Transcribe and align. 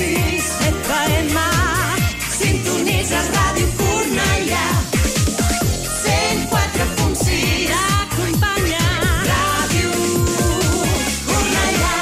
104.6 0.00 0.64
FM 0.80 1.36
Sintonitzes 2.32 3.26
Ràdio 3.36 3.66
Cornellà 3.80 4.66
104.6 6.04 7.68
Acompanya 8.00 8.86
Ràdio 9.28 9.90
Cornellà 11.28 11.98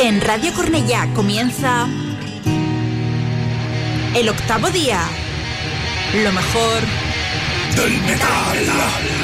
En 0.00 0.20
Radio 0.22 0.52
Cornellá 0.54 1.06
comienza 1.14 1.86
el 4.16 4.28
octavo 4.28 4.70
día. 4.70 5.27
Lo 6.14 6.32
mejor 6.32 6.82
Del 7.76 8.00
metal 8.02 9.17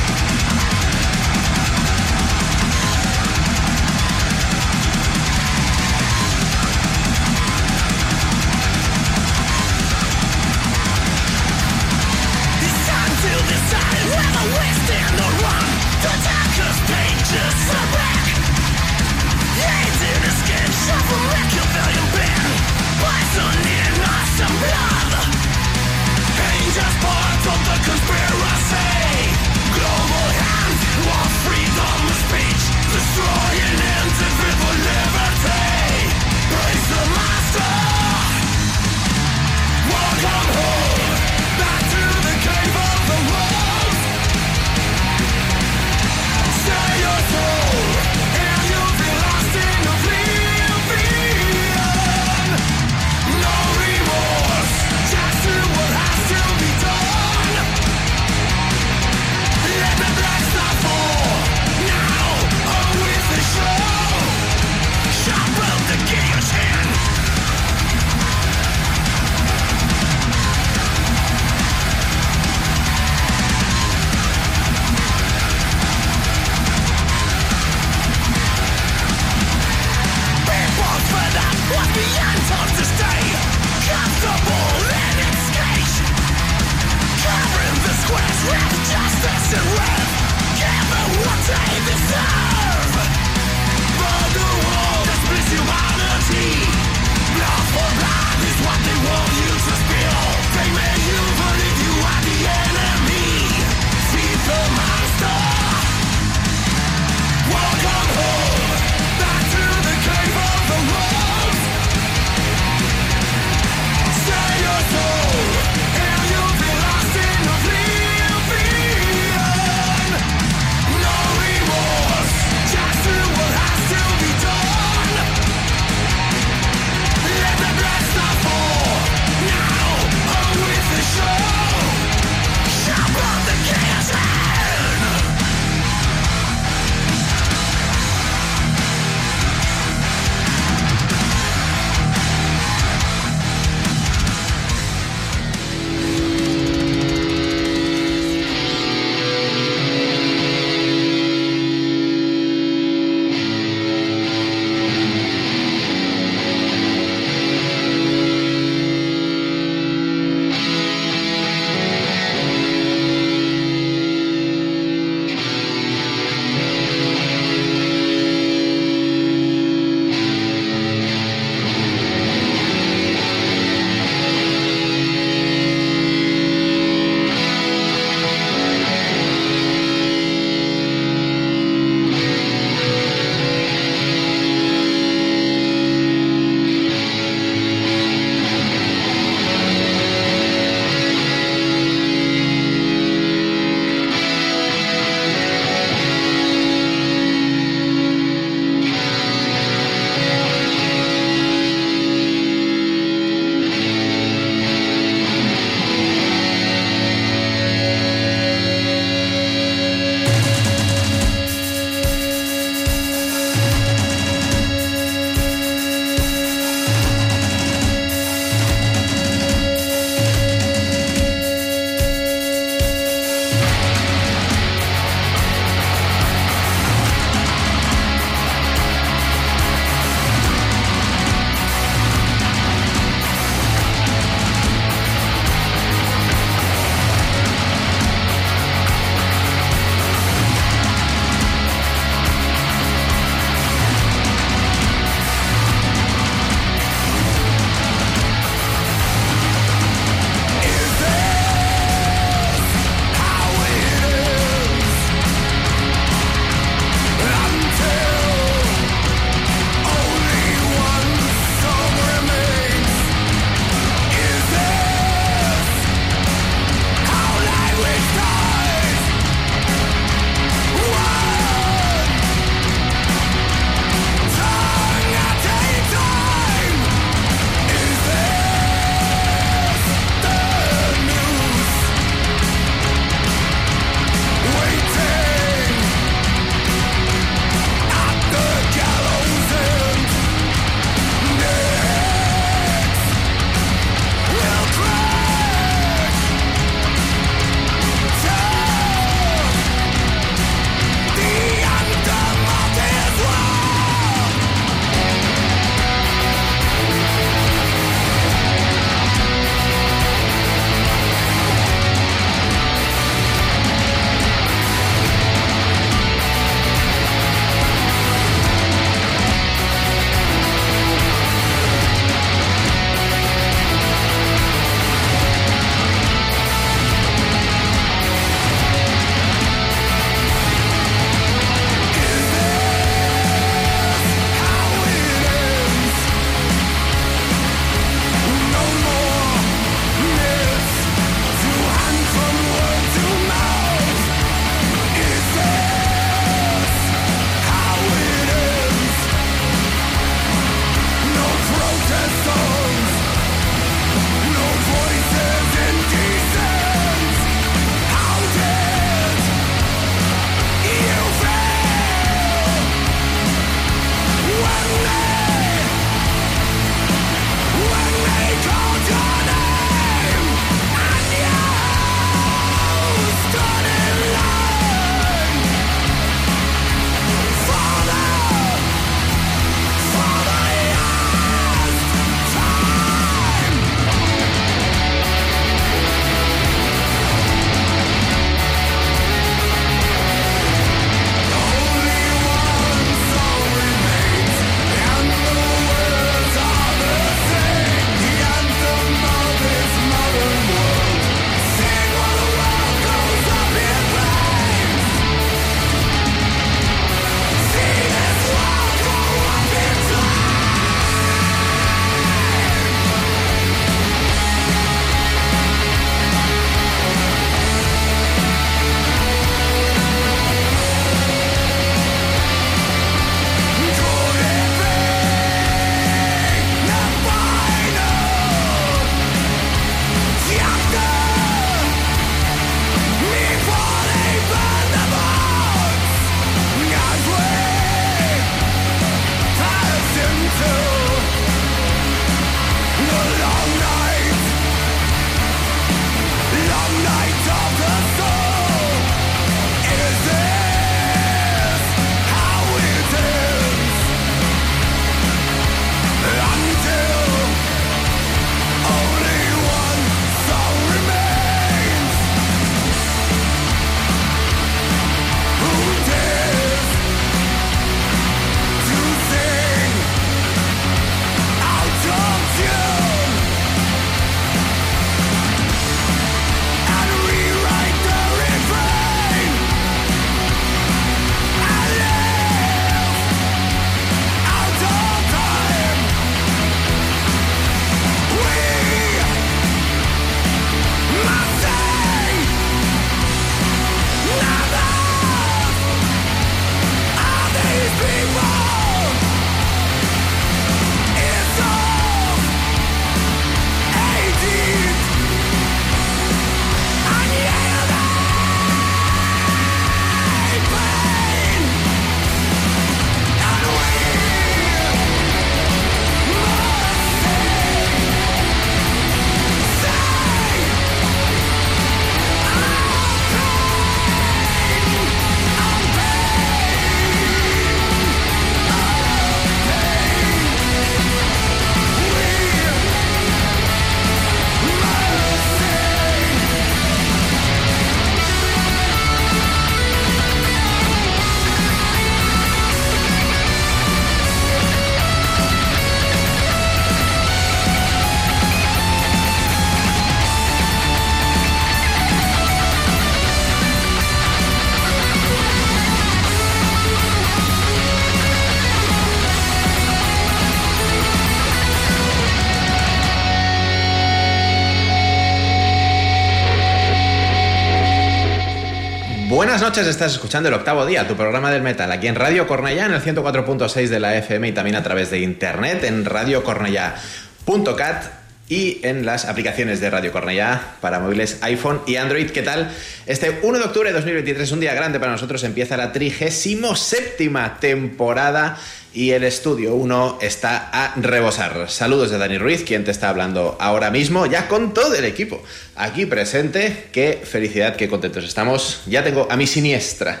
Buenas 569.24 569.40
noches, 569.40 569.66
estás 569.66 569.94
escuchando 569.94 570.28
el 570.28 570.34
octavo 570.34 570.66
día, 570.66 570.86
tu 570.86 570.96
programa 570.96 571.30
del 571.30 571.40
metal, 571.40 571.72
aquí 571.72 571.86
en 571.86 571.94
Radio 571.94 572.26
Cornellá, 572.26 572.66
en 572.66 572.74
el 572.74 572.82
104.6 572.82 573.68
de 573.68 573.80
la 573.80 573.96
FM 573.96 574.28
y 574.28 574.32
también 574.32 574.54
a 574.54 574.62
través 574.62 574.90
de 574.90 574.98
internet 574.98 575.64
en 575.64 575.86
radiocornellá.cat 575.86 578.03
y 578.28 578.60
en 578.62 578.86
las 578.86 579.04
aplicaciones 579.04 579.60
de 579.60 579.68
Radio 579.68 579.92
Cornellá 579.92 580.56
para 580.60 580.80
móviles 580.80 581.18
iPhone 581.20 581.60
y 581.66 581.76
Android. 581.76 582.10
¿Qué 582.10 582.22
tal? 582.22 582.50
Este 582.86 583.18
1 583.22 583.38
de 583.38 583.44
octubre 583.44 583.68
de 583.68 583.74
2023, 583.74 584.32
un 584.32 584.40
día 584.40 584.54
grande 584.54 584.80
para 584.80 584.92
nosotros, 584.92 585.22
empieza 585.24 585.56
la 585.56 585.72
37 585.72 586.96
temporada 587.38 588.38
y 588.72 588.90
el 588.90 589.04
estudio 589.04 589.54
1 589.54 589.98
está 590.00 590.50
a 590.52 590.74
rebosar. 590.76 591.48
Saludos 591.48 591.90
de 591.90 591.98
Dani 591.98 592.18
Ruiz, 592.18 592.42
quien 592.44 592.64
te 592.64 592.70
está 592.70 592.88
hablando 592.88 593.36
ahora 593.40 593.70
mismo, 593.70 594.06
ya 594.06 594.26
con 594.26 594.54
todo 594.54 594.74
el 594.74 594.84
equipo 594.84 595.22
aquí 595.54 595.84
presente. 595.84 596.66
Qué 596.72 597.02
felicidad, 597.04 597.56
qué 597.56 597.68
contentos 597.68 598.04
estamos. 598.04 598.62
Ya 598.66 598.82
tengo 598.82 599.06
a 599.10 599.16
mi 599.16 599.26
siniestra, 599.26 600.00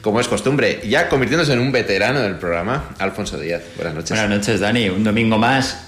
como 0.00 0.20
es 0.20 0.28
costumbre, 0.28 0.80
ya 0.88 1.08
convirtiéndose 1.08 1.52
en 1.52 1.58
un 1.58 1.72
veterano 1.72 2.20
del 2.20 2.36
programa, 2.36 2.94
Alfonso 2.98 3.36
Díaz. 3.36 3.62
Buenas 3.74 3.94
noches. 3.94 4.10
Buenas 4.10 4.30
noches, 4.30 4.60
Dani. 4.60 4.88
Un 4.88 5.02
domingo 5.02 5.36
más. 5.38 5.83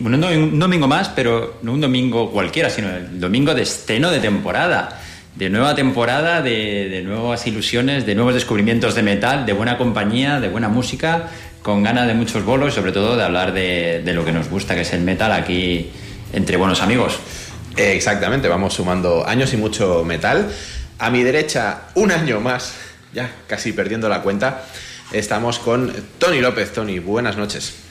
Bueno, 0.00 0.16
no 0.16 0.28
un 0.28 0.58
domingo 0.58 0.86
más, 0.86 1.08
pero 1.08 1.58
no 1.62 1.72
un 1.72 1.80
domingo 1.80 2.30
cualquiera, 2.30 2.70
sino 2.70 2.90
el 2.90 3.20
domingo 3.20 3.54
de 3.54 3.62
estreno 3.62 4.10
de 4.10 4.20
temporada. 4.20 5.00
De 5.34 5.50
nueva 5.50 5.74
temporada, 5.74 6.42
de, 6.42 7.02
nuevas 7.04 7.44
ilusiones, 7.46 8.06
de 8.06 8.14
nuevos 8.14 8.34
descubrimientos 8.34 8.94
de 8.94 9.02
metal, 9.02 9.46
de 9.46 9.52
buena 9.52 9.76
compañía, 9.76 10.38
de 10.38 10.48
buena 10.48 10.68
música, 10.68 11.28
con 11.60 11.82
ganas 11.82 12.06
de 12.06 12.14
muchos 12.14 12.44
bolos 12.44 12.72
y 12.72 12.76
sobre 12.76 12.92
todo 12.92 13.16
de 13.16 13.24
hablar 13.24 13.52
de, 13.52 14.02
de 14.04 14.12
lo 14.12 14.24
que 14.24 14.30
nos 14.30 14.48
gusta, 14.48 14.76
que 14.76 14.82
es 14.82 14.92
el 14.92 15.00
metal 15.00 15.32
aquí 15.32 15.90
entre 16.32 16.56
buenos 16.56 16.82
amigos. 16.82 17.18
Exactamente, 17.76 18.46
vamos 18.46 18.74
sumando 18.74 19.26
años 19.26 19.52
y 19.52 19.56
mucho 19.56 20.04
metal. 20.04 20.48
A 20.98 21.10
mi 21.10 21.24
derecha, 21.24 21.88
un 21.94 22.12
año 22.12 22.40
más, 22.40 22.74
ya 23.12 23.30
casi 23.48 23.72
perdiendo 23.72 24.08
la 24.08 24.22
cuenta, 24.22 24.64
estamos 25.12 25.58
con 25.58 25.92
Tony 26.18 26.40
López. 26.40 26.72
Tony, 26.72 27.00
buenas 27.00 27.36
noches. 27.36 27.83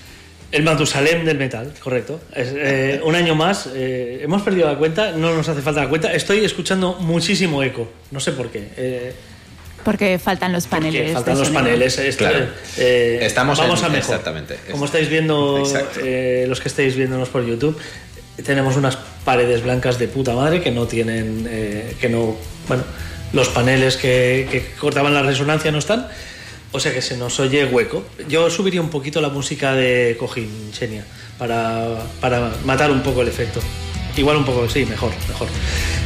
El 0.54 0.62
Matusalem 0.64 1.26
del 1.26 1.38
metal, 1.40 1.74
correcto. 1.80 2.22
Es, 2.36 2.50
eh, 2.56 3.02
un 3.04 3.16
año 3.16 3.34
más, 3.34 3.68
eh, 3.74 4.20
hemos 4.22 4.44
perdido 4.44 4.68
la 4.72 4.78
cuenta, 4.78 5.12
no 5.12 5.34
nos 5.36 5.50
hace 5.50 5.62
falta 5.62 5.82
la 5.82 5.90
cuenta. 5.90 6.14
Estoy 6.14 6.46
escuchando 6.46 6.94
muchísimo 7.00 7.64
eco, 7.64 7.90
no 8.12 8.20
sé 8.20 8.34
por 8.34 8.50
qué. 8.52 8.70
eh, 8.78 9.14
Porque 9.84 10.20
faltan 10.20 10.54
los 10.54 10.66
porque 10.68 10.86
paneles. 10.86 11.08
de 11.08 11.14
faltan 11.14 11.38
los 11.40 11.48
sonido. 11.48 11.64
paneles. 11.64 11.98
esto, 11.98 12.24
Claro. 12.24 12.46
eh, 12.78 13.20
Estamos 13.24 13.58
vamos 13.58 13.80
en- 13.80 13.86
a 13.88 13.90
mejor. 13.90 14.12
exactamente. 14.16 14.58
Como 14.72 14.86
estáis 14.86 15.10
viendo, 15.10 15.64
eh, 16.04 16.46
los 16.48 16.62
que 16.62 16.68
estáis 16.70 16.96
viéndonos 16.96 17.30
por 17.30 17.44
YouTube, 17.46 17.76
tenemos 18.46 18.78
unas 18.78 18.98
paredes 19.26 19.64
blancas 19.64 19.98
de 19.98 20.08
puta 20.08 20.34
madre 20.36 20.62
que 20.62 20.70
no 20.72 20.86
tienen, 20.88 21.48
eh, 21.50 21.96
que 22.00 22.10
no, 22.10 22.36
bueno, 22.68 22.84
los 23.34 23.50
paneles 23.50 23.98
que, 23.98 24.48
que 24.52 24.64
cortaban 24.80 25.14
la 25.16 25.24
resonancia 25.24 25.72
no 25.72 25.80
están. 25.80 26.08
O 26.74 26.80
sea 26.80 26.92
que 26.94 27.02
se 27.02 27.16
nos 27.18 27.40
oye 27.40 27.66
hueco. 27.66 28.04
Yo 28.28 28.50
subiría 28.50 28.82
un 28.82 28.90
poquito 28.90 29.22
la 29.22 29.30
música 29.30 29.74
de 29.74 30.18
Cojín, 30.20 30.50
Xenia, 30.74 31.06
para, 31.38 31.88
para 32.20 32.52
matar 32.66 32.92
un 32.92 33.02
poco 33.02 33.22
el 33.22 33.28
efecto. 33.30 33.62
Igual 34.18 34.38
un 34.38 34.46
poco, 34.46 34.68
sí, 34.70 34.86
mejor, 34.86 35.12
mejor. 35.28 35.48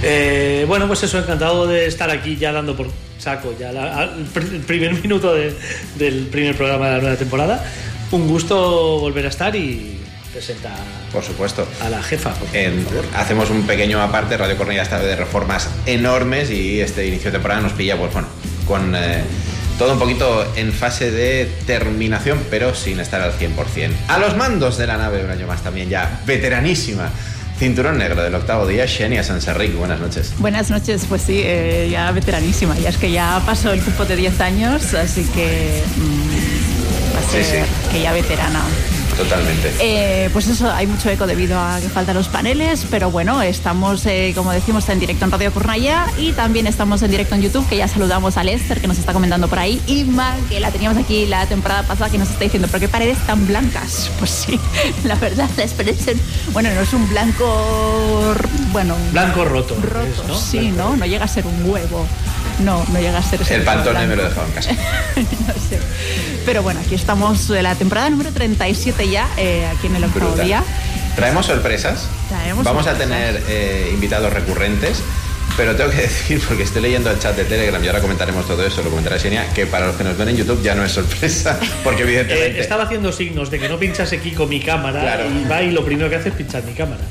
Eh, 0.03 0.65
bueno, 0.67 0.88
pues 0.88 1.03
eso, 1.03 1.17
encantado 1.19 1.67
de 1.67 1.86
estar 1.88 2.09
aquí 2.09 2.36
ya 2.38 2.51
dando 2.51 2.75
por 2.75 2.88
saco 3.17 3.53
ya 3.59 3.71
la- 3.71 4.03
el 4.36 4.59
primer 4.62 4.93
minuto 5.01 5.33
de- 5.33 5.53
del 5.97 6.27
primer 6.27 6.55
programa 6.55 6.88
de 6.88 6.91
la 6.95 7.01
nueva 7.01 7.15
temporada. 7.17 7.65
Un 8.12 8.27
gusto 8.27 9.00
volver 9.00 9.25
a 9.25 9.29
estar 9.29 9.53
y 9.55 10.00
presenta 10.31 10.74
Por 11.12 11.24
supuesto. 11.24 11.67
a 11.81 11.89
la 11.89 12.01
jefa. 12.03 12.33
por 12.33 12.47
En- 12.55 12.86
favor. 12.86 13.05
hacemos 13.15 13.50
un 13.50 13.63
pequeño 13.67 14.01
aparte, 14.01 14.38
Radio 14.38 14.55
Cornella 14.57 14.83
está 14.83 15.00
de 15.00 15.15
reformas 15.15 15.69
enormes 15.86 16.50
y 16.51 16.79
este 16.81 17.07
inicio 17.07 17.25
de 17.31 17.38
temporada 17.38 17.62
nos 17.62 17.74
pilla, 17.74 17.97
pues 17.97 18.13
bueno, 18.13 18.27
con 18.67 18.93
eh, 18.95 19.24
todo 19.77 19.93
un 19.93 20.00
poquito 20.00 20.46
en 20.55 20.74
fase 20.74 21.12
de 21.12 21.50
terminación, 21.67 22.39
pero 22.50 22.74
sin 22.74 23.00
estar 23.00 23.22
al 23.22 23.34
100%. 23.38 23.91
A 24.07 24.17
los 24.17 24.36
mandos 24.36 24.77
de 24.77 24.88
la 24.88 24.98
nave 24.98 25.24
un 25.24 25.29
año 25.29 25.46
más 25.48 25.62
también 25.63 25.88
ya, 25.89 26.19
veteranísima, 26.25 27.10
cinturón 27.60 27.98
negro 27.98 28.24
del 28.24 28.34
octavo 28.36 28.65
día, 28.67 28.88
Xenia 28.88 29.24
Sanserric, 29.24 29.75
buenas 29.75 30.00
noches. 30.00 30.34
Buenas 30.39 30.69
noches, 30.72 31.05
pues 31.07 31.22
sí, 31.22 31.41
eh, 31.43 31.89
ya 31.91 32.12
veteranísima. 32.12 32.75
Ya 32.79 32.89
es 32.89 32.98
que 32.98 33.12
ya 33.12 33.41
pasó 33.46 33.72
el 33.72 33.81
cupo 33.81 34.05
de 34.05 34.15
10 34.15 34.39
años, 34.41 34.93
así 34.96 35.24
que 35.25 35.84
mm, 35.96 37.15
va 37.15 37.19
a 37.19 37.31
Sí, 37.31 37.43
ser 37.43 37.65
sí. 37.65 37.72
que 37.91 38.01
ya 38.01 38.13
veterana. 38.13 38.62
Totalmente. 39.17 39.74
Eh, 39.79 40.29
pues 40.31 40.47
eso, 40.47 40.71
hay 40.71 40.86
mucho 40.88 41.09
eco 41.09 41.25
debido 41.25 41.59
a 41.59 41.79
que 41.81 41.89
faltan 41.89 42.15
los 42.15 42.27
paneles, 42.27 42.86
pero 42.89 43.09
bueno, 43.09 43.41
estamos, 43.41 44.05
eh, 44.05 44.31
como 44.36 44.51
decimos, 44.51 44.88
en 44.89 45.00
directo 45.00 45.25
en 45.25 45.31
Radio 45.31 45.51
Cornaya 45.51 46.05
y 46.17 46.33
también 46.33 46.67
estamos 46.67 47.01
en 47.01 47.12
directo 47.12 47.33
en 47.36 47.41
YouTube, 47.41 47.67
que 47.67 47.77
ya 47.77 47.88
saludamos 47.88 48.38
a 48.38 48.43
Lester, 48.43 48.79
que 48.79 48.88
nos 48.88 49.00
está 49.00 49.13
comentando 49.13 49.47
por 49.47 49.57
ahí, 49.59 49.81
y 49.88 50.03
Mar, 50.03 50.38
que 50.50 50.59
la 50.59 50.71
teníamos 50.71 50.97
aquí 51.03 51.25
la 51.25 51.45
temporada 51.47 51.83
pasada, 51.83 52.09
que 52.12 52.17
nos 52.19 52.29
está 52.29 52.43
diciendo, 52.43 52.67
¿pero 52.71 52.81
qué 52.81 52.89
paredes 52.89 53.17
tan 53.25 53.45
blancas? 53.47 54.12
Pues 54.19 54.31
sí, 54.31 54.59
la 55.03 55.15
verdad, 55.15 55.50
las 55.57 55.74
parecen, 55.74 56.19
bueno, 56.51 56.69
no 56.74 56.81
es 56.81 56.93
un 56.93 57.07
blanco, 57.09 58.33
bueno, 58.71 58.95
Blanco 59.12 59.45
roto. 59.45 59.75
roto, 59.81 60.05
es, 60.05 60.27
¿no? 60.27 60.36
sí, 60.38 60.59
Blanco. 60.71 60.77
¿no? 60.91 60.95
No 60.97 61.05
llega 61.05 61.25
a 61.25 61.27
ser 61.27 61.45
un 61.45 61.69
huevo. 61.69 62.05
No, 62.59 62.83
no 62.91 62.99
llega 62.99 63.19
a 63.19 63.23
ser 63.23 63.41
ese 63.41 63.55
El 63.55 63.63
pantone 63.63 64.07
me 64.07 64.15
lo 64.15 64.23
he 64.23 64.29
dejado 64.29 64.47
en 64.47 64.53
casa. 64.53 64.71
no 65.15 65.53
sé. 65.69 65.79
Pero 66.45 66.63
bueno, 66.63 66.79
aquí 66.79 66.95
estamos 66.95 67.47
de 67.47 67.61
la 67.61 67.75
temporada 67.75 68.09
número 68.09 68.31
37 68.31 69.09
ya, 69.09 69.27
eh, 69.37 69.67
aquí 69.67 69.87
en 69.87 69.95
el 69.97 70.03
octavo 70.05 70.35
día. 70.35 70.63
Traemos 71.15 71.45
sorpresas. 71.45 72.07
Traemos 72.29 72.63
Vamos 72.63 72.85
sorpresas. 72.85 73.07
a 73.07 73.15
tener 73.15 73.43
eh, 73.47 73.89
invitados 73.93 74.31
recurrentes. 74.33 75.01
Pero 75.57 75.75
tengo 75.75 75.89
que 75.89 75.97
decir, 76.03 76.39
porque 76.47 76.63
estoy 76.63 76.83
leyendo 76.83 77.09
el 77.11 77.19
chat 77.19 77.35
de 77.35 77.43
Telegram 77.43 77.83
y 77.83 77.87
ahora 77.87 77.99
comentaremos 77.99 78.45
todo 78.47 78.65
eso, 78.65 78.83
lo 78.83 78.89
comentará 78.89 79.17
Xenia, 79.19 79.51
que 79.53 79.65
para 79.65 79.87
los 79.87 79.95
que 79.95 80.03
nos 80.03 80.15
ven 80.17 80.29
en 80.29 80.37
YouTube 80.37 80.61
ya 80.61 80.75
no 80.75 80.85
es 80.85 80.91
sorpresa, 80.91 81.59
porque 81.83 82.03
Eh, 82.03 82.05
evidentemente... 82.05 82.59
estaba 82.59 82.83
haciendo 82.83 83.11
signos 83.11 83.49
de 83.49 83.59
que 83.59 83.67
no 83.67 83.77
pinchas 83.79 84.13
aquí 84.13 84.31
con 84.31 84.47
mi 84.49 84.59
cámara 84.59 85.01
Claro. 85.01 85.23
y 85.29 85.47
va 85.49 85.61
y 85.63 85.71
lo 85.71 85.83
primero 85.83 86.09
que 86.09 86.15
hace 86.17 86.29
es 86.29 86.35
pinchar 86.35 86.63
mi 86.63 86.73
cámara. 86.73 87.01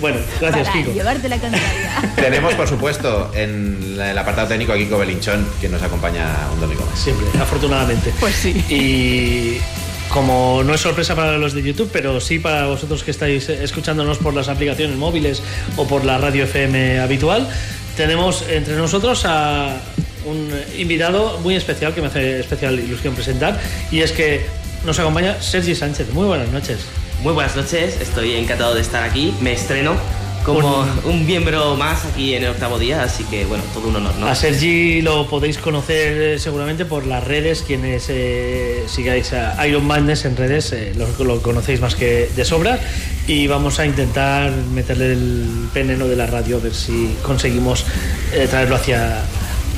Bueno, 0.00 0.18
gracias, 0.40 0.66
Para 0.68 0.78
Kiko. 0.82 0.92
llevarte 0.92 1.28
la 1.28 1.38
contraria. 1.38 2.12
Tenemos, 2.16 2.54
por 2.54 2.66
supuesto, 2.68 3.30
en 3.34 3.96
el 4.00 4.18
apartado 4.18 4.48
técnico 4.48 4.72
a 4.72 4.76
Kiko 4.76 4.98
Belinchón, 4.98 5.46
que 5.60 5.68
nos 5.68 5.80
acompaña 5.82 6.26
un 6.52 6.60
domingo 6.60 6.84
más. 6.90 6.98
Siempre, 6.98 7.26
afortunadamente. 7.40 8.12
Pues 8.18 8.34
sí. 8.34 8.50
Y 8.68 9.58
como 10.08 10.62
no 10.64 10.74
es 10.74 10.80
sorpresa 10.80 11.14
para 11.14 11.38
los 11.38 11.54
de 11.54 11.62
YouTube, 11.62 11.88
pero 11.92 12.20
sí 12.20 12.38
para 12.38 12.66
vosotros 12.66 13.02
que 13.04 13.10
estáis 13.12 13.48
escuchándonos 13.48 14.18
por 14.18 14.34
las 14.34 14.48
aplicaciones 14.48 14.96
móviles 14.96 15.42
o 15.76 15.86
por 15.86 16.04
la 16.04 16.18
radio 16.18 16.44
FM 16.44 16.98
habitual, 17.00 17.48
tenemos 17.96 18.44
entre 18.48 18.76
nosotros 18.76 19.24
a 19.24 19.76
un 20.26 20.50
invitado 20.78 21.38
muy 21.40 21.54
especial 21.54 21.94
que 21.94 22.00
me 22.00 22.08
hace 22.08 22.40
especial 22.40 22.78
ilusión 22.78 23.14
presentar 23.14 23.60
y 23.90 24.00
es 24.00 24.12
que 24.12 24.46
nos 24.84 24.98
acompaña 24.98 25.40
Sergi 25.40 25.74
Sánchez. 25.74 26.12
Muy 26.12 26.26
buenas 26.26 26.48
noches. 26.48 26.80
Muy 27.22 27.32
buenas 27.32 27.56
noches, 27.56 28.00
estoy 28.00 28.34
encantado 28.34 28.74
de 28.74 28.80
estar 28.82 29.02
aquí. 29.02 29.34
Me 29.40 29.52
estreno 29.52 29.96
como 30.44 30.80
Un- 31.04 31.10
un 31.12 31.26
miembro 31.26 31.74
más 31.76 32.04
aquí 32.04 32.34
en 32.34 32.44
el 32.44 32.50
octavo 32.50 32.78
día, 32.78 33.02
así 33.02 33.24
que 33.24 33.44
bueno, 33.46 33.64
todo 33.72 33.88
un 33.88 33.96
honor, 33.96 34.14
¿no? 34.16 34.26
A 34.26 34.34
Sergi 34.34 35.00
lo 35.02 35.26
podéis 35.28 35.58
conocer 35.58 36.20
eh, 36.34 36.38
seguramente 36.38 36.84
por 36.84 37.06
las 37.06 37.24
redes, 37.24 37.62
quienes 37.66 38.06
eh, 38.08 38.84
sigáis 38.86 39.32
a 39.32 39.66
Iron 39.66 39.86
Madness 39.86 40.24
en 40.26 40.36
redes 40.36 40.72
eh, 40.72 40.92
lo, 40.96 41.24
lo 41.24 41.40
conocéis 41.42 41.80
más 41.80 41.94
que 41.94 42.28
de 42.36 42.44
sobra 42.44 42.78
y 43.26 43.46
vamos 43.46 43.78
a 43.80 43.86
intentar 43.86 44.50
meterle 44.52 45.12
el 45.14 45.68
veneno 45.74 46.06
de 46.06 46.16
la 46.16 46.26
radio 46.26 46.56
a 46.58 46.60
ver 46.60 46.74
si 46.74 47.16
conseguimos 47.22 47.84
eh, 48.34 48.46
traerlo 48.50 48.76
hacia, 48.76 49.22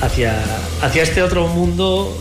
hacia, 0.03 0.35
hacia 0.83 1.03
este 1.03 1.23
otro 1.23 1.47
mundo 1.47 2.17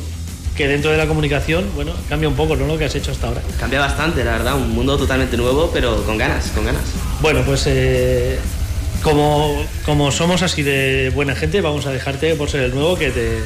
que 0.56 0.68
dentro 0.68 0.92
de 0.92 0.98
la 0.98 1.06
comunicación, 1.06 1.66
bueno, 1.76 1.92
cambia 2.08 2.30
un 2.30 2.36
poco 2.36 2.56
¿no? 2.56 2.66
lo 2.66 2.78
que 2.78 2.86
has 2.86 2.96
hecho 2.96 3.12
hasta 3.12 3.28
ahora. 3.28 3.42
Cambia 3.60 3.80
bastante, 3.80 4.24
la 4.24 4.32
verdad, 4.34 4.56
un 4.56 4.72
mundo 4.72 4.98
totalmente 4.98 5.36
nuevo, 5.38 5.70
pero 5.74 6.04
con 6.04 6.18
ganas, 6.18 6.48
con 6.52 6.66
ganas. 6.66 6.84
Bueno, 7.22 7.42
pues 7.46 7.64
eh, 7.68 8.40
como, 9.04 9.62
como 9.86 10.12
somos 10.12 10.42
así 10.42 10.64
de 10.64 11.12
buena 11.14 11.36
gente, 11.36 11.62
vamos 11.62 11.86
a 11.86 11.92
dejarte, 11.92 12.36
por 12.36 12.50
ser 12.50 12.62
el 12.62 12.74
nuevo, 12.74 12.98
que 12.98 13.12
te 13.12 13.40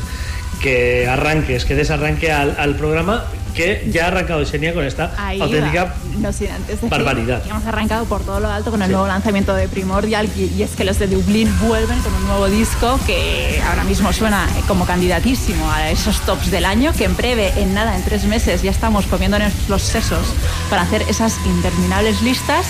que 0.62 1.08
arranques, 1.08 1.64
que 1.64 1.74
des 1.74 1.90
arranque 1.90 2.32
al, 2.32 2.56
al 2.60 2.76
programa 2.76 3.26
que 3.54 3.90
ya 3.92 4.06
ha 4.06 4.08
arrancado 4.08 4.46
Xenia 4.46 4.74
con 4.74 4.84
esta 4.86 5.14
Ahí 5.18 5.42
auténtica 5.42 5.86
va. 5.86 5.96
No 6.20 6.32
sin 6.34 6.50
antes 6.52 6.76
decir 6.76 6.90
barbaridad. 6.90 7.44
que 7.44 7.50
hemos 7.50 7.66
arrancado 7.66 8.06
por 8.06 8.22
todo 8.24 8.40
lo 8.40 8.50
alto 8.50 8.72
con 8.72 8.82
el 8.82 8.92
nuevo 8.92 9.08
lanzamiento 9.08 9.54
de 9.56 9.68
Primordial 9.68 10.30
y, 10.36 10.54
y 10.58 10.64
es 10.64 10.72
que 10.76 10.84
los 10.84 11.00
de 11.00 11.08
Dublín 11.08 11.50
vuelven 11.62 12.00
con 12.02 12.14
un 12.14 12.28
nuevo 12.28 12.48
disco 12.48 13.00
que 13.06 13.62
ahora 13.68 13.84
mismo 13.84 14.12
suena 14.14 14.48
como 14.68 14.86
candidatísimo 14.86 15.70
a 15.72 15.90
esos 15.90 16.22
tops 16.22 16.52
del 16.52 16.66
año, 16.66 16.94
que 16.94 17.06
en 17.06 17.16
breve, 17.16 17.52
en 17.58 17.74
nada, 17.74 17.96
en 17.96 18.04
tres 18.04 18.26
meses 18.26 18.62
ya 18.62 18.72
estamos 18.72 19.06
comiéndonos 19.06 19.52
los 19.68 19.82
sesos 19.82 20.26
para 20.70 20.84
hacer 20.84 21.04
esas 21.10 21.38
interminables 21.46 22.22
listas. 22.22 22.68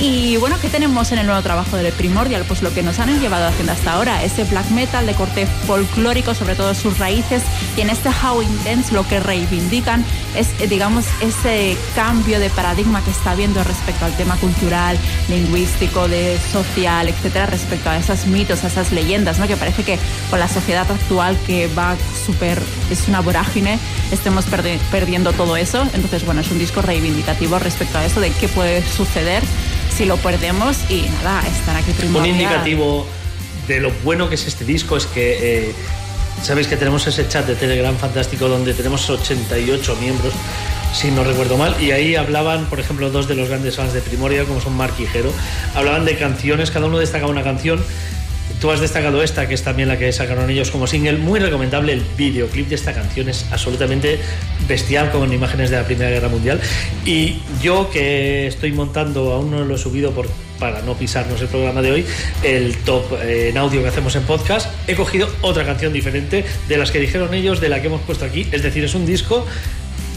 Y 0.00 0.36
bueno, 0.36 0.56
¿qué 0.62 0.68
tenemos 0.68 1.10
en 1.10 1.18
el 1.18 1.26
nuevo 1.26 1.42
trabajo 1.42 1.76
de 1.76 1.90
Primordial? 1.90 2.44
Pues 2.46 2.62
lo 2.62 2.72
que 2.72 2.84
nos 2.84 3.00
han 3.00 3.20
llevado 3.20 3.48
haciendo 3.48 3.72
hasta 3.72 3.94
ahora, 3.94 4.22
ese 4.22 4.44
black 4.44 4.70
metal 4.70 5.04
de 5.06 5.14
corte 5.14 5.44
folclórico, 5.66 6.34
sobre 6.36 6.54
todo 6.54 6.72
sus 6.74 6.98
raíces, 6.98 7.42
y 7.76 7.80
en 7.80 7.90
este 7.90 8.08
How 8.08 8.40
Intense 8.40 8.94
lo 8.94 9.06
que 9.08 9.18
reivindican 9.18 10.04
es, 10.36 10.50
eh, 10.60 10.68
digamos, 10.68 11.04
ese 11.20 11.76
cambio 11.96 12.38
de 12.38 12.48
paradigma 12.48 13.02
que 13.02 13.10
está 13.10 13.32
habiendo 13.32 13.64
respecto 13.64 14.04
al 14.04 14.16
tema 14.16 14.36
cultural, 14.36 14.96
lingüístico, 15.28 16.06
de 16.06 16.38
social, 16.52 17.08
etcétera, 17.08 17.46
respecto 17.46 17.90
a 17.90 17.96
esos 17.96 18.26
mitos, 18.26 18.62
a 18.62 18.68
esas 18.68 18.92
leyendas, 18.92 19.40
¿no? 19.40 19.48
Que 19.48 19.56
parece 19.56 19.82
que 19.82 19.98
con 20.30 20.38
la 20.38 20.46
sociedad 20.46 20.88
actual 20.88 21.36
que 21.44 21.66
va 21.76 21.96
súper, 22.24 22.62
es 22.88 23.08
una 23.08 23.18
vorágine, 23.20 23.80
estemos 24.12 24.46
perdi- 24.46 24.78
perdiendo 24.92 25.32
todo 25.32 25.56
eso. 25.56 25.82
Entonces, 25.92 26.24
bueno, 26.24 26.40
es 26.42 26.50
un 26.52 26.60
disco 26.60 26.82
reivindicativo 26.82 27.58
respecto 27.58 27.98
a 27.98 28.04
eso 28.04 28.20
de 28.20 28.30
qué 28.30 28.46
puede 28.46 28.86
suceder 28.88 29.42
si 29.98 30.04
lo 30.04 30.16
perdemos 30.18 30.76
y 30.88 31.02
nada, 31.24 31.42
estar 31.48 31.74
aquí 31.74 31.90
Un 31.90 31.96
primordial. 31.96 32.36
indicativo 32.36 33.04
de 33.66 33.80
lo 33.80 33.90
bueno 34.04 34.28
que 34.28 34.36
es 34.36 34.46
este 34.46 34.64
disco 34.64 34.96
es 34.96 35.06
que 35.06 35.70
eh, 35.70 35.74
sabéis 36.40 36.68
que 36.68 36.76
tenemos 36.76 37.04
ese 37.08 37.26
chat 37.26 37.44
de 37.44 37.56
Telegram 37.56 37.96
fantástico 37.96 38.48
donde 38.48 38.74
tenemos 38.74 39.10
88 39.10 39.96
miembros, 40.00 40.32
si 40.94 41.10
no 41.10 41.24
recuerdo 41.24 41.56
mal, 41.56 41.74
y 41.82 41.90
ahí 41.90 42.14
hablaban, 42.14 42.66
por 42.66 42.78
ejemplo, 42.78 43.10
dos 43.10 43.26
de 43.26 43.34
los 43.34 43.48
grandes 43.48 43.74
fans 43.74 43.92
de 43.92 44.00
Primordial, 44.00 44.46
como 44.46 44.60
son 44.60 44.76
Mark 44.76 44.94
y 45.00 45.06
Jero, 45.06 45.32
hablaban 45.74 46.04
de 46.04 46.16
canciones, 46.16 46.70
cada 46.70 46.86
uno 46.86 46.98
destacaba 46.98 47.32
una 47.32 47.42
canción. 47.42 47.84
Tú 48.60 48.72
has 48.72 48.80
destacado 48.80 49.22
esta, 49.22 49.46
que 49.46 49.54
es 49.54 49.62
también 49.62 49.88
la 49.88 49.98
que 49.98 50.12
sacaron 50.12 50.50
ellos 50.50 50.72
como 50.72 50.88
single. 50.88 51.18
Muy 51.18 51.38
recomendable 51.38 51.92
el 51.92 52.02
videoclip 52.16 52.68
de 52.68 52.74
esta 52.74 52.92
canción, 52.92 53.28
es 53.28 53.46
absolutamente 53.52 54.18
bestial 54.66 55.12
con 55.12 55.32
imágenes 55.32 55.70
de 55.70 55.76
la 55.76 55.84
Primera 55.84 56.10
Guerra 56.10 56.28
Mundial. 56.28 56.60
Y 57.04 57.40
yo 57.62 57.88
que 57.90 58.48
estoy 58.48 58.72
montando, 58.72 59.32
aún 59.32 59.52
no 59.52 59.64
lo 59.64 59.76
he 59.76 59.78
subido 59.78 60.10
por, 60.10 60.28
para 60.58 60.82
no 60.82 60.94
pisarnos 60.94 61.40
el 61.40 61.46
programa 61.46 61.82
de 61.82 61.92
hoy, 61.92 62.06
el 62.42 62.76
top 62.78 63.04
eh, 63.22 63.50
en 63.50 63.58
audio 63.58 63.80
que 63.80 63.88
hacemos 63.88 64.16
en 64.16 64.24
podcast, 64.24 64.68
he 64.88 64.96
cogido 64.96 65.28
otra 65.40 65.64
canción 65.64 65.92
diferente 65.92 66.44
de 66.66 66.76
las 66.76 66.90
que 66.90 66.98
dijeron 66.98 67.34
ellos, 67.34 67.60
de 67.60 67.68
la 67.68 67.80
que 67.80 67.86
hemos 67.86 68.00
puesto 68.00 68.24
aquí. 68.24 68.48
Es 68.50 68.64
decir, 68.64 68.82
es 68.82 68.94
un 68.94 69.06
disco 69.06 69.46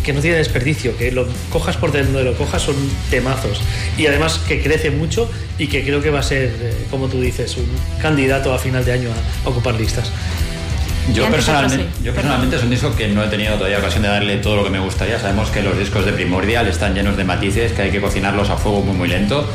que 0.03 0.13
no 0.13 0.21
tiene 0.21 0.37
desperdicio, 0.37 0.97
que 0.97 1.11
lo 1.11 1.27
cojas 1.51 1.77
por 1.77 1.91
donde 1.91 2.23
lo 2.23 2.33
cojas 2.35 2.61
son 2.61 2.75
temazos 3.09 3.61
y 3.97 4.07
además 4.07 4.39
que 4.47 4.61
crece 4.61 4.91
mucho 4.91 5.29
y 5.57 5.67
que 5.67 5.83
creo 5.83 6.01
que 6.01 6.09
va 6.09 6.19
a 6.19 6.23
ser, 6.23 6.51
eh, 6.61 6.73
como 6.89 7.07
tú 7.07 7.21
dices, 7.21 7.57
un 7.57 7.67
candidato 8.01 8.53
a 8.53 8.57
final 8.57 8.83
de 8.83 8.93
año 8.93 9.09
a, 9.09 9.49
ocupar 9.49 9.75
listas. 9.75 10.11
Yo 11.13 11.27
personalmente, 11.29 11.87
yo 12.03 12.13
personalmente 12.13 12.55
es 12.55 12.63
un 12.63 12.69
disco 12.69 12.95
que 12.95 13.07
no 13.07 13.23
he 13.23 13.27
tenido 13.27 13.55
todavía 13.55 13.79
ocasión 13.79 14.03
de 14.03 14.09
darle 14.09 14.37
todo 14.37 14.57
lo 14.57 14.63
que 14.63 14.69
me 14.69 14.79
gustaría. 14.79 15.19
Sabemos 15.19 15.49
que 15.49 15.61
los 15.63 15.77
discos 15.77 16.05
de 16.05 16.13
Primordial 16.13 16.67
están 16.67 16.93
llenos 16.93 17.17
de 17.17 17.23
matices, 17.23 17.73
que 17.73 17.81
hay 17.81 17.91
que 17.91 17.99
cocinarlos 17.99 18.49
a 18.49 18.57
fuego 18.57 18.81
muy 18.81 18.95
muy 18.95 19.07
lento. 19.07 19.49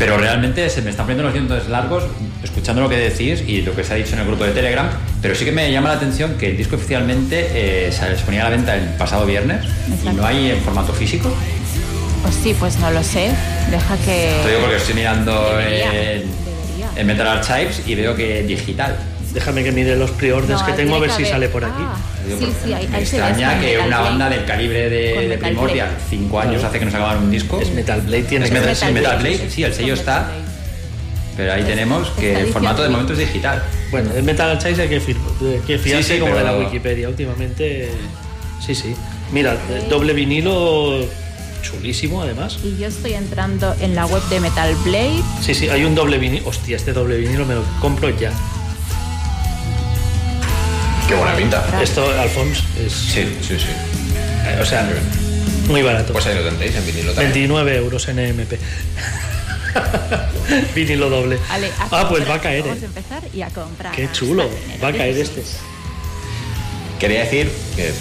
Pero 0.00 0.16
realmente 0.16 0.70
se 0.70 0.80
me 0.80 0.88
están 0.88 1.04
poniendo 1.04 1.24
los 1.24 1.34
dientes 1.34 1.68
largos 1.68 2.04
escuchando 2.42 2.80
lo 2.80 2.88
que 2.88 2.96
decís 2.96 3.44
y 3.46 3.60
lo 3.60 3.76
que 3.76 3.84
se 3.84 3.92
ha 3.92 3.96
dicho 3.96 4.14
en 4.14 4.20
el 4.20 4.26
grupo 4.26 4.44
de 4.44 4.52
Telegram. 4.52 4.88
Pero 5.20 5.34
sí 5.34 5.44
que 5.44 5.52
me 5.52 5.70
llama 5.70 5.90
la 5.90 5.96
atención 5.96 6.38
que 6.38 6.48
el 6.48 6.56
disco 6.56 6.76
oficialmente 6.76 7.48
eh, 7.52 7.92
se 7.92 8.24
ponía 8.24 8.40
a 8.40 8.44
la 8.44 8.56
venta 8.56 8.74
el 8.76 8.88
pasado 8.96 9.26
viernes 9.26 9.62
y 10.02 10.08
no 10.16 10.24
hay 10.24 10.52
en 10.52 10.60
formato 10.62 10.94
físico. 10.94 11.30
Pues 12.22 12.34
sí, 12.34 12.56
pues 12.58 12.78
no 12.78 12.90
lo 12.90 13.02
sé. 13.02 13.30
Deja 13.70 13.96
que. 13.98 14.40
Te 14.42 14.48
digo 14.48 14.60
porque 14.62 14.76
estoy 14.76 14.94
mirando 14.94 15.50
Debería, 15.50 15.86
en, 15.88 15.92
debería. 15.92 16.90
en 16.96 17.06
Metal 17.06 17.26
Archives 17.28 17.82
y 17.86 17.94
veo 17.94 18.16
que 18.16 18.42
digital. 18.44 18.96
Déjame 19.32 19.62
que 19.62 19.70
mire 19.72 19.94
los 19.96 20.10
pre-orders 20.10 20.60
No, 20.60 20.66
que 20.66 20.72
tengo 20.72 20.96
a 20.96 20.98
ver 20.98 21.10
si 21.12 21.24
sale 21.24 21.48
por 21.48 21.64
aquí. 21.64 21.74
Ah, 21.78 21.96
Digo, 22.26 22.38
sí, 22.40 22.44
porque 22.46 22.60
sí, 22.66 22.72
ahí, 22.72 22.88
me 22.88 22.96
ahí 22.96 23.02
extraña 23.02 23.60
que 23.60 23.66
Metal 23.66 23.86
una 23.86 23.96
Blade. 23.98 24.10
banda 24.10 24.28
del 24.30 24.44
calibre 24.44 24.90
de, 24.90 25.38
Primordial, 25.38 25.88
Blade. 25.88 26.02
cinco 26.10 26.40
años 26.40 26.52
Claro. 26.54 26.68
hace 26.68 26.78
que 26.80 26.84
nos 26.84 26.94
acabaron 26.94 27.22
un 27.24 27.30
disco. 27.30 27.60
Es 27.60 27.70
Metal 27.72 28.00
Blade, 28.00 28.22
tiene 28.24 28.44
Es 28.46 28.50
que 28.50 28.58
Metal, 28.58 28.76
ser. 28.76 28.88
sí, 28.88 28.94
Metal 28.94 29.18
Blade, 29.18 29.36
Blade, 29.36 29.50
sí, 29.50 29.62
el 29.62 29.72
sello 29.74 29.94
está, 29.94 30.30
pero 31.36 31.52
ahí 31.52 31.62
tenemos 31.62 32.08
que 32.10 32.40
el 32.40 32.46
formato 32.48 32.82
de 32.82 32.88
momento 32.88 33.12
es 33.12 33.20
digital. 33.20 33.62
Bueno, 33.92 34.10
el 34.14 34.22
Metal 34.24 34.50
Archives 34.50 34.78
hay 34.80 34.88
que, 34.88 35.00
que 35.66 35.78
fiarse 35.78 36.02
Sí, 36.08 36.14
sí, 36.14 36.20
como 36.20 36.34
de 36.34 36.42
la 36.44 36.56
Wikipedia. 36.58 37.08
Últimamente, 37.08 37.88
sí, 38.64 38.74
sí. 38.74 38.94
Mira, 39.32 39.54
eh, 39.54 39.86
doble 39.88 40.12
vinilo 40.12 41.04
chulísimo 41.62 42.22
además. 42.22 42.58
Y 42.64 42.76
yo 42.78 42.88
estoy 42.88 43.12
entrando 43.14 43.74
en 43.80 43.94
la 43.94 44.06
web 44.06 44.22
de 44.28 44.40
Metal 44.40 44.74
Blade. 44.84 45.22
Sí, 45.40 45.54
sí, 45.54 45.68
hay 45.68 45.84
un 45.84 45.94
doble 45.94 46.18
vinilo. 46.18 46.48
Hostia, 46.48 46.76
este 46.76 46.92
doble 46.92 47.16
vinilo 47.18 47.46
me 47.46 47.54
lo 47.54 47.62
compro 47.80 48.10
ya. 48.10 48.32
Qué 51.10 51.16
buena 51.16 51.34
pinta. 51.34 51.82
Esto, 51.82 52.08
Alphonse, 52.08 52.62
es. 52.86 52.92
Sí, 52.92 53.36
sí, 53.42 53.58
sí. 53.58 53.66
eh, 54.46 54.60
o 54.62 54.64
sea, 54.64 54.88
muy 55.66 55.82
barato. 55.82 56.12
Pues 56.12 56.24
ahí 56.26 56.36
lo 56.36 56.44
tendréis 56.44 56.76
en 56.76 56.86
vinilo 56.86 57.12
también. 57.12 57.32
29 57.32 57.76
euros 57.78 58.08
en 58.08 58.20
EMP. 58.20 58.52
vinilo 60.76 61.10
doble. 61.10 61.36
Ale, 61.50 61.68
ah, 61.80 62.06
pues 62.08 62.30
va 62.30 62.34
a 62.34 62.40
caer, 62.40 62.62
Vamos 62.62 62.76
a 62.76 62.82
eh. 62.82 62.86
empezar 62.86 63.22
y 63.34 63.42
a 63.42 63.48
comprar. 63.48 63.92
Qué 63.92 64.08
chulo. 64.12 64.48
Va 64.80 64.88
a 64.88 64.92
caer 64.92 65.18
este. 65.18 65.42
Quería 67.00 67.24
decir 67.24 67.50
que 67.74 67.92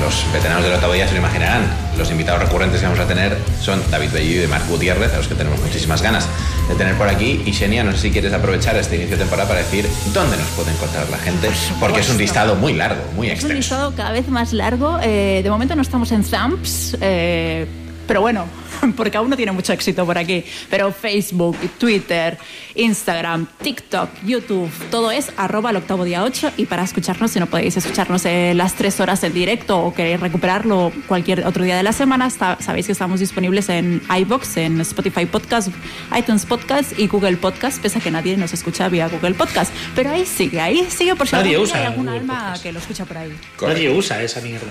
los 0.00 0.32
veteranos 0.32 0.64
del 0.64 0.72
octavo 0.74 0.92
día 0.92 1.06
se 1.06 1.12
lo 1.14 1.18
imaginarán. 1.20 1.62
Los 1.98 2.10
invitados 2.10 2.42
recurrentes 2.42 2.80
que 2.80 2.86
vamos 2.86 3.00
a 3.00 3.06
tener 3.06 3.36
son 3.60 3.82
David 3.90 4.10
Bellido 4.12 4.44
y 4.44 4.46
Marc 4.46 4.66
Gutiérrez, 4.68 5.12
a 5.12 5.18
los 5.18 5.28
que 5.28 5.34
tenemos 5.34 5.60
muchísimas 5.60 6.00
ganas 6.02 6.26
de 6.68 6.74
tener 6.74 6.94
por 6.96 7.08
aquí. 7.08 7.42
Y 7.44 7.52
Xenia, 7.52 7.84
no 7.84 7.92
sé 7.92 7.98
si 7.98 8.10
quieres 8.10 8.32
aprovechar 8.32 8.76
este 8.76 8.96
inicio 8.96 9.16
de 9.16 9.22
temporada 9.24 9.48
para 9.48 9.60
decir 9.60 9.86
dónde 10.14 10.36
nos 10.36 10.46
puede 10.48 10.70
encontrar 10.72 11.08
la 11.10 11.18
gente, 11.18 11.50
porque 11.78 12.00
es 12.00 12.08
un 12.08 12.18
listado 12.18 12.54
muy 12.56 12.72
largo, 12.72 13.02
muy 13.16 13.26
Es 13.28 13.42
un 13.44 13.50
extenso. 13.50 13.54
listado 13.56 13.94
cada 13.94 14.12
vez 14.12 14.28
más 14.28 14.52
largo. 14.52 14.98
Eh, 15.02 15.40
de 15.42 15.50
momento 15.50 15.74
no 15.76 15.82
estamos 15.82 16.10
en 16.12 16.24
Zamps, 16.24 16.96
eh, 17.00 17.66
pero 18.06 18.20
bueno, 18.22 18.44
porque 18.96 19.16
aún 19.16 19.30
no 19.30 19.36
tiene 19.36 19.52
mucho 19.52 19.72
éxito 19.72 20.04
por 20.06 20.18
aquí. 20.18 20.44
Pero 20.68 20.92
Facebook, 20.92 21.56
Twitter, 21.78 22.38
Instagram, 22.74 23.46
TikTok, 23.62 24.08
YouTube, 24.24 24.70
todo 24.90 25.10
es 25.10 25.30
arroba 25.36 25.70
al 25.70 25.76
octavo 25.76 26.04
día 26.04 26.22
8. 26.22 26.52
Y 26.56 26.66
para 26.66 26.82
escucharnos, 26.82 27.30
si 27.30 27.40
no 27.40 27.46
podéis 27.46 27.76
escucharnos 27.76 28.24
eh, 28.26 28.52
las 28.54 28.74
tres 28.74 29.00
horas 29.00 29.22
en 29.24 29.32
directo 29.34 29.78
o 29.78 29.94
queréis 29.94 30.20
recuperarlo 30.20 30.92
cualquier 31.06 31.46
otro 31.46 31.64
día 31.64 31.76
de 31.76 31.82
la 31.82 31.92
semana, 31.92 32.26
está- 32.26 32.58
sabéis 32.60 32.86
que 32.86 32.92
estamos 32.92 33.20
disponibles 33.20 33.68
en 33.68 34.02
iBox, 34.20 34.56
en 34.58 34.80
Spotify 34.80 35.26
Podcast, 35.26 35.68
iTunes 36.16 36.46
Podcast 36.46 36.98
y 36.98 37.06
Google 37.06 37.36
Podcast, 37.36 37.80
pese 37.82 37.98
a 37.98 38.00
que 38.00 38.10
nadie 38.10 38.36
nos 38.36 38.52
escucha 38.52 38.88
vía 38.88 39.08
Google 39.08 39.34
Podcast. 39.34 39.72
Pero 39.94 40.10
ahí 40.10 40.24
sigue, 40.26 40.60
ahí 40.60 40.86
sigue 40.90 41.14
por 41.16 41.26
si 41.28 41.36
Nadie 41.36 41.58
usa 41.58 41.78
hay 41.78 41.86
algún 41.86 42.06
Google 42.06 42.20
alma 42.20 42.38
Podcast. 42.46 42.62
que 42.62 42.72
lo 42.72 42.78
escucha 42.78 43.04
por 43.04 43.18
ahí. 43.18 43.32
Nadie 43.60 43.90
usa 43.90 44.22
esa 44.22 44.40
mierda. 44.40 44.66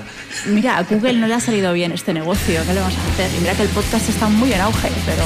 Mira, 0.48 0.78
a 0.78 0.84
Google 0.84 1.14
no 1.14 1.28
le 1.28 1.34
ha 1.36 1.40
salido 1.40 1.74
bien 1.74 1.92
este 1.92 2.14
negocio, 2.14 2.62
¿qué 2.66 2.74
le 2.74 2.80
vamos 2.80 2.98
a 2.98 3.12
hacer? 3.14 3.30
Y 3.38 3.42
mira 3.42 3.54
que 3.54 3.64
el 3.64 3.70
podcast 3.70 3.99
está 4.08 4.28
muy 4.28 4.54
en 4.54 4.62
auge, 4.62 4.90
pero 5.06 5.24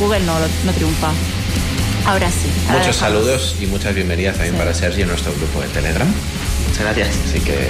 Google 0.00 0.20
no, 0.20 0.34
no 0.64 0.72
triunfa. 0.72 1.10
Ahora 2.06 2.30
sí. 2.30 2.48
ahora 2.68 2.78
Muchos 2.80 2.96
dejamos. 2.96 2.96
saludos 2.96 3.56
y 3.60 3.66
muchas 3.66 3.94
bienvenidas 3.94 4.34
también 4.36 4.54
Sí. 4.54 4.58
para 4.58 4.74
Sergio 4.74 5.02
en 5.02 5.08
nuestro 5.08 5.32
grupo 5.34 5.60
de 5.60 5.68
Telegram. 5.68 6.08
Muchas 6.68 6.84
gracias. 6.84 7.08
Así 7.28 7.40
que. 7.40 7.68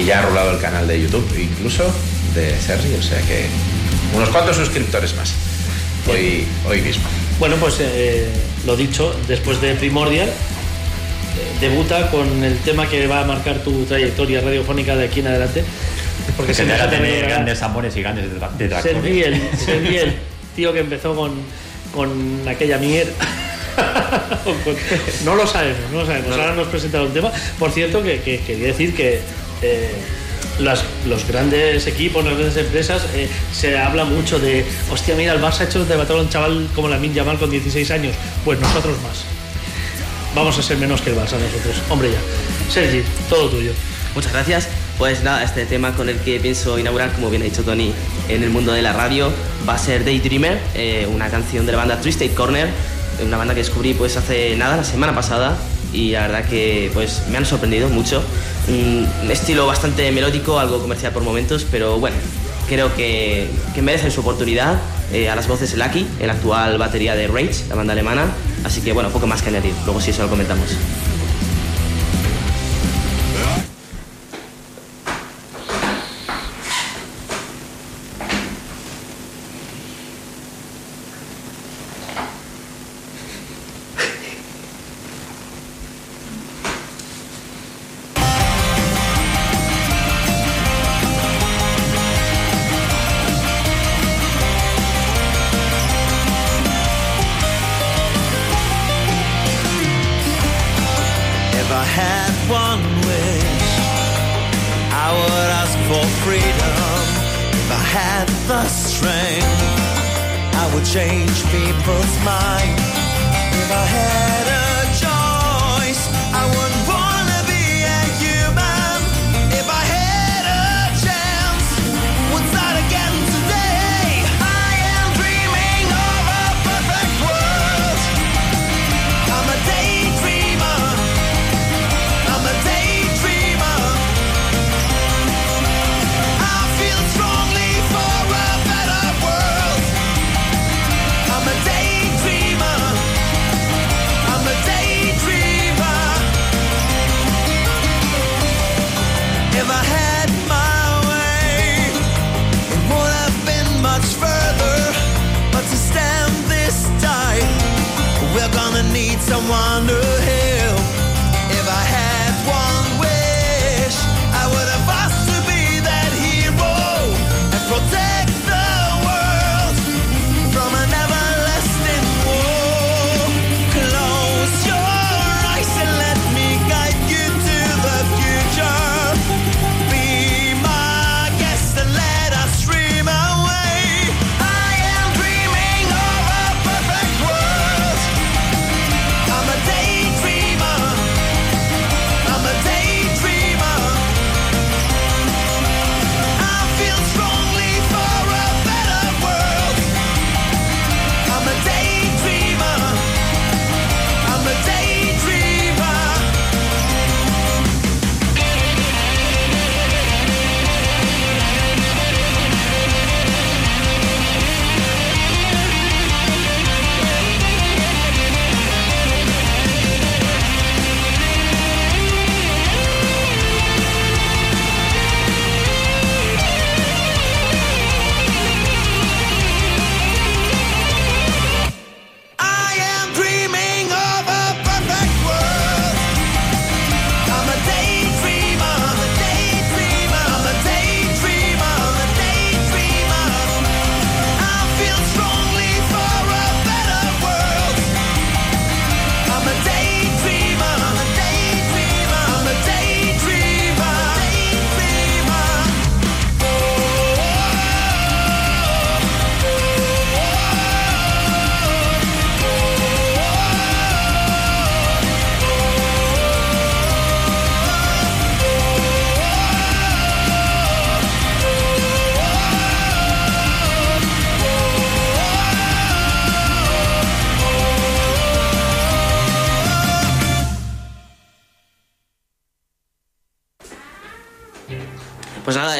Y 0.00 0.04
ya 0.04 0.20
ha 0.20 0.22
rolado 0.22 0.52
el 0.52 0.58
canal 0.60 0.86
de 0.86 1.00
YouTube, 1.00 1.26
incluso 1.38 1.84
de 2.34 2.56
Sergio, 2.60 2.96
o 2.98 3.02
sea 3.02 3.20
que. 3.22 3.46
Unos 4.14 4.28
cuantos 4.30 4.56
suscriptores 4.56 5.14
más. 5.16 5.32
Hoy, 6.08 6.46
hoy 6.66 6.80
mismo. 6.80 7.04
Bueno, 7.38 7.56
pues 7.56 7.76
eh, 7.80 8.28
lo 8.66 8.76
dicho, 8.76 9.14
después 9.26 9.60
de 9.60 9.74
Primordial, 9.74 10.28
eh, 10.28 10.32
debuta 11.60 12.10
con 12.10 12.42
el 12.44 12.56
tema 12.60 12.88
que 12.88 13.06
va 13.06 13.20
a 13.20 13.24
marcar 13.24 13.58
tu 13.62 13.84
trayectoria 13.84 14.40
radiofónica 14.40 14.96
de 14.96 15.04
aquí 15.06 15.20
en 15.20 15.26
adelante. 15.28 15.64
Porque 16.36 16.52
Que 16.52 16.54
se 16.54 16.72
ha 16.72 16.90
tener 16.90 17.26
grandes 17.26 17.62
amores 17.62 17.96
y 17.96 18.02
grandes 18.02 18.26
detra- 18.26 18.50
detractores. 18.56 19.02
Sergi, 19.02 19.22
el, 19.22 19.40
Sergi, 19.58 19.96
el 19.96 20.14
tío 20.56 20.72
que 20.72 20.80
empezó 20.80 21.14
con, 21.16 21.32
con 21.94 22.46
aquella 22.48 22.78
mierda. 22.78 23.12
No 25.24 25.34
lo 25.36 25.46
sabemos, 25.46 25.78
no 25.92 26.00
lo 26.00 26.06
sabemos. 26.06 26.32
Ahora 26.32 26.54
nos 26.54 26.66
presenta 26.68 27.02
un 27.02 27.12
tema. 27.12 27.30
Por 27.58 27.70
cierto, 27.70 28.02
que, 28.02 28.20
que 28.20 28.40
quería 28.40 28.68
decir 28.68 28.94
que 28.94 29.20
eh, 29.62 29.90
las- 30.58 30.82
los 31.06 31.26
grandes 31.28 31.86
equipos, 31.86 32.24
las 32.24 32.34
grandes 32.36 32.56
empresas, 32.56 33.02
eh, 33.14 33.28
se 33.52 33.78
habla 33.78 34.04
mucho 34.04 34.38
de, 34.40 34.64
hostia, 34.90 35.14
mira, 35.14 35.32
el 35.32 35.40
Barça 35.40 35.60
ha 35.60 35.64
hecho 35.64 35.84
debatir 35.84 36.16
a 36.16 36.20
un 36.20 36.28
chaval 36.28 36.68
como 36.74 36.88
la 36.88 36.98
Yamal 36.98 37.38
con 37.38 37.50
16 37.50 37.90
años. 37.92 38.14
Pues 38.44 38.58
nosotros 38.58 38.96
más. 39.02 39.24
Vamos 40.34 40.58
a 40.58 40.62
ser 40.62 40.76
menos 40.76 41.00
que 41.00 41.10
el 41.10 41.16
Barça 41.16 41.32
nosotros. 41.38 41.76
Hombre 41.88 42.10
ya. 42.10 42.72
Sergi, 42.72 43.02
todo 43.30 43.48
tuyo. 43.48 43.72
Muchas 44.14 44.32
gracias. 44.32 44.68
Pues 44.98 45.22
nada, 45.22 45.44
este 45.44 45.64
tema 45.64 45.94
con 45.94 46.08
el 46.08 46.18
que 46.18 46.40
pienso 46.40 46.76
inaugurar, 46.76 47.12
como 47.12 47.30
bien 47.30 47.42
ha 47.42 47.44
dicho 47.44 47.62
Tony, 47.62 47.92
en 48.28 48.42
el 48.42 48.50
mundo 48.50 48.72
de 48.72 48.82
la 48.82 48.92
radio, 48.92 49.30
va 49.66 49.74
a 49.74 49.78
ser 49.78 50.04
Daydreamer, 50.04 50.58
eh, 50.74 51.08
una 51.14 51.28
canción 51.28 51.66
de 51.66 51.72
la 51.72 51.78
banda 51.78 52.00
Twisted 52.00 52.34
Corner, 52.34 52.68
una 53.24 53.36
banda 53.36 53.54
que 53.54 53.60
descubrí 53.60 53.94
pues 53.94 54.16
hace 54.16 54.56
nada, 54.56 54.76
la 54.76 54.82
semana 54.82 55.14
pasada, 55.14 55.56
y 55.92 56.10
la 56.10 56.22
verdad 56.22 56.44
que 56.46 56.90
pues 56.94 57.22
me 57.30 57.38
han 57.38 57.46
sorprendido 57.46 57.88
mucho. 57.88 58.24
Un 58.66 59.30
estilo 59.30 59.68
bastante 59.68 60.10
melódico, 60.10 60.58
algo 60.58 60.80
comercial 60.80 61.12
por 61.12 61.22
momentos, 61.22 61.64
pero 61.70 62.00
bueno, 62.00 62.16
creo 62.68 62.92
que, 62.96 63.48
que 63.76 63.82
merecen 63.82 64.10
su 64.10 64.22
oportunidad. 64.22 64.80
Eh, 65.12 65.30
a 65.30 65.36
las 65.36 65.46
voces 65.46 65.76
Lucky, 65.76 66.06
el 66.18 66.28
actual 66.28 66.76
batería 66.76 67.14
de 67.14 67.28
Rage, 67.28 67.64
la 67.68 67.76
banda 67.76 67.92
alemana, 67.92 68.26
así 68.64 68.80
que 68.80 68.92
bueno, 68.92 69.10
poco 69.10 69.28
más 69.28 69.42
que 69.42 69.50
añadir, 69.50 69.72
luego 69.84 70.00
sí 70.00 70.10
eso 70.10 70.24
lo 70.24 70.28
comentamos. 70.28 70.76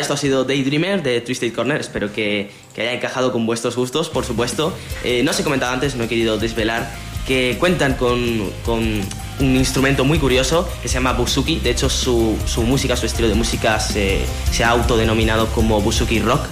Esto 0.09 0.15
ha 0.15 0.17
sido 0.17 0.45
Daydreamer 0.45 1.03
de 1.03 1.21
Twisted 1.21 1.53
Corner. 1.53 1.79
Espero 1.79 2.11
que, 2.11 2.51
que 2.75 2.81
haya 2.81 2.95
encajado 2.95 3.31
con 3.31 3.45
vuestros 3.45 3.77
gustos, 3.77 4.09
por 4.09 4.25
supuesto. 4.25 4.73
Eh, 5.05 5.23
no 5.23 5.33
os 5.33 5.39
he 5.39 5.45
comentado 5.45 5.71
antes, 5.75 5.97
no 5.97 6.05
he 6.05 6.09
querido 6.09 6.39
desvelar 6.39 6.91
que 7.27 7.59
cuentan 7.61 7.93
con, 7.93 8.51
con 8.65 8.81
un 8.81 9.57
instrumento 9.57 10.07
muy 10.07 10.19
curioso 10.19 10.67
que 10.81 10.89
se 10.89 10.95
llama 10.95 11.13
buzuki. 11.13 11.61
De 11.61 11.69
hecho, 11.69 11.91
su, 11.91 12.39
su 12.47 12.63
música, 12.63 12.97
su 12.97 13.05
estilo 13.05 13.29
de 13.29 13.35
música 13.35 13.79
se, 13.81 14.21
se 14.51 14.65
ha 14.65 14.71
autodenominado 14.71 15.47
como 15.49 15.79
buzuki 15.83 16.21
rock. 16.21 16.47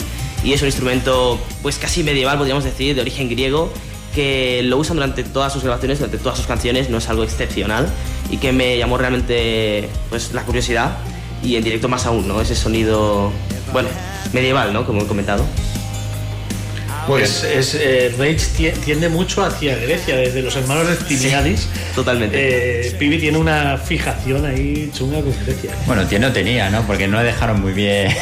Y 0.44 0.52
es 0.52 0.60
un 0.60 0.66
instrumento, 0.66 1.40
pues 1.62 1.78
casi 1.78 2.02
medieval, 2.02 2.36
podríamos 2.36 2.64
decir, 2.64 2.94
de 2.94 3.00
origen 3.00 3.30
griego, 3.30 3.72
que 4.14 4.60
lo 4.64 4.76
usan 4.76 4.96
durante 4.96 5.24
todas 5.24 5.50
sus 5.50 5.62
grabaciones, 5.62 5.98
durante 5.98 6.18
todas 6.18 6.36
sus 6.36 6.46
canciones, 6.46 6.90
no 6.90 6.98
es 6.98 7.08
algo 7.08 7.24
excepcional 7.24 7.88
y 8.30 8.36
que 8.36 8.52
me 8.52 8.76
llamó 8.76 8.98
realmente 8.98 9.88
pues, 10.10 10.34
la 10.34 10.42
curiosidad 10.42 10.98
y 11.42 11.56
en 11.56 11.64
directo 11.64 11.88
más 11.88 12.06
aún, 12.06 12.26
¿no? 12.28 12.40
Ese 12.40 12.54
sonido, 12.54 13.32
bueno, 13.72 13.88
medieval, 14.32 14.72
¿no? 14.72 14.84
Como 14.86 15.02
he 15.02 15.06
comentado. 15.06 15.44
Pues 17.06 17.44
es, 17.44 17.76
eh, 17.76 18.12
Rage 18.18 18.38
tie- 18.58 18.72
tiende 18.84 19.08
mucho 19.08 19.44
hacia 19.44 19.76
Grecia, 19.76 20.16
desde 20.16 20.42
los 20.42 20.56
hermanos 20.56 20.88
de 20.88 20.96
Timiadis. 20.96 21.68
totalmente. 21.94 22.88
Eh, 22.88 22.96
Pibi 22.98 23.18
tiene 23.20 23.38
una 23.38 23.78
fijación 23.78 24.44
ahí 24.44 24.90
chunga 24.92 25.20
con 25.20 25.32
Grecia. 25.44 25.70
Bueno, 25.86 26.04
tiene 26.08 26.26
no 26.26 26.32
tenía, 26.32 26.68
¿no? 26.68 26.84
Porque 26.84 27.06
no 27.06 27.22
dejaron 27.22 27.60
muy 27.60 27.72
bien. 27.72 28.12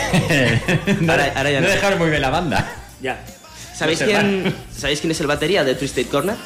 no, 1.01 1.13
Ahora- 1.13 1.33
ahora 1.35 1.51
ya 1.51 1.61
no 1.63 1.67
no. 1.69 1.73
dejaron 1.73 1.99
muy 1.99 2.11
bien 2.11 2.21
la 2.21 2.29
banda. 2.31 2.73
Ya. 3.01 3.25
¿Sabéis 3.75 4.01
quién, 4.03 4.55
¿Sabéis 4.77 5.01
quién 5.01 5.11
es 5.13 5.21
el 5.21 5.27
batería 5.29 5.65
de 5.65 5.75
Twisted 5.77 6.07
Corner? 6.09 6.37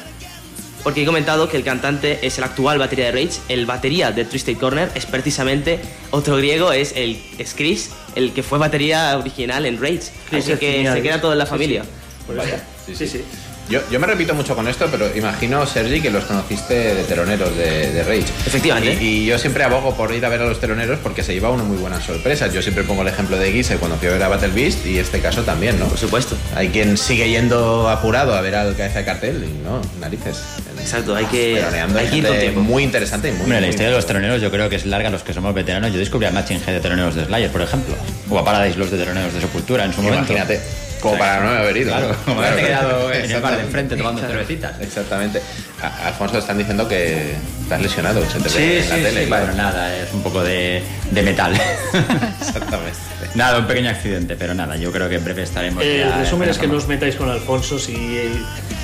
Porque 0.83 1.03
he 1.03 1.05
comentado 1.05 1.49
que 1.49 1.57
el 1.57 1.63
cantante 1.63 2.25
es 2.25 2.37
el 2.37 2.43
actual 2.43 2.79
batería 2.79 3.05
de 3.05 3.11
Rage. 3.11 3.41
El 3.49 3.65
batería 3.65 4.11
de 4.11 4.25
Twisted 4.25 4.57
Corner 4.57 4.89
es 4.95 5.05
precisamente 5.05 5.79
otro 6.11 6.37
griego, 6.37 6.71
es 6.71 6.93
el 6.95 7.21
es 7.37 7.53
Chris, 7.53 7.91
el 8.15 8.31
que 8.33 8.43
fue 8.43 8.59
batería 8.59 9.17
original 9.17 9.65
en 9.65 9.79
Rage. 9.79 10.11
Chris 10.29 10.45
Así 10.45 10.57
que 10.57 10.89
se 10.91 11.01
queda 11.01 11.19
todo 11.19 11.33
en 11.33 11.37
la 11.39 11.45
familia. 11.45 11.83
sí. 11.83 12.33
Vaya, 12.35 12.63
sí, 12.85 13.07
sí. 13.07 13.23
Yo, 13.69 13.81
yo 13.91 13.99
me 13.99 14.07
repito 14.07 14.33
mucho 14.33 14.55
con 14.55 14.67
esto, 14.67 14.87
pero 14.89 15.15
imagino, 15.15 15.63
Sergi, 15.67 16.01
que 16.01 16.09
los 16.09 16.23
conociste 16.25 16.95
de 16.95 17.03
teloneros 17.03 17.55
de, 17.55 17.91
de 17.91 18.03
Rage. 18.03 18.25
Efectivamente. 18.47 18.97
Y, 19.03 19.07
y 19.07 19.25
yo 19.27 19.37
siempre 19.37 19.63
abogo 19.63 19.95
por 19.95 20.11
ir 20.11 20.25
a 20.25 20.29
ver 20.29 20.41
a 20.41 20.45
los 20.45 20.59
teloneros 20.59 20.97
porque 21.03 21.21
se 21.21 21.33
lleva 21.33 21.51
uno 21.51 21.63
muy 21.63 21.77
buenas 21.77 22.03
sorpresas. 22.03 22.51
Yo 22.51 22.63
siempre 22.63 22.83
pongo 22.83 23.03
el 23.03 23.09
ejemplo 23.09 23.37
de 23.37 23.51
Gise 23.51 23.77
cuando 23.77 23.97
fui 23.97 24.07
a 24.07 24.11
ver 24.11 24.23
a 24.23 24.27
Battle 24.27 24.49
Beast 24.49 24.85
y 24.87 24.97
este 24.97 25.19
caso 25.19 25.43
también, 25.43 25.77
¿no? 25.77 25.85
Por 25.85 25.99
supuesto. 25.99 26.35
Hay 26.55 26.69
quien 26.69 26.97
sigue 26.97 27.29
yendo 27.29 27.87
apurado 27.89 28.33
a 28.33 28.41
ver 28.41 28.55
al 28.55 28.75
cabeza 28.75 28.99
de 28.99 29.05
cartel 29.05 29.43
y 29.43 29.63
no, 29.63 29.81
narices. 29.99 30.41
Exacto, 30.79 31.15
hay 31.15 31.25
que, 31.25 31.61
hay 31.61 32.07
que 32.07 32.17
ir 32.17 32.23
con 32.23 32.33
gente 32.33 32.39
tiempo. 32.39 32.61
muy 32.61 32.83
interesante 32.83 33.29
y 33.29 33.31
muy 33.33 33.41
Hombre, 33.43 33.61
la 33.61 33.67
historia 33.67 33.89
de 33.89 33.95
los 33.95 34.05
teloneros 34.07 34.41
yo 34.41 34.49
creo 34.49 34.69
que 34.69 34.77
es 34.77 34.85
larga, 34.87 35.11
los 35.11 35.21
que 35.21 35.33
somos 35.33 35.53
veteranos. 35.53 35.91
Yo 35.93 35.99
descubrí 35.99 36.25
a 36.25 36.31
Matching 36.31 36.61
Head 36.65 36.73
de 36.73 36.79
teloneros 36.79 37.13
de 37.13 37.25
Slayer, 37.25 37.51
por 37.51 37.61
ejemplo. 37.61 37.93
O 38.29 38.39
a 38.39 38.43
Paradise 38.43 38.79
los 38.79 38.89
de 38.89 38.97
teloneros 38.97 39.33
de 39.33 39.41
Sepultura 39.41 39.85
en 39.85 39.93
su 39.93 40.01
momento. 40.01 40.33
Imagínate, 40.33 40.59
como 41.01 41.17
para 41.17 41.39
no 41.41 41.49
haber 41.49 41.77
ido. 41.77 41.89
Claro, 41.91 42.07
¿no? 42.09 42.15
como 42.25 42.41
haberte 42.41 42.61
quedado 42.67 42.89
en 42.89 42.95
el 42.95 43.01
bar 43.01 43.11
de 43.11 43.25
Exactamente. 43.25 43.61
enfrente 43.65 43.95
tomando 43.97 44.21
cervecitas. 44.21 44.81
Exactamente. 44.81 45.41
A- 45.81 46.07
Alfonso, 46.07 46.37
están 46.39 46.57
diciendo 46.57 46.87
que 46.87 47.33
estás 47.63 47.81
lesionado, 47.81 48.21
se 48.29 48.39
te 48.39 48.49
Sí, 48.49 48.57
ve 48.57 48.77
en 48.79 48.83
sí, 48.83 48.89
la 48.89 48.95
tele. 48.95 49.21
sí, 49.21 49.27
claro. 49.27 49.45
bueno, 49.45 49.63
nada, 49.63 49.95
es 49.95 50.11
un 50.13 50.21
poco 50.23 50.43
de, 50.43 50.81
de 51.11 51.21
metal. 51.21 51.53
Exactamente. 52.39 52.97
nada, 53.35 53.59
un 53.59 53.67
pequeño 53.67 53.89
accidente, 53.89 54.35
pero 54.35 54.53
nada, 54.53 54.75
yo 54.75 54.91
creo 54.91 55.07
que 55.09 55.15
en 55.15 55.23
breve 55.23 55.43
estaremos 55.43 55.83
El 55.83 55.99
ya 55.99 56.17
resumen 56.17 56.43
en 56.49 56.51
es 56.51 56.57
que 56.57 56.67
no 56.67 56.75
os 56.77 56.87
metáis 56.87 57.15
con 57.15 57.29
Alfonso 57.29 57.77
si, 57.79 57.93
eh, 57.95 58.31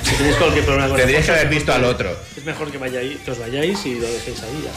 si 0.02 0.14
tenéis 0.16 0.36
cualquier 0.36 0.64
problema 0.64 0.88
con 0.88 0.96
Tendrías 0.96 1.24
que 1.24 1.32
haber 1.32 1.48
visto 1.48 1.72
al 1.72 1.84
otro. 1.84 2.16
Es 2.36 2.44
mejor 2.44 2.70
que, 2.70 2.78
vayáis, 2.78 3.18
que 3.24 3.30
os 3.30 3.38
vayáis 3.38 3.84
y 3.86 3.94
lo 3.96 4.06
dejéis 4.06 4.42
ahí 4.42 4.64
ya. 4.64 4.70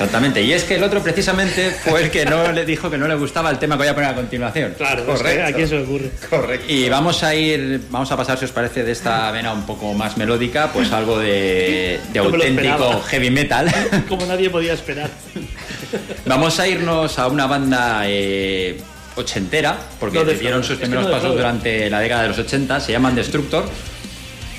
Exactamente. 0.00 0.42
Y 0.42 0.54
es 0.54 0.64
que 0.64 0.76
el 0.76 0.82
otro 0.82 1.02
precisamente 1.02 1.72
fue 1.72 2.04
el 2.04 2.10
que 2.10 2.24
no 2.24 2.52
le 2.52 2.64
dijo 2.64 2.88
que 2.88 2.96
no 2.96 3.06
le 3.06 3.16
gustaba 3.16 3.50
el 3.50 3.58
tema 3.58 3.74
que 3.74 3.80
voy 3.80 3.88
a 3.88 3.94
poner 3.94 4.08
a 4.08 4.14
continuación. 4.14 4.72
Claro, 4.74 5.04
que 5.04 5.42
¿a 5.42 5.52
quién 5.52 5.68
se 5.68 5.74
le 5.74 5.82
ocurre? 5.82 6.10
Correcto. 6.30 6.72
Y 6.72 6.88
vamos 6.88 7.22
a 7.22 7.34
ir, 7.34 7.82
vamos 7.90 8.10
a 8.10 8.16
pasar, 8.16 8.38
si 8.38 8.46
os 8.46 8.50
parece, 8.50 8.82
de 8.82 8.92
esta 8.92 9.30
vena 9.30 9.52
un 9.52 9.66
poco 9.66 9.92
más 9.92 10.16
melódica, 10.16 10.72
pues 10.72 10.90
algo 10.90 11.18
de, 11.18 12.00
auténtico 12.18 13.02
heavy 13.02 13.30
metal. 13.30 13.70
Como 14.08 14.24
nadie 14.24 14.48
podía 14.48 14.72
esperar. 14.72 15.10
Vamos 16.24 16.58
a 16.58 16.66
irnos 16.66 17.18
a 17.18 17.26
una 17.26 17.46
banda 17.46 18.04
eh, 18.06 18.80
ochentera, 19.16 19.76
porque 19.98 20.24
No 20.24 20.24
dieron 20.24 20.64
sus 20.64 20.78
primeros 20.78 21.04
no 21.04 21.10
pasos 21.10 21.34
durante 21.34 21.90
la 21.90 22.00
década 22.00 22.22
de 22.22 22.28
los 22.28 22.38
80, 22.38 22.80
se 22.80 22.92
llaman 22.92 23.14
Destructor, 23.14 23.68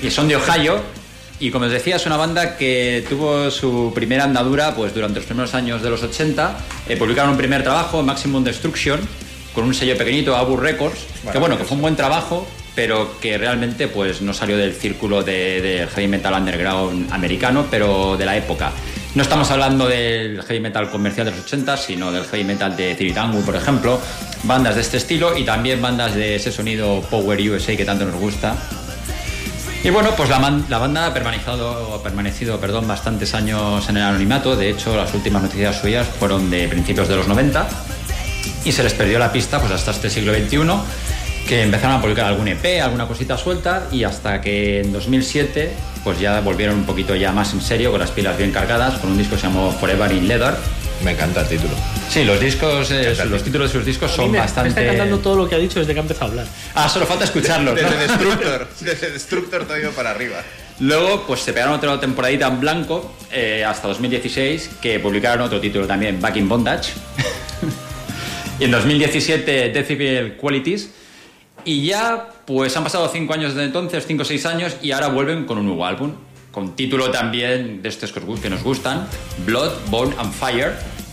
y 0.00 0.08
son 0.08 0.28
de 0.28 0.36
Ohio. 0.36 1.01
Y 1.42 1.50
como 1.50 1.66
os 1.66 1.72
decía, 1.72 1.96
es 1.96 2.06
una 2.06 2.16
banda 2.16 2.56
que 2.56 3.04
tuvo 3.08 3.50
su 3.50 3.90
primera 3.92 4.22
andadura 4.22 4.76
pues, 4.76 4.94
durante 4.94 5.16
los 5.18 5.26
primeros 5.26 5.54
años 5.54 5.82
de 5.82 5.90
los 5.90 6.00
80. 6.00 6.56
Eh, 6.88 6.96
publicaron 6.96 7.32
un 7.32 7.36
primer 7.36 7.64
trabajo, 7.64 8.00
Maximum 8.02 8.44
Destruction, 8.44 9.00
con 9.52 9.64
un 9.64 9.74
sello 9.74 9.98
pequeñito, 9.98 10.36
Abu 10.36 10.56
Records, 10.56 11.00
que 11.32 11.38
bueno, 11.38 11.58
que 11.58 11.64
fue 11.64 11.74
un 11.74 11.82
buen 11.82 11.96
trabajo, 11.96 12.46
pero 12.76 13.18
que 13.20 13.38
realmente 13.38 13.88
pues, 13.88 14.22
no 14.22 14.32
salió 14.32 14.56
del 14.56 14.72
círculo 14.72 15.24
de- 15.24 15.60
del 15.60 15.88
heavy 15.88 16.06
metal 16.06 16.32
underground 16.34 17.12
americano, 17.12 17.66
pero 17.68 18.16
de 18.16 18.24
la 18.24 18.36
época. 18.36 18.70
No 19.16 19.22
estamos 19.24 19.50
hablando 19.50 19.88
del 19.88 20.40
heavy 20.44 20.60
metal 20.60 20.90
comercial 20.90 21.26
de 21.26 21.32
los 21.32 21.40
80, 21.40 21.76
sino 21.76 22.12
del 22.12 22.24
heavy 22.24 22.44
metal 22.44 22.76
de 22.76 22.94
Tiritangu, 22.94 23.42
por 23.44 23.56
ejemplo, 23.56 24.00
bandas 24.44 24.76
de 24.76 24.80
este 24.80 24.96
estilo 24.96 25.36
y 25.36 25.44
también 25.44 25.82
bandas 25.82 26.14
de 26.14 26.36
ese 26.36 26.52
sonido 26.52 27.02
Power 27.10 27.38
USA 27.50 27.76
que 27.76 27.84
tanto 27.84 28.04
nos 28.04 28.14
gusta. 28.14 28.54
Y 29.84 29.90
bueno, 29.90 30.10
pues 30.16 30.28
la, 30.28 30.38
banda 30.38 31.06
ha 31.06 31.14
permanecido, 31.14 31.94
ha 31.94 32.02
permanecido 32.02 32.60
perdón, 32.60 32.86
bastantes 32.86 33.34
años 33.34 33.88
en 33.88 33.96
el 33.96 34.02
anonimato. 34.04 34.54
De 34.54 34.70
hecho, 34.70 34.96
las 34.96 35.12
últimas 35.12 35.42
noticias 35.42 35.80
suyas 35.80 36.06
fueron 36.06 36.50
de 36.50 36.68
principios 36.68 37.08
de 37.08 37.16
los 37.16 37.26
90 37.26 37.68
y 38.64 38.70
se 38.70 38.84
les 38.84 38.94
perdió 38.94 39.18
la 39.18 39.32
pista 39.32 39.58
pues 39.58 39.72
hasta 39.72 39.90
este 39.90 40.08
siglo 40.08 40.32
XXI 40.32 40.58
que 41.48 41.62
empezaron 41.62 41.96
a 41.96 42.00
publicar 42.00 42.26
algún 42.26 42.46
EP, 42.46 42.80
alguna 42.80 43.08
cosita 43.08 43.36
suelta 43.36 43.88
y 43.90 44.04
hasta 44.04 44.40
que 44.40 44.82
en 44.82 44.92
2007 44.92 45.72
pues 46.04 46.20
ya 46.20 46.40
volvieron 46.40 46.76
un 46.76 46.84
poquito 46.84 47.16
ya 47.16 47.32
más 47.32 47.52
en 47.52 47.60
serio 47.60 47.90
con 47.90 47.98
las 47.98 48.12
pilas 48.12 48.38
bien 48.38 48.52
cargadas 48.52 49.00
con 49.00 49.10
un 49.10 49.18
disco 49.18 49.34
que 49.34 49.40
se 49.40 49.48
llamó 49.48 49.72
Forever 49.72 50.12
in 50.12 50.28
Leather. 50.28 50.54
Me 51.04 51.12
encanta 51.12 51.40
el 51.40 51.48
título. 51.48 51.74
Sí, 52.08 52.24
los 52.24 52.38
discos, 52.38 52.90
eh, 52.90 53.14
los 53.28 53.42
títulos 53.42 53.72
de 53.72 53.78
sus 53.78 53.86
discos 53.86 54.10
son 54.10 54.26
me, 54.26 54.32
me 54.32 54.38
bastante... 54.38 54.68
está 54.70 54.82
encantando 54.82 55.18
todo 55.18 55.36
lo 55.36 55.48
que 55.48 55.56
ha 55.56 55.58
dicho 55.58 55.80
desde 55.80 55.92
que 55.92 55.98
ha 55.98 56.02
empezado 56.02 56.26
a 56.26 56.28
hablar. 56.28 56.46
Ah, 56.74 56.88
solo 56.88 57.06
falta 57.06 57.24
escucharlos. 57.24 57.74
¿no? 57.74 57.88
Desde 57.88 58.06
Destructor. 58.06 58.68
Desde 58.80 59.10
Destructor 59.10 59.64
todo 59.64 59.78
ido 59.78 59.90
para 59.92 60.10
arriba. 60.10 60.42
Luego, 60.80 61.26
pues 61.26 61.40
se 61.40 61.52
pegaron 61.52 61.74
otra 61.74 61.98
temporadita 62.00 62.46
en 62.48 62.60
blanco 62.60 63.14
eh, 63.30 63.64
hasta 63.64 63.88
2016, 63.88 64.70
que 64.80 64.98
publicaron 65.00 65.42
otro 65.42 65.60
título 65.60 65.86
también, 65.86 66.20
Back 66.20 66.36
in 66.36 66.48
Bondage. 66.48 66.92
y 68.60 68.64
en 68.64 68.70
2017, 68.70 69.70
Decibel 69.70 70.36
Qualities. 70.36 70.90
Y 71.64 71.86
ya, 71.86 72.28
pues 72.46 72.76
han 72.76 72.82
pasado 72.82 73.08
cinco 73.12 73.34
años 73.34 73.54
desde 73.54 73.66
entonces, 73.66 74.04
cinco 74.06 74.22
o 74.22 74.24
seis 74.24 74.44
años, 74.46 74.76
y 74.82 74.90
ahora 74.92 75.08
vuelven 75.08 75.44
con 75.44 75.58
un 75.58 75.66
nuevo 75.66 75.86
álbum, 75.86 76.14
con 76.50 76.74
título 76.74 77.10
también 77.10 77.82
de 77.82 77.88
estos 77.88 78.12
que 78.12 78.50
nos 78.50 78.62
gustan, 78.62 79.06
Blood, 79.46 79.72
Bone 79.88 80.14
and 80.18 80.32
Fire. 80.32 80.72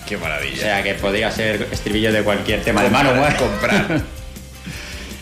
Qué 0.10 0.16
O 0.16 0.20
maravilla. 0.20 0.58
sea, 0.58 0.84
que 0.84 0.96
podría 0.96 1.32
ser 1.32 1.68
estribillo 1.72 2.12
de 2.12 2.24
cualquier 2.24 2.64
tema 2.64 2.82
de 2.84 2.90
mano. 2.90 3.12
Comprar, 3.12 3.38
comprar. 3.38 4.02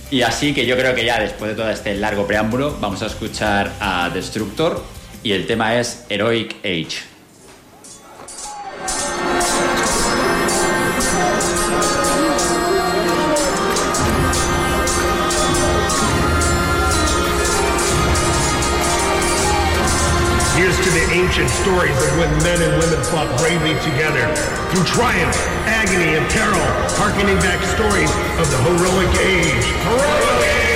Y 0.09 0.21
así 0.21 0.53
que 0.53 0.65
yo 0.65 0.77
creo 0.77 0.95
que 0.95 1.03
ya 1.03 1.19
después 1.19 1.51
de 1.51 1.55
todo 1.57 1.69
este 1.69 1.93
largo 1.95 2.25
preámbulo 2.25 2.77
vamos 2.79 3.03
a 3.03 3.07
escuchar 3.07 3.73
a 3.81 4.09
Destructor 4.13 4.81
y 5.21 5.33
el 5.33 5.45
tema 5.45 5.77
es 5.77 6.05
Heroic 6.07 6.55
Age. 6.63 6.99
Ancient 21.37 21.55
stories 21.61 21.95
of 22.01 22.17
when 22.17 22.31
men 22.41 22.59
and 22.63 22.81
women 22.81 23.03
fought 23.05 23.29
bravely 23.37 23.73
together 23.85 24.25
through 24.71 24.83
triumph, 24.85 25.37
agony, 25.67 26.17
and 26.17 26.25
peril, 26.31 26.57
harkening 26.97 27.37
back 27.37 27.63
stories 27.63 28.09
of 28.39 28.49
the 28.49 28.57
heroic 28.65 29.13
age. 29.21 29.65
Heroic 29.83 30.47
age! 30.47 30.66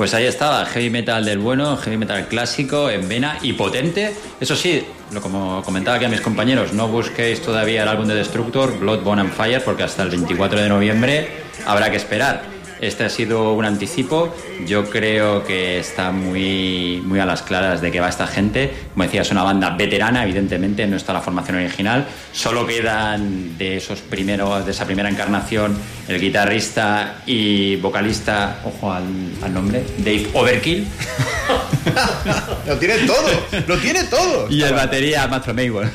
Pues 0.00 0.14
ahí 0.14 0.24
estaba, 0.24 0.64
heavy 0.64 0.88
metal 0.88 1.26
del 1.26 1.40
bueno, 1.40 1.76
heavy 1.76 1.98
metal 1.98 2.26
clásico, 2.26 2.88
en 2.88 3.06
vena 3.06 3.36
y 3.42 3.52
potente. 3.52 4.14
Eso 4.40 4.56
sí, 4.56 4.82
lo 5.12 5.20
como 5.20 5.62
comentaba 5.62 5.98
aquí 5.98 6.06
a 6.06 6.08
mis 6.08 6.22
compañeros, 6.22 6.72
no 6.72 6.88
busquéis 6.88 7.42
todavía 7.42 7.82
el 7.82 7.88
álbum 7.90 8.06
de 8.06 8.14
Destructor, 8.14 8.78
Blood, 8.78 9.02
Bone 9.02 9.20
and 9.20 9.30
Fire, 9.30 9.62
porque 9.62 9.82
hasta 9.82 10.02
el 10.02 10.08
24 10.08 10.58
de 10.58 10.70
noviembre 10.70 11.28
habrá 11.66 11.90
que 11.90 11.98
esperar. 11.98 12.44
Este 12.80 13.04
ha 13.04 13.10
sido 13.10 13.52
un 13.52 13.66
anticipo. 13.66 14.34
Yo 14.66 14.88
creo 14.88 15.44
que 15.44 15.78
está 15.78 16.12
muy, 16.12 17.02
muy 17.04 17.20
a 17.20 17.26
las 17.26 17.42
claras 17.42 17.82
de 17.82 17.92
que 17.92 18.00
va 18.00 18.08
esta 18.08 18.26
gente. 18.26 18.72
Como 18.94 19.04
decía, 19.04 19.20
es 19.20 19.30
una 19.30 19.42
banda 19.42 19.68
veterana, 19.76 20.22
evidentemente, 20.24 20.86
no 20.86 20.96
está 20.96 21.12
la 21.12 21.20
formación 21.20 21.58
original. 21.58 22.06
Solo 22.32 22.66
quedan 22.66 23.58
de 23.58 23.76
esos 23.76 24.00
primeros, 24.00 24.64
de 24.64 24.70
esa 24.70 24.86
primera 24.86 25.10
encarnación, 25.10 25.76
el 26.10 26.20
guitarrista 26.20 27.22
y 27.26 27.76
vocalista, 27.76 28.60
ojo 28.64 28.92
al, 28.92 29.04
al 29.42 29.54
nombre, 29.54 29.84
Dave 29.98 30.28
Overkill. 30.34 30.86
Lo 32.66 32.76
tiene 32.78 32.98
todo, 32.98 33.46
lo 33.66 33.76
tiene 33.78 34.04
todo. 34.04 34.48
y 34.50 34.62
el 34.62 34.74
batería 34.74 35.26
Matthew 35.28 35.54
Maywell. 35.54 35.90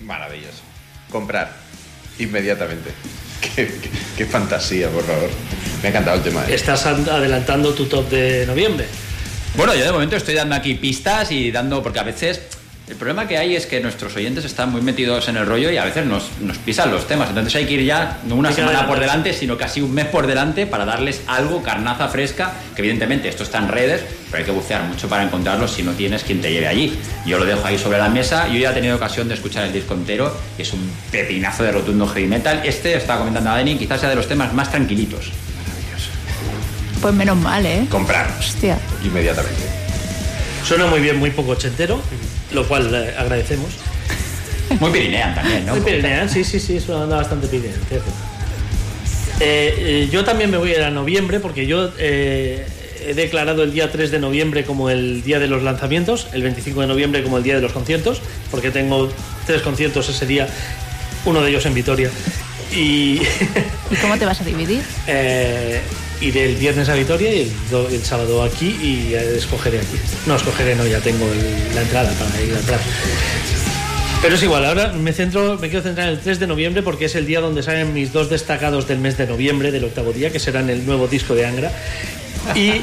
Maravilloso. 0.00 0.62
Comprar. 1.10 1.52
Inmediatamente. 2.18 2.90
Qué, 3.40 3.66
qué- 3.66 3.90
qué 4.16 4.26
fantasía, 4.26 4.88
por 4.88 5.04
favor. 5.04 5.28
Me 5.82 5.88
ha 5.88 5.90
encantado 5.90 6.16
el 6.18 6.22
tema. 6.22 6.44
¿eh? 6.46 6.54
Estás 6.54 6.86
an- 6.86 7.08
adelantando 7.08 7.72
tu 7.74 7.86
top 7.86 8.08
de 8.10 8.46
noviembre. 8.46 8.86
Bueno, 9.56 9.74
yo 9.74 9.84
de 9.84 9.90
momento 9.92 10.16
estoy 10.16 10.34
dando 10.34 10.54
aquí 10.54 10.74
pistas 10.74 11.32
y 11.32 11.50
dando, 11.50 11.82
porque 11.82 11.98
a 11.98 12.04
veces 12.04 12.40
el 12.92 12.98
problema 12.98 13.26
que 13.26 13.38
hay 13.38 13.56
es 13.56 13.64
que 13.64 13.80
nuestros 13.80 14.14
oyentes 14.16 14.44
están 14.44 14.70
muy 14.70 14.82
metidos 14.82 15.26
en 15.26 15.38
el 15.38 15.46
rollo 15.46 15.70
y 15.70 15.78
a 15.78 15.84
veces 15.84 16.04
nos, 16.04 16.24
nos 16.42 16.58
pisan 16.58 16.90
los 16.90 17.08
temas. 17.08 17.30
Entonces 17.30 17.54
hay 17.54 17.64
que 17.64 17.72
ir 17.72 17.84
ya 17.84 18.18
no 18.26 18.36
una 18.36 18.52
semana 18.52 18.86
por 18.86 19.00
delante, 19.00 19.32
sino 19.32 19.56
casi 19.56 19.80
un 19.80 19.94
mes 19.94 20.04
por 20.04 20.26
delante 20.26 20.66
para 20.66 20.84
darles 20.84 21.22
algo, 21.26 21.62
carnaza 21.62 22.08
fresca, 22.08 22.52
que 22.76 22.82
evidentemente 22.82 23.30
esto 23.30 23.44
está 23.44 23.58
en 23.60 23.68
redes, 23.68 24.02
pero 24.30 24.40
hay 24.40 24.44
que 24.44 24.50
bucear 24.50 24.82
mucho 24.84 25.08
para 25.08 25.22
encontrarlo 25.22 25.66
si 25.68 25.82
no 25.82 25.92
tienes 25.92 26.22
quien 26.22 26.42
te 26.42 26.52
lleve 26.52 26.68
allí. 26.68 26.94
Yo 27.24 27.38
lo 27.38 27.46
dejo 27.46 27.66
ahí 27.66 27.78
sobre 27.78 27.96
la 27.96 28.10
mesa. 28.10 28.46
Yo 28.48 28.58
ya 28.58 28.72
he 28.72 28.74
tenido 28.74 28.96
ocasión 28.96 29.26
de 29.26 29.34
escuchar 29.36 29.64
el 29.64 29.72
disco 29.72 29.94
entero 29.94 30.36
y 30.58 30.60
es 30.60 30.72
un 30.74 30.92
pepinazo 31.10 31.62
de 31.62 31.72
rotundo 31.72 32.06
heavy 32.06 32.26
metal. 32.26 32.60
Este, 32.62 32.94
estaba 32.94 33.20
comentando 33.20 33.48
a 33.48 33.54
Dani, 33.54 33.76
quizás 33.76 34.00
sea 34.00 34.10
de 34.10 34.16
los 34.16 34.28
temas 34.28 34.52
más 34.52 34.70
tranquilitos. 34.70 35.32
Pues 37.00 37.14
menos 37.14 37.38
mal, 37.38 37.64
¿eh? 37.64 37.86
Comprar. 37.88 38.30
Hostia. 38.38 38.76
Inmediatamente. 39.02 39.62
Suena 40.62 40.86
muy 40.86 41.00
bien, 41.00 41.18
muy 41.18 41.30
poco 41.30 41.52
ochentero, 41.52 42.00
lo 42.52 42.66
cual 42.66 42.94
eh, 42.94 43.14
agradecemos. 43.18 43.70
Muy 44.80 44.90
Pirinean 44.90 45.34
también, 45.34 45.66
¿no? 45.66 45.72
Muy 45.74 45.82
Pirinean, 45.82 46.28
sí, 46.28 46.44
sí, 46.44 46.58
sí, 46.60 46.76
es 46.76 46.88
una 46.88 46.98
banda 47.00 47.16
bastante 47.16 47.46
Pirinean. 47.46 47.80
cierto. 47.88 48.10
Eh, 49.40 49.74
eh, 50.04 50.08
yo 50.10 50.24
también 50.24 50.50
me 50.50 50.56
voy 50.56 50.70
a 50.70 50.76
ir 50.76 50.82
a 50.82 50.90
noviembre 50.90 51.40
porque 51.40 51.66
yo 51.66 51.90
eh, 51.98 52.64
he 53.04 53.14
declarado 53.14 53.64
el 53.64 53.72
día 53.72 53.90
3 53.90 54.10
de 54.10 54.18
noviembre 54.20 54.64
como 54.64 54.88
el 54.88 55.22
día 55.24 55.40
de 55.40 55.48
los 55.48 55.62
lanzamientos, 55.62 56.28
el 56.32 56.42
25 56.42 56.80
de 56.82 56.86
noviembre 56.86 57.22
como 57.24 57.38
el 57.38 57.42
día 57.42 57.56
de 57.56 57.60
los 57.60 57.72
conciertos, 57.72 58.20
porque 58.50 58.70
tengo 58.70 59.10
tres 59.46 59.62
conciertos 59.62 60.08
ese 60.08 60.26
día, 60.26 60.46
uno 61.24 61.42
de 61.42 61.50
ellos 61.50 61.66
en 61.66 61.74
Vitoria. 61.74 62.10
Y 62.72 63.20
¿Y 63.90 63.96
cómo 64.00 64.16
te 64.16 64.24
vas 64.26 64.40
a 64.40 64.44
dividir? 64.44 64.82
Iré 66.22 66.44
el 66.46 66.56
viernes 66.56 66.88
a 66.88 66.94
Vitoria 66.94 67.32
y 67.34 67.40
el, 67.70 67.94
el 67.94 68.02
sábado 68.04 68.42
aquí 68.42 68.68
y 68.82 69.14
escogeré 69.14 69.78
aquí. 69.78 69.96
No, 70.26 70.36
escogeré, 70.36 70.74
no, 70.76 70.86
ya 70.86 71.00
tengo 71.00 71.26
el- 71.30 71.74
la 71.74 71.82
entrada 71.82 72.10
para 72.12 72.40
ir 72.42 72.54
a 72.54 72.58
entrar. 72.58 72.80
Pero 74.22 74.36
es 74.36 74.42
igual, 74.44 74.64
ahora 74.64 74.92
me 74.92 75.12
centro, 75.12 75.58
me 75.58 75.68
quiero 75.68 75.82
centrar 75.82 76.06
en 76.08 76.14
el 76.14 76.20
3 76.20 76.38
de 76.38 76.46
noviembre 76.46 76.82
porque 76.82 77.06
es 77.06 77.14
el 77.16 77.26
día 77.26 77.40
donde 77.40 77.62
salen 77.64 77.92
mis 77.92 78.12
dos 78.12 78.30
destacados 78.30 78.86
del 78.86 78.98
mes 78.98 79.18
de 79.18 79.26
noviembre, 79.26 79.72
del 79.72 79.84
octavo 79.84 80.12
día, 80.12 80.30
que 80.30 80.38
serán 80.38 80.70
el 80.70 80.86
nuevo 80.86 81.08
disco 81.08 81.34
de 81.34 81.44
Angra. 81.44 81.72
Y 82.54 82.70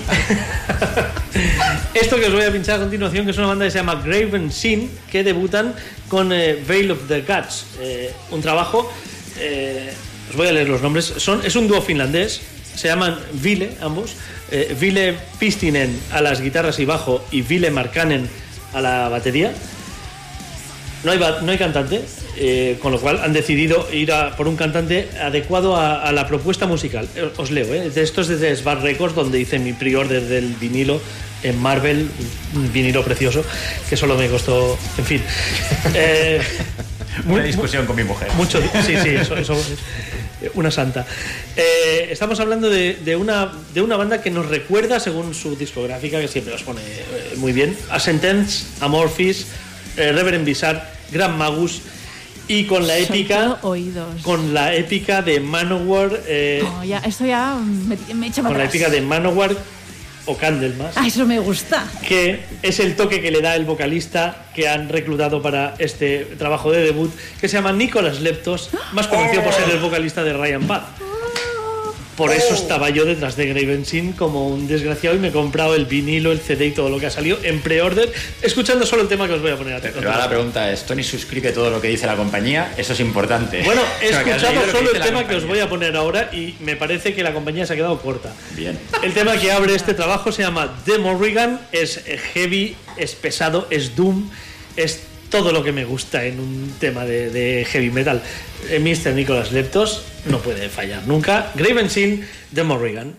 esto 1.94 2.18
que 2.18 2.26
os 2.26 2.34
voy 2.34 2.44
a 2.44 2.52
pinchar 2.52 2.76
a 2.76 2.80
continuación, 2.80 3.26
que 3.26 3.32
es 3.32 3.38
una 3.38 3.48
banda 3.48 3.66
que 3.66 3.72
se 3.72 3.78
llama 3.78 4.02
Graven 4.06 4.52
Sin, 4.52 4.90
que 5.12 5.24
debutan 5.24 5.74
con 6.08 6.32
eh, 6.34 6.58
Veil 6.68 6.92
of 6.92 7.08
the 7.08 7.22
Gods, 7.22 7.66
eh, 7.82 8.12
un 8.32 8.42
trabajo, 8.42 8.92
eh, 9.40 9.92
os 10.32 10.36
voy 10.36 10.48
a 10.48 10.52
leer 10.52 10.68
los 10.70 10.82
nombres, 10.82 11.06
Son, 11.18 11.42
es 11.46 11.56
un 11.56 11.68
dúo 11.68 11.82
finlandés, 11.82 12.42
se 12.76 12.88
llaman 12.88 13.18
Ville, 13.34 13.72
ambos, 13.82 14.16
eh, 14.52 14.76
Ville 14.80 15.16
Pistinen 15.40 16.00
a 16.12 16.22
las 16.22 16.42
guitarras 16.42 16.80
y 16.80 16.86
bajo 16.86 17.24
y 17.32 17.42
Ville 17.42 17.72
Markkanen 17.72 18.30
a 18.74 18.82
la 18.82 19.10
batería. 19.10 19.52
No 21.04 21.12
hay, 21.12 21.20
no 21.20 21.52
hay 21.52 21.58
cantante, 21.58 22.02
eh, 22.36 22.78
con 22.82 22.92
lo 22.92 23.00
cual 23.00 23.22
han 23.24 23.32
decidido 23.32 23.88
ir 23.94 24.12
a 24.12 24.36
por 24.36 24.50
un 24.50 24.58
cantante 24.58 25.08
adecuado 25.22 25.78
a, 25.78 26.02
a 26.04 26.12
la 26.12 26.28
propuesta 26.28 26.68
musical. 26.68 27.08
Eh, 27.16 27.30
Os 27.38 27.52
leo, 27.52 27.74
¿eh? 27.74 27.90
De 27.90 28.02
esto 28.04 28.22
es 28.22 28.28
desde 28.28 28.54
Sbar 28.56 28.82
Records, 28.82 29.16
donde 29.16 29.40
hice 29.40 29.60
mi 29.60 29.72
pre-order 29.72 30.24
del 30.24 30.56
vinilo 30.56 31.00
en 31.42 31.58
Marvel, 31.58 32.10
un 32.54 32.74
vinilo 32.74 33.02
precioso, 33.06 33.46
que 33.90 33.96
solo 33.96 34.18
me 34.18 34.28
costó, 34.28 34.78
en 34.98 35.06
fin. 35.06 35.22
Una 37.26 37.44
discusión 37.44 37.86
con 37.86 37.96
mi 37.96 38.04
mujer. 38.04 38.32
mucho, 38.34 38.62
sí, 38.62 38.96
sí, 39.02 39.10
eso, 39.10 39.36
eso 39.36 39.54
es 40.42 40.52
una 40.54 40.72
santa. 40.72 41.06
Eh, 41.56 42.08
estamos 42.12 42.40
hablando 42.40 42.70
de, 42.70 42.96
de 43.04 43.16
una, 43.16 43.52
de 43.74 43.82
una 43.82 43.98
banda 43.98 44.22
que 44.22 44.30
nos 44.32 44.48
recuerda, 44.48 45.00
según 45.00 45.34
su 45.34 45.56
discográfica, 45.56 46.20
que 46.20 46.28
siempre 46.28 46.54
los 46.54 46.64
pone 46.64 46.82
eh, 46.82 47.34
muy 47.38 47.52
bien, 47.52 47.76
a 47.90 48.00
Sentence, 48.00 48.66
Amorphis, 48.80 49.48
eh, 49.98 50.12
Reverend 50.12 50.46
Bizarre, 50.46 50.82
Grand 51.12 51.38
Magus 51.38 51.82
y 52.48 52.66
con 52.66 52.88
la 52.88 52.98
épica, 52.98 53.60
oídos. 53.62 54.22
con 54.24 54.54
la 54.54 54.74
épica 54.74 55.22
de 55.22 55.40
Manowar, 55.40 56.22
eh, 56.28 56.62
No, 56.64 56.84
ya, 56.84 56.98
esto 57.00 57.26
ya 57.26 57.56
me, 57.56 57.98
me 58.16 58.28
echa 58.28 58.42
con 58.42 58.58
la 58.58 58.66
épica 58.66 58.90
de 58.90 59.02
Manowar 59.02 59.56
o 60.30 60.38
Candlemas. 60.38 60.96
Ah, 60.96 61.08
eso 61.08 61.26
me 61.26 61.40
gusta. 61.40 61.86
que 62.08 62.42
es 62.62 62.80
el 62.80 62.96
toque 62.96 63.20
que 63.22 63.32
le 63.32 63.42
da 63.42 63.56
el 63.56 63.66
vocalista 63.66 64.46
que 64.54 64.68
han 64.68 64.88
reclutado 64.88 65.42
para 65.42 65.74
este 65.80 66.26
trabajo 66.38 66.72
de 66.72 66.84
debut, 66.84 67.12
que 67.42 67.48
se 67.48 67.58
llama 67.58 67.74
Nicolas 67.74 68.22
Leptos, 68.22 68.70
más 68.94 69.08
conocido 69.08 69.44
por 69.44 69.54
ser 69.54 69.70
el 69.70 69.80
vocalista 69.80 70.24
de 70.24 70.34
Ryan 70.34 70.68
Path. 70.68 71.09
Por 72.20 72.34
eso 72.34 72.54
estaba 72.54 72.90
yo 72.90 73.06
detrás 73.06 73.38
de 73.38 73.46
Graven 73.46 73.86
Sin 73.86 74.12
como 74.12 74.50
un 74.50 74.68
desgraciado 74.68 75.16
y 75.16 75.20
me 75.20 75.30
he 75.30 75.32
comprado 75.32 75.74
el 75.74 75.86
vinilo, 75.86 76.34
el 76.34 76.42
CD 76.42 76.66
y 76.66 76.72
todo 76.72 76.90
lo 76.90 77.00
que 77.00 77.06
ha 77.06 77.10
salido 77.10 77.40
en 77.44 77.62
pre-order, 77.62 78.12
escuchando 78.42 78.86
solo 78.86 79.04
el 79.04 79.08
tema 79.08 79.26
que 79.26 79.36
os 79.36 79.42
voy 79.42 79.52
a 79.52 79.56
poner 79.56 79.76
a 79.76 79.80
Pero 79.80 79.96
ahora 80.12 80.18
la 80.18 80.28
pregunta 80.28 80.70
es, 80.70 80.86
¿Tony 80.86 81.02
suscribe 81.02 81.54
todo 81.54 81.70
lo 81.70 81.80
que 81.80 81.88
dice 81.88 82.08
la 82.08 82.18
compañía? 82.18 82.74
Eso 82.76 82.92
es 82.92 83.00
importante. 83.00 83.64
Bueno, 83.64 83.82
he 84.02 84.10
escuchado 84.10 84.70
solo 84.70 84.92
el 84.92 85.02
tema 85.02 85.26
que 85.30 85.36
os 85.36 85.48
voy 85.48 85.60
a 85.60 85.70
poner 85.70 85.96
ahora 85.96 86.30
y 86.34 86.56
me 86.60 86.76
parece 86.76 87.14
que 87.14 87.24
la 87.24 87.32
compañía 87.32 87.66
se 87.66 87.72
ha 87.72 87.76
quedado 87.78 88.02
corta. 88.02 88.34
Bien. 88.52 88.78
El 89.02 89.14
tema 89.14 89.38
que 89.38 89.54
abre 89.54 89.74
este 89.74 89.94
trabajo 89.94 90.34
se 90.34 90.42
llama 90.42 90.78
The 90.84 90.98
Morrigan, 90.98 91.62
es 91.72 92.04
heavy, 92.34 92.76
es 92.98 93.16
pesado, 93.16 93.66
es 93.70 93.96
doom, 93.96 94.30
es 94.76 95.04
todo 95.30 95.52
lo 95.52 95.64
que 95.64 95.72
me 95.72 95.86
gusta 95.86 96.26
en 96.26 96.40
un 96.40 96.74
tema 96.80 97.06
de, 97.06 97.30
de 97.30 97.66
heavy 97.66 97.92
metal. 97.92 98.22
Eh, 98.70 98.80
Mr. 98.80 99.14
Nicholas 99.14 99.52
Leptos 99.52 100.04
no 100.26 100.40
puede 100.40 100.70
fallar 100.70 101.06
nunca. 101.08 101.52
Graven 101.56 101.90
Sin, 101.90 102.28
The 102.54 102.64
Morrigan. 102.64 103.14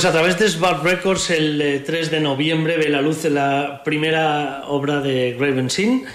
Pues 0.00 0.08
a 0.08 0.12
través 0.12 0.38
de 0.38 0.48
Smart 0.48 0.82
Records 0.82 1.28
el 1.28 1.60
eh, 1.60 1.82
3 1.84 2.10
de 2.10 2.20
noviembre 2.20 2.78
ve 2.78 2.88
la 2.88 3.02
luz 3.02 3.24
la 3.24 3.82
primera 3.84 4.62
obra 4.66 5.00
de 5.00 5.36
Graven 5.38 5.68
Sin. 5.68 6.06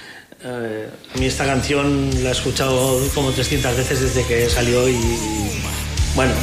Eh, 0.44 0.90
a 1.14 1.18
mí 1.20 1.28
esta 1.28 1.46
canción 1.46 2.10
la 2.24 2.30
he 2.30 2.32
escuchado 2.32 3.00
como 3.14 3.30
300 3.30 3.78
veces 3.78 4.02
desde 4.02 4.26
que 4.26 4.50
salió 4.50 4.90
y, 4.90 4.98
bueno, 6.16 6.34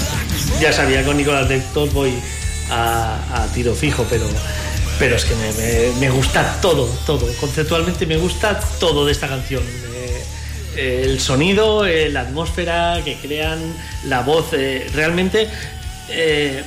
ya 0.60 0.72
sabía 0.72 1.04
con 1.04 1.16
Nicolás 1.16 1.48
de 1.48 1.60
voy 1.92 2.14
a, 2.70 3.48
tiro 3.52 3.74
fijo, 3.74 4.06
pero, 4.08 4.24
pero 5.00 5.16
es 5.16 5.24
que 5.24 5.34
me, 5.98 6.10
gusta 6.10 6.60
todo, 6.62 6.86
todo. 7.06 7.26
Conceptualmente 7.40 8.06
me 8.06 8.18
gusta 8.18 8.60
todo 8.78 9.04
de 9.04 9.10
esta 9.10 9.26
canción. 9.26 9.64
Eh, 9.64 10.22
eh, 10.76 11.02
el 11.06 11.18
sonido, 11.18 11.86
eh, 11.86 12.08
la 12.08 12.20
atmósfera 12.20 13.00
que 13.04 13.16
crean, 13.16 13.58
la 14.04 14.20
voz, 14.20 14.52
eh, 14.52 14.86
realmente 14.94 15.48
eh, 16.08 16.62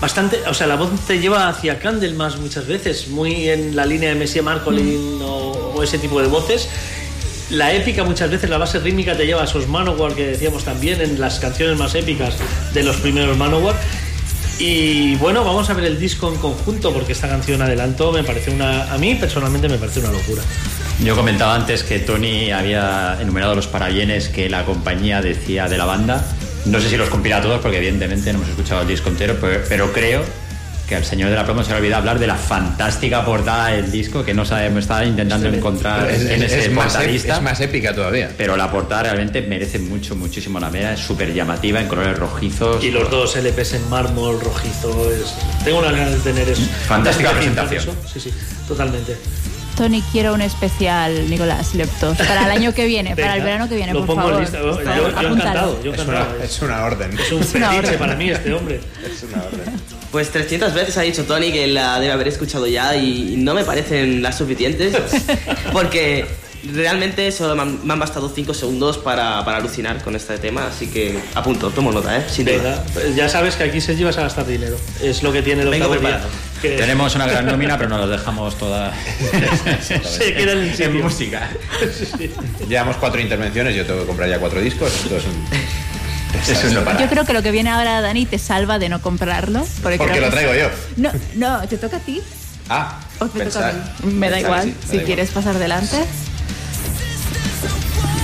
bastante, 0.00 0.38
o 0.48 0.54
sea, 0.54 0.66
la 0.66 0.76
voz 0.76 0.90
te 1.06 1.18
lleva 1.18 1.48
hacia 1.48 1.78
Candlemas 1.78 2.36
muchas 2.38 2.66
veces, 2.66 3.08
muy 3.08 3.48
en 3.48 3.76
la 3.76 3.86
línea 3.86 4.10
de 4.10 4.14
Messiah 4.14 4.42
Marcolin 4.42 5.20
o, 5.22 5.72
o 5.74 5.82
ese 5.82 5.98
tipo 5.98 6.20
de 6.20 6.28
voces. 6.28 6.68
La 7.50 7.72
épica 7.72 8.02
muchas 8.02 8.30
veces, 8.30 8.50
la 8.50 8.58
base 8.58 8.80
rítmica 8.80 9.16
te 9.16 9.24
lleva 9.24 9.42
a 9.42 9.44
esos 9.44 9.68
Manowar 9.68 10.14
que 10.14 10.26
decíamos 10.26 10.64
también 10.64 11.00
en 11.00 11.20
las 11.20 11.38
canciones 11.38 11.78
más 11.78 11.94
épicas 11.94 12.34
de 12.74 12.82
los 12.82 12.96
primeros 12.96 13.36
Manowar. 13.36 13.76
Y 14.58 15.16
bueno, 15.16 15.44
vamos 15.44 15.68
a 15.68 15.74
ver 15.74 15.84
el 15.84 16.00
disco 16.00 16.32
en 16.32 16.36
conjunto 16.36 16.92
porque 16.92 17.12
esta 17.12 17.28
canción 17.28 17.60
adelanto 17.60 18.10
me 18.10 18.24
parece 18.24 18.50
una, 18.50 18.90
a 18.92 18.98
mí 18.98 19.14
personalmente 19.14 19.68
me 19.68 19.76
parece 19.76 20.00
una 20.00 20.10
locura. 20.10 20.42
Yo 21.04 21.14
comentaba 21.14 21.54
antes 21.54 21.82
que 21.82 21.98
Tony 21.98 22.50
había 22.50 23.18
enumerado 23.20 23.54
los 23.54 23.66
parabienes 23.66 24.28
que 24.28 24.48
la 24.48 24.64
compañía 24.64 25.20
decía 25.20 25.68
de 25.68 25.76
la 25.76 25.84
banda. 25.84 26.24
No 26.66 26.80
sé 26.80 26.88
si 26.90 26.96
los 26.96 27.08
cumplirá 27.08 27.40
todos 27.40 27.60
porque 27.60 27.78
evidentemente 27.78 28.32
no 28.32 28.38
hemos 28.38 28.50
escuchado 28.50 28.82
el 28.82 28.88
disco 28.88 29.08
entero, 29.08 29.36
pero, 29.40 29.62
pero 29.68 29.92
creo 29.92 30.22
que 30.88 30.94
al 30.94 31.04
señor 31.04 31.30
de 31.30 31.34
la 31.36 31.44
promo 31.44 31.64
se 31.64 31.70
le 31.70 31.74
ha 31.74 31.78
olvidado 31.78 31.98
hablar 32.00 32.20
de 32.20 32.28
la 32.28 32.36
fantástica 32.36 33.24
portada 33.24 33.68
del 33.70 33.90
disco 33.90 34.24
que 34.24 34.32
no 34.34 34.44
sabemos, 34.44 34.84
estaba 34.84 35.04
intentando 35.04 35.48
encontrar 35.48 36.08
Es- 36.08 36.20
en 36.22 36.42
es- 36.44 36.52
ese 36.52 36.66
es 36.66 36.70
más 36.72 36.86
ép- 36.94 36.96
portadista. 36.98 37.36
es 37.36 37.42
más 37.42 37.60
épica 37.60 37.92
todavía. 37.92 38.30
Pero 38.38 38.56
la 38.56 38.70
portada 38.70 39.02
realmente 39.02 39.42
merece 39.42 39.80
mucho, 39.80 40.14
muchísimo 40.14 40.60
la 40.60 40.70
pena. 40.70 40.92
Es 40.92 41.00
súper 41.00 41.34
llamativa, 41.34 41.80
en 41.80 41.88
colores 41.88 42.16
rojizos. 42.16 42.84
Y 42.84 42.92
los 42.92 43.10
dos 43.10 43.34
LPs 43.36 43.74
en 43.74 43.88
mármol 43.90 44.40
rojizo. 44.40 45.10
Es... 45.12 45.34
Tengo 45.64 45.80
unas 45.80 45.90
ganas 45.92 46.12
de 46.12 46.18
tener 46.20 46.48
eso. 46.48 46.62
Fantástica 46.86 47.30
Una 47.30 47.38
presentación. 47.38 47.82
eso. 47.82 47.94
Sí, 48.12 48.20
sí, 48.20 48.30
totalmente. 48.68 49.16
Tony, 49.76 50.02
quiero 50.10 50.32
un 50.34 50.40
especial 50.40 51.28
Nicolás 51.28 51.74
Leptos 51.74 52.16
para 52.18 52.44
el 52.46 52.50
año 52.50 52.72
que 52.72 52.86
viene, 52.86 53.14
para 53.14 53.34
el 53.36 53.42
verano 53.42 53.68
que 53.68 53.76
viene, 53.76 53.92
lo 53.92 54.00
por 54.00 54.06
pongo 54.16 54.22
favor. 54.22 54.40
lista. 54.40 54.58
Yo- 54.58 54.78
yo- 54.80 54.84
favor, 54.84 55.22
yo 55.22 55.28
encantado, 55.34 55.78
Es 55.78 55.84
una, 55.84 55.92
encantado. 56.02 56.42
es 56.42 56.62
una 56.62 56.84
orden. 56.84 57.18
Es 57.18 57.32
un 57.32 57.56
una 57.62 57.74
orden. 57.76 57.98
para 57.98 58.14
mí 58.16 58.30
este 58.30 58.52
hombre. 58.54 58.80
Es 59.04 59.22
una 59.22 59.42
orden. 59.42 59.80
Pues 60.10 60.30
300 60.30 60.72
veces 60.72 60.96
ha 60.96 61.02
dicho 61.02 61.24
Tony 61.24 61.52
que 61.52 61.66
la 61.66 62.00
debe 62.00 62.12
haber 62.12 62.28
escuchado 62.28 62.66
ya 62.66 62.96
y 62.96 63.34
no 63.36 63.52
me 63.54 63.64
parecen 63.64 64.22
las 64.22 64.38
suficientes 64.38 64.94
porque 65.72 66.24
realmente 66.72 67.30
solo 67.30 67.54
me 67.54 67.62
han, 67.62 67.86
me 67.86 67.92
han 67.92 67.98
bastado 68.00 68.32
5 68.34 68.54
segundos 68.54 68.96
para, 68.98 69.44
para 69.44 69.58
alucinar 69.58 70.02
con 70.02 70.16
este 70.16 70.38
tema, 70.38 70.66
así 70.68 70.86
que 70.88 71.18
apunto, 71.34 71.70
tomo 71.70 71.92
nota, 71.92 72.16
¿eh? 72.16 72.24
Sin 72.28 72.46
duda. 72.46 72.82
Pues 72.94 73.14
ya 73.14 73.28
sabes 73.28 73.56
que 73.56 73.64
aquí 73.64 73.80
se 73.80 73.94
llevas 73.94 74.16
a 74.16 74.22
gastar 74.22 74.46
dinero. 74.46 74.76
Es 75.02 75.22
lo 75.22 75.32
que 75.32 75.42
tiene 75.42 75.64
octavo 75.66 75.92
día. 75.92 76.00
preparado. 76.00 76.28
Que 76.62 76.70
Tenemos 76.70 77.14
una 77.14 77.26
gran 77.26 77.46
nómina, 77.46 77.76
pero 77.76 77.90
nos 77.90 78.00
las 78.08 78.18
dejamos 78.18 78.56
todas 78.56 78.94
se 79.82 80.34
queda 80.34 80.52
en 80.52 80.74
en 80.82 81.02
música. 81.02 81.48
Llevamos 82.68 82.96
cuatro 82.96 83.20
intervenciones, 83.20 83.74
yo 83.76 83.84
tengo 83.84 84.00
que 84.00 84.06
comprar 84.06 84.28
ya 84.28 84.38
cuatro 84.38 84.60
discos. 84.60 84.92
Esto 84.92 85.16
es 85.18 85.24
un. 85.24 85.46
Eso 86.48 86.74
lo 86.74 86.84
para. 86.84 87.00
Yo 87.00 87.08
creo 87.08 87.24
que 87.24 87.32
lo 87.32 87.42
que 87.42 87.50
viene 87.50 87.70
ahora 87.70 88.00
Dani 88.00 88.26
te 88.26 88.38
salva 88.38 88.78
de 88.78 88.88
no 88.88 89.00
comprarlo. 89.00 89.66
Porque, 89.82 89.98
Porque 89.98 90.20
lo 90.20 90.30
traigo 90.30 90.54
yo. 90.54 90.68
No, 90.96 91.10
no, 91.34 91.66
te 91.68 91.76
toca 91.78 91.98
a 91.98 92.00
ti. 92.00 92.22
Ah, 92.68 93.00
O 93.20 93.26
me 93.34 93.44
toca 93.46 93.68
a 93.68 93.72
mí. 93.72 94.12
Me 94.12 94.30
da 94.30 94.40
igual. 94.40 94.62
sí, 94.62 94.68
me 94.68 94.74
da 94.74 94.80
si 94.80 94.92
igual. 94.94 95.04
quieres 95.06 95.30
pasar 95.30 95.58
delante. 95.58 95.96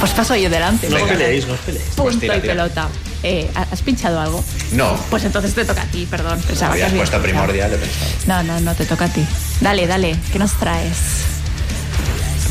Pues 0.00 0.10
paso 0.12 0.34
yo 0.36 0.50
delante. 0.50 0.88
No 0.88 0.96
os 0.96 1.02
peleéis, 1.02 1.46
no 1.46 1.54
os 1.54 1.60
peleéis. 1.60 1.88
Punto 1.90 2.02
Pues 2.02 2.18
tira, 2.18 2.36
y 2.36 2.40
pelota. 2.40 2.88
Eh, 3.22 3.48
¿Has 3.54 3.82
pinchado 3.82 4.20
algo? 4.20 4.44
No, 4.72 4.96
Pues 5.10 5.24
entonces 5.24 5.54
te 5.54 5.64
toca 5.64 5.82
a 5.82 5.86
ti, 5.86 6.06
perdón. 6.10 6.40
Pensaba 6.40 6.72
habías 6.72 6.92
puesto 6.92 7.20
primordial, 7.22 7.72
he 7.72 7.76
pensado. 7.76 8.10
No, 8.26 8.42
no, 8.42 8.60
no 8.60 8.74
te 8.74 8.84
toca 8.84 9.04
a 9.04 9.08
ti. 9.08 9.24
Dale, 9.60 9.86
dale, 9.86 10.16
¿qué 10.32 10.38
nos 10.38 10.52
traes? 10.58 10.96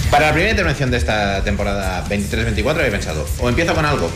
Para 0.10 0.28
la 0.28 0.34
primera 0.34 0.52
intervención 0.52 0.92
de 0.92 0.98
esta 0.98 1.44
temporada 1.44 2.06
23-24 2.08 2.86
he 2.86 2.92
pensado, 2.92 3.28
o 3.40 3.50
empiezo 3.50 3.74
con 3.74 3.86
algo 3.86 4.10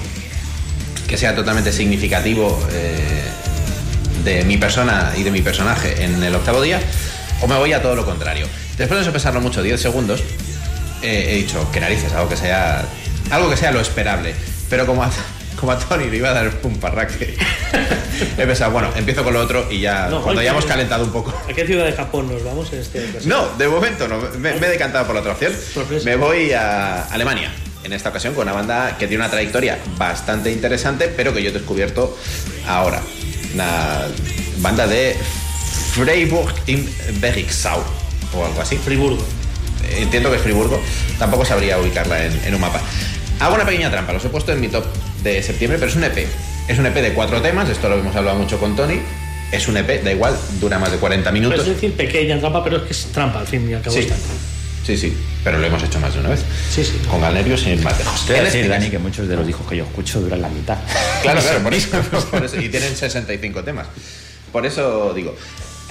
que 1.08 1.18
sea 1.18 1.36
totalmente 1.36 1.72
significativo 1.72 2.60
eh, 2.72 3.24
de 4.24 4.44
mi 4.44 4.58
persona 4.58 5.14
y 5.16 5.24
de 5.24 5.32
mi 5.32 5.42
personaje 5.42 6.04
en 6.04 6.22
el 6.24 6.36
octavo 6.36 6.62
día, 6.62 6.82
o 7.42 7.48
me 7.48 7.56
voy 7.58 7.74
a 7.74 7.82
todo 7.82 7.96
lo 7.96 8.06
contrario. 8.06 8.48
Después 8.78 8.98
de 9.00 9.04
eso 9.04 9.12
pensarlo 9.12 9.40
mucho, 9.40 9.62
10 9.62 9.80
segundos, 9.80 10.22
eh, 11.02 11.28
he 11.30 11.36
dicho, 11.36 11.70
que 11.72 11.80
narices, 11.80 12.12
algo 12.14 12.28
que 12.28 12.38
sea 12.38 12.84
algo 13.32 13.50
que 13.50 13.58
sea 13.58 13.72
lo 13.72 13.80
esperable. 13.80 14.36
Pero 14.70 14.86
como 14.86 15.04
como 15.56 15.72
a 15.72 15.80
Tony 15.80 16.06
le 16.10 16.18
iba 16.18 16.30
a 16.30 16.34
dar 16.34 16.52
un 16.64 16.80
parraque, 16.80 17.36
he 18.38 18.46
pensado, 18.46 18.72
bueno, 18.72 18.92
empiezo 18.96 19.24
con 19.24 19.34
lo 19.34 19.42
otro 19.42 19.68
y 19.72 19.80
ya, 19.80 20.08
No, 20.10 20.22
cuando 20.22 20.42
ya 20.42 20.52
hemos 20.52 20.66
calentado 20.66 21.04
un 21.06 21.12
poco. 21.12 21.34
¿A 21.50 21.54
qué 21.54 21.66
ciudad 21.66 21.86
de 21.86 21.94
Japón 21.94 22.28
nos 22.32 22.44
vamos 22.44 22.72
en 22.74 22.80
este 22.80 23.00
ocasión? 23.10 23.30
No, 23.30 23.50
de 23.58 23.68
momento 23.68 24.08
no. 24.08 24.20
Me, 24.40 24.54
me 24.56 24.68
he 24.68 24.70
decantado 24.70 25.06
por 25.06 25.16
la 25.16 25.22
otra 25.22 25.34
opción. 25.34 25.54
Me 26.04 26.16
voy 26.16 26.52
a 26.52 27.04
Alemania. 27.06 27.52
En 27.84 27.94
esta 27.94 28.10
ocasión 28.10 28.34
con 28.34 28.44
una 28.44 28.54
banda 28.54 28.98
que 28.98 29.08
tiene 29.08 29.24
una 29.24 29.30
trayectoria 29.30 29.78
bastante 29.98 30.52
interesante, 30.52 31.08
pero 31.08 31.34
que 31.34 31.44
yo 31.44 31.50
he 31.50 31.54
descubierto 31.54 32.18
ahora. 32.68 33.00
Una 33.54 34.08
banda 34.58 34.88
de 34.88 35.16
Freiburg 35.94 36.54
im 36.66 36.88
Bergixau 37.20 37.84
o 38.34 38.46
algo 38.46 38.62
así. 38.62 38.78
Friburgo. 38.78 39.24
Entiendo 39.88 40.32
que 40.32 40.38
es 40.38 40.42
Friburgo. 40.42 40.82
Tampoco 41.20 41.46
sabría 41.46 41.78
ubicarla 41.78 42.26
en, 42.26 42.42
en 42.46 42.56
un 42.56 42.62
mapa. 42.62 42.82
Hago 43.40 43.54
una 43.54 43.66
pequeña 43.66 43.92
trampa. 43.92 44.14
Los 44.14 44.26
he 44.26 44.30
puesto 44.30 44.52
en 44.52 44.62
mi 44.62 44.68
top 44.68 44.84
de 45.26 45.42
septiembre, 45.44 45.80
pero 45.80 45.90
es 45.90 45.98
un 45.98 46.04
EP. 46.04 46.28
Es 46.68 46.78
un 46.78 46.86
EP 46.86 46.94
de 46.94 47.14
cuatro 47.14 47.42
temas. 47.42 47.68
Esto 47.68 47.90
lo 47.90 47.98
hemos 47.98 48.16
hablado 48.16 48.38
mucho 48.38 48.60
con 48.60 48.76
Tony. 48.76 49.00
Es 49.52 49.68
un 49.68 49.76
EP, 49.76 50.04
da 50.04 50.12
igual, 50.12 50.38
dura 50.62 50.80
más 50.80 50.92
de 50.92 50.98
40 50.98 51.32
minutos. 51.32 51.60
Es 51.62 51.66
decir, 51.66 51.94
pequeña 51.94 52.40
trampa, 52.40 52.64
pero 52.64 52.78
es 52.78 52.84
que 52.84 52.94
es 52.94 53.06
trampa 53.12 53.40
al 53.40 53.48
fin 53.48 53.70
y 53.70 53.74
al 53.74 53.82
cabo. 53.82 53.96
Sí. 53.96 54.08
Sí, 54.86 54.98
sí, 54.98 55.18
pero 55.44 55.58
lo 55.58 55.66
hemos 55.66 55.82
hecho 55.82 56.00
más 56.00 56.14
de 56.14 56.20
una 56.20 56.30
vez. 56.30 56.42
Sí, 56.70 56.84
sí. 56.84 57.02
Con 57.10 57.20
Galnerios 57.20 57.62
sin 57.62 57.84
más. 57.84 57.96
Te 58.28 58.34
decir, 58.34 58.70
Dani, 58.70 58.92
que 58.92 59.00
muchos 59.00 59.28
de 59.28 59.36
los 59.36 59.48
discos 59.48 59.68
que 59.68 59.78
yo 59.78 59.84
escucho 59.84 60.22
duran 60.22 60.42
la 60.42 60.50
mitad. 60.50 60.78
Claro, 61.24 61.42
claro, 61.42 61.60
por 61.64 61.74
eso, 61.74 62.00
por 62.30 62.46
eso. 62.46 62.62
Y 62.62 62.70
tienen 62.70 62.96
65 62.96 63.64
temas. 63.64 63.88
Por 64.52 64.64
eso 64.64 65.12
digo. 65.16 65.36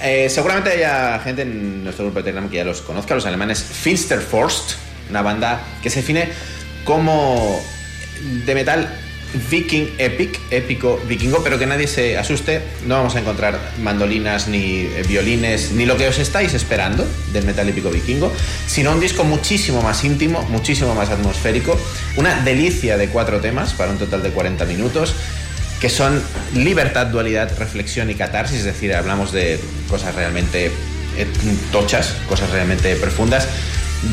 Eh, 0.01 0.29
seguramente 0.29 0.71
haya 0.71 1.19
gente 1.19 1.41
en 1.41 1.83
nuestro 1.83 2.05
grupo 2.05 2.19
de 2.19 2.23
Telegram 2.23 2.49
que 2.49 2.55
ya 2.57 2.63
los 2.63 2.81
conozca, 2.81 3.15
los 3.15 3.25
alemanes 3.25 3.61
Finsterforst, 3.61 4.73
una 5.09 5.21
banda 5.21 5.61
que 5.83 5.89
se 5.89 5.99
define 5.99 6.29
como 6.85 7.61
de 8.45 8.55
metal 8.55 9.04
viking 9.49 9.93
epic, 9.97 10.39
épico 10.51 10.99
vikingo, 11.07 11.43
pero 11.43 11.57
que 11.59 11.65
nadie 11.65 11.87
se 11.87 12.17
asuste, 12.17 12.61
no 12.85 12.95
vamos 12.95 13.15
a 13.15 13.19
encontrar 13.19 13.59
mandolinas 13.81 14.47
ni 14.47 14.81
eh, 14.81 15.03
violines, 15.07 15.71
ni 15.71 15.85
lo 15.85 15.97
que 15.97 16.07
os 16.07 16.19
estáis 16.19 16.53
esperando 16.53 17.07
del 17.33 17.45
metal 17.45 17.67
épico 17.69 17.89
vikingo, 17.89 18.31
sino 18.67 18.91
un 18.91 18.99
disco 18.99 19.23
muchísimo 19.23 19.81
más 19.81 20.03
íntimo, 20.03 20.41
muchísimo 20.49 20.95
más 20.95 21.09
atmosférico, 21.09 21.79
una 22.17 22.41
delicia 22.41 22.97
de 22.97 23.09
cuatro 23.09 23.39
temas 23.39 23.73
para 23.73 23.91
un 23.91 23.97
total 23.97 24.23
de 24.23 24.29
40 24.29 24.65
minutos, 24.65 25.15
que 25.79 25.89
son 25.89 26.21
libertad, 26.53 27.07
dualidad, 27.07 27.57
reflexión 27.59 28.09
y 28.09 28.15
catarsis, 28.15 28.59
es 28.59 28.65
decir, 28.65 28.93
hablamos 28.93 29.31
de 29.31 29.59
cosas 29.89 30.15
realmente 30.15 30.71
eh, 31.17 31.27
tochas, 31.71 32.15
cosas 32.27 32.49
realmente 32.49 32.95
profundas. 32.95 33.47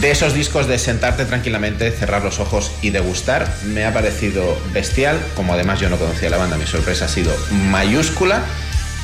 De 0.01 0.11
esos 0.11 0.34
discos 0.34 0.66
de 0.66 0.78
sentarte 0.78 1.24
tranquilamente, 1.26 1.90
cerrar 1.90 2.24
los 2.24 2.40
ojos 2.40 2.72
y 2.82 2.90
degustar, 2.90 3.53
me 3.64 3.84
ha 3.84 3.93
parecido 3.93 4.59
bestial, 4.72 5.20
como 5.36 5.53
además 5.53 5.80
yo 5.80 5.90
no 5.90 5.99
conocía 5.99 6.30
la 6.30 6.38
banda, 6.38 6.57
mi 6.57 6.66
sorpresa 6.66 7.05
ha 7.05 7.09
sido 7.09 7.32
mayúscula, 7.70 8.43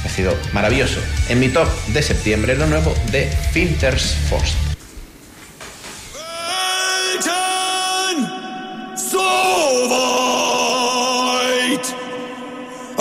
ha 0.05 0.09
sido 0.09 0.35
maravilloso. 0.53 1.01
En 1.29 1.41
mi 1.41 1.49
top 1.49 1.69
de 1.89 2.03
septiembre, 2.03 2.57
lo 2.57 2.67
nuevo 2.67 2.95
de 3.13 3.31
Finters 3.53 4.17
Force. 4.29 4.55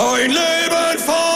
Ein 0.00 0.32
Leben 0.32 0.78
voller 1.04 1.27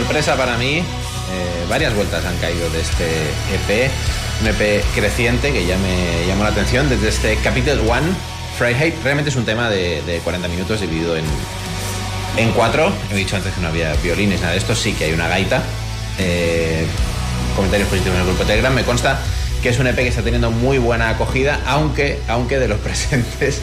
Sorpresa 0.00 0.34
para 0.34 0.56
mí, 0.56 0.78
eh, 0.78 0.82
varias 1.68 1.94
vueltas 1.94 2.24
han 2.24 2.34
caído 2.38 2.70
de 2.70 2.80
este 2.80 3.04
EP, 3.04 3.90
un 4.40 4.48
EP 4.48 4.82
creciente 4.94 5.52
que 5.52 5.66
ya 5.66 5.76
me 5.76 6.26
llamó 6.26 6.44
la 6.44 6.48
atención 6.48 6.88
desde 6.88 7.10
este 7.10 7.36
Capital 7.36 7.80
One, 7.80 8.08
Fahrenheit. 8.58 8.94
Realmente 9.04 9.28
es 9.28 9.36
un 9.36 9.44
tema 9.44 9.68
de, 9.68 10.00
de 10.06 10.20
40 10.20 10.48
minutos 10.48 10.80
dividido 10.80 11.18
en, 11.18 11.24
en 12.38 12.50
cuatro. 12.52 12.90
He 13.12 13.14
dicho 13.14 13.36
antes 13.36 13.52
que 13.52 13.60
no 13.60 13.68
había 13.68 13.92
violines, 13.96 14.40
nada 14.40 14.52
de 14.52 14.58
esto, 14.58 14.74
sí 14.74 14.94
que 14.94 15.04
hay 15.04 15.12
una 15.12 15.28
gaita. 15.28 15.62
Eh, 16.18 16.86
comentarios 17.54 17.86
positivos 17.90 18.14
en 18.16 18.22
el 18.22 18.26
grupo 18.26 18.44
Telegram. 18.44 18.72
Me 18.72 18.84
consta 18.84 19.20
que 19.62 19.68
es 19.68 19.78
un 19.78 19.86
EP 19.86 19.96
que 19.96 20.08
está 20.08 20.22
teniendo 20.22 20.50
muy 20.50 20.78
buena 20.78 21.10
acogida, 21.10 21.60
aunque, 21.66 22.18
aunque 22.26 22.58
de 22.58 22.68
los 22.68 22.78
presentes 22.80 23.60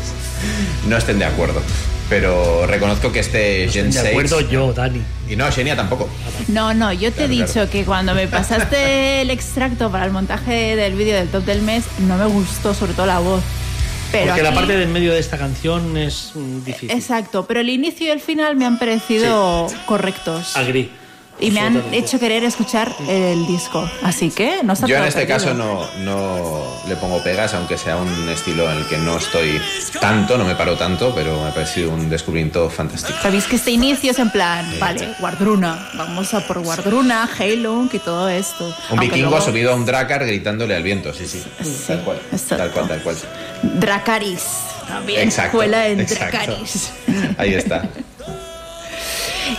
no 0.87 0.97
estén 0.97 1.17
de 1.17 1.25
acuerdo. 1.25 1.63
Pero 2.09 2.65
reconozco 2.67 3.11
que 3.11 3.19
este 3.19 3.67
Gen 3.69 3.87
De 3.87 3.99
6... 3.99 4.07
acuerdo 4.09 4.41
yo, 4.41 4.71
Dani. 4.71 5.01
Y 5.29 5.35
no, 5.35 5.51
Xenia 5.51 5.75
tampoco. 5.75 6.07
No, 6.57 6.73
no, 6.73 6.93
yo 6.93 7.11
te 7.11 7.25
he 7.25 7.27
dicho 7.27 7.53
claro. 7.53 7.69
que 7.69 7.85
cuando 7.85 8.13
me 8.13 8.27
pasaste 8.27 9.21
el 9.21 9.29
extracto 9.29 9.91
para 9.91 10.05
el 10.05 10.11
montaje 10.11 10.75
del 10.75 10.95
vídeo 10.95 11.15
del 11.15 11.27
top 11.27 11.43
del 11.43 11.61
mes, 11.61 11.85
no 12.07 12.17
me 12.17 12.25
gustó 12.25 12.73
sobre 12.73 12.93
todo 12.93 13.05
la 13.05 13.19
voz. 13.19 13.43
Pero 14.11 14.27
Porque 14.27 14.43
la 14.43 14.53
parte 14.53 14.77
del 14.77 14.87
medio 14.87 15.11
de 15.11 15.19
esta 15.19 15.37
canción 15.37 15.97
es 15.97 16.31
mm, 16.33 16.63
difícil. 16.63 16.91
Exacto, 16.91 17.45
pero 17.45 17.59
el 17.59 17.69
inicio 17.69 18.07
y 18.07 18.09
el 18.11 18.21
final 18.21 18.55
me 18.55 18.65
han 18.65 18.79
parecido 18.79 19.67
correctos. 19.85 20.55
Agri. 20.55 20.89
Y 21.39 21.51
me 21.51 21.59
han 21.59 21.93
hecho 21.93 22.17
querer 22.19 22.43
escuchar 22.43 22.91
el 23.07 23.45
disco. 23.45 23.87
Así 24.01 24.31
que 24.31 24.63
no 24.63 24.73
está 24.73 24.87
Yo 24.87 24.97
en 24.97 25.03
este 25.03 25.25
perdido. 25.25 25.37
caso 25.37 25.53
no, 25.53 25.87
no 25.99 26.63
le 26.87 26.95
pongo 26.95 27.21
pegas, 27.23 27.53
aunque 27.53 27.77
sea 27.77 27.95
un 27.97 28.27
estilo 28.29 28.69
en 28.71 28.77
el 28.79 28.87
que 28.87 28.97
no 28.97 29.17
estoy 29.17 29.61
tanto, 30.01 30.37
no 30.37 30.45
me 30.45 30.55
paro 30.55 30.75
tanto, 30.77 31.13
pero 31.13 31.39
me 31.43 31.49
ha 31.49 31.53
parecido 31.53 31.91
un 31.91 32.09
descubrimiento 32.09 32.69
fantástico. 32.71 33.19
Sabéis 33.21 33.43
que 33.45 33.57
este 33.57 33.69
inicio 33.69 34.09
es 34.11 34.19
en 34.19 34.31
plan, 34.31 34.65
vale, 34.79 35.09
Guardruna, 35.19 35.89
vamos 35.93 36.33
a 36.33 36.39
por 36.47 36.59
Guardruna, 36.63 37.29
Heilung 37.37 37.89
y 37.93 37.99
todo 37.99 38.27
esto. 38.29 38.65
Un 38.65 38.73
Aunque 38.89 39.05
vikingo 39.05 39.29
luego- 39.29 39.45
subido 39.45 39.73
a 39.73 39.75
un 39.75 39.85
dracar 39.85 40.25
gritándole 40.25 40.75
al 40.75 40.81
viento, 40.81 41.13
sí, 41.13 41.27
sí. 41.27 41.43
tal 41.85 42.01
cual. 42.01 42.19
Tal 42.49 42.71
cual, 42.71 42.87
tal 42.87 43.01
cual. 43.03 43.15
Dracaris, 43.61 44.41
también, 44.87 45.21
Exacto, 45.21 45.49
escuela 45.61 45.87
en 45.87 45.99
exacto. 45.99 46.37
Dracaris. 46.37 46.91
Ahí 47.37 47.53
está. 47.53 47.83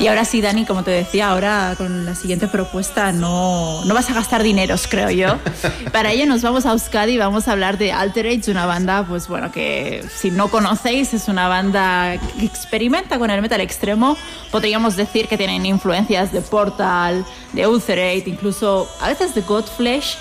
Y 0.00 0.06
ahora 0.06 0.24
sí, 0.24 0.40
Dani, 0.40 0.64
como 0.64 0.84
te 0.84 0.90
decía, 0.90 1.30
ahora 1.30 1.74
con 1.76 2.04
la 2.04 2.14
siguiente 2.14 2.48
propuesta 2.48 3.12
no, 3.12 3.84
no 3.84 3.94
vas 3.94 4.08
a 4.10 4.14
gastar 4.14 4.42
dineros, 4.42 4.86
creo 4.88 5.10
yo. 5.10 5.38
Para 5.92 6.12
ello 6.12 6.26
nos 6.26 6.42
vamos 6.42 6.66
a 6.66 6.72
Euskadi 6.72 7.12
y 7.12 7.18
vamos 7.18 7.48
a 7.48 7.52
hablar 7.52 7.78
de 7.78 7.92
Alterage, 7.92 8.50
una 8.50 8.66
banda, 8.66 9.04
pues 9.08 9.28
bueno, 9.28 9.50
que 9.50 10.04
si 10.14 10.30
no 10.30 10.48
conocéis, 10.48 11.14
es 11.14 11.28
una 11.28 11.48
banda 11.48 12.18
que 12.38 12.44
experimenta 12.44 13.18
con 13.18 13.30
el 13.30 13.42
metal 13.42 13.60
extremo. 13.60 14.16
Podríamos 14.50 14.96
decir 14.96 15.28
que 15.28 15.36
tienen 15.36 15.66
influencias 15.66 16.32
de 16.32 16.40
Portal, 16.40 17.24
de 17.52 17.66
Ulcerate, 17.66 18.24
incluso 18.26 18.88
a 19.00 19.08
veces 19.08 19.34
de 19.34 19.42
Godflesh. 19.42 20.16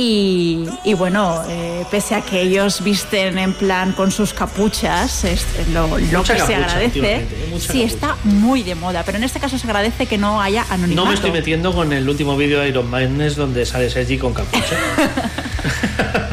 Y, 0.00 0.64
y 0.84 0.94
bueno, 0.94 1.42
eh, 1.48 1.84
pese 1.90 2.14
a 2.14 2.20
que 2.20 2.40
ellos 2.40 2.84
visten 2.84 3.36
en 3.36 3.52
plan 3.52 3.90
con 3.94 4.12
sus 4.12 4.32
capuchas, 4.32 5.24
es 5.24 5.44
lo, 5.72 5.88
lo 5.98 6.22
que 6.22 6.34
se 6.34 6.36
capucha 6.36 6.56
agradece. 6.56 6.84
últimamente, 6.86 7.34
¿eh? 7.34 7.58
Sí, 7.58 7.66
capucha. 7.66 7.84
está 7.84 8.16
muy 8.22 8.62
de 8.62 8.76
moda, 8.76 9.02
pero 9.04 9.18
en 9.18 9.24
este 9.24 9.40
caso 9.40 9.58
se 9.58 9.66
agradece 9.66 10.06
que 10.06 10.16
no 10.16 10.40
haya 10.40 10.64
anonimato. 10.70 11.02
No 11.02 11.08
me 11.08 11.14
estoy 11.16 11.32
metiendo 11.32 11.74
con 11.74 11.92
el 11.92 12.08
último 12.08 12.36
vídeo 12.36 12.60
de 12.60 12.68
Iron 12.68 12.88
Maidness 12.88 13.34
donde 13.34 13.66
sale 13.66 13.90
Sergi 13.90 14.18
con 14.18 14.34
capucha. 14.34 14.76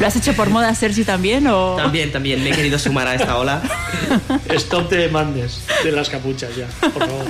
¿Lo 0.00 0.04
has 0.04 0.16
hecho 0.16 0.32
por 0.34 0.50
moda, 0.50 0.74
Sergi, 0.74 1.04
también? 1.04 1.46
O... 1.46 1.76
También, 1.76 2.10
también 2.10 2.42
me 2.42 2.50
he 2.50 2.52
querido 2.52 2.80
sumar 2.80 3.06
a 3.06 3.14
esta 3.14 3.38
ola. 3.38 3.62
Stop 4.48 4.90
de 4.90 5.08
Madness 5.08 5.60
de 5.84 5.92
las 5.92 6.08
capuchas 6.08 6.50
ya, 6.56 6.66
por 6.80 7.06
favor. 7.06 7.26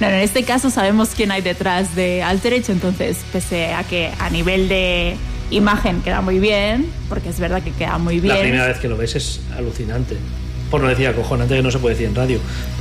No, 0.00 0.06
en 0.06 0.14
este 0.14 0.44
caso 0.44 0.70
sabemos 0.70 1.10
quién 1.14 1.30
hay 1.30 1.42
detrás 1.42 1.94
de 1.94 2.22
Alterage, 2.22 2.72
entonces, 2.72 3.18
pese 3.32 3.74
a 3.74 3.84
que 3.84 4.10
a 4.18 4.30
nivel 4.30 4.68
de 4.68 5.16
imagen 5.50 6.00
queda 6.00 6.22
muy 6.22 6.38
bien, 6.38 6.90
porque 7.08 7.28
es 7.28 7.38
verdad 7.38 7.62
que 7.62 7.72
queda 7.72 7.98
muy 7.98 8.18
bien. 8.18 8.34
La 8.34 8.40
primera 8.40 8.66
vez 8.66 8.78
que 8.78 8.88
lo 8.88 8.96
ves 8.96 9.16
es 9.16 9.40
alucinante. 9.56 10.16
Por 10.70 10.80
no 10.80 10.88
decir 10.88 11.08
acojonante 11.08 11.56
que 11.56 11.62
no 11.62 11.70
se 11.70 11.78
puede 11.80 11.96
decir 11.96 12.08
en 12.08 12.14
radio. 12.14 12.38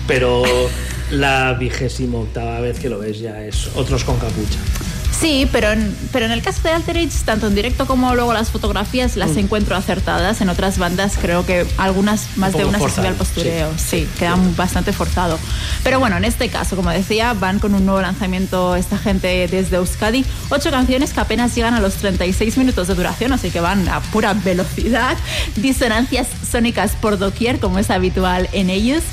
Pero 0.07 0.43
la 1.11 1.53
vigésima 1.53 2.19
octava 2.19 2.59
vez 2.61 2.79
que 2.79 2.89
lo 2.89 2.99
ves 2.99 3.19
ya 3.19 3.43
es 3.43 3.69
otros 3.75 4.03
con 4.03 4.17
capucha. 4.17 4.59
Sí, 5.19 5.49
pero 5.51 5.71
en, 5.71 5.93
pero 6.13 6.25
en 6.25 6.31
el 6.31 6.41
caso 6.41 6.61
de 6.63 6.69
Alterage, 6.69 7.09
tanto 7.25 7.47
en 7.47 7.55
directo 7.55 7.85
como 7.85 8.15
luego 8.15 8.31
las 8.33 8.51
fotografías 8.51 9.17
las 9.17 9.31
Mm. 9.31 9.39
encuentro 9.39 9.75
acertadas. 9.75 10.39
En 10.39 10.47
otras 10.47 10.77
bandas 10.77 11.13
creo 11.21 11.45
que 11.45 11.65
algunas, 11.77 12.37
más 12.37 12.53
Un 12.53 12.59
de 12.59 12.65
una 12.65 12.77
se 12.79 12.89
sube 12.89 13.07
al 13.07 13.15
forzado, 13.15 13.17
postureo. 13.17 13.71
Sí, 13.77 14.07
quedan 14.17 14.55
bastante 14.55 14.93
forzado. 14.93 15.37
Pero 15.83 15.99
bueno, 15.99 16.15
en 16.15 16.23
este 16.23 16.47
caso, 16.47 16.77
como 16.77 16.89
decía, 16.91 17.33
van 17.33 17.59
con 17.59 17.75
un 17.75 17.85
nuevo 17.85 18.01
lanzamiento 18.01 18.75
esta 18.77 18.97
gente 18.97 19.47
desde 19.49 19.75
Euskadi. 19.75 20.23
Ocho 20.49 20.71
canciones 20.71 21.11
que 21.11 21.19
apenas 21.19 21.53
llegan 21.53 21.73
a 21.73 21.81
los 21.81 21.95
36 21.95 22.57
minutos 22.57 22.87
de 22.87 22.95
duración, 22.95 23.33
así 23.33 23.49
que 23.51 23.59
van 23.59 23.89
a 23.89 23.99
pura 23.99 24.33
velocidad. 24.33 25.17
Disonancias 25.57 26.27
sónicas 26.49 26.91
por 26.93 27.17
doquier, 27.17 27.59
como 27.59 27.79
es 27.79 27.89
habitual 27.89 28.47
en 28.53 28.69
ellos. 28.69 29.03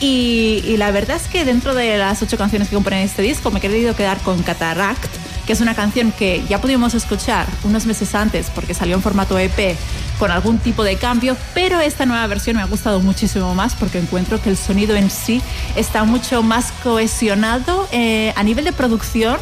Y, 0.00 0.62
y 0.66 0.76
la 0.76 0.90
verdad 0.92 1.16
es 1.16 1.28
que 1.28 1.44
dentro 1.44 1.74
de 1.74 1.98
las 1.98 2.22
ocho 2.22 2.36
canciones 2.38 2.68
que 2.68 2.74
componen 2.74 3.00
este 3.00 3.22
disco 3.22 3.50
me 3.50 3.58
he 3.58 3.62
querido 3.62 3.94
quedar 3.96 4.18
con 4.18 4.42
Cataract, 4.42 5.06
que 5.46 5.52
es 5.52 5.60
una 5.60 5.74
canción 5.74 6.12
que 6.12 6.44
ya 6.48 6.60
pudimos 6.60 6.94
escuchar 6.94 7.46
unos 7.62 7.86
meses 7.86 8.14
antes 8.14 8.50
porque 8.54 8.74
salió 8.74 8.96
en 8.96 9.02
formato 9.02 9.38
EP 9.38 9.76
con 10.18 10.30
algún 10.30 10.58
tipo 10.58 10.82
de 10.82 10.96
cambio, 10.96 11.36
pero 11.54 11.80
esta 11.80 12.04
nueva 12.04 12.26
versión 12.26 12.56
me 12.56 12.62
ha 12.62 12.66
gustado 12.66 13.00
muchísimo 13.00 13.54
más 13.54 13.74
porque 13.74 13.98
encuentro 13.98 14.42
que 14.42 14.50
el 14.50 14.56
sonido 14.56 14.96
en 14.96 15.10
sí 15.10 15.40
está 15.76 16.04
mucho 16.04 16.42
más 16.42 16.72
cohesionado 16.82 17.88
eh, 17.92 18.32
a 18.36 18.42
nivel 18.42 18.64
de 18.64 18.72
producción 18.72 19.38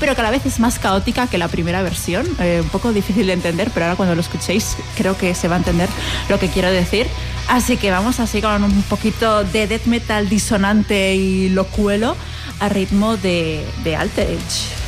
pero 0.00 0.14
que 0.14 0.20
a 0.20 0.24
la 0.24 0.30
vez 0.30 0.46
es 0.46 0.60
más 0.60 0.78
caótica 0.78 1.26
que 1.26 1.38
la 1.38 1.48
primera 1.48 1.82
versión. 1.82 2.26
Eh, 2.40 2.60
un 2.62 2.68
poco 2.68 2.92
difícil 2.92 3.26
de 3.26 3.32
entender, 3.32 3.70
pero 3.74 3.86
ahora 3.86 3.96
cuando 3.96 4.14
lo 4.14 4.20
escuchéis 4.20 4.76
creo 4.96 5.16
que 5.16 5.34
se 5.34 5.48
va 5.48 5.56
a 5.56 5.58
entender 5.58 5.88
lo 6.28 6.38
que 6.38 6.48
quiero 6.48 6.70
decir. 6.70 7.06
Así 7.48 7.76
que 7.76 7.90
vamos 7.90 8.20
así 8.20 8.40
con 8.40 8.62
un 8.62 8.82
poquito 8.82 9.42
de 9.44 9.66
death 9.66 9.86
metal 9.86 10.28
disonante 10.28 11.14
y 11.16 11.48
locuelo 11.48 12.16
a 12.60 12.68
ritmo 12.68 13.16
de, 13.16 13.64
de 13.82 13.96
Alterage. 13.96 14.78
Thank 14.78 14.87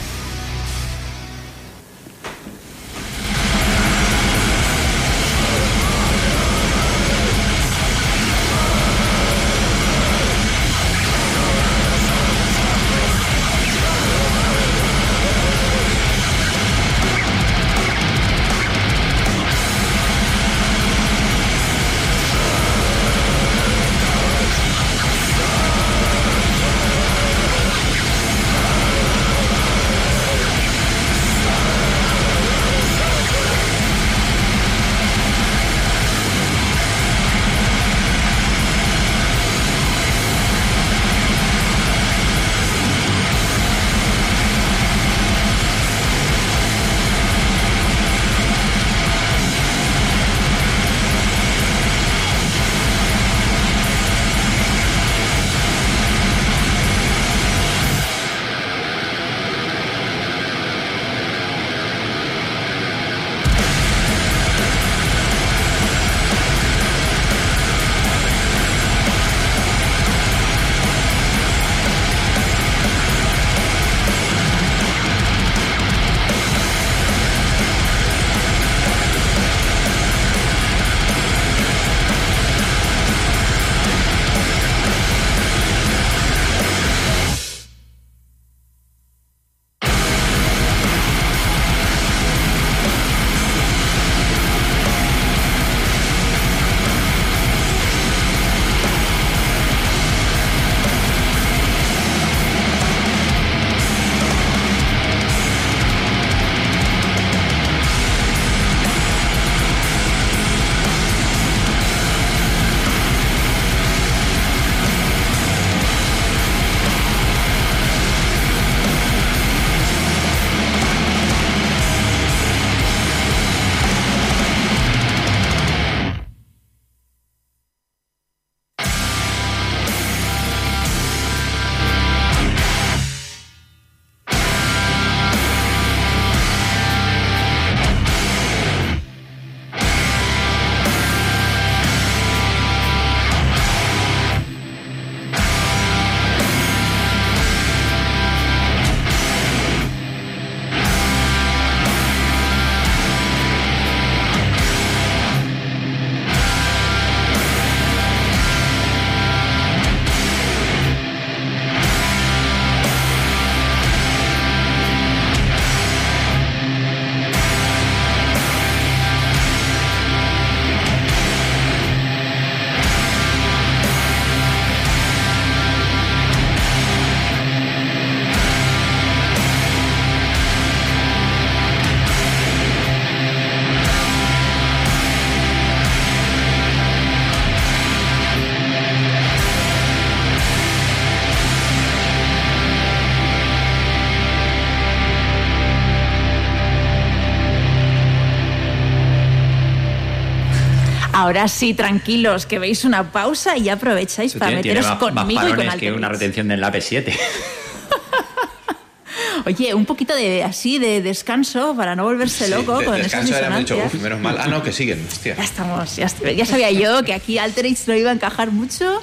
Ahora 201.30 201.46
sí, 201.46 201.74
tranquilos, 201.74 202.44
que 202.44 202.58
veis 202.58 202.84
una 202.84 203.12
pausa 203.12 203.56
y 203.56 203.68
aprovecháis 203.68 204.32
para 204.34 204.48
Tiene- 204.48 204.62
tiene 204.62 204.80
meteros 204.80 205.00
más- 205.00 205.14
más 205.14 205.24
conmigo 205.26 205.62
y 205.62 205.66
con 205.68 205.78
que 205.78 205.92
una 205.92 206.08
retención 206.08 206.48
del 206.48 206.64
APE 206.64 206.80
7. 206.80 207.16
Oye, 209.46 209.72
un 209.74 209.86
poquito 209.86 210.12
de 210.16 210.42
así 210.42 210.80
de 210.80 211.00
descanso 211.02 211.76
para 211.76 211.94
no 211.94 212.02
volverse 212.02 212.46
Sí, 212.46 212.50
loco 212.50 212.78
de- 212.78 212.84
con 212.84 212.96
descanso 213.00 213.28
dicho, 213.32 213.38
disonancias. 213.38 213.94
"Uf, 213.94 214.02
menos 214.02 214.18
mal. 214.18 214.38
Ah, 214.40 214.48
no, 214.48 214.60
que 214.64 214.72
siguen. 214.72 215.06
Hostia. 215.08 215.36
Ya 215.36 215.44
estamos, 215.44 215.94
ya, 215.94 216.06
est- 216.06 216.26
ya 216.36 216.44
sabía 216.44 216.72
yo 216.72 217.04
que 217.04 217.14
aquí 217.14 217.38
Alterix 217.38 217.86
no 217.86 217.94
iba 217.94 218.10
a 218.10 218.14
encajar 218.14 218.50
mucho, 218.50 219.00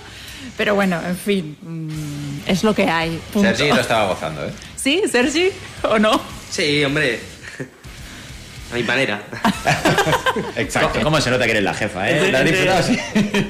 pero 0.57 0.75
bueno, 0.75 0.99
en 1.07 1.15
fin, 1.15 1.55
mm, 1.61 2.49
es 2.49 2.61
lo 2.65 2.75
que 2.75 2.89
hay. 2.89 3.21
punto. 3.32 3.47
Sergi 3.55 3.69
lo 3.73 3.80
estaba 3.80 4.09
gozando, 4.09 4.45
¿eh? 4.45 4.51
¿Sí, 4.75 5.01
Sergi? 5.09 5.47
¿O 5.84 5.97
no? 5.97 6.19
Sí, 6.51 6.84
hombre. 6.84 7.21
A 8.72 8.76
mi 8.76 8.84
manera. 8.84 9.22
Exacto. 10.55 10.99
¿Cómo 11.01 11.22
se 11.22 11.30
nota 11.32 11.45
que 11.45 11.51
eres 11.51 11.63
la 11.63 11.74
jefa, 11.74 12.09
eh? 12.09 12.32
¿La 12.32 12.39
has 12.39 12.45
Entre- 12.45 12.51
disfrutado? 12.51 12.84
Sí. 12.84 12.99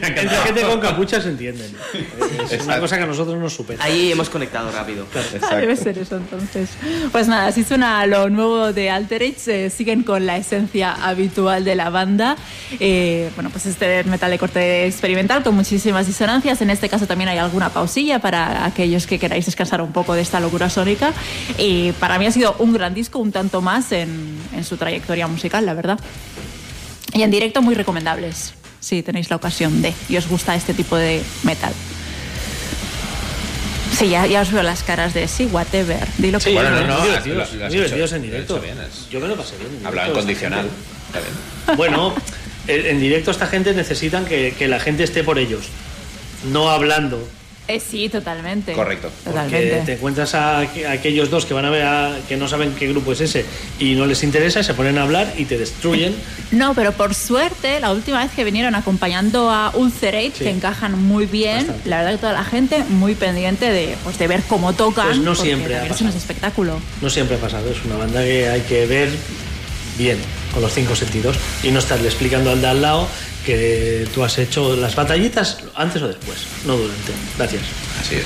Entre 0.03 0.30
gente 0.30 0.61
con 0.61 0.80
capucha 0.80 1.22
se 1.22 1.30
entienden. 1.30 1.76
Es 1.93 2.32
una 2.34 2.53
Exacto. 2.53 2.82
cosa 2.82 2.97
que 2.97 3.03
a 3.03 3.07
nosotros 3.07 3.38
nos 3.39 3.53
supera. 3.53 3.84
Ahí 3.84 4.11
hemos 4.11 4.30
conectado 4.30 4.72
rápido. 4.72 5.07
Ah, 5.49 5.55
debe 5.55 5.76
ser 5.76 5.97
eso 5.97 6.18
entonces. 6.18 6.70
Pues 7.11 7.28
nada, 7.28 7.47
así 7.47 7.63
suena 7.63 8.05
lo 8.05 8.30
nuevo 8.30 8.74
de 8.74 8.89
Alterix. 8.89 9.47
eh, 9.47 9.70
siguen 9.70 10.03
con 10.03 10.26
la 10.26 10.38
esencia 10.38 10.93
habitual 10.93 11.63
de 11.63 11.76
la 11.76 11.89
banda. 11.89 12.36
Eh, 12.80 13.32
bueno, 13.36 13.49
pues 13.49 13.65
este 13.65 14.03
metal 14.03 14.30
de 14.32 14.38
corte 14.38 14.86
experimental 14.86 15.43
con 15.43 15.55
muchísimas 15.55 16.05
disonancias. 16.07 16.61
En 16.61 16.70
este 16.70 16.89
caso 16.89 17.07
también 17.07 17.30
hay 17.30 17.38
alguna 17.39 17.70
pausilla 17.70 18.20
para 18.20 18.65
aquellos 18.65 19.07
que 19.07 19.18
queráis 19.18 19.45
descansar 19.45 19.82
un 19.82 19.91
poco 19.91 20.13
de 20.13 20.22
esta 20.22 20.39
locura 20.39 20.70
sónica. 20.70 21.11
Y 21.57 21.91
para 21.93 22.20
mí 22.20 22.28
ha 22.28 22.32
sido 22.32 22.55
un 22.59 22.74
gran 22.74 22.93
disco, 22.93 23.20
un 23.20 23.32
tanto 23.32 23.61
más 23.61 23.91
en, 23.91 24.38
en 24.53 24.63
su 24.63 24.78
trayectoria 24.78 25.07
musical, 25.28 25.66
la 25.66 25.74
verdad. 25.74 25.99
Y 27.14 27.22
en 27.24 27.32
directo 27.32 27.62
muy 27.62 27.74
recomendables, 27.76 28.53
si 28.80 29.01
tenéis 29.03 29.30
la 29.30 29.38
ocasión 29.38 29.82
de 29.82 29.93
y 30.10 30.18
os 30.18 30.28
gusta 30.28 30.55
este 30.55 30.74
tipo 30.74 30.95
de 30.97 31.22
metal. 31.43 31.74
Sí, 33.97 34.10
ya, 34.10 34.28
ya 34.28 34.41
os 34.41 34.51
veo 34.51 34.62
las 34.62 34.84
caras 34.84 35.14
de 35.14 35.28
sí, 35.28 35.45
whatever. 35.51 36.05
Dilo 36.18 36.39
Sí, 36.39 36.49
que 36.49 36.53
Bueno, 36.55 36.70
no, 36.72 36.88
no, 36.88 36.93
has 36.95 37.26
muy 37.26 37.70
divertidos 37.70 38.12
en 38.14 38.22
directo. 38.22 38.60
bien, 38.60 38.78
es- 38.82 39.10
Yo 39.10 39.20
me 39.20 39.28
lo 39.28 39.36
pasé 39.36 39.58
bien. 39.58 39.70
en 39.80 39.86
Hablaba 39.88 40.08
en 40.10 40.14
directo, 40.14 40.20
condicional. 40.20 40.70
Bueno, 41.76 42.14
en 42.68 42.86
en 42.86 42.99
directo 42.99 43.32
esta 43.32 43.47
gente 43.47 43.74
necesitan 43.74 44.26
que, 44.26 44.53
que 44.58 44.68
la 44.68 44.80
gente 44.80 45.03
esté 45.03 45.24
por 45.24 45.39
ellos, 45.39 45.66
no 46.51 46.70
hablando. 46.70 47.28
Eh, 47.68 47.82
sí, 47.82 48.07
totalmente. 48.07 48.72
Correcto. 48.74 49.09
Porque 49.26 49.39
Totalmente. 49.41 49.82
te 49.86 49.93
encuentras 49.93 50.34
a, 50.36 50.63
aqu- 50.63 50.86
a 50.86 50.91
aquellos 50.91 51.30
dos 51.30 51.45
que 51.45 51.53
van 51.53 51.65
a 51.65 51.70
ver 51.70 51.84
a- 51.84 52.18
que 52.28 52.38
no 52.38 52.47
saben 52.47 52.74
qué 52.74 52.88
grupo 52.88 53.11
es 53.11 53.20
ese 53.22 53.45
y 53.78 53.95
no 53.95 54.05
les 54.05 54.24
interesa, 54.24 54.63
se 54.63 54.74
ponen 54.74 54.97
a 54.97 55.03
hablar 55.03 55.34
y 55.38 55.43
te 55.45 55.57
destruyen. 55.57 56.15
No, 56.51 56.74
pero 56.74 56.93
por 56.93 57.13
suerte, 57.13 57.80
la 57.82 57.91
última 57.91 58.24
vez 58.24 58.32
que 58.34 58.45
vinieron 58.45 58.74
acompañando 58.76 59.51
a 59.51 59.72
Ulcerate, 59.76 60.32
Sí. 60.38 60.43
que 60.45 60.49
encajan 60.49 60.97
muy 61.01 61.26
bien, 61.26 61.57
Bastante. 61.68 61.89
la 61.89 61.97
verdad 61.97 62.11
que 62.13 62.18
toda 62.20 62.34
la 62.34 62.43
gente 62.45 62.84
muy 62.89 63.15
pendiente 63.15 63.70
de, 63.70 63.95
pues, 64.03 64.18
de 64.18 64.28
ver 64.28 64.43
cómo 64.47 64.72
tocan. 64.74 65.07
Pues 65.07 65.18
no 65.20 65.36
siempre 65.36 65.76
ha 65.76 65.84
es 65.84 65.89
pasado. 65.89 66.11
un 66.11 66.15
espectáculo. 66.18 66.80
No 67.01 67.09
siempre 67.09 67.36
ha 67.36 67.39
pasado, 67.39 67.70
es 67.70 67.84
una 67.84 67.97
banda 67.97 68.24
que 68.24 68.47
hay 68.47 68.61
que 68.61 68.86
ver 68.86 69.09
bien, 69.97 70.18
con 70.53 70.61
los 70.61 70.72
cinco 70.74 70.95
sentidos, 70.95 71.36
y 71.63 71.72
no 71.72 71.80
estarle 71.80 72.07
explicando 72.07 72.51
al 72.51 72.61
de 72.61 72.68
al 72.68 72.82
lado 72.82 73.07
que 73.48 74.06
tú 74.14 74.24
has 74.26 74.38
hecho 74.39 74.76
las 74.76 74.93
batallitas 74.93 75.58
antes 75.74 76.02
o 76.02 76.08
después, 76.10 76.38
no 76.66 76.76
durante. 76.76 77.14
Gracias. 77.38 77.62
Así 78.02 78.16
es. 78.16 78.26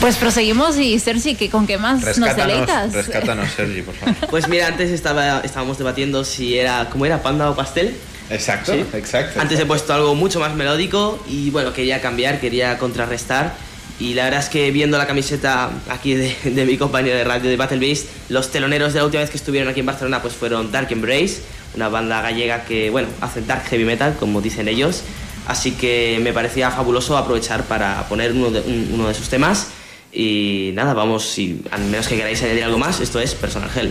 Pues 0.00 0.14
proseguimos 0.16 0.78
y 0.78 0.96
Sergi, 1.00 1.34
que 1.34 1.50
¿con 1.50 1.66
qué 1.66 1.76
más 1.76 1.96
nos 1.96 2.04
Rescátanos, 2.04 2.36
deleitas? 2.46 2.92
rescátanos, 2.92 3.48
Sergi, 3.56 3.82
por 3.82 3.94
favor. 3.96 4.14
Pues 4.30 4.46
mira, 4.48 4.68
antes 4.68 4.90
estaba, 4.90 5.40
estábamos 5.40 5.76
debatiendo 5.78 6.24
si 6.24 6.56
era, 6.56 6.88
¿cómo 6.90 7.04
era? 7.04 7.20
¿Panda 7.20 7.50
o 7.50 7.56
pastel? 7.56 7.96
Exacto, 8.30 8.72
Sí. 8.74 8.84
exacto. 8.92 9.40
Antes 9.40 9.58
he 9.58 9.66
puesto 9.66 9.92
algo 9.92 10.14
mucho 10.14 10.38
más 10.38 10.54
melódico 10.54 11.20
y 11.28 11.50
bueno, 11.50 11.72
quería 11.72 12.00
cambiar, 12.00 12.38
quería 12.40 12.78
contrarrestar. 12.78 13.54
Y 13.98 14.12
la 14.14 14.24
verdad 14.24 14.40
es 14.40 14.48
que 14.50 14.70
viendo 14.72 14.98
la 14.98 15.06
camiseta 15.06 15.70
aquí 15.88 16.14
de, 16.14 16.36
de 16.44 16.64
mi 16.66 16.76
compañero 16.76 17.16
de 17.16 17.24
radio 17.24 17.48
de 17.48 17.56
Battle 17.56 17.78
Beast, 17.78 18.06
los 18.28 18.50
teloneros 18.52 18.92
de 18.92 18.98
la 19.00 19.06
última 19.06 19.22
vez 19.22 19.30
que 19.30 19.38
estuvieron 19.38 19.68
aquí 19.70 19.80
en 19.80 19.86
Barcelona 19.86 20.20
pues 20.20 20.34
fueron 20.34 20.70
Dark 20.70 20.88
Embrace, 20.90 21.40
una 21.74 21.88
banda 21.88 22.20
gallega 22.20 22.64
que, 22.64 22.90
bueno, 22.90 23.08
hace 23.22 23.40
dark 23.42 23.64
heavy 23.68 23.84
metal, 23.84 24.16
como 24.18 24.40
dicen 24.42 24.68
ellos. 24.68 25.02
Así 25.46 25.72
que 25.72 26.18
me 26.22 26.32
parecía 26.32 26.70
fabuloso 26.70 27.16
aprovechar 27.16 27.64
para 27.64 28.06
poner 28.08 28.32
uno 28.32 28.50
de, 28.50 28.60
un- 28.60 28.90
uno 28.94 29.08
de 29.08 29.14
sus 29.14 29.28
temas. 29.28 29.68
Y 30.12 30.70
nada, 30.74 30.92
vamos, 30.94 31.24
si 31.24 31.62
al 31.70 31.82
menos 31.84 32.08
que 32.08 32.16
queráis 32.16 32.42
añadir 32.42 32.64
algo 32.64 32.78
más, 32.78 33.00
esto 33.00 33.20
es 33.20 33.34
Personal 33.34 33.70
Hell. 33.74 33.90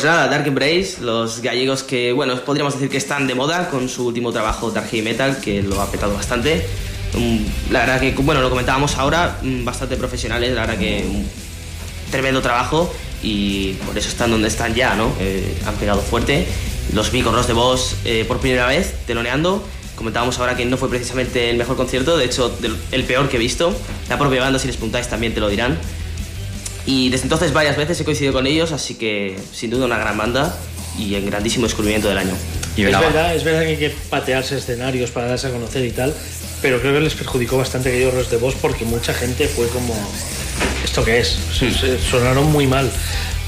Pues 0.00 0.10
nada, 0.10 0.28
Dark 0.28 0.46
Embrace, 0.46 0.96
los 1.02 1.42
gallegos 1.42 1.82
que, 1.82 2.10
bueno, 2.14 2.34
podríamos 2.40 2.72
decir 2.72 2.88
que 2.88 2.96
están 2.96 3.26
de 3.26 3.34
moda 3.34 3.68
con 3.68 3.86
su 3.86 4.06
último 4.06 4.32
trabajo 4.32 4.70
Dark 4.70 4.88
Heavy 4.88 5.02
Metal, 5.02 5.38
que 5.42 5.62
lo 5.62 5.78
ha 5.78 5.90
petado 5.90 6.14
bastante. 6.14 6.66
Mm, 7.12 7.70
La 7.70 7.80
verdad 7.80 8.00
que, 8.00 8.12
bueno, 8.12 8.40
lo 8.40 8.48
comentábamos 8.48 8.96
ahora, 8.96 9.40
mm, 9.42 9.62
bastante 9.62 9.98
profesionales, 9.98 10.54
la 10.54 10.62
verdad 10.62 10.78
que 10.78 11.04
un 11.06 11.28
tremendo 12.10 12.40
trabajo 12.40 12.90
y 13.22 13.74
por 13.84 13.98
eso 13.98 14.08
están 14.08 14.30
donde 14.30 14.48
están 14.48 14.74
ya, 14.74 14.94
¿no? 14.94 15.12
Eh, 15.20 15.54
han 15.66 15.74
pegado 15.74 16.00
fuerte. 16.00 16.46
Los 16.94 17.12
Ross 17.12 17.46
de 17.46 17.52
Boss 17.52 17.96
eh, 18.06 18.24
por 18.26 18.38
primera 18.38 18.64
vez, 18.68 18.94
teloneando. 19.06 19.62
Comentábamos 19.96 20.38
ahora 20.38 20.56
que 20.56 20.64
no 20.64 20.78
fue 20.78 20.88
precisamente 20.88 21.50
el 21.50 21.58
mejor 21.58 21.76
concierto, 21.76 22.16
de 22.16 22.24
hecho, 22.24 22.56
el 22.90 23.04
peor 23.04 23.28
que 23.28 23.36
he 23.36 23.38
visto. 23.38 23.76
La 24.08 24.16
propia 24.16 24.40
banda, 24.40 24.58
si 24.58 24.66
les 24.66 24.76
preguntáis, 24.76 25.08
también 25.08 25.34
te 25.34 25.40
lo 25.40 25.50
dirán. 25.50 25.78
Y 26.86 27.08
desde 27.10 27.24
entonces 27.24 27.52
varias 27.52 27.76
veces 27.76 28.00
he 28.00 28.04
coincidido 28.04 28.32
con 28.32 28.46
ellos, 28.46 28.72
así 28.72 28.94
que 28.94 29.36
sin 29.52 29.70
duda 29.70 29.86
una 29.86 29.98
gran 29.98 30.16
banda 30.16 30.56
y 30.98 31.14
el 31.14 31.26
grandísimo 31.26 31.66
descubrimiento 31.66 32.08
del 32.08 32.18
año. 32.18 32.34
es, 32.84 32.92
verdad, 33.12 33.34
es 33.36 33.44
verdad 33.44 33.60
que 33.62 33.66
hay 33.68 33.76
que 33.76 33.90
patearse 34.08 34.56
escenarios 34.58 35.10
para 35.10 35.26
darse 35.28 35.48
a 35.48 35.50
conocer 35.50 35.84
y 35.84 35.90
tal, 35.90 36.14
pero 36.62 36.80
creo 36.80 36.92
que 36.94 37.00
les 37.00 37.14
perjudicó 37.14 37.58
bastante 37.58 37.88
aquellos 37.90 38.14
Ross 38.14 38.30
de 38.30 38.36
voz 38.38 38.54
porque 38.60 38.84
mucha 38.84 39.12
gente 39.14 39.46
fue 39.48 39.66
como, 39.68 39.94
¿esto 40.84 41.04
qué 41.04 41.20
es? 41.20 41.36
Se- 41.58 41.98
sonaron 41.98 42.50
muy 42.50 42.66
mal, 42.66 42.90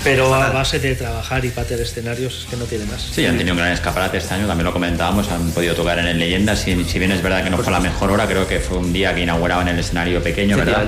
pero 0.05 0.35
a 0.35 0.51
base 0.51 0.79
de 0.79 0.95
trabajar 0.95 1.45
y 1.45 1.51
patear 1.51 1.81
escenarios 1.81 2.41
es 2.41 2.45
que 2.47 2.57
no 2.57 2.65
tiene 2.65 2.85
más. 2.87 3.03
Sí, 3.03 3.24
han 3.24 3.37
tenido 3.37 3.55
un 3.55 3.59
gran 3.59 3.73
escaparate 3.73 4.19
este 4.19 4.35
año, 4.35 4.47
también 4.47 4.66
lo 4.66 4.73
comentábamos, 4.73 5.31
han 5.31 5.51
podido 5.51 5.74
tocar 5.74 5.99
en 5.99 6.07
el 6.07 6.19
Leyendas, 6.19 6.61
si, 6.61 6.85
si 6.85 6.99
bien 6.99 7.12
es 7.12 7.23
verdad 7.23 7.45
que 7.45 7.51
no 7.51 7.59
fue 7.59 7.73
la 7.73 7.81
mejor 7.81 8.11
hora, 8.11 8.27
creo 8.27 8.47
que 8.47 8.61
fue 8.61 8.79
un 8.79 8.93
día 8.93 9.15
que 9.15 9.23
inauguraban 9.23 9.69
el 9.69 9.79
escenario 9.79 10.23
pequeño, 10.23 10.57
¿verdad? 10.57 10.87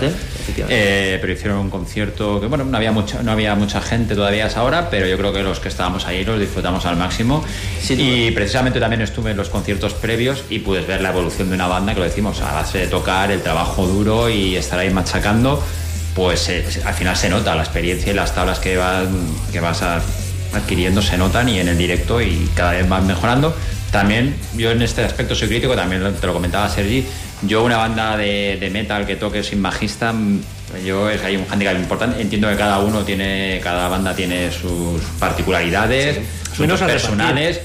Eh, 0.68 1.18
pero 1.20 1.32
hicieron 1.32 1.58
un 1.58 1.70
concierto 1.70 2.40
que, 2.40 2.46
bueno, 2.46 2.64
no 2.64 2.76
había, 2.76 2.92
mucha, 2.92 3.22
no 3.22 3.32
había 3.32 3.54
mucha 3.54 3.80
gente 3.80 4.14
todavía 4.14 4.44
a 4.44 4.48
esa 4.48 4.62
hora, 4.62 4.90
pero 4.90 5.06
yo 5.06 5.16
creo 5.16 5.32
que 5.32 5.42
los 5.42 5.60
que 5.60 5.68
estábamos 5.68 6.06
ahí 6.06 6.24
los 6.24 6.38
disfrutamos 6.38 6.84
al 6.86 6.96
máximo. 6.96 7.44
y 7.88 8.30
precisamente 8.32 8.80
también 8.80 9.02
estuve 9.02 9.30
en 9.30 9.36
los 9.36 9.48
conciertos 9.48 9.94
previos 9.94 10.44
y 10.50 10.60
puedes 10.60 10.86
ver 10.86 11.00
la 11.00 11.10
evolución 11.10 11.48
de 11.48 11.54
una 11.54 11.66
banda, 11.66 11.94
que 11.94 12.00
lo 12.00 12.06
decimos, 12.06 12.40
a 12.40 12.52
base 12.52 12.78
de 12.78 12.86
tocar, 12.86 13.30
el 13.30 13.42
trabajo 13.42 13.86
duro 13.86 14.28
y 14.28 14.56
estar 14.56 14.78
ahí 14.78 14.90
machacando, 14.90 15.62
pues 16.14 16.48
eh, 16.48 16.64
al 16.84 16.94
final 16.94 17.16
se 17.16 17.28
nota 17.28 17.54
la 17.54 17.62
experiencia 17.62 18.12
y 18.12 18.14
las 18.14 18.34
tablas 18.34 18.58
que, 18.58 18.76
van, 18.76 19.08
que 19.52 19.60
vas 19.60 19.82
adquiriendo 20.52 21.02
se 21.02 21.16
notan 21.16 21.48
y 21.48 21.58
en 21.58 21.68
el 21.68 21.78
directo 21.78 22.20
y 22.20 22.50
cada 22.54 22.72
vez 22.72 22.88
van 22.88 23.06
mejorando. 23.06 23.54
También 23.90 24.34
yo 24.56 24.70
en 24.70 24.82
este 24.82 25.04
aspecto 25.04 25.34
soy 25.34 25.48
crítico, 25.48 25.74
también 25.76 26.14
te 26.20 26.26
lo 26.26 26.32
comentaba 26.32 26.68
Sergi, 26.68 27.06
yo 27.42 27.62
una 27.62 27.76
banda 27.76 28.16
de, 28.16 28.56
de 28.58 28.70
metal 28.70 29.06
que 29.06 29.16
toque 29.16 29.42
sin 29.42 29.62
bajista, 29.62 30.12
mm, 30.12 30.40
yo 30.84 31.08
es 31.08 31.22
hay 31.22 31.36
un 31.36 31.46
handicap 31.48 31.76
importante, 31.76 32.20
entiendo 32.20 32.48
que 32.48 32.56
cada 32.56 32.80
uno 32.80 33.04
tiene, 33.04 33.60
cada 33.62 33.88
banda 33.88 34.14
tiene 34.14 34.50
sus 34.50 35.00
particularidades, 35.20 36.20
sus 36.52 36.66
personales. 36.66 37.60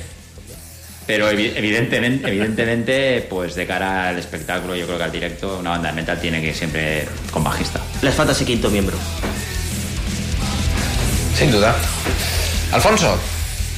Pero 1.10 1.32
evi- 1.32 1.52
evidentemente, 1.56 2.28
evidentemente, 2.30 3.26
pues 3.28 3.56
de 3.56 3.66
cara 3.66 4.10
al 4.10 4.20
espectáculo, 4.20 4.76
yo 4.76 4.86
creo 4.86 5.00
que 5.00 5.04
al 5.06 5.12
directo, 5.12 5.58
una 5.60 5.72
banda 5.72 5.90
de 5.90 5.96
metal 5.96 6.22
tiene 6.22 6.40
que 6.40 6.50
ir 6.50 6.56
siempre 6.56 7.08
con 7.32 7.44
bajista. 7.44 7.82
Les 8.04 8.14
falta 8.14 8.32
ese 8.34 8.46
quinto 8.46 8.70
miembro. 8.70 8.96
Sin 11.36 11.52
duda. 11.52 11.76
Alfonso. 12.72 13.18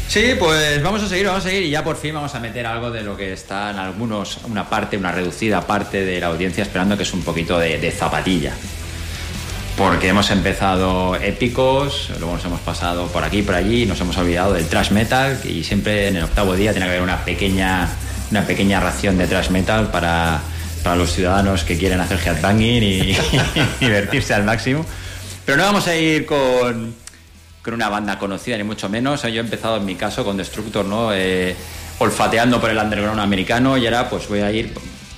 Sí, 0.10 0.34
pues 0.38 0.84
vamos 0.84 1.02
a 1.04 1.08
seguir, 1.08 1.26
vamos 1.28 1.46
a 1.46 1.48
seguir 1.50 1.64
y 1.64 1.70
ya 1.70 1.86
por 1.86 1.96
fin 1.96 2.14
vamos 2.14 2.36
a 2.36 2.40
meter 2.42 2.66
algo 2.66 2.92
de 2.92 3.02
lo 3.02 3.16
que 3.16 3.32
están 3.32 3.80
algunos, 3.80 4.40
una 4.44 4.70
parte, 4.70 4.98
una 4.98 5.14
reducida 5.14 5.62
parte 5.66 6.04
de 6.04 6.20
la 6.20 6.28
audiencia 6.28 6.64
esperando 6.64 6.98
que 6.98 7.04
es 7.04 7.14
un 7.14 7.24
poquito 7.24 7.58
de, 7.58 7.78
de 7.80 7.92
zapatilla. 7.92 8.52
Porque 9.78 10.10
hemos 10.10 10.30
empezado 10.32 11.16
épicos, 11.16 12.12
luego 12.20 12.36
nos 12.36 12.46
hemos 12.46 12.60
pasado 12.60 13.08
por 13.08 13.24
aquí, 13.24 13.42
por 13.42 13.56
allí, 13.56 13.86
nos 13.86 14.00
hemos 14.02 14.18
olvidado 14.18 14.54
del 14.54 14.68
thrash 14.68 14.92
metal 14.92 15.40
y 15.44 15.64
siempre 15.64 16.08
en 16.08 16.18
el 16.18 16.24
octavo 16.24 16.56
día 16.56 16.72
tiene 16.72 16.86
que 16.86 16.92
haber 16.92 17.02
una 17.02 17.24
pequeña, 17.24 17.90
una 18.30 18.46
pequeña 18.46 18.80
ración 18.80 19.18
de 19.18 19.28
thrash 19.28 19.50
metal 19.50 19.90
para, 19.90 20.42
para 20.84 20.96
los 20.96 21.12
ciudadanos 21.14 21.64
que 21.64 21.78
quieren 21.78 22.00
hacer 22.00 22.20
headbanging 22.20 22.84
y, 22.84 23.18
divertirse 23.80 24.34
al 24.34 24.44
máximo. 24.44 24.86
Pero 25.46 25.58
no 25.58 25.64
vamos 25.64 25.88
a 25.88 25.96
ir 25.96 26.26
con, 26.26 26.94
con 27.64 27.74
una 27.74 27.90
banda 27.90 28.20
conocida, 28.20 28.58
ni 28.58 28.64
mucho 28.64 28.90
menos. 28.90 29.24
Yo 29.24 29.30
he 29.30 29.40
empezado 29.40 29.78
en 29.78 29.86
mi 29.86 29.96
caso 29.96 30.24
con 30.24 30.38
Destructor, 30.38 30.86
¿no? 30.86 31.14
Eh, 31.14 31.56
olfateando 32.00 32.60
por 32.60 32.70
el 32.70 32.78
underground 32.78 33.20
americano 33.20 33.78
y 33.78 33.86
ahora 33.86 34.10
pues 34.10 34.28
voy 34.28 34.40
a 34.40 34.52
ir 34.52 34.74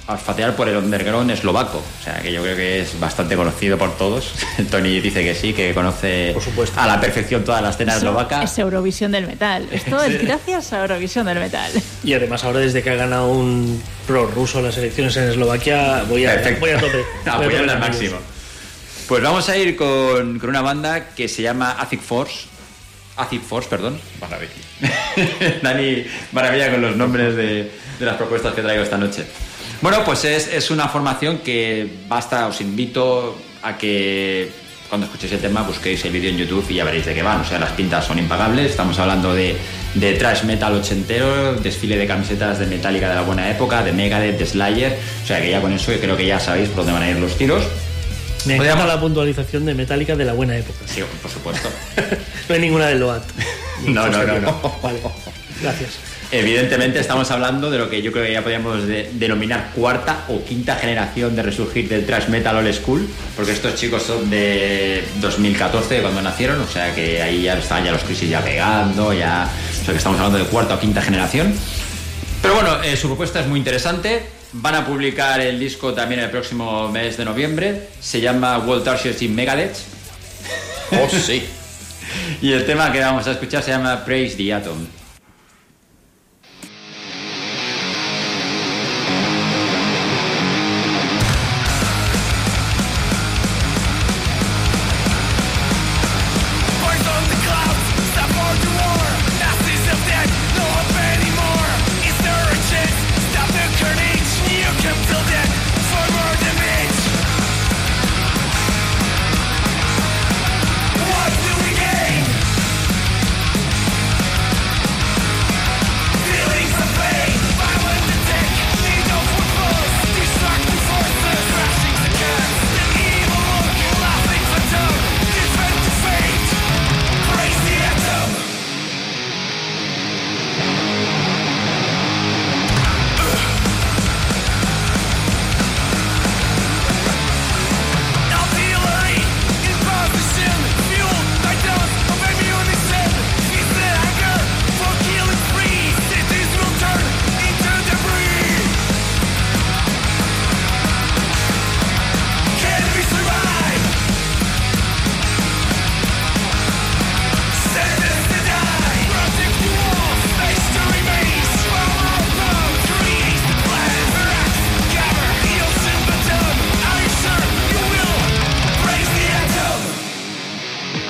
a 0.06 0.14
olfatear 0.14 0.56
por 0.56 0.68
el 0.68 0.76
underground 0.78 1.32
eslovaco. 1.32 1.78
O 1.78 2.04
sea, 2.04 2.22
que 2.22 2.32
yo 2.32 2.42
creo 2.42 2.56
que 2.56 2.82
es 2.82 3.00
bastante 3.00 3.36
conocido 3.36 3.78
por 3.78 3.96
todos. 3.98 4.34
Tony 4.72 5.00
dice 5.00 5.24
que 5.24 5.34
sí, 5.34 5.54
que 5.54 5.74
conoce 5.74 6.36
a 6.76 6.88
la 6.88 7.00
perfección 7.00 7.44
toda 7.44 7.62
la 7.62 7.70
escena 7.70 7.94
Eso 7.94 8.00
eslovaca. 8.00 8.44
Es 8.44 8.58
Eurovisión 8.58 9.12
del 9.12 9.28
metal. 9.28 9.68
Esto 9.72 10.04
es 10.04 10.22
gracias 10.26 10.74
a 10.74 10.82
Eurovisión 10.82 11.26
del 11.26 11.40
metal. 11.40 11.72
Y 12.04 12.14
además 12.14 12.44
ahora 12.44 12.60
desde 12.60 12.84
que 12.84 12.90
ha 12.90 12.96
ganado 12.96 13.28
un 13.28 13.82
pro 14.06 14.28
ruso 14.28 14.62
las 14.62 14.78
elecciones 14.78 15.16
en 15.18 15.30
Eslovaquia, 15.30 16.04
voy 16.10 16.26
a, 16.26 16.36
voy 16.36 16.36
a 16.36 16.44
tope. 16.44 16.54
Voy 16.60 16.72
a 16.72 16.80
tope 16.80 17.04
Apoyarla 17.30 17.74
al 17.74 17.80
máximo. 17.80 18.18
Pues 19.08 19.22
vamos 19.24 19.48
a 19.50 19.58
ir 19.58 19.76
con, 19.76 20.40
con 20.40 20.50
una 20.50 20.62
banda 20.62 21.10
que 21.10 21.28
se 21.28 21.42
llama 21.42 21.72
Acid 21.72 22.00
Force. 22.00 22.46
Acid 23.16 23.42
Force, 23.42 23.70
perdón. 23.70 24.00
Maravilla. 24.20 24.54
Dani, 25.62 26.06
maravilla 26.32 26.72
con 26.72 26.82
los 26.82 26.96
nombres 26.96 27.36
de, 27.36 27.72
de 28.00 28.06
las 28.06 28.16
propuestas 28.16 28.54
que 28.54 28.62
traigo 28.62 28.84
esta 28.84 28.98
noche. 28.98 29.26
Bueno, 29.84 30.06
pues 30.06 30.24
es, 30.24 30.48
es 30.48 30.72
una 30.72 30.88
formación 30.88 31.40
que 31.40 31.86
basta, 32.08 32.48
os 32.48 32.62
invito 32.62 33.38
a 33.62 33.78
que 33.78 34.50
cuando 34.88 35.08
escuchéis 35.08 35.34
el 35.34 35.40
tema 35.40 35.64
busquéis 35.64 36.06
el 36.06 36.14
vídeo 36.14 36.30
en 36.30 36.38
YouTube 36.38 36.66
y 36.70 36.76
ya 36.76 36.86
veréis 36.86 37.06
de 37.06 37.14
qué 37.14 37.22
van. 37.22 37.42
O 37.42 37.44
sea, 37.44 37.60
las 37.60 37.72
pintas 37.72 38.06
son 38.06 38.18
impagables. 38.18 38.72
Estamos 38.72 38.98
hablando 38.98 39.36
de, 39.36 39.58
de 39.96 40.14
trash 40.14 40.46
metal 40.46 40.74
ochentero, 40.76 41.56
desfile 41.56 41.98
de 41.98 42.08
camisetas 42.08 42.60
de 42.60 42.66
Metallica 42.68 43.10
de 43.10 43.16
la 43.16 43.24
buena 43.24 43.52
época, 43.52 43.84
de 43.84 43.92
Megadeth, 43.92 44.40
de 44.40 44.46
Slayer. 44.46 44.98
O 45.22 45.28
sea, 45.28 45.42
que 45.42 45.52
ya 45.52 45.60
con 45.60 45.74
eso 45.74 45.92
yo 45.92 46.00
creo 46.00 46.16
que 46.16 46.28
ya 46.28 46.40
sabéis 46.40 46.70
por 46.70 46.86
dónde 46.86 46.94
van 46.94 47.04
a 47.04 47.10
ir 47.10 47.18
los 47.18 47.38
tiros. 47.38 47.66
Me 48.46 48.56
encanta 48.56 48.88
la 48.88 49.02
puntualización 49.02 49.66
de 49.66 49.74
Metallica 49.74 50.16
de 50.16 50.24
la 50.24 50.32
buena 50.32 50.56
época. 50.56 50.80
Sí, 50.86 51.02
por 51.22 51.30
supuesto. 51.30 51.68
no 52.48 52.56
hay 52.56 52.62
ninguna 52.62 52.88
del 52.88 53.02
Loat. 53.02 53.24
No, 53.86 54.08
no, 54.08 54.24
no, 54.24 54.40
no. 54.40 54.80
Vale, 54.82 55.02
gracias. 55.62 56.12
Evidentemente 56.36 57.00
estamos 57.00 57.30
hablando 57.30 57.70
de 57.70 57.78
lo 57.78 57.92
que 57.92 58.02
yo 58.02 58.12
creo 58.12 58.26
que 58.26 58.34
ya 58.34 58.42
podríamos 58.42 58.88
de- 58.88 59.08
denominar 59.14 59.70
cuarta 59.76 60.26
o 60.30 60.44
quinta 60.44 60.76
generación 60.76 61.36
de 61.36 61.44
resurgir 61.44 61.88
del 61.88 62.08
thrash 62.08 62.28
metal 62.28 62.56
old 62.58 62.74
school, 62.74 63.08
porque 63.36 63.52
estos 63.52 63.76
chicos 63.76 64.02
son 64.02 64.32
de 64.32 65.04
2014 65.22 66.02
cuando 66.02 66.24
nacieron, 66.24 66.60
o 66.60 66.68
sea 66.68 66.96
que 66.96 67.22
ahí 67.22 67.44
ya 67.44 67.54
estaban 67.60 67.86
ya 67.86 67.92
los 67.92 68.02
crisis 68.04 68.28
ya 68.28 68.42
pegando, 68.42 69.14
ya, 69.14 69.48
o 69.48 69.86
sea 69.86 69.94
que 69.94 69.98
estamos 70.00 70.18
hablando 70.18 70.40
de 70.40 70.46
cuarta 70.46 70.74
o 70.74 70.80
quinta 70.80 71.04
generación. 71.04 71.54
Pero 72.42 72.56
bueno, 72.56 72.82
eh, 72.82 72.98
su 72.98 73.06
propuesta 73.06 73.40
es 73.40 73.46
muy 73.46 73.60
interesante. 73.60 74.24
Van 74.54 74.74
a 74.74 74.88
publicar 74.88 75.40
el 75.40 75.60
disco 75.60 75.94
también 75.94 76.20
el 76.22 76.32
próximo 76.32 76.90
mes 76.90 77.16
de 77.16 77.26
noviembre. 77.26 77.90
Se 78.02 78.20
llama 78.22 78.58
World 78.58 78.84
Tarsiers 78.84 79.22
in 79.22 79.36
Megadeth. 79.36 79.78
Oh, 80.94 81.08
sí. 81.10 81.44
y 82.42 82.54
el 82.54 82.66
tema 82.66 82.92
que 82.92 83.00
vamos 83.02 83.28
a 83.28 83.34
escuchar 83.34 83.62
se 83.62 83.70
llama 83.70 84.04
Praise 84.04 84.36
the 84.36 84.52
Atom. 84.52 84.78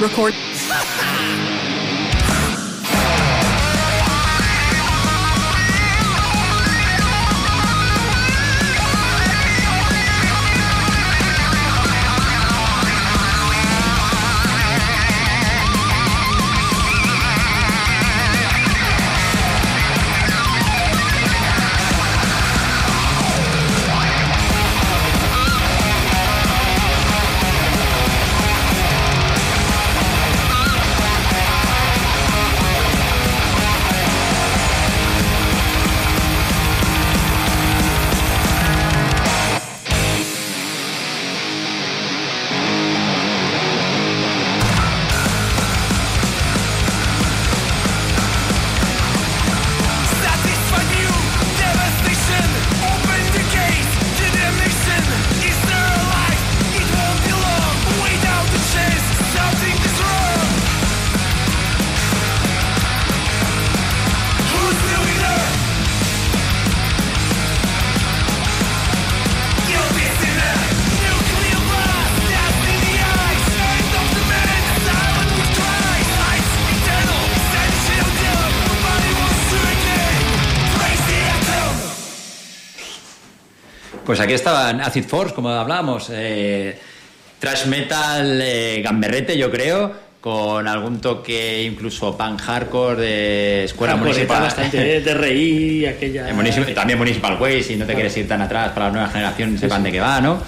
Record. 0.03 0.62
Pues 84.13 84.21
aquí 84.21 84.33
estaban 84.33 84.79
Acid 84.79 85.05
Force, 85.05 85.33
como 85.33 85.49
hablábamos, 85.49 86.07
eh, 86.11 86.77
trash 87.39 87.65
metal 87.65 88.39
eh, 88.43 88.79
gamberrete, 88.83 89.35
yo 89.35 89.49
creo, 89.49 89.91
con 90.21 90.67
algún 90.67 91.01
toque 91.01 91.63
incluso 91.63 92.15
pan 92.15 92.37
hardcore 92.37 93.01
de 93.01 93.63
escuela 93.63 93.93
Hardcore, 93.93 94.11
municipal. 94.11 94.43
bastante, 94.43 95.01
de 95.01 95.13
reír, 95.15 95.87
aquella... 95.87 96.29
Eh, 96.29 96.33
municipal- 96.33 96.75
también 96.75 96.99
Municipal 96.99 97.41
Way, 97.41 97.63
si 97.63 97.75
no 97.75 97.87
te 97.87 97.95
quieres 97.95 98.15
ir 98.15 98.27
tan 98.27 98.39
atrás 98.43 98.69
para 98.73 98.85
la 98.85 98.91
nueva 98.91 99.07
generación, 99.09 99.57
sepan 99.57 99.81
de 99.81 99.91
qué 99.91 99.99
va, 99.99 100.21
¿no? 100.21 100.39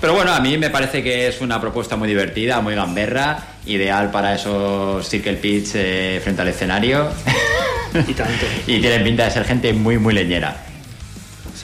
Pero 0.00 0.14
bueno, 0.14 0.32
a 0.32 0.40
mí 0.40 0.58
me 0.58 0.70
parece 0.70 1.00
que 1.00 1.28
es 1.28 1.40
una 1.40 1.60
propuesta 1.60 1.94
muy 1.94 2.08
divertida, 2.08 2.60
muy 2.60 2.74
gamberra, 2.74 3.38
ideal 3.66 4.10
para 4.10 4.34
esos 4.34 5.08
circle 5.08 5.34
pits 5.34 5.74
eh, 5.76 6.20
frente 6.24 6.42
al 6.42 6.48
escenario. 6.48 7.06
Y 8.08 8.14
tanto. 8.14 8.46
y 8.66 8.80
tienen 8.80 9.04
pinta 9.04 9.26
de 9.26 9.30
ser 9.30 9.44
gente 9.44 9.72
muy, 9.72 9.96
muy 9.96 10.12
leñera. 10.12 10.56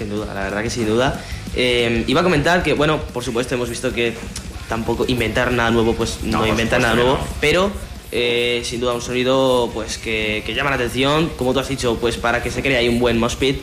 Sin 0.02 0.10
duda, 0.10 0.34
la 0.34 0.42
verdad 0.42 0.62
que 0.64 0.70
sin 0.70 0.86
duda. 0.86 1.20
Eh, 1.54 2.02
iba 2.08 2.22
a 2.22 2.24
comentar 2.24 2.64
que, 2.64 2.72
bueno, 2.72 2.98
por 2.98 3.22
supuesto 3.22 3.54
hemos 3.54 3.68
visto 3.68 3.92
que 3.92 4.14
tampoco 4.68 5.04
inventar 5.06 5.52
nada 5.52 5.70
nuevo, 5.70 5.94
pues 5.94 6.18
no, 6.24 6.40
por 6.40 6.48
inventar 6.48 6.80
nada 6.80 6.94
nuevo, 6.94 7.12
no. 7.12 7.18
pero 7.40 7.70
eh, 8.10 8.62
sin 8.64 8.80
duda 8.80 8.94
un 8.94 9.00
sonido 9.00 9.70
pues 9.72 9.98
que, 9.98 10.42
que 10.44 10.54
llama 10.54 10.70
la 10.70 10.76
atención, 10.76 11.30
como 11.36 11.52
tú 11.52 11.60
has 11.60 11.68
dicho, 11.68 11.98
pues 12.00 12.16
para 12.16 12.42
que 12.42 12.50
se 12.50 12.62
cree 12.62 12.76
ahí 12.76 12.88
un 12.88 12.98
buen 12.98 13.16
mosh 13.16 13.36
pit, 13.36 13.60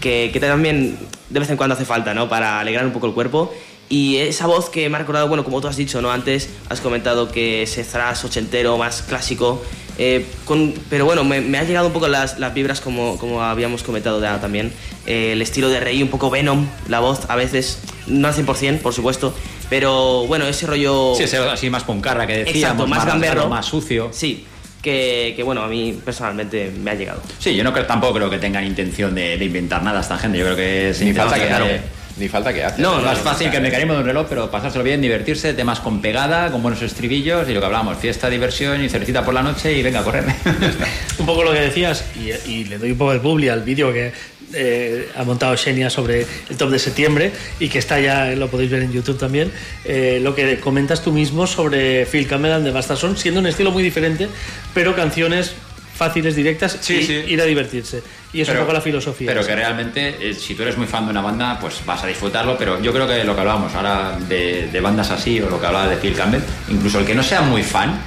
que, 0.00 0.30
que 0.32 0.38
también 0.38 0.96
de 1.28 1.40
vez 1.40 1.50
en 1.50 1.56
cuando 1.56 1.74
hace 1.74 1.84
falta, 1.84 2.14
¿no? 2.14 2.28
Para 2.28 2.60
alegrar 2.60 2.86
un 2.86 2.92
poco 2.92 3.08
el 3.08 3.12
cuerpo. 3.12 3.52
Y 3.90 4.18
esa 4.18 4.46
voz 4.46 4.70
que 4.70 4.88
me 4.88 4.94
ha 4.96 5.00
recordado, 5.00 5.26
bueno, 5.28 5.42
como 5.44 5.60
tú 5.60 5.66
has 5.66 5.76
dicho, 5.76 6.00
¿no? 6.00 6.10
Antes 6.12 6.48
has 6.68 6.80
comentado 6.80 7.30
que 7.32 7.62
ese 7.64 7.82
thrash 7.84 8.24
ochentero, 8.24 8.78
más 8.78 9.02
clásico, 9.02 9.60
eh, 9.98 10.24
con- 10.44 10.72
pero 10.88 11.04
bueno, 11.04 11.24
me, 11.24 11.40
me 11.40 11.58
ha 11.58 11.64
llegado 11.64 11.88
un 11.88 11.92
poco 11.92 12.06
las, 12.06 12.38
las 12.38 12.54
vibras 12.54 12.80
como, 12.80 13.18
como 13.18 13.42
habíamos 13.42 13.82
comentado 13.82 14.20
ya 14.22 14.40
también. 14.40 14.72
Eh, 15.06 15.32
el 15.32 15.42
estilo 15.42 15.68
de 15.68 15.80
Rey, 15.80 16.00
un 16.02 16.08
poco 16.08 16.30
Venom, 16.30 16.66
la 16.88 17.00
voz 17.00 17.22
a 17.28 17.34
veces, 17.34 17.80
no 18.06 18.28
al 18.28 18.34
100%, 18.34 18.78
por 18.78 18.94
supuesto, 18.94 19.34
pero 19.68 20.24
bueno, 20.28 20.46
ese 20.46 20.66
rollo... 20.68 21.14
Sí, 21.16 21.24
ese 21.24 21.38
así 21.38 21.68
más 21.68 21.82
poncarra 21.82 22.28
que 22.28 22.38
decíamos, 22.44 22.56
Exacto, 22.62 22.86
más 22.86 23.04
gamberro. 23.04 23.34
raro, 23.38 23.48
más 23.50 23.66
sucio. 23.66 24.10
Sí, 24.12 24.46
que, 24.82 25.32
que, 25.34 25.42
bueno, 25.42 25.62
a 25.62 25.66
mí 25.68 25.98
personalmente 26.04 26.70
me 26.80 26.92
ha 26.92 26.94
llegado. 26.94 27.20
Sí, 27.40 27.56
yo 27.56 27.64
no 27.64 27.72
creo, 27.72 27.86
tampoco 27.86 28.14
creo 28.14 28.30
que 28.30 28.38
tengan 28.38 28.64
intención 28.64 29.16
de, 29.16 29.36
de 29.36 29.44
inventar 29.44 29.82
nada 29.82 30.00
esta 30.00 30.16
gente. 30.16 30.38
Yo 30.38 30.44
creo 30.44 30.56
que 30.56 30.90
es 30.90 31.00
Ni 31.02 31.12
falta 31.12 31.34
que 31.34 31.50
hace. 31.50 31.80
Ni 32.20 32.28
falta 32.28 32.52
que 32.52 32.62
hace. 32.62 32.82
No, 32.82 33.00
no 33.00 33.10
es 33.10 33.18
fácil 33.18 33.50
que 33.50 33.56
el 33.56 33.62
mecanismo 33.62 33.94
de 33.94 34.00
un 34.00 34.04
reloj, 34.04 34.26
pero 34.28 34.50
pasárselo 34.50 34.84
bien, 34.84 35.00
divertirse, 35.00 35.54
temas 35.54 35.80
con 35.80 36.02
pegada, 36.02 36.50
con 36.52 36.60
buenos 36.60 36.82
estribillos 36.82 37.48
y 37.48 37.54
lo 37.54 37.60
que 37.60 37.66
hablamos, 37.66 37.96
fiesta, 37.96 38.28
diversión 38.28 38.84
y 38.84 38.90
cervecita 38.90 39.24
por 39.24 39.32
la 39.32 39.42
noche 39.42 39.72
y 39.72 39.82
venga 39.82 40.00
a 40.00 40.04
correr. 40.04 40.24
Un 41.18 41.24
poco 41.24 41.42
lo 41.42 41.52
que 41.52 41.60
decías, 41.60 42.04
y, 42.16 42.50
y 42.50 42.64
le 42.64 42.76
doy 42.76 42.92
un 42.92 42.98
poco 42.98 43.12
el 43.12 43.20
publi 43.20 43.48
al 43.48 43.62
vídeo 43.62 43.90
que 43.90 44.12
eh, 44.52 45.08
ha 45.16 45.22
montado 45.22 45.56
Xenia 45.56 45.90
sobre 45.90 46.26
el 46.48 46.56
top 46.56 46.70
de 46.70 46.78
septiembre 46.78 47.30
y 47.60 47.68
que 47.68 47.78
está 47.78 48.00
ya, 48.00 48.26
lo 48.32 48.48
podéis 48.48 48.70
ver 48.70 48.82
en 48.82 48.92
YouTube 48.92 49.18
también, 49.18 49.52
eh, 49.84 50.18
lo 50.20 50.34
que 50.34 50.58
comentas 50.58 51.02
tú 51.02 51.12
mismo 51.12 51.46
sobre 51.46 52.04
Phil 52.06 52.26
Campbell 52.26 52.52
and 52.52 52.64
the 52.64 52.72
Bastard 52.72 53.16
siendo 53.16 53.40
un 53.40 53.46
estilo 53.46 53.70
muy 53.70 53.82
diferente, 53.82 54.28
pero 54.74 54.96
canciones 54.96 55.54
fáciles, 56.00 56.34
directas 56.34 56.78
Sí, 56.80 56.94
y 56.94 57.02
sí. 57.04 57.12
ir 57.28 57.40
a 57.42 57.44
divertirse. 57.44 58.02
Y 58.32 58.40
es 58.40 58.48
un 58.48 58.56
poco 58.56 58.72
la 58.72 58.80
filosofía. 58.80 59.26
Pero 59.28 59.46
que 59.46 59.54
realmente, 59.54 60.30
eh, 60.30 60.34
si 60.34 60.54
tú 60.54 60.62
eres 60.62 60.78
muy 60.78 60.86
fan 60.86 61.04
de 61.04 61.10
una 61.10 61.20
banda, 61.20 61.58
pues 61.60 61.84
vas 61.84 62.02
a 62.02 62.06
disfrutarlo. 62.06 62.56
Pero 62.56 62.80
yo 62.80 62.90
creo 62.92 63.06
que 63.06 63.22
lo 63.24 63.34
que 63.34 63.40
hablábamos 63.40 63.74
ahora 63.74 64.16
de, 64.28 64.68
de 64.72 64.80
bandas 64.80 65.10
así, 65.10 65.40
o 65.42 65.50
lo 65.50 65.60
que 65.60 65.66
hablaba 65.66 65.88
de 65.88 65.96
Phil 65.96 66.14
Campbell, 66.14 66.40
incluso 66.70 66.98
el 67.00 67.04
que 67.06 67.14
no 67.14 67.22
sea 67.22 67.42
muy 67.42 67.62
fan, 67.62 68.00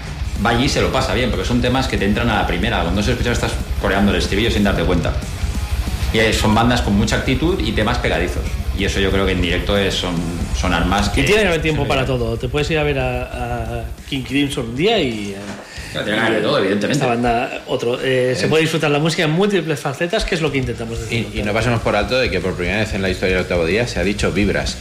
va 0.43 0.49
allí 0.49 0.65
y 0.65 0.69
se 0.69 0.81
lo 0.81 0.91
pasa 0.91 1.13
bien, 1.13 1.29
porque 1.29 1.45
son 1.45 1.61
temas 1.61 1.87
que 1.87 1.97
te 1.97 2.05
entran 2.05 2.29
a 2.31 2.35
la 2.41 2.47
primera. 2.47 2.81
Cuando 2.81 3.03
se 3.03 3.11
escucha 3.11 3.31
estás 3.31 3.51
coreando 3.79 4.11
el 4.11 4.17
estribillo 4.17 4.49
sin 4.49 4.63
darte 4.63 4.83
cuenta. 4.83 5.13
Y 6.13 6.33
son 6.33 6.55
bandas 6.55 6.81
con 6.81 6.95
mucha 6.95 7.17
actitud 7.17 7.59
y 7.59 7.71
temas 7.73 7.97
pegadizos. 7.99 8.43
Y 8.77 8.85
eso 8.85 8.99
yo 8.99 9.11
creo 9.11 9.25
que 9.25 9.33
en 9.33 9.41
directo 9.41 9.77
es, 9.77 9.93
son, 9.93 10.15
son 10.59 10.73
armas 10.73 11.09
que... 11.09 11.21
Y 11.21 11.25
tiene 11.25 11.41
que 11.43 11.47
haber 11.47 11.61
tiempo 11.61 11.87
para 11.87 12.05
todo. 12.05 12.37
Te 12.37 12.47
puedes 12.49 12.69
ir 12.71 12.79
a 12.79 12.83
ver 12.83 12.97
a, 12.99 13.21
a 13.81 13.85
King 14.09 14.23
Crimson 14.23 14.69
un 14.69 14.75
día 14.75 14.99
y. 14.99 15.31
eh, 15.31 15.35
Claro, 15.91 16.05
tiene 16.07 16.19
que 16.21 16.25
haber 16.25 16.41
de 16.41 16.47
todo, 16.47 16.57
evidentemente. 16.57 16.93
Esta 16.93 17.05
banda, 17.05 17.61
otro. 17.67 17.99
Eh, 18.01 18.33
se 18.35 18.47
puede 18.47 18.61
disfrutar 18.63 18.89
la 18.89 18.97
música 18.97 19.23
en 19.25 19.29
múltiples 19.29 19.79
facetas, 19.79 20.25
que 20.25 20.33
es 20.33 20.41
lo 20.41 20.51
que 20.51 20.57
intentamos 20.57 20.99
decir. 20.99 21.27
Y, 21.31 21.39
y 21.39 21.43
no 21.43 21.53
pasemos 21.53 21.81
por 21.81 21.95
alto 21.95 22.17
de 22.17 22.31
que 22.31 22.39
por 22.39 22.55
primera 22.55 22.79
vez 22.79 22.95
en 22.95 23.03
la 23.03 23.11
historia 23.11 23.35
del 23.35 23.43
octavo 23.43 23.63
día 23.67 23.85
se 23.85 23.99
ha 23.99 24.03
dicho 24.03 24.31
vibras, 24.31 24.75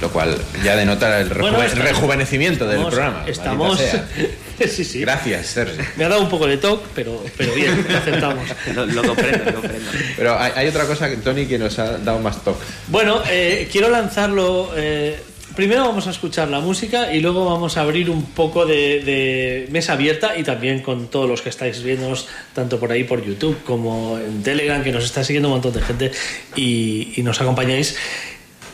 lo 0.00 0.10
cual 0.10 0.36
ya 0.64 0.76
denota 0.76 1.20
el 1.20 1.28
Bueno, 1.28 1.58
rejuve- 1.58 1.66
estamos- 1.66 1.88
rejuvenecimiento 1.88 2.64
del 2.66 2.78
estamos- 2.80 2.94
programa. 2.94 3.24
Estamos. 3.26 3.80
sí, 4.68 4.84
sí. 4.84 5.00
Gracias, 5.00 5.46
Sergio. 5.46 5.84
Me 5.96 6.04
ha 6.04 6.08
dado 6.08 6.22
un 6.22 6.28
poco 6.28 6.46
de 6.46 6.56
toque, 6.58 6.86
pero, 6.94 7.22
pero 7.36 7.54
bien, 7.54 7.84
lo 7.88 7.96
aceptamos. 7.98 8.48
Lo, 8.74 8.86
lo 8.86 9.02
comprendo, 9.04 9.44
lo 9.46 9.54
comprendo. 9.54 9.90
Pero 10.16 10.38
hay, 10.38 10.52
hay 10.56 10.68
otra 10.68 10.84
cosa, 10.86 11.08
que 11.08 11.16
Tony, 11.16 11.46
que 11.46 11.58
nos 11.58 11.78
ha 11.78 11.98
dado 11.98 12.18
más 12.18 12.42
toque. 12.44 12.62
Bueno, 12.88 13.22
eh, 13.30 13.68
quiero 13.70 13.88
lanzarlo. 13.90 14.72
eh, 14.76 15.16
primero 15.54 15.82
vamos 15.86 16.08
a 16.08 16.10
escuchar 16.10 16.48
la 16.48 16.58
música 16.58 17.14
y 17.14 17.20
luego 17.20 17.44
vamos 17.44 17.76
a 17.76 17.82
abrir 17.82 18.10
un 18.10 18.24
poco 18.32 18.66
de, 18.66 19.00
de 19.04 19.68
mesa 19.70 19.92
abierta 19.92 20.36
y 20.36 20.42
también 20.42 20.80
con 20.80 21.06
todos 21.06 21.28
los 21.28 21.42
que 21.42 21.48
estáis 21.50 21.80
viéndonos, 21.80 22.26
tanto 22.54 22.80
por 22.80 22.90
ahí 22.90 23.04
por 23.04 23.24
YouTube 23.24 23.62
como 23.64 24.18
en 24.18 24.42
Telegram, 24.42 24.82
que 24.82 24.90
nos 24.90 25.04
está 25.04 25.22
siguiendo 25.22 25.48
un 25.48 25.54
montón 25.54 25.72
de 25.72 25.80
gente 25.82 26.10
y, 26.56 27.12
y 27.16 27.22
nos 27.22 27.40
acompañáis. 27.40 27.96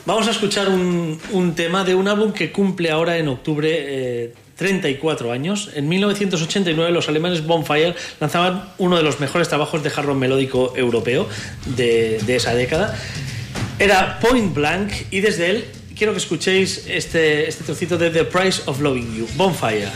Vamos 0.07 0.27
a 0.29 0.31
escuchar 0.31 0.69
un, 0.69 1.21
un 1.31 1.55
tema 1.55 1.85
de 1.85 1.95
un 1.95 2.09
álbum 2.09 2.33
que 2.33 2.51
cumple 2.51 2.91
ahora 2.91 3.19
en 3.19 3.29
octubre 3.29 3.69
eh, 3.71 4.35
34 4.57 5.33
años. 5.33 5.71
En 5.75 5.89
1989 5.89 6.93
los 6.93 7.09
alemanes 7.09 7.47
Bonfire 7.47 7.95
lanzaban 8.19 8.71
uno 8.79 8.97
de 8.97 9.03
los 9.03 9.21
mejores 9.21 9.49
trabajos 9.49 9.83
de 9.83 9.91
hard 9.91 10.07
rock 10.07 10.17
melódico 10.17 10.75
europeo 10.77 11.29
de, 11.65 12.19
de 12.27 12.37
esa 12.37 12.55
década. 12.55 12.97
Era 13.79 14.19
Point 14.21 14.55
Blank 14.55 14.93
y 15.11 15.21
desde 15.21 15.51
él 15.51 15.65
quiero 15.97 16.13
que 16.13 16.19
escuchéis 16.19 16.87
este, 16.89 17.49
este 17.49 17.65
trocito 17.65 17.97
de 17.97 18.11
The 18.11 18.25
Price 18.25 18.63
of 18.67 18.81
Loving 18.81 19.17
You, 19.17 19.29
Bonfire. 19.37 19.89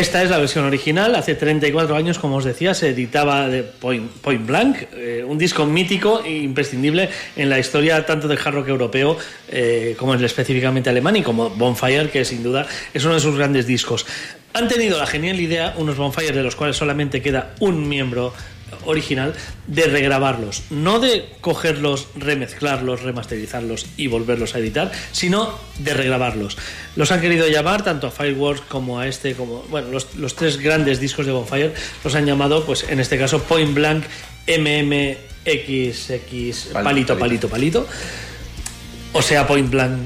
Esta 0.00 0.22
es 0.22 0.30
la 0.30 0.38
versión 0.38 0.64
original. 0.64 1.14
Hace 1.14 1.34
34 1.34 1.94
años, 1.94 2.18
como 2.18 2.36
os 2.36 2.44
decía, 2.44 2.72
se 2.72 2.88
editaba 2.88 3.48
de 3.48 3.62
Point, 3.62 4.10
Point 4.10 4.46
Blank, 4.46 4.76
eh, 4.94 5.22
un 5.28 5.36
disco 5.36 5.66
mítico 5.66 6.22
e 6.24 6.38
imprescindible 6.38 7.10
en 7.36 7.50
la 7.50 7.58
historia 7.58 8.06
tanto 8.06 8.26
del 8.26 8.38
hard 8.38 8.54
rock 8.54 8.68
europeo 8.68 9.18
eh, 9.50 9.94
como 9.98 10.14
el 10.14 10.24
específicamente 10.24 10.88
alemán 10.88 11.16
y 11.16 11.22
como 11.22 11.50
Bonfire, 11.50 12.08
que 12.08 12.24
sin 12.24 12.42
duda 12.42 12.66
es 12.94 13.04
uno 13.04 13.12
de 13.12 13.20
sus 13.20 13.36
grandes 13.36 13.66
discos. 13.66 14.06
Han 14.54 14.68
tenido 14.68 14.96
la 14.96 15.06
genial 15.06 15.38
idea, 15.38 15.74
unos 15.76 15.98
Bonfire 15.98 16.32
de 16.32 16.42
los 16.42 16.56
cuales 16.56 16.76
solamente 16.76 17.20
queda 17.20 17.54
un 17.60 17.86
miembro 17.86 18.32
original, 18.84 19.34
de 19.66 19.84
regrabarlos. 19.84 20.62
No 20.70 20.98
de 21.00 21.28
cogerlos, 21.40 22.08
remezclarlos, 22.16 23.02
remasterizarlos 23.02 23.86
y 23.96 24.06
volverlos 24.06 24.54
a 24.54 24.58
editar, 24.58 24.90
sino 25.12 25.58
de 25.78 25.94
regrabarlos. 25.94 26.56
Los 26.96 27.12
han 27.12 27.20
querido 27.20 27.48
llamar 27.48 27.82
tanto 27.84 28.06
a 28.06 28.10
Fireworks 28.10 28.62
como 28.68 28.98
a 28.98 29.06
este, 29.06 29.34
como 29.34 29.62
bueno, 29.70 29.88
los, 29.88 30.14
los 30.16 30.34
tres 30.34 30.58
grandes 30.58 31.00
discos 31.00 31.26
de 31.26 31.32
Bonfire 31.32 31.72
los 32.04 32.14
han 32.14 32.26
llamado, 32.26 32.64
pues 32.64 32.84
en 32.88 33.00
este 33.00 33.18
caso, 33.18 33.42
Point 33.42 33.74
Blank 33.74 34.04
MMXX 34.48 36.68
palito, 36.72 37.18
palito, 37.18 37.48
palito. 37.48 37.86
O 39.12 39.22
sea, 39.22 39.46
Point 39.46 39.70
Blank 39.70 39.98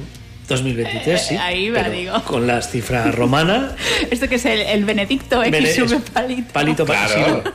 2023, 0.48 1.20
sí. 1.26 1.34
Eh, 1.34 1.38
ahí 1.38 1.70
va, 1.70 1.82
pero 1.82 1.94
digo. 1.94 2.22
Con 2.24 2.46
las 2.46 2.70
cifras 2.70 3.14
romanas. 3.14 3.72
Esto 4.10 4.28
que 4.28 4.36
es 4.36 4.44
el, 4.44 4.60
el 4.60 4.84
Benedicto 4.84 5.40
Bene- 5.40 5.58
X 5.70 5.92
es 5.92 6.02
palito. 6.10 6.52
Palito 6.52 6.84
Claro. 6.84 7.42
sí. 7.44 7.50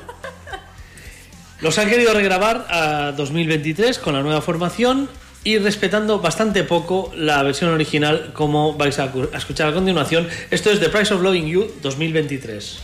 Los 1.61 1.77
han 1.77 1.90
querido 1.90 2.14
regrabar 2.14 2.65
a 2.69 3.11
2023 3.18 3.99
con 3.99 4.14
la 4.14 4.22
nueva 4.22 4.41
formación 4.41 5.10
y 5.44 5.57
respetando 5.57 6.19
bastante 6.19 6.64
poco 6.64 7.11
la 7.15 7.44
versión 7.44 7.72
original 7.72 8.31
como 8.34 8.73
vais 8.76 8.99
a 8.99 9.11
cu- 9.11 9.30
a 9.34 9.38
escuchar 9.38 9.69
a 9.69 9.73
continuación. 9.73 10.27
Esto 10.52 10.69
es 10.72 10.80
The 10.80 10.90
Price 10.90 11.14
of 11.14 11.22
Loving 11.22 11.48
You 11.48 11.72
2023. 11.81 12.80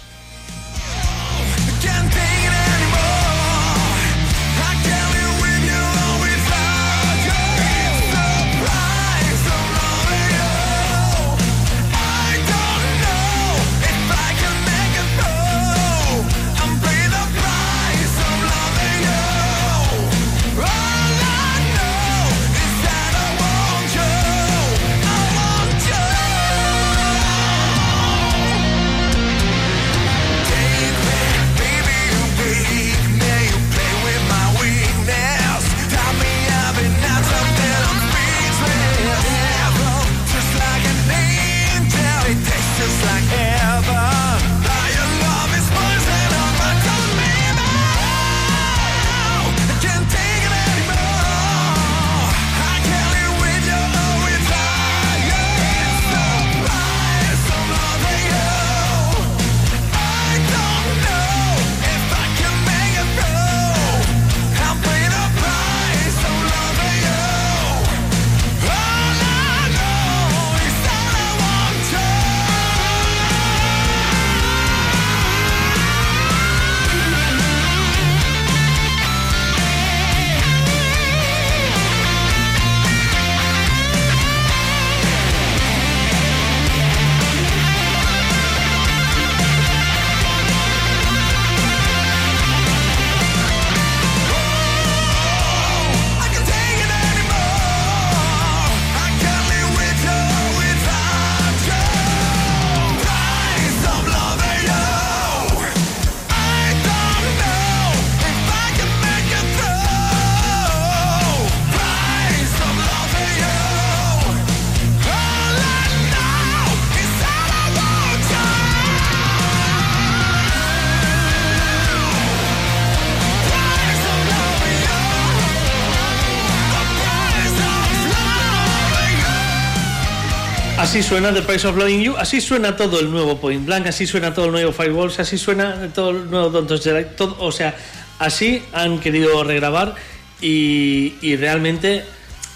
Así 130.95 131.03
suena 131.03 131.33
The 131.33 131.41
Price 131.41 131.67
of 131.67 131.75
Loving 131.75 132.03
You, 132.03 132.15
así 132.15 132.39
suena 132.39 132.77
todo 132.77 133.01
el 133.01 133.11
nuevo 133.11 133.37
Point 133.37 133.65
Blank, 133.65 133.87
así 133.87 134.07
suena 134.07 134.33
todo 134.33 134.45
el 134.45 134.53
nuevo 134.53 134.71
Firewalls, 134.71 135.19
así 135.19 135.37
suena 135.37 135.89
todo 135.93 136.11
el 136.11 136.31
nuevo 136.31 136.49
Don't 136.49 136.69
Touch 136.69 136.83
the 136.83 136.93
Light, 136.93 137.19
o 137.19 137.51
sea, 137.51 137.75
así 138.17 138.63
han 138.71 139.01
querido 139.01 139.43
regrabar 139.43 139.95
y, 140.39 141.35
realmente 141.35 142.05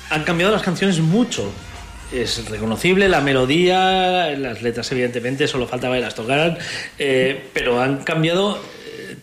han 0.09 0.23
cambiado 0.23 0.53
las 0.53 0.61
canciones 0.61 0.99
mucho. 1.01 1.51
Es 2.13 2.49
reconocible 2.49 3.09
la 3.09 3.19
melodía, 3.19 4.29
las 4.37 4.61
letras 4.61 4.89
evidentemente, 4.93 5.45
solo 5.45 5.67
faltaba 5.67 5.95
que 5.95 6.01
las 6.01 6.15
tocaran, 6.15 6.57
eh, 6.97 7.49
pero 7.53 7.81
han 7.81 8.05
cambiado 8.05 8.57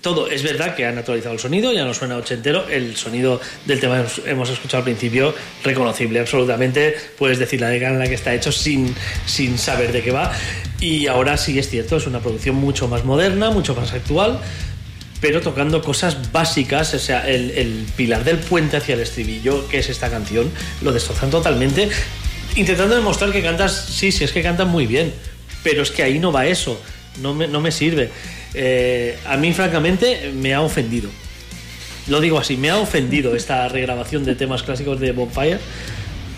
todo. 0.07 0.29
Es 0.29 0.45
verdad 0.45 0.77
que 0.77 0.87
han 0.87 0.97
actualizado 0.97 1.35
el 1.35 1.41
sonido, 1.41 1.73
ya 1.73 1.85
no 1.85 1.93
suena 1.93 2.17
ochentero, 2.17 2.69
el 2.69 2.97
sonido 2.97 3.41
del 3.65 3.81
tema 3.81 4.05
que 4.05 4.31
hemos 4.31 4.49
escuchado 4.49 4.79
al 4.79 4.85
principio, 4.85 5.35
reconocible 5.65 6.21
absolutamente, 6.21 6.95
puedes 7.19 7.41
decir 7.41 7.61
la 7.61 7.71
década 7.71 7.95
en 7.95 7.99
la 7.99 8.07
que 8.07 8.15
está 8.15 8.33
hecho 8.33 8.53
sin, 8.53 8.95
sin 9.27 9.59
saber 9.59 9.91
de 9.91 10.03
qué 10.03 10.13
va. 10.13 10.31
Y 10.79 11.09
ahora 11.09 11.37
sí 11.37 11.59
es 11.59 11.69
cierto, 11.71 11.97
es 11.97 12.07
una 12.07 12.21
producción 12.21 12.55
mucho 12.55 12.87
más 12.87 13.05
moderna, 13.05 13.51
mucho 13.51 13.75
más 13.75 13.93
actual, 13.95 14.39
pero 15.21 15.41
tocando 15.41 15.83
cosas 15.83 16.31
básicas, 16.31 16.95
o 16.95 17.01
sea, 17.01 17.29
el, 17.29 17.51
el 17.51 17.85
pilar 17.97 18.23
del 18.23 18.39
puente 18.39 18.77
hacia 18.77 18.95
el 18.95 19.01
estribillo, 19.01 19.67
que 19.67 19.79
es 19.79 19.89
esta 19.89 20.09
canción, 20.09 20.53
lo 20.83 20.93
destrozan 20.93 21.31
totalmente, 21.31 21.89
intentando 22.55 22.95
demostrar 22.95 23.33
que 23.33 23.43
cantas, 23.43 23.87
sí, 23.91 24.13
sí, 24.13 24.23
es 24.23 24.31
que 24.31 24.45
cantan 24.45 24.69
muy 24.69 24.87
bien, 24.87 25.13
pero 25.65 25.83
es 25.83 25.91
que 25.91 26.05
ahí 26.05 26.21
no 26.21 26.31
va 26.31 26.47
eso, 26.47 26.81
no 27.21 27.35
me, 27.35 27.49
no 27.49 27.61
me 27.61 27.73
sirve. 27.73 28.13
Eh, 28.57 29.19
a 29.27 29.37
mí, 29.37 29.53
francamente, 29.53 30.33
me 30.35 30.55
ha 30.55 30.63
ofendido. 30.63 31.11
Lo 32.09 32.21
digo 32.21 32.39
así, 32.39 32.57
me 32.57 32.71
ha 32.71 32.79
ofendido 32.79 33.37
esta 33.37 33.69
regrabación 33.69 34.25
de 34.25 34.35
temas 34.35 34.63
clásicos 34.63 34.99
de 34.99 35.13
Bonfire. 35.13 35.59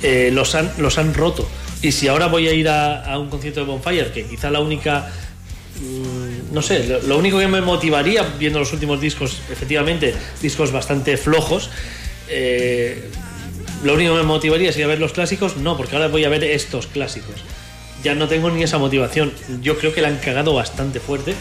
Eh, 0.02 0.30
los, 0.32 0.54
han, 0.54 0.70
los 0.78 0.98
han 0.98 1.14
roto. 1.14 1.48
Y 1.80 1.92
si 1.92 2.08
ahora 2.08 2.26
voy 2.26 2.48
a 2.48 2.52
ir 2.52 2.68
a, 2.68 3.16
un 3.18 3.28
concierto 3.28 3.60
de 3.60 3.66
Bonfire, 3.66 4.10
que 4.12 4.26
quizá 4.26 4.50
la 4.50 4.60
única 4.60 5.08
mm, 5.80 6.52
no 6.52 6.62
sé, 6.62 7.00
lo 7.06 7.18
único 7.18 7.38
que 7.38 7.46
me 7.46 7.60
motivaría 7.60 8.22
viendo 8.38 8.58
los 8.58 8.72
últimos 8.72 9.00
discos, 9.00 9.40
efectivamente, 9.50 10.14
discos 10.40 10.72
bastante 10.72 11.16
flojos, 11.16 11.70
eh, 12.28 13.10
lo 13.84 13.94
único 13.94 14.14
que 14.14 14.18
me 14.20 14.26
motivaría 14.26 14.72
sería 14.72 14.86
ver 14.86 14.98
los 14.98 15.12
clásicos, 15.12 15.56
no, 15.56 15.76
porque 15.76 15.94
ahora 15.94 16.08
voy 16.08 16.24
a 16.24 16.28
ver 16.28 16.42
estos 16.42 16.86
clásicos. 16.86 17.36
Ya 18.02 18.14
no 18.14 18.28
tengo 18.28 18.50
ni 18.50 18.62
esa 18.62 18.78
motivación. 18.78 19.32
Yo 19.60 19.76
creo 19.76 19.92
que 19.92 20.00
la 20.00 20.08
han 20.08 20.18
cagado 20.18 20.54
bastante 20.54 21.00
fuerte. 21.00 21.34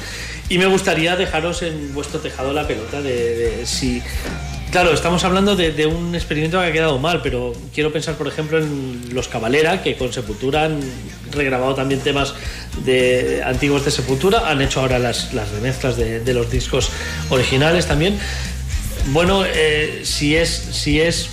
Y 0.49 0.57
me 0.57 0.65
gustaría 0.65 1.15
dejaros 1.15 1.61
en 1.61 1.93
vuestro 1.93 2.19
tejado 2.19 2.53
la 2.53 2.67
pelota 2.67 3.01
de, 3.01 3.35
de 3.35 3.65
si. 3.65 4.01
Claro, 4.71 4.93
estamos 4.93 5.23
hablando 5.23 5.55
de, 5.55 5.85
un 5.85 6.13
experimento 6.13 6.59
que 6.59 6.65
ha 6.65 6.71
quedado 6.71 6.99
mal, 6.99 7.21
pero 7.21 7.53
quiero 7.73 7.91
pensar, 7.91 8.15
por 8.15 8.27
ejemplo, 8.27 8.59
en 8.59 9.13
Los 9.13 9.29
Cavalera, 9.29 9.81
que 9.81 9.95
con 9.95 10.11
Sepultura 10.11 10.65
han 10.65 10.79
regrabado 11.31 11.73
también 11.73 12.01
temas 12.01 12.33
de 12.83 13.41
antiguos 13.45 13.85
de 13.85 13.91
Sepultura, 13.91 14.49
han 14.49 14.61
hecho 14.61 14.81
ahora 14.81 14.99
las, 14.99 15.33
las 15.33 15.49
remezclas 15.51 15.95
de, 15.95 16.19
de 16.19 16.33
los 16.33 16.51
discos 16.51 16.89
originales 17.29 17.87
también. 17.87 18.19
Bueno, 19.07 19.43
eh, 19.45 20.01
si 20.03 20.35
es, 20.35 20.49
si 20.49 20.99
es, 20.99 21.29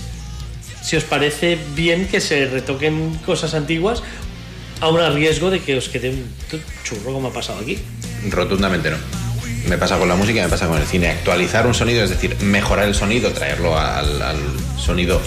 si 0.81 0.95
os 0.95 1.03
parece 1.03 1.57
bien 1.75 2.07
que 2.07 2.21
se 2.21 2.45
retoquen 2.45 3.15
cosas 3.25 3.53
antiguas, 3.53 4.01
aún 4.81 4.99
a 4.99 5.09
riesgo 5.09 5.49
de 5.49 5.59
que 5.61 5.77
os 5.77 5.89
quede 5.89 6.09
un 6.09 6.25
churro 6.83 7.13
como 7.13 7.27
ha 7.29 7.33
pasado 7.33 7.59
aquí. 7.59 7.77
rotundamente 8.29 8.89
no. 8.91 8.97
Me 9.69 9.77
pasa 9.79 9.97
con 9.97 10.07
la 10.07 10.15
música 10.15 10.43
me 10.43 10.49
pasa 10.49 10.67
con 10.67 10.77
el 10.79 10.85
cine. 10.85 11.09
Actualizar 11.09 11.65
un 11.65 11.73
sonido, 11.73 12.03
es 12.03 12.09
decir, 12.11 12.35
mejorar 12.41 12.85
el 12.87 12.93
sonido, 12.95 13.31
traerlo 13.31 13.77
al, 13.77 14.21
al 14.21 14.37
sonido 14.79 15.19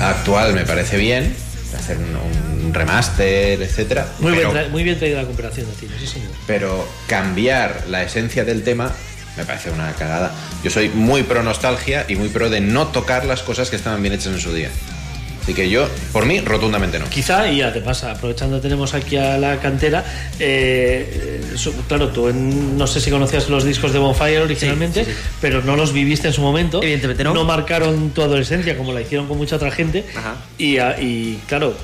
actual 0.00 0.54
me 0.54 0.64
parece 0.64 0.96
bien. 0.96 1.34
Hacer 1.76 1.98
un, 1.98 2.64
un 2.66 2.72
remaster, 2.74 3.60
etcétera. 3.60 4.06
Muy, 4.20 4.32
pero- 4.34 4.52
bien, 4.52 4.70
muy 4.70 4.82
bien 4.84 4.98
traída 4.98 5.20
la 5.22 5.26
comparación 5.26 5.66
de 5.66 5.72
cine, 5.76 5.92
sí 6.00 6.06
señor. 6.06 6.30
pero 6.46 6.88
cambiar 7.08 7.84
la 7.88 8.02
esencia 8.02 8.44
del 8.44 8.62
tema 8.62 8.90
me 9.36 9.44
parece 9.44 9.70
una 9.70 9.92
cagada. 9.92 10.32
Yo 10.64 10.70
soy 10.70 10.88
muy 10.88 11.22
pro 11.24 11.42
nostalgia 11.42 12.06
y 12.08 12.16
muy 12.16 12.28
pro 12.28 12.48
de 12.50 12.60
no 12.60 12.88
tocar 12.88 13.24
las 13.26 13.42
cosas 13.42 13.70
que 13.70 13.76
estaban 13.76 14.00
bien 14.02 14.14
hechas 14.14 14.32
en 14.32 14.40
su 14.40 14.52
día. 14.52 14.70
Así 15.48 15.54
que 15.54 15.70
yo, 15.70 15.88
por 16.12 16.26
mí, 16.26 16.40
rotundamente 16.40 16.98
no. 16.98 17.08
Quizá, 17.08 17.50
y 17.50 17.62
además, 17.62 18.04
aprovechando 18.04 18.60
tenemos 18.60 18.92
aquí 18.92 19.16
a 19.16 19.38
la 19.38 19.58
cantera, 19.60 20.04
eh, 20.38 21.40
claro, 21.88 22.08
tú 22.08 22.28
en- 22.28 22.76
no 22.76 22.86
sé 22.86 23.00
si 23.00 23.10
conocías 23.10 23.48
los 23.48 23.64
discos 23.64 23.94
de 23.94 23.98
Bonfire 23.98 24.40
originalmente, 24.42 25.06
pero 25.40 25.62
no 25.62 25.74
los 25.74 25.94
viviste 25.94 26.28
en 26.28 26.34
su 26.34 26.42
momento. 26.42 26.82
Evidentemente 26.82 27.24
no. 27.24 27.32
No 27.32 27.44
marcaron 27.44 28.10
tu 28.10 28.20
adolescencia 28.20 28.76
como 28.76 28.92
la 28.92 29.00
hicieron 29.00 29.26
con 29.26 29.38
mucha 29.38 29.56
otra 29.56 29.70
gente. 29.70 30.04
Ajá. 30.14 30.34
Y, 30.58 30.76
a- 30.76 31.00
y, 31.00 31.40
claro, 31.48 31.74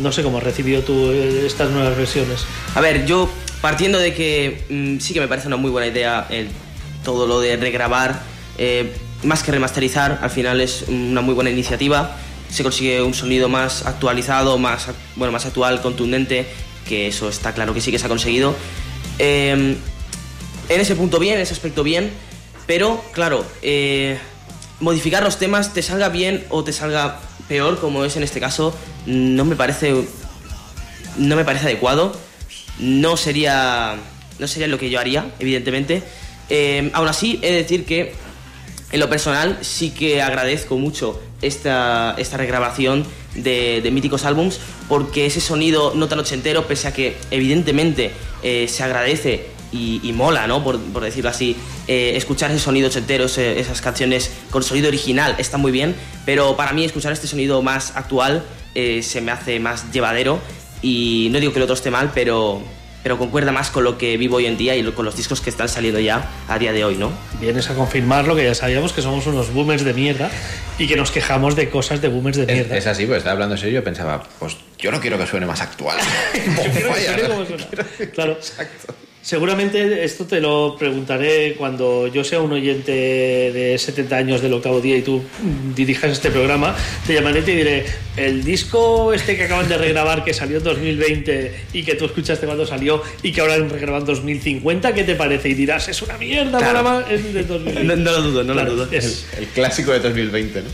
no 0.00 0.12
sé 0.12 0.22
cómo 0.22 0.38
has 0.38 0.44
recibido 0.44 0.82
tú 0.82 1.10
eh, 1.10 1.42
estas 1.46 1.68
nuevas 1.70 1.96
versiones. 1.96 2.44
A 2.76 2.80
ver, 2.80 3.06
yo 3.06 3.28
partiendo 3.60 3.98
de 3.98 4.14
que 4.14 4.62
mm, 4.70 5.00
sí 5.00 5.14
que 5.14 5.20
me 5.20 5.26
parece 5.26 5.48
una 5.48 5.56
muy 5.56 5.72
buena 5.72 5.88
idea 5.88 6.28
el- 6.30 6.46
todo 7.04 7.26
lo 7.26 7.40
de 7.40 7.56
regrabar, 7.56 8.20
eh, 8.56 8.92
más 9.24 9.42
que 9.42 9.50
remasterizar, 9.50 10.20
al 10.22 10.30
final 10.30 10.60
es 10.60 10.84
una 10.86 11.22
muy 11.22 11.34
buena 11.34 11.50
iniciativa. 11.50 12.16
Se 12.50 12.62
consigue 12.62 13.02
un 13.02 13.14
sonido 13.14 13.48
más 13.48 13.86
actualizado, 13.86 14.58
más, 14.58 14.88
bueno, 15.16 15.32
más 15.32 15.46
actual, 15.46 15.80
contundente, 15.80 16.46
que 16.88 17.08
eso 17.08 17.28
está 17.28 17.54
claro 17.54 17.74
que 17.74 17.80
sí 17.80 17.90
que 17.90 17.98
se 17.98 18.06
ha 18.06 18.08
conseguido. 18.08 18.54
Eh, 19.18 19.76
en 20.68 20.80
ese 20.80 20.94
punto 20.94 21.18
bien, 21.18 21.36
en 21.36 21.42
ese 21.42 21.52
aspecto 21.52 21.82
bien, 21.82 22.10
pero 22.66 23.02
claro, 23.12 23.44
eh, 23.62 24.18
modificar 24.80 25.22
los 25.22 25.38
temas 25.38 25.72
te 25.72 25.82
salga 25.82 26.08
bien 26.08 26.44
o 26.48 26.64
te 26.64 26.72
salga 26.72 27.20
peor, 27.48 27.78
como 27.80 28.04
es 28.04 28.16
en 28.16 28.22
este 28.22 28.40
caso, 28.40 28.74
no 29.06 29.44
me 29.44 29.56
parece 29.56 30.06
no 31.16 31.36
me 31.36 31.44
parece 31.44 31.66
adecuado. 31.66 32.12
No 32.78 33.16
sería, 33.16 33.96
no 34.38 34.48
sería 34.48 34.68
lo 34.68 34.78
que 34.78 34.90
yo 34.90 34.98
haría, 34.98 35.30
evidentemente. 35.38 36.02
Eh, 36.48 36.90
aún 36.94 37.08
así, 37.08 37.38
he 37.42 37.52
de 37.52 37.58
decir 37.58 37.84
que 37.84 38.14
en 38.92 39.00
lo 39.00 39.08
personal 39.08 39.58
sí 39.60 39.90
que 39.90 40.22
agradezco 40.22 40.76
mucho 40.76 41.20
esta, 41.42 42.14
esta 42.18 42.36
regrabación 42.36 43.06
de, 43.34 43.88
míticos 43.92 44.24
álbums 44.24 44.58
porque 44.88 45.26
ese 45.26 45.40
sonido 45.40 45.92
no 45.94 46.08
tan 46.08 46.18
ochentero, 46.18 46.66
pese 46.66 46.88
a 46.88 46.92
que 46.92 47.16
evidentemente 47.30 48.12
eh, 48.42 48.66
se 48.68 48.82
agradece 48.82 49.46
y, 49.72 50.12
mola, 50.14 50.48
¿no? 50.48 50.64
Por, 50.64 50.80
por 50.80 51.04
decirlo 51.04 51.30
así, 51.30 51.56
eh, 51.86 52.14
escuchar 52.16 52.50
ese 52.50 52.58
sonido 52.58 52.88
ochentero, 52.88 53.26
esas 53.26 53.80
canciones 53.80 54.32
con 54.50 54.64
sonido 54.64 54.88
original 54.88 55.36
está 55.38 55.58
muy 55.58 55.70
bien, 55.70 55.94
pero 56.26 56.56
para 56.56 56.72
mí 56.72 56.84
escuchar 56.84 57.12
este 57.12 57.28
sonido 57.28 57.62
más 57.62 57.96
actual 57.96 58.42
eh, 58.74 59.02
se 59.02 59.20
me 59.20 59.30
hace 59.30 59.60
más 59.60 59.92
llevadero 59.92 60.40
y 60.82 61.28
no 61.30 61.38
digo 61.38 61.52
que 61.52 61.58
el 61.58 61.64
otro 61.64 61.74
esté 61.74 61.90
mal, 61.90 62.10
pero, 62.14 62.62
pero 63.02 63.18
concuerda 63.18 63.52
más 63.52 63.70
con 63.70 63.84
lo 63.84 63.98
que 63.98 64.16
vivo 64.16 64.36
hoy 64.36 64.46
en 64.46 64.56
día 64.56 64.76
y 64.76 64.84
con 64.92 65.04
los 65.04 65.16
discos 65.16 65.40
que 65.40 65.50
están 65.50 65.68
saliendo 65.68 66.00
ya 66.00 66.28
a 66.48 66.58
día 66.58 66.72
de 66.72 66.84
hoy, 66.84 66.96
¿no? 66.96 67.12
Vienes 67.40 67.70
a 67.70 67.74
confirmar 67.74 68.26
lo 68.26 68.36
que 68.36 68.44
ya 68.44 68.54
sabíamos, 68.54 68.92
que 68.92 69.02
somos 69.02 69.26
unos 69.26 69.52
boomers 69.52 69.84
de 69.84 69.94
mierda 69.94 70.30
y 70.78 70.86
que 70.86 70.96
nos 70.96 71.10
quejamos 71.10 71.56
de 71.56 71.70
cosas 71.70 72.00
de 72.00 72.08
boomers 72.08 72.36
de 72.36 72.46
mierda. 72.46 72.76
es 72.76 72.86
así, 72.86 73.06
pues 73.06 73.18
estaba 73.18 73.32
hablando 73.32 73.56
serio, 73.56 73.80
yo 73.80 73.84
pensaba, 73.84 74.22
pues 74.38 74.56
yo 74.78 74.90
no 74.90 75.00
quiero 75.00 75.18
que 75.18 75.26
suene 75.26 75.46
más 75.46 75.60
actual. 75.60 75.98
Yo 76.34 76.72
quiero 76.72 76.94
que 76.94 77.00
suene 77.04 77.28
como 77.28 77.44
suena. 77.44 77.66
Claro. 78.12 78.38
Seguramente 79.22 80.02
esto 80.02 80.24
te 80.24 80.40
lo 80.40 80.76
preguntaré 80.78 81.54
cuando 81.58 82.06
yo 82.06 82.24
sea 82.24 82.40
un 82.40 82.52
oyente 82.52 82.90
de 82.90 83.76
70 83.78 84.16
años 84.16 84.40
del 84.40 84.54
octavo 84.54 84.80
día 84.80 84.96
y 84.96 85.02
tú 85.02 85.22
dirijas 85.76 86.10
este 86.12 86.30
programa. 86.30 86.74
Te 87.06 87.12
llamaré 87.12 87.40
y 87.40 87.42
te 87.42 87.54
diré, 87.54 87.84
el 88.16 88.42
disco 88.42 89.12
este 89.12 89.36
que 89.36 89.44
acaban 89.44 89.68
de 89.68 89.76
regrabar 89.76 90.24
que 90.24 90.32
salió 90.32 90.56
en 90.56 90.64
2020 90.64 91.54
y 91.74 91.82
que 91.82 91.96
tú 91.96 92.06
escuchaste 92.06 92.46
cuando 92.46 92.66
salió 92.66 93.02
y 93.22 93.30
que 93.32 93.42
ahora 93.42 93.54
han 93.54 93.68
regrabado 93.68 94.04
en 94.04 94.06
2050, 94.06 94.94
¿qué 94.94 95.04
te 95.04 95.14
parece? 95.16 95.50
Y 95.50 95.54
dirás, 95.54 95.86
es 95.88 96.00
una 96.00 96.16
mierda, 96.16 96.56
Claro. 96.58 96.78
mola 96.82 97.00
más, 97.02 97.10
es 97.10 97.34
de 97.34 97.42
2020. 97.44 97.84
No, 97.84 97.96
no 97.96 98.12
lo 98.12 98.22
dudo, 98.22 98.42
no 98.44 98.52
Claro, 98.54 98.70
lo 98.70 98.76
dudo. 98.86 98.88
es- 98.92 99.26
El 99.38 99.46
clásico 99.48 99.92
de 99.92 100.00
2020, 100.00 100.62
¿no? 100.62 100.68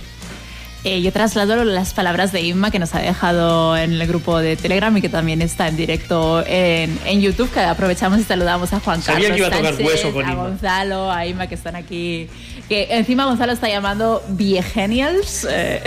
Eh, 0.89 1.03
yo 1.03 1.11
traslado 1.11 1.65
las 1.65 1.95
palabras 1.95 2.31
de 2.31 2.43
Inma 2.43 2.71
que 2.71 2.79
nos 2.79 2.95
ha 2.95 3.01
dejado 3.01 3.77
en 3.77 3.95
el 3.95 4.07
grupo 4.07 4.39
de 4.39 4.55
Telegram 4.55 4.97
y 4.97 5.01
que 5.01 5.09
también 5.09 5.43
está 5.43 5.67
en 5.67 5.77
directo 5.77 6.45
en, 6.47 6.97
en 7.05 7.21
YouTube, 7.21 7.51
que 7.51 7.59
aprovechamos 7.59 8.21
y 8.21 8.23
saludamos 8.23 8.73
a 8.73 8.79
Juan 8.79 9.03
Sabía 9.03 9.31
Carlos 9.31 9.35
que 9.35 9.39
iba 9.39 9.49
a 9.49 9.51
tocar 9.59 9.75
Sánchez, 9.75 9.87
hueso 9.87 10.13
con 10.13 10.25
a 10.25 10.31
Inma. 10.31 10.43
Gonzalo, 10.45 11.11
a 11.11 11.27
Inma 11.27 11.49
que 11.49 11.57
están 11.57 11.75
aquí. 11.75 12.29
Que 12.69 12.87
encima 12.91 13.25
Gonzalo 13.25 13.53
está 13.53 13.69
llamando 13.69 14.23
viegenials. 14.29 15.49
eh, 15.51 15.83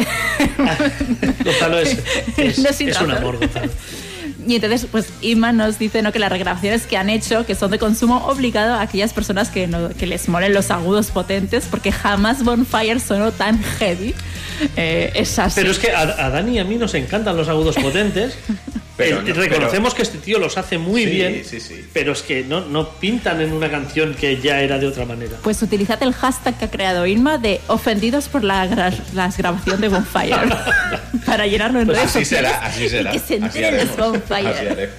Gonzalo 1.46 1.80
es, 1.80 1.98
es, 2.36 2.60
No 2.60 2.70
es 2.70 3.02
un 3.02 3.12
amor, 3.12 3.40
Gonzalo. 3.40 3.72
Y 4.48 4.56
entonces, 4.56 4.88
pues 4.92 5.08
Inma 5.22 5.52
nos 5.52 5.80
dice 5.80 6.02
¿no? 6.02 6.12
que 6.12 6.20
las 6.20 6.32
regrabaciones 6.32 6.88
que 6.88 6.98
han 6.98 7.10
hecho, 7.10 7.46
que 7.46 7.56
son 7.56 7.72
de 7.72 7.80
consumo 7.80 8.26
obligado 8.28 8.74
a 8.76 8.82
aquellas 8.82 9.14
personas 9.14 9.50
que, 9.50 9.68
no, 9.68 9.90
que 9.90 10.08
les 10.08 10.28
molen 10.30 10.54
los 10.54 10.72
agudos 10.72 11.08
potentes, 11.08 11.66
porque 11.70 11.92
jamás 11.92 12.44
Bonfire 12.44 13.00
sonó 13.00 13.32
tan 13.32 13.62
heavy. 13.62 14.16
Eh, 14.76 15.12
es 15.16 15.40
así. 15.40 15.56
Pero 15.56 15.72
es 15.72 15.80
que 15.80 15.92
a, 15.92 16.02
a 16.02 16.30
Dani 16.30 16.56
y 16.56 16.60
a 16.60 16.64
mí 16.64 16.76
nos 16.76 16.94
encantan 16.94 17.38
los 17.38 17.48
agudos 17.48 17.76
potentes. 17.76 18.38
Pero 19.00 19.22
no, 19.22 19.34
reconocemos 19.34 19.94
que 19.96 20.02
este 20.04 20.18
tío 20.20 20.38
los 20.40 20.58
hace 20.58 20.78
muy 20.78 21.06
Sí, 21.06 21.10
bien, 21.10 21.44
sí, 21.46 21.60
sí. 21.60 21.86
pero 21.94 22.12
es 22.12 22.22
que 22.22 22.44
no, 22.44 22.62
no 22.66 22.90
pintan 22.90 23.42
en 23.42 23.52
una 23.54 23.72
canción 23.72 24.14
que 24.14 24.40
ya 24.42 24.62
era 24.62 24.78
de 24.78 24.86
otra 24.88 25.06
manera. 25.06 25.38
Pues 25.42 25.62
utilizad 25.62 26.02
el 26.04 26.14
hashtag 26.14 26.58
que 26.60 26.66
ha 26.66 26.70
creado 26.72 27.08
Inma 27.08 27.38
de 27.38 27.62
ofendidos 27.68 28.28
por 28.30 28.44
la, 28.44 28.68
gra- 28.70 28.94
la 29.14 29.30
grabación 29.36 29.82
de 29.82 29.88
Bonfire 29.90 30.36
para 31.26 31.48
llenarlo 31.48 31.80
en 31.80 31.86
Pues 31.88 31.98
redes 31.98 32.10
así 32.16 32.26
sociales 32.26 32.52
será, 32.52 32.66
así 32.68 32.90
será. 32.90 33.10
y 33.16 33.20
que 33.20 33.26
se 33.26 33.36
enteren 33.36 33.88
los 33.88 33.98
Bonfire. 33.98 34.90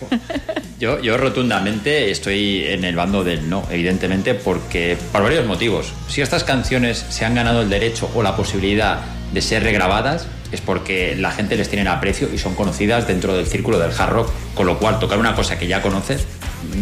Yo, 0.78 0.98
yo 1.01 1.18
rotundamente 1.18 2.10
estoy 2.10 2.64
en 2.66 2.85
el 2.85 2.97
bando 2.97 3.22
del 3.22 3.48
no, 3.51 3.66
evidentemente, 3.70 4.35
porque 4.35 4.97
por 5.12 5.22
varios 5.22 5.44
motivos. 5.47 5.93
Si 6.09 6.22
estas 6.22 6.43
canciones 6.44 7.05
se 7.10 7.24
han 7.27 7.35
ganado 7.35 7.60
el 7.62 7.68
derecho 7.68 8.10
o 8.14 8.22
la 8.22 8.35
posibilidad 8.35 9.01
de 9.32 9.43
ser 9.43 9.62
regrabadas, 9.62 10.27
es 10.52 10.60
porque 10.60 11.16
la 11.16 11.31
gente 11.31 11.56
les 11.56 11.68
tiene 11.68 11.82
en 11.82 11.89
aprecio 11.89 12.28
y 12.32 12.39
son 12.39 12.55
conocidas 12.55 13.06
dentro 13.06 13.35
del 13.36 13.47
círculo 13.47 13.78
del 13.78 13.93
hard 13.97 14.10
rock, 14.10 14.31
con 14.55 14.66
lo 14.66 14.78
cual 14.78 14.98
tocar 14.98 15.18
una 15.18 15.35
cosa 15.35 15.59
que 15.59 15.66
ya 15.66 15.82
conoces, 15.82 16.27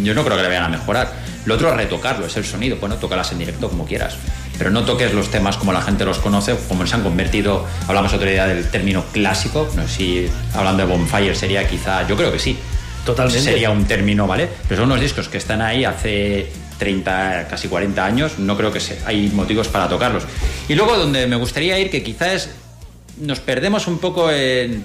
yo 0.02 0.14
no 0.14 0.24
creo 0.24 0.36
que 0.36 0.42
le 0.42 0.48
vayan 0.48 0.64
a 0.64 0.68
mejorar. 0.68 1.12
Lo 1.44 1.54
otro 1.54 1.70
es 1.70 1.76
retocarlo, 1.76 2.26
es 2.26 2.36
el 2.36 2.44
sonido, 2.44 2.76
bueno, 2.76 2.96
tócalas 2.96 3.32
en 3.32 3.38
directo 3.38 3.68
como 3.68 3.86
quieras. 3.86 4.16
Pero 4.58 4.70
no 4.70 4.84
toques 4.84 5.14
los 5.14 5.30
temas 5.30 5.56
como 5.56 5.72
la 5.72 5.80
gente 5.80 6.04
los 6.04 6.18
conoce, 6.18 6.56
como 6.68 6.86
se 6.86 6.96
han 6.96 7.02
convertido. 7.02 7.64
Hablamos 7.86 8.12
otro 8.12 8.28
día 8.28 8.46
del 8.46 8.68
término 8.68 9.04
clásico. 9.12 9.68
No 9.76 9.86
sé 9.86 9.88
si 9.88 10.30
hablando 10.52 10.84
de 10.84 10.92
Bonfire 10.92 11.34
sería 11.36 11.66
quizá. 11.68 12.06
Yo 12.08 12.16
creo 12.16 12.32
que 12.32 12.40
sí. 12.40 12.58
Totalmente. 13.06 13.40
Sería 13.40 13.70
un 13.70 13.84
término, 13.84 14.26
¿vale? 14.26 14.48
Pero 14.68 14.82
son 14.82 14.90
unos 14.90 15.00
discos 15.00 15.28
que 15.28 15.38
están 15.38 15.62
ahí 15.62 15.84
hace 15.84 16.50
30, 16.78 17.48
casi 17.48 17.68
40 17.68 18.04
años, 18.04 18.38
no 18.38 18.56
creo 18.56 18.72
que 18.72 18.80
se, 18.80 18.98
hay 19.04 19.28
motivos 19.28 19.68
para 19.68 19.88
tocarlos. 19.88 20.24
Y 20.68 20.74
luego 20.74 20.96
donde 20.96 21.26
me 21.26 21.36
gustaría 21.36 21.78
ir, 21.78 21.90
que 21.90 22.02
quizás 22.02 22.28
es, 22.28 22.50
nos 23.20 23.40
perdemos 23.40 23.86
un 23.86 23.98
poco 23.98 24.30
en, 24.30 24.84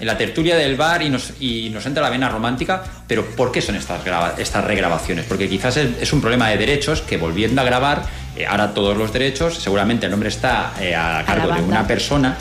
en 0.00 0.06
la 0.06 0.16
tertulia 0.18 0.56
del 0.56 0.76
bar 0.76 1.02
y 1.02 1.10
nos, 1.10 1.32
y 1.40 1.70
nos 1.70 1.86
entra 1.86 2.02
la 2.02 2.10
vena 2.10 2.28
romántica, 2.28 2.82
pero 3.06 3.24
¿por 3.24 3.52
qué 3.52 3.60
son 3.62 3.76
estas, 3.76 4.04
grava- 4.04 4.34
estas 4.38 4.64
regrabaciones? 4.64 5.24
Porque 5.26 5.48
quizás 5.48 5.76
es, 5.76 5.88
es 6.00 6.12
un 6.12 6.20
problema 6.20 6.48
de 6.48 6.56
derechos 6.58 7.02
que 7.02 7.16
volviendo 7.16 7.60
a 7.60 7.64
grabar, 7.64 8.02
eh, 8.36 8.46
ahora 8.46 8.74
todos 8.74 8.96
los 8.96 9.12
derechos, 9.12 9.54
seguramente 9.58 10.06
el 10.06 10.10
nombre 10.12 10.28
está 10.28 10.72
eh, 10.80 10.94
a 10.94 11.22
cargo 11.26 11.48
de 11.54 11.62
una 11.62 11.86
persona 11.86 12.36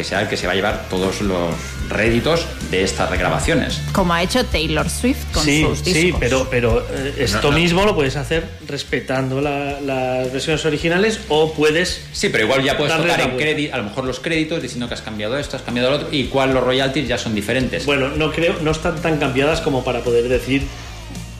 que 0.00 0.04
sea 0.04 0.22
el 0.22 0.28
que 0.28 0.36
se 0.38 0.46
va 0.46 0.54
a 0.54 0.56
llevar 0.56 0.86
todos 0.88 1.20
los 1.20 1.50
réditos 1.90 2.46
de 2.70 2.82
estas 2.84 3.10
regrabaciones. 3.10 3.82
Como 3.92 4.14
ha 4.14 4.22
hecho 4.22 4.42
Taylor 4.46 4.88
Swift 4.88 5.24
con 5.30 5.44
sí, 5.44 5.60
sus 5.62 5.84
discos. 5.84 6.02
sí, 6.02 6.14
pero, 6.18 6.48
pero 6.50 6.86
eh, 6.90 7.14
esto 7.18 7.42
No, 7.42 7.50
no. 7.50 7.58
mismo 7.58 7.84
lo 7.84 7.94
puedes 7.94 8.16
hacer 8.16 8.48
respetando 8.66 9.42
la- 9.42 9.78
las 9.82 10.32
versiones 10.32 10.64
originales 10.64 11.20
o 11.28 11.52
puedes... 11.52 12.06
Sí, 12.14 12.30
pero 12.30 12.44
igual 12.44 12.62
ya 12.62 12.78
puedes 12.78 12.96
tocar 12.96 13.20
en 13.20 13.36
crédito, 13.36 13.74
a 13.74 13.78
lo 13.78 13.84
mejor 13.84 14.04
los 14.04 14.20
créditos 14.20 14.62
diciendo 14.62 14.88
que 14.88 14.94
has 14.94 15.02
cambiado 15.02 15.36
esto, 15.38 15.56
has 15.58 15.62
cambiado 15.62 15.90
lo 15.90 15.96
otro, 15.96 16.08
y 16.12 16.24
cuál 16.28 16.54
los 16.54 16.64
royalties 16.64 17.06
ya 17.06 17.18
son 17.18 17.34
diferentes. 17.34 17.84
Bueno, 17.84 18.08
no 18.08 18.32
creo, 18.32 18.54
no 18.62 18.70
están 18.70 18.96
tan 19.02 19.18
cambiadas 19.18 19.60
como 19.60 19.84
para 19.84 20.00
poder 20.00 20.28
decir 20.30 20.62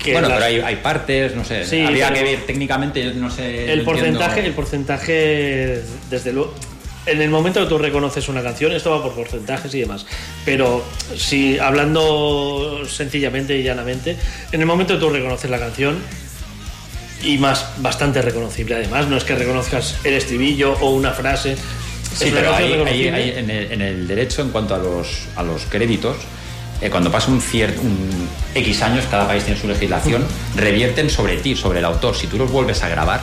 que 0.02 0.12
Bueno, 0.12 0.28
las- 0.28 0.36
pero 0.38 0.46
hay, 0.48 0.60
hay 0.60 0.76
partes, 0.82 1.34
no 1.34 1.44
sé, 1.46 1.64
Sí, 1.64 1.80
habría 1.80 2.08
pero- 2.08 2.18
que 2.20 2.30
ver 2.36 2.46
técnicamente, 2.46 3.04
no 3.14 3.30
sé. 3.30 3.72
el 3.72 3.82
porcentaje, 3.84 4.24
entiendo- 4.40 4.48
el 4.48 4.54
porcentaje, 4.54 5.82
desde 6.10 6.32
luego. 6.34 6.54
En 7.06 7.22
el 7.22 7.30
momento 7.30 7.60
que 7.60 7.66
tú 7.66 7.78
reconoces 7.78 8.28
una 8.28 8.42
canción, 8.42 8.72
esto 8.72 8.90
va 8.90 9.02
por 9.02 9.14
porcentajes 9.14 9.74
y 9.74 9.80
demás. 9.80 10.04
Pero 10.44 10.84
si 11.16 11.58
hablando 11.58 12.82
sencillamente 12.86 13.56
y 13.56 13.62
llanamente, 13.62 14.16
en 14.52 14.60
el 14.60 14.66
momento 14.66 14.94
que 14.94 15.00
tú 15.00 15.10
reconoces 15.10 15.50
la 15.50 15.58
canción, 15.58 15.98
y 17.22 17.38
más 17.38 17.66
bastante 17.78 18.22
reconocible 18.22 18.76
además, 18.76 19.08
no 19.08 19.16
es 19.16 19.24
que 19.24 19.34
reconozcas 19.34 19.96
el 20.04 20.14
estribillo 20.14 20.74
o 20.80 20.90
una 20.90 21.12
frase. 21.12 21.56
Sí, 22.14 22.30
pero 22.32 22.54
hay, 22.54 22.72
hay 23.08 23.30
en, 23.36 23.50
el, 23.50 23.72
en 23.72 23.82
el 23.82 24.08
derecho 24.08 24.42
en 24.42 24.50
cuanto 24.50 24.74
a 24.74 24.78
los, 24.78 25.28
a 25.36 25.42
los 25.42 25.64
créditos. 25.66 26.16
eh, 26.80 26.90
cuando 26.90 27.10
pasa 27.10 27.30
un 27.30 27.40
cierto 27.40 27.82
un 27.82 28.28
X 28.54 28.82
años, 28.82 29.04
cada 29.10 29.26
país 29.26 29.44
tiene 29.44 29.60
su 29.60 29.68
legislación, 29.68 30.24
revierten 30.56 31.08
sobre 31.08 31.36
ti, 31.36 31.54
sobre 31.54 31.78
el 31.78 31.84
autor. 31.84 32.16
Si 32.16 32.26
tú 32.26 32.36
los 32.36 32.50
vuelves 32.50 32.82
a 32.82 32.88
grabar, 32.88 33.20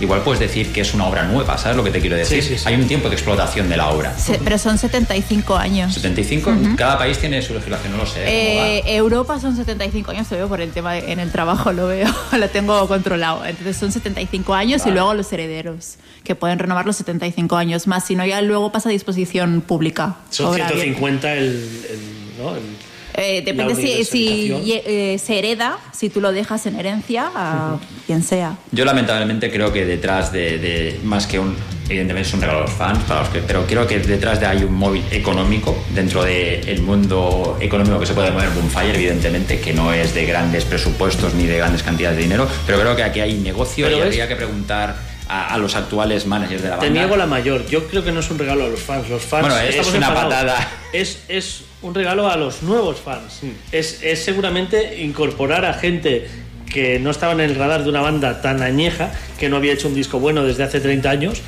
igual 0.00 0.22
puedes 0.22 0.40
decir 0.40 0.72
que 0.72 0.80
es 0.82 0.94
una 0.94 1.06
obra 1.06 1.24
nueva, 1.24 1.58
¿sabes 1.58 1.76
lo 1.76 1.84
que 1.84 1.90
te 1.90 2.00
quiero 2.00 2.16
decir? 2.16 2.42
Sí, 2.42 2.50
sí, 2.50 2.58
sí. 2.58 2.64
Hay 2.68 2.74
un 2.76 2.86
tiempo 2.86 3.08
de 3.08 3.14
explotación 3.16 3.68
de 3.68 3.76
la 3.76 3.88
obra. 3.88 4.16
Se- 4.18 4.38
pero 4.38 4.58
son 4.58 4.78
75 4.78 5.56
años. 5.56 5.94
75, 5.94 6.52
cada 6.76 6.98
país 6.98 7.18
tiene 7.18 7.42
su 7.42 7.54
legislación, 7.54 7.92
no 7.92 7.98
lo 7.98 8.06
sé. 8.06 8.24
Eh, 8.26 8.82
Europa 8.96 9.38
son 9.40 9.56
75 9.56 10.10
años, 10.12 10.30
lo 10.30 10.36
veo 10.36 10.48
por 10.48 10.60
el 10.60 10.70
tema 10.70 10.92
de- 10.94 11.12
en 11.12 11.18
el 11.20 11.30
trabajo, 11.32 11.72
lo 11.72 11.86
veo, 11.88 12.08
lo 12.38 12.48
tengo 12.50 12.86
controlado. 12.88 13.44
Entonces 13.44 13.76
son 13.76 13.92
75 13.92 14.54
años 14.54 14.82
y 14.86 14.90
luego 14.90 15.14
los 15.14 15.32
herederos, 15.32 15.96
que 16.24 16.34
pueden 16.34 16.58
renovar 16.58 16.86
los 16.86 16.96
75 16.96 17.56
años 17.56 17.86
más, 17.86 18.04
si 18.04 18.14
no 18.14 18.24
ya 18.26 18.40
luego 18.42 18.70
pasa 18.72 18.88
a 18.88 18.92
disposición 18.92 19.60
pública. 19.62 20.16
Son 20.30 20.46
Obra 20.46 20.66
abierta. 20.66 20.84
150 20.84 21.32
el, 21.34 21.44
el- 21.44 22.42
¿no? 22.42 22.54
El- 22.56 22.87
Eh, 23.20 23.42
depende 23.44 23.74
si, 23.74 24.04
si 24.04 24.48
ye- 24.64 24.82
eh, 24.86 25.18
se 25.18 25.38
hereda, 25.38 25.78
si 25.92 26.08
tú 26.08 26.20
lo 26.20 26.32
dejas 26.32 26.64
en 26.66 26.76
herencia 26.78 27.30
a 27.34 27.78
quien 28.06 28.22
sea. 28.22 28.56
Yo 28.72 28.84
lamentablemente 28.84 29.50
creo 29.50 29.72
que 29.72 29.84
detrás 29.84 30.32
de, 30.32 30.58
de- 30.58 31.00
más 31.04 31.26
que 31.26 31.38
un 31.38 31.56
evidentemente 31.88 32.28
es 32.28 32.34
un 32.34 32.42
regalo 32.42 32.58
a 32.58 32.62
los 32.64 32.70
fans 32.72 32.98
para 33.04 33.20
los 33.20 33.30
que 33.30 33.40
pero 33.40 33.64
creo 33.66 33.86
que 33.86 33.98
detrás 33.98 34.38
de 34.40 34.44
hay 34.46 34.62
un 34.62 34.74
móvil 34.74 35.02
económico 35.10 35.74
dentro 35.94 36.22
del 36.22 36.82
mundo 36.82 37.56
económico 37.62 37.98
que 37.98 38.04
se 38.04 38.12
puede 38.12 38.30
mover 38.30 38.50
Boomfire 38.50 38.94
evidentemente 38.94 39.58
que 39.58 39.72
no 39.72 39.90
es 39.94 40.12
de 40.14 40.26
grandes 40.26 40.66
presupuestos 40.66 41.32
ni 41.32 41.46
de 41.46 41.56
grandes 41.56 41.82
cantidades 41.82 42.18
de 42.18 42.24
dinero 42.24 42.46
pero 42.66 42.78
creo 42.78 42.94
que 42.94 43.02
aquí 43.04 43.20
hay 43.20 43.38
negocio 43.38 43.86
Pero 43.86 43.96
y 43.96 44.02
habría 44.02 44.28
que 44.28 44.36
preguntar 44.36 44.96
a, 45.28 45.54
a 45.54 45.58
los 45.58 45.76
actuales 45.76 46.26
managers 46.26 46.62
de 46.62 46.68
la 46.70 46.78
Te 46.78 46.86
banda 46.86 47.00
niego 47.00 47.16
la 47.16 47.26
mayor. 47.26 47.66
Yo 47.66 47.86
creo 47.86 48.02
que 48.02 48.12
no 48.12 48.20
es 48.20 48.30
un 48.30 48.38
regalo 48.38 48.64
a 48.64 48.68
los 48.68 48.80
fans. 48.80 49.08
Los 49.08 49.22
fans 49.22 49.46
Bueno, 49.46 49.60
es 49.60 49.92
una 49.92 50.14
patada. 50.14 50.56
Es, 50.92 51.24
es 51.28 51.64
un 51.82 51.94
regalo 51.94 52.30
a 52.30 52.36
los 52.36 52.62
nuevos 52.62 52.98
fans. 53.00 53.40
Es, 53.72 54.02
es 54.02 54.24
seguramente 54.24 55.02
incorporar 55.02 55.64
a 55.64 55.74
gente 55.74 56.28
que 56.72 56.98
no 56.98 57.10
estaba 57.10 57.32
en 57.32 57.40
el 57.40 57.54
radar 57.54 57.82
de 57.82 57.90
una 57.90 58.00
banda 58.00 58.42
tan 58.42 58.62
añeja, 58.62 59.12
que 59.38 59.48
no 59.48 59.56
había 59.56 59.72
hecho 59.72 59.88
un 59.88 59.94
disco 59.94 60.20
bueno 60.20 60.44
desde 60.44 60.64
hace 60.64 60.80
30 60.80 61.10
años, 61.10 61.40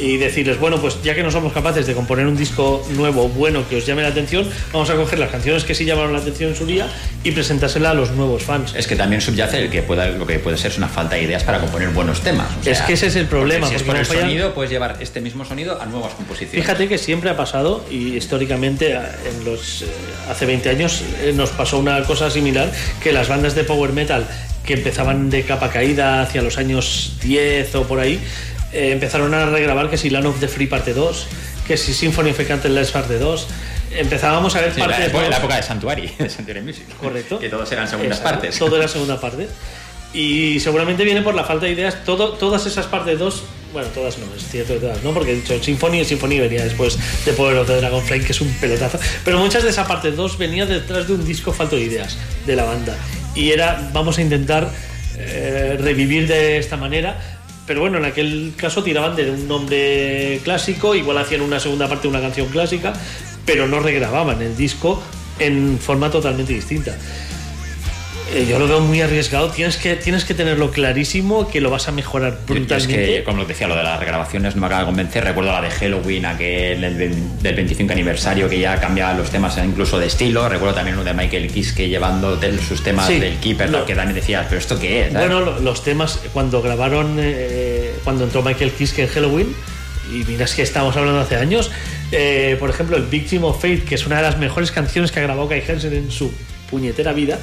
y 0.00 0.16
decirles, 0.16 0.58
bueno, 0.58 0.80
pues 0.80 1.02
ya 1.02 1.14
que 1.14 1.22
no 1.22 1.30
somos 1.30 1.52
capaces 1.52 1.86
de 1.86 1.94
componer 1.94 2.26
un 2.26 2.36
disco 2.36 2.86
nuevo, 2.96 3.28
bueno, 3.28 3.68
que 3.68 3.76
os 3.76 3.86
llame 3.86 4.02
la 4.02 4.08
atención, 4.08 4.48
vamos 4.72 4.88
a 4.90 4.94
coger 4.96 5.18
las 5.18 5.30
canciones 5.30 5.64
que 5.64 5.74
sí 5.74 5.84
llamaron 5.84 6.12
la 6.12 6.20
atención 6.20 6.50
en 6.50 6.56
su 6.56 6.64
día 6.66 6.88
y 7.22 7.30
presentársela 7.32 7.90
a 7.90 7.94
los 7.94 8.10
nuevos 8.12 8.42
fans. 8.42 8.74
es 8.74 8.86
que 8.86 8.96
también 8.96 9.20
subyace 9.20 9.58
el 9.58 9.70
que 9.70 9.82
pueda, 9.82 10.06
lo 10.08 10.26
que 10.26 10.38
puede 10.38 10.56
ser 10.56 10.70
es 10.72 10.78
una 10.78 10.88
falta 10.88 11.16
de 11.16 11.22
ideas 11.22 11.44
para 11.44 11.60
componer 11.60 11.88
buenos 11.90 12.20
temas 12.22 12.48
O 12.64 12.68
Es 12.70 12.80
que 12.82 12.94
ese 12.94 13.08
es 13.08 13.16
el 13.16 13.26
problema, 13.26 13.66
porque 13.66 13.76
si 13.78 13.82
es 13.82 13.82
por 13.82 13.96
porque 13.96 14.00
el 14.02 14.06
como 14.06 14.18
fallan- 14.20 14.30
sonido 14.30 14.54
puedes 14.54 14.70
llevar 14.70 14.96
este 15.00 15.20
mismo 15.20 15.44
sonido 15.44 15.80
a 15.80 15.86
nuevas 15.86 16.14
composiciones 16.14 16.64
Fíjate 16.64 16.88
que 16.88 16.96
siempre 16.98 17.30
ha 17.30 17.36
pasado 17.36 17.84
y 17.90 18.16
históricamente 18.16 18.92
en 18.94 19.44
los 19.44 19.82
eh, 19.82 19.86
hace 20.30 20.46
20 20.46 20.70
años 20.70 21.02
eh, 21.22 21.32
nos 21.34 21.50
pasó 21.50 21.78
una 21.78 22.02
cosa 22.04 22.30
similar 22.30 22.72
que 23.02 23.12
las 23.12 23.28
bandas 23.28 23.54
de 23.54 23.64
power 23.64 23.92
metal 23.92 24.26
que 24.64 24.74
empezaban 24.74 25.30
de 25.30 25.42
capa 25.42 25.70
caída 25.70 26.22
hacia 26.22 26.42
los 26.42 26.58
años 26.58 27.14
10 27.22 27.74
o 27.76 27.84
por 27.84 27.98
ahí 27.98 28.20
eh, 28.72 28.90
empezaron 28.92 29.32
a 29.34 29.46
regrabar 29.46 29.90
que 29.90 29.96
si 29.98 30.10
Land 30.10 30.26
of 30.26 30.40
the 30.40 30.48
Free 30.48 30.66
parte 30.66 30.94
2, 30.94 31.26
que 31.66 31.76
si 31.76 31.92
Symphony 31.94 32.30
of 32.30 32.36
the 32.36 32.46
Candlelight 32.46 32.90
parte 32.90 33.18
2, 33.18 33.46
empezábamos 33.96 34.54
a 34.56 34.60
ver 34.60 34.72
Sí, 34.74 34.80
la, 34.80 34.86
parte 34.86 35.04
época- 35.06 35.20
2. 35.22 35.30
la 35.30 35.36
época 35.38 35.56
de 35.56 35.62
Santuari, 35.62 36.12
de 36.18 36.30
Santuari 36.30 36.60
Music. 36.62 36.84
Correcto. 37.00 37.38
Que 37.38 37.48
todos 37.48 37.70
eran 37.72 37.88
segundas 37.88 38.18
Exacto, 38.18 38.40
partes. 38.40 38.58
Todo 38.58 38.76
era 38.76 38.88
segunda 38.88 39.20
parte. 39.20 39.48
Y 40.12 40.58
seguramente 40.58 41.04
viene 41.04 41.22
por 41.22 41.34
la 41.36 41.44
falta 41.44 41.66
de 41.66 41.72
ideas. 41.72 42.04
Todo, 42.04 42.32
todas 42.32 42.66
esas 42.66 42.86
partes 42.86 43.16
dos, 43.16 43.44
bueno, 43.72 43.86
todas 43.94 44.18
no, 44.18 44.26
es 44.36 44.42
cierto 44.44 44.74
que 44.74 44.80
todas, 44.80 45.00
¿no? 45.04 45.12
Porque 45.14 45.30
he 45.30 45.34
dicho 45.36 45.62
Symphony, 45.62 46.04
Symphony 46.04 46.40
venía 46.40 46.64
después 46.64 46.98
de 47.24 47.32
Power 47.32 47.58
of 47.58 47.68
the 47.68 47.76
Dragonflame, 47.76 48.24
que 48.24 48.32
es 48.32 48.40
un 48.40 48.52
pelotazo. 48.54 48.98
Pero 49.24 49.38
muchas 49.38 49.62
de 49.62 49.70
esa 49.70 49.86
parte 49.86 50.10
dos 50.10 50.36
venía 50.36 50.66
detrás 50.66 51.06
de 51.06 51.12
un 51.14 51.24
disco 51.24 51.52
falto 51.52 51.76
de 51.76 51.82
ideas 51.82 52.16
de 52.44 52.56
la 52.56 52.64
banda. 52.64 52.96
Y 53.36 53.50
era, 53.52 53.88
vamos 53.92 54.18
a 54.18 54.22
intentar 54.22 54.68
eh, 55.16 55.76
revivir 55.80 56.26
de 56.26 56.58
esta 56.58 56.76
manera. 56.76 57.38
Pero 57.70 57.82
bueno, 57.82 57.98
en 57.98 58.04
aquel 58.04 58.52
caso 58.56 58.82
tiraban 58.82 59.14
de 59.14 59.30
un 59.30 59.46
nombre 59.46 60.40
clásico, 60.42 60.96
igual 60.96 61.18
hacían 61.18 61.40
una 61.40 61.60
segunda 61.60 61.86
parte 61.86 62.02
de 62.02 62.08
una 62.08 62.20
canción 62.20 62.48
clásica, 62.48 62.92
pero 63.46 63.68
no 63.68 63.78
regrababan 63.78 64.42
el 64.42 64.56
disco 64.56 65.00
en 65.38 65.78
forma 65.78 66.10
totalmente 66.10 66.52
distinta. 66.52 66.98
Eh, 68.32 68.46
yo 68.48 68.60
lo 68.60 68.68
veo 68.68 68.80
muy 68.80 69.00
arriesgado. 69.00 69.50
Tienes 69.50 69.76
que, 69.76 69.96
tienes 69.96 70.24
que 70.24 70.34
tenerlo 70.34 70.70
clarísimo 70.70 71.48
que 71.50 71.60
lo 71.60 71.68
vas 71.70 71.88
a 71.88 71.92
mejorar 71.92 72.32
Yo- 72.46 72.54
yo 72.54 72.54
es 72.54 72.60
brutalmente. 72.60 73.14
que, 73.16 73.24
como 73.24 73.44
decía, 73.44 73.66
lo 73.66 73.74
de 73.74 73.82
las 73.82 73.98
regrabaciones 73.98 74.54
no 74.54 74.60
me 74.60 74.66
acaba 74.68 74.82
de 74.82 74.86
convencer. 74.86 75.24
Recuerdo 75.24 75.50
la 75.50 75.60
de 75.60 75.70
Halloween, 75.70 76.26
aquel 76.26 76.80
del, 76.80 77.42
del 77.42 77.54
25 77.56 77.92
aniversario, 77.92 78.48
que 78.48 78.60
ya 78.60 78.76
cambiaba 78.80 79.14
los 79.14 79.30
temas 79.30 79.58
incluso 79.64 79.98
de 79.98 80.06
estilo. 80.06 80.48
Recuerdo 80.48 80.74
también 80.76 80.94
uno 80.96 81.04
de 81.04 81.12
Michael 81.14 81.50
Kiske 81.50 81.88
llevando 81.88 82.38
sus 82.68 82.84
temas 82.84 83.08
Sí, 83.08 83.18
del 83.18 83.36
Keeper, 83.38 83.68
lo- 83.70 83.84
que 83.84 83.94
también 83.96 84.14
decías, 84.14 84.46
¿pero 84.48 84.60
esto 84.60 84.78
qué 84.78 85.06
es? 85.06 85.12
Bueno, 85.12 85.40
lo- 85.40 85.58
los 85.58 85.82
temas, 85.82 86.20
cuando 86.32 86.62
grabaron, 86.62 87.16
eh, 87.18 87.94
cuando 88.04 88.24
entró 88.24 88.42
Michael 88.42 88.70
Kiske 88.70 89.02
en 89.02 89.08
Halloween, 89.08 89.54
y 90.12 90.24
miras 90.30 90.54
que 90.54 90.62
estamos 90.62 90.96
hablando 90.96 91.20
hace 91.20 91.34
años, 91.36 91.70
eh, 92.12 92.56
por 92.60 92.70
ejemplo, 92.70 92.96
el 92.96 93.04
Victim 93.04 93.42
of 93.44 93.56
Fate, 93.56 93.82
que 93.82 93.96
es 93.96 94.06
una 94.06 94.16
de 94.18 94.22
las 94.22 94.38
mejores 94.38 94.70
canciones 94.70 95.10
que 95.10 95.18
ha 95.18 95.22
grabado 95.24 95.48
Kai 95.48 95.62
Hansen 95.68 95.92
en 95.94 96.10
su 96.12 96.32
puñetera 96.70 97.12
vida, 97.12 97.38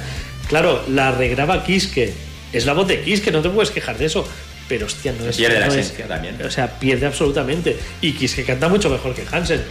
claro, 0.48 0.82
la 0.88 1.12
regraba 1.12 1.62
Kiske. 1.64 2.12
Es 2.52 2.64
la 2.66 2.72
voz 2.72 2.88
de 2.88 3.00
Kiske, 3.02 3.30
no 3.30 3.42
te 3.42 3.50
puedes 3.50 3.70
quejar 3.70 3.98
de 3.98 4.06
eso. 4.06 4.26
Pero 4.68 4.84
hostia, 4.86 5.14
no 5.18 5.26
es. 5.28 5.36
pierde 5.36 5.60
la 5.60 5.66
es- 5.68 5.74
esencia 5.76 6.06
también. 6.08 6.40
O 6.42 6.50
sea, 6.50 6.78
pierde 6.78 7.06
absolutamente. 7.06 7.76
Y 8.02 8.12
Kiske 8.12 8.44
canta 8.44 8.68
mucho 8.68 8.90
mejor 8.90 9.14
que 9.14 9.24
Hansen. 9.30 9.62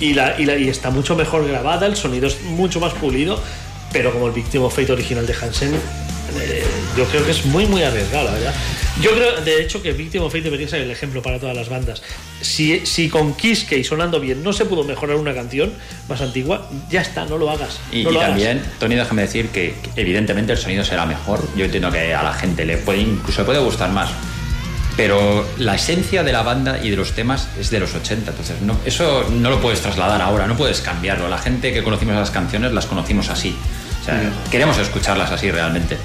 Y, 0.00 0.12
la, 0.14 0.34
y, 0.38 0.44
la- 0.44 0.56
y 0.56 0.68
está 0.68 0.90
mucho 0.90 1.14
mejor 1.16 1.46
grabada, 1.48 1.86
el 1.86 1.96
sonido 1.96 2.26
es 2.26 2.40
mucho 2.42 2.78
más 2.80 2.92
pulido. 2.94 3.40
Pero 3.92 4.12
como 4.12 4.26
el 4.26 4.32
Victim 4.32 4.62
of 4.62 4.74
Fate 4.74 4.90
original 4.92 5.26
de 5.26 5.34
Hansen, 5.34 5.74
eh, 5.74 6.62
yo 6.96 7.04
creo 7.06 7.24
que 7.24 7.30
es 7.30 7.44
muy, 7.46 7.66
muy 7.66 7.82
arriesgado, 7.82 8.24
la 8.24 8.32
verdad. 8.32 8.54
Yo 9.00 9.10
creo, 9.12 9.40
de 9.40 9.62
hecho, 9.62 9.82
que 9.82 9.92
Victim 9.92 10.22
of 10.22 10.32
Fate 10.32 10.44
debería 10.44 10.68
ser 10.68 10.82
el 10.82 10.90
ejemplo 10.90 11.22
para 11.22 11.38
todas 11.38 11.56
las 11.56 11.68
bandas. 11.68 12.02
Si, 12.40 12.84
si 12.84 13.08
con 13.08 13.34
Kiske 13.34 13.78
y 13.78 13.84
sonando 13.84 14.20
bien 14.20 14.42
no 14.42 14.52
se 14.52 14.66
pudo 14.66 14.84
mejorar 14.84 15.16
una 15.16 15.34
canción 15.34 15.72
más 16.08 16.20
antigua, 16.20 16.68
ya 16.90 17.00
está, 17.00 17.24
no 17.24 17.38
lo 17.38 17.50
hagas. 17.50 17.80
Y, 17.90 18.04
no 18.04 18.10
y 18.10 18.14
lo 18.14 18.20
hagas. 18.20 18.30
también, 18.30 18.62
Tony, 18.78 18.94
déjame 18.94 19.22
decir 19.22 19.48
que, 19.48 19.74
que 19.94 20.00
evidentemente 20.00 20.52
el 20.52 20.58
sonido 20.58 20.84
será 20.84 21.06
mejor. 21.06 21.46
Yo 21.56 21.64
entiendo 21.64 21.90
que 21.90 22.14
a 22.14 22.22
la 22.22 22.34
gente 22.34 22.64
le 22.64 22.76
puede, 22.76 23.00
incluso 23.00 23.40
le 23.40 23.46
puede 23.46 23.60
gustar 23.60 23.90
más. 23.90 24.10
Pero 24.96 25.46
la 25.58 25.74
esencia 25.74 26.22
de 26.22 26.32
la 26.32 26.42
banda 26.42 26.78
y 26.82 26.90
de 26.90 26.96
los 26.96 27.12
temas 27.12 27.48
es 27.58 27.70
de 27.70 27.80
los 27.80 27.94
80. 27.94 28.30
Entonces, 28.30 28.60
no, 28.60 28.76
eso 28.84 29.26
no 29.30 29.48
lo 29.48 29.60
puedes 29.60 29.80
trasladar 29.80 30.20
ahora, 30.20 30.46
no 30.46 30.56
puedes 30.56 30.82
cambiarlo. 30.82 31.28
La 31.28 31.38
gente 31.38 31.72
que 31.72 31.82
conocimos 31.82 32.14
esas 32.14 32.30
canciones 32.30 32.72
las 32.72 32.86
conocimos 32.86 33.30
así. 33.30 33.56
O 34.02 34.04
sea, 34.04 34.20
queremos 34.50 34.76
escucharlas 34.78 35.30
así 35.30 35.50
realmente. 35.50 35.96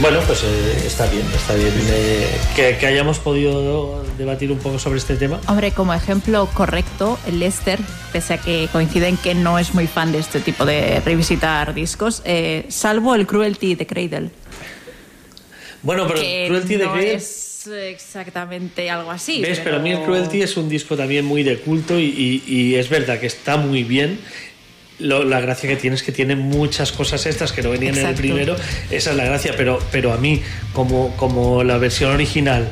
Bueno, 0.00 0.20
pues 0.26 0.42
eh, 0.44 0.82
está 0.86 1.06
bien, 1.10 1.26
está 1.34 1.54
bien 1.54 1.72
eh, 1.90 2.26
que, 2.56 2.78
que 2.78 2.86
hayamos 2.86 3.18
podido 3.18 4.02
debatir 4.16 4.50
un 4.50 4.58
poco 4.58 4.78
sobre 4.78 4.98
este 4.98 5.16
tema. 5.16 5.40
Hombre, 5.46 5.72
como 5.72 5.92
ejemplo 5.92 6.48
correcto, 6.54 7.18
el 7.26 7.38
Lester, 7.40 7.78
pese 8.10 8.34
a 8.34 8.38
que 8.38 8.68
coinciden 8.72 9.18
que 9.18 9.34
no 9.34 9.58
es 9.58 9.74
muy 9.74 9.86
fan 9.86 10.10
de 10.12 10.18
este 10.18 10.40
tipo 10.40 10.64
de 10.64 11.00
revisitar 11.00 11.74
discos, 11.74 12.22
eh, 12.24 12.64
salvo 12.70 13.14
el 13.14 13.26
Cruelty 13.26 13.74
de 13.74 13.86
Cradle. 13.86 14.30
Bueno, 15.82 16.06
pero 16.06 16.20
que 16.20 16.44
Cruelty 16.48 16.76
de 16.76 16.84
no 16.86 16.94
Cradle- 16.94 17.14
es 17.16 17.66
exactamente 17.66 18.88
algo 18.88 19.10
así. 19.10 19.42
¿Ves? 19.42 19.60
Pero 19.62 19.76
a 19.76 19.78
mí 19.80 19.90
el 19.90 20.00
Cruelty 20.02 20.40
es 20.40 20.56
un 20.56 20.70
disco 20.70 20.96
también 20.96 21.26
muy 21.26 21.42
de 21.42 21.58
culto 21.58 21.98
y, 21.98 22.04
y- 22.06 22.42
y 22.46 22.74
es 22.76 22.88
verdad 22.88 23.20
que 23.20 23.26
está 23.26 23.58
muy 23.58 23.82
bien. 23.82 24.18
Lo- 25.00 25.24
la 25.24 25.40
gracia 25.40 25.68
que 25.68 25.76
tiene 25.76 25.96
es 25.96 26.02
que 26.02 26.12
tiene 26.12 26.36
muchas 26.36 26.92
cosas 26.92 27.24
extras 27.26 27.52
que 27.52 27.62
no 27.62 27.70
venían 27.70 27.96
en 27.96 28.06
el 28.06 28.14
primero. 28.14 28.56
Esa 28.90 29.10
es 29.10 29.16
la 29.16 29.24
gracia, 29.24 29.54
pero, 29.56 29.78
pero 29.90 30.12
a 30.12 30.16
mí, 30.18 30.42
como, 30.72 31.16
como 31.16 31.64
la 31.64 31.78
versión 31.78 32.12
original, 32.12 32.68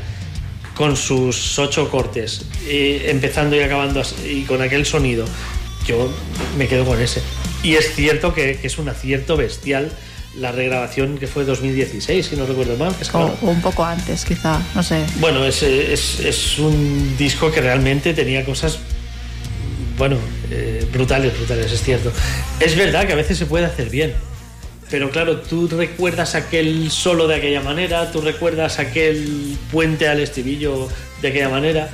con 0.74 0.96
sus 0.96 1.58
ocho 1.58 1.90
cortes, 1.90 2.42
eh, 2.68 3.06
empezando 3.08 3.56
y 3.56 3.60
acabando 3.60 4.00
así, 4.00 4.14
y 4.26 4.42
con 4.42 4.62
aquel 4.62 4.86
sonido, 4.86 5.24
yo 5.86 6.12
me 6.56 6.68
quedo 6.68 6.84
con 6.84 7.00
ese. 7.00 7.20
Y 7.62 7.74
es 7.74 7.94
cierto 7.94 8.32
que, 8.34 8.58
que 8.60 8.66
es 8.68 8.78
un 8.78 8.88
acierto 8.88 9.36
bestial 9.36 9.90
la 10.36 10.52
regrabación 10.52 11.18
que 11.18 11.26
fue 11.26 11.44
2016, 11.44 12.26
si 12.26 12.36
no 12.36 12.46
recuerdo 12.46 12.76
mal. 12.76 12.94
es 13.00 13.12
O, 13.12 13.36
un 13.42 13.60
poco 13.60 13.84
antes, 13.84 14.24
quizá, 14.24 14.60
no 14.74 14.82
sé. 14.84 15.02
bueno, 15.18 15.44
es, 15.44 15.62
es, 15.64 16.20
es 16.20 16.58
un 16.60 17.16
disco 17.18 17.50
que 17.50 17.60
realmente 17.60 18.14
tenía 18.14 18.44
cosas, 18.44 18.78
bueno, 19.98 20.16
eh, 20.50 20.86
brutales, 20.92 21.36
brutales, 21.36 21.72
es 21.72 21.82
cierto. 21.82 22.12
Es 22.60 22.76
verdad 22.76 23.06
que 23.06 23.12
a 23.12 23.16
veces 23.16 23.36
se 23.36 23.46
puede 23.46 23.66
hacer 23.66 23.90
bien, 23.90 24.14
pero 24.90 25.10
claro, 25.10 25.40
tú 25.40 25.68
recuerdas 25.68 26.34
aquel 26.34 26.90
solo 26.90 27.26
de 27.26 27.36
aquella 27.36 27.60
manera, 27.60 28.10
tú 28.10 28.20
recuerdas 28.20 28.78
aquel 28.78 29.58
puente 29.70 30.08
al 30.08 30.20
estribillo 30.20 30.88
de 31.20 31.28
aquella 31.28 31.48
manera. 31.48 31.90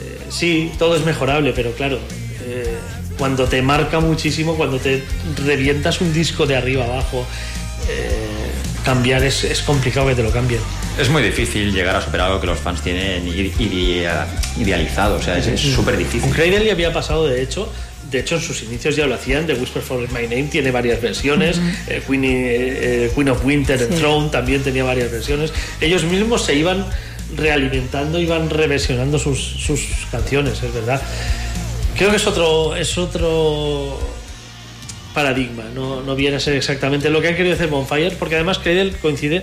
Eh, 0.00 0.18
sí, 0.30 0.72
todo 0.78 0.96
es 0.96 1.04
mejorable, 1.04 1.52
pero 1.54 1.72
claro, 1.72 2.00
eh, 2.46 2.74
cuando 3.18 3.44
te 3.44 3.62
marca 3.62 4.00
muchísimo, 4.00 4.56
cuando 4.56 4.78
te 4.78 5.02
revientas 5.44 6.00
un 6.00 6.12
disco 6.12 6.46
de 6.46 6.56
arriba 6.56 6.84
abajo, 6.84 7.24
eh, 7.88 8.35
cambiar 8.86 9.22
es, 9.24 9.44
es 9.44 9.60
complicado 9.62 10.06
que 10.06 10.14
te 10.14 10.22
lo 10.22 10.30
cambien. 10.30 10.60
Es 10.98 11.10
muy 11.10 11.22
difícil 11.22 11.72
llegar 11.74 11.96
a 11.96 12.00
superar 12.00 12.28
algo 12.28 12.40
que 12.40 12.46
los 12.46 12.58
fans 12.58 12.80
tienen 12.80 13.26
ide- 13.28 13.52
idea- 13.58 14.26
idealizado. 14.58 15.16
O 15.16 15.22
sea, 15.22 15.36
es 15.36 15.60
súper 15.60 15.96
difícil. 15.98 16.22
Con 16.22 16.30
Cradle 16.30 16.64
ya 16.64 16.72
había 16.72 16.92
pasado, 16.92 17.26
de 17.26 17.42
hecho, 17.42 17.70
de 18.10 18.20
hecho 18.20 18.36
en 18.36 18.40
sus 18.40 18.62
inicios 18.62 18.94
ya 18.96 19.04
lo 19.06 19.16
hacían, 19.16 19.46
The 19.46 19.54
Whisper 19.54 19.82
for 19.82 19.98
My 20.12 20.22
Name 20.22 20.44
tiene 20.44 20.70
varias 20.70 21.02
versiones, 21.02 21.60
eh, 21.88 22.00
Queen, 22.06 22.24
eh, 22.24 22.28
eh, 22.30 23.12
Queen 23.14 23.28
of 23.28 23.44
Winter, 23.44 23.78
Sí. 23.78 23.96
Throne 23.98 24.28
también 24.30 24.62
tenía 24.62 24.84
varias 24.84 25.10
versiones. 25.10 25.52
Ellos 25.80 26.04
mismos 26.04 26.44
se 26.44 26.54
iban 26.54 26.86
realimentando, 27.36 28.20
iban 28.20 28.48
reversionando 28.48 29.18
sus, 29.18 29.38
sus 29.40 29.80
canciones, 30.12 30.62
es 30.62 30.72
verdad. 30.72 31.02
Creo 31.98 32.10
que 32.10 32.16
es 32.16 32.26
otro, 32.28 32.76
es 32.76 32.96
otro 32.96 33.98
paradigma, 35.16 35.64
no, 35.74 36.02
no 36.02 36.14
viene 36.14 36.36
a 36.36 36.40
ser 36.40 36.54
exactamente 36.56 37.08
lo 37.08 37.22
que 37.22 37.28
han 37.28 37.36
querido 37.36 37.54
hacer 37.54 37.68
Bonfire, 37.68 38.10
porque 38.18 38.34
además 38.34 38.58
Cradle 38.58 38.92
coincide 39.00 39.42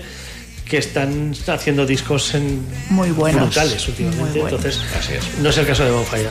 que 0.69 0.77
están 0.77 1.33
haciendo 1.47 1.87
discos 1.87 2.35
en 2.35 2.63
Muy 2.91 3.09
buenos. 3.09 3.45
brutales 3.45 3.87
últimamente, 3.87 4.21
Muy 4.39 4.39
buenos. 4.51 4.63
entonces 4.65 4.81
Así 4.95 5.13
es. 5.13 5.39
no 5.39 5.49
es 5.49 5.57
el 5.57 5.65
caso 5.65 5.83
de 5.83 5.89
Bonfire. 5.89 6.29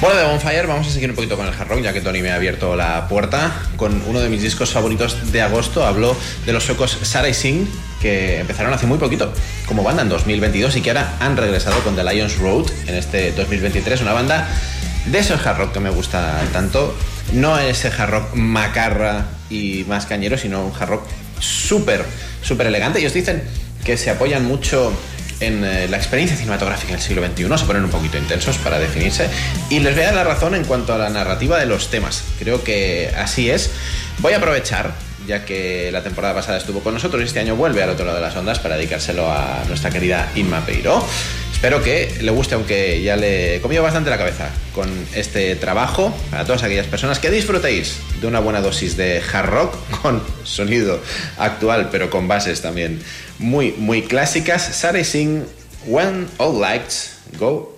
Bueno, 0.00 0.16
de 0.16 0.26
Bonfire 0.26 0.66
vamos 0.66 0.86
a 0.86 0.90
seguir 0.90 1.10
un 1.10 1.16
poquito 1.16 1.36
con 1.36 1.46
el 1.46 1.52
hard 1.52 1.68
rock, 1.68 1.82
ya 1.82 1.92
que 1.92 2.00
Tony 2.00 2.22
me 2.22 2.30
ha 2.30 2.36
abierto 2.36 2.76
la 2.76 3.08
puerta. 3.08 3.52
Con 3.76 4.00
uno 4.06 4.20
de 4.20 4.28
mis 4.28 4.40
discos 4.42 4.70
favoritos 4.70 5.32
de 5.32 5.42
agosto 5.42 5.84
hablo 5.84 6.16
de 6.46 6.52
los 6.52 6.62
suecos 6.62 6.96
Sarah 7.02 7.28
y 7.28 7.34
Singh, 7.34 7.66
que 8.00 8.38
empezaron 8.38 8.72
hace 8.72 8.86
muy 8.86 8.98
poquito 8.98 9.32
como 9.66 9.82
banda 9.82 10.02
en 10.02 10.08
2022 10.08 10.76
y 10.76 10.82
que 10.82 10.90
ahora 10.90 11.16
han 11.18 11.36
regresado 11.36 11.80
con 11.80 11.96
The 11.96 12.04
Lions 12.04 12.38
Road 12.38 12.66
en 12.86 12.94
este 12.94 13.32
2023. 13.32 14.02
Una 14.02 14.12
banda 14.12 14.46
de 15.06 15.18
esos 15.18 15.44
hard 15.44 15.58
rock 15.58 15.72
que 15.72 15.80
me 15.80 15.90
gusta 15.90 16.40
tanto. 16.52 16.94
No 17.34 17.58
ese 17.58 17.88
hard 17.88 18.34
macarra 18.34 19.26
y 19.50 19.84
más 19.88 20.06
cañero, 20.06 20.38
sino 20.38 20.64
un 20.64 20.72
hard 20.78 20.88
rock 20.88 21.04
súper, 21.40 22.04
súper 22.42 22.68
elegante. 22.68 23.00
Ellos 23.00 23.12
dicen 23.12 23.42
que 23.84 23.96
se 23.96 24.10
apoyan 24.10 24.44
mucho 24.44 24.92
en 25.40 25.64
eh, 25.64 25.88
la 25.88 25.96
experiencia 25.96 26.36
cinematográfica 26.36 26.92
del 26.92 27.02
siglo 27.02 27.26
XXI, 27.26 27.58
se 27.58 27.64
ponen 27.66 27.84
un 27.84 27.90
poquito 27.90 28.16
intensos 28.16 28.56
para 28.58 28.78
definirse 28.78 29.28
y 29.68 29.80
les 29.80 29.94
voy 29.94 30.04
a 30.04 30.06
dar 30.06 30.14
la 30.14 30.24
razón 30.24 30.54
en 30.54 30.64
cuanto 30.64 30.94
a 30.94 30.98
la 30.98 31.10
narrativa 31.10 31.58
de 31.58 31.66
los 31.66 31.90
temas. 31.90 32.22
Creo 32.38 32.62
que 32.62 33.10
así 33.16 33.50
es. 33.50 33.70
Voy 34.18 34.32
a 34.32 34.36
aprovechar, 34.36 34.92
ya 35.26 35.44
que 35.44 35.90
la 35.92 36.02
temporada 36.02 36.34
pasada 36.34 36.58
estuvo 36.58 36.80
con 36.80 36.94
nosotros 36.94 37.20
y 37.22 37.26
este 37.26 37.40
año 37.40 37.56
vuelve 37.56 37.82
al 37.82 37.90
otro 37.90 38.04
lado 38.04 38.18
de 38.18 38.22
las 38.22 38.36
ondas 38.36 38.60
para 38.60 38.76
dedicárselo 38.76 39.30
a 39.30 39.64
nuestra 39.66 39.90
querida 39.90 40.30
Inma 40.36 40.64
Peiro. 40.64 41.04
Espero 41.64 41.82
que 41.82 42.12
le 42.20 42.30
guste, 42.30 42.56
aunque 42.56 43.00
ya 43.00 43.16
le 43.16 43.56
he 43.56 43.60
comido 43.62 43.82
bastante 43.82 44.10
la 44.10 44.18
cabeza 44.18 44.50
con 44.74 44.86
este 45.14 45.56
trabajo. 45.56 46.14
Para 46.30 46.44
todas 46.44 46.62
aquellas 46.62 46.86
personas 46.86 47.18
que 47.18 47.30
disfrutéis 47.30 48.00
de 48.20 48.26
una 48.26 48.38
buena 48.38 48.60
dosis 48.60 48.98
de 48.98 49.22
hard 49.32 49.48
rock 49.48 49.74
con 50.02 50.22
sonido 50.42 51.00
actual, 51.38 51.88
pero 51.90 52.10
con 52.10 52.28
bases 52.28 52.60
también 52.60 53.00
muy, 53.38 53.72
muy 53.78 54.02
clásicas. 54.02 54.60
Sarah 54.62 55.02
Singh, 55.04 55.44
When 55.86 56.28
All 56.36 56.60
Lights 56.60 57.12
Go 57.38 57.73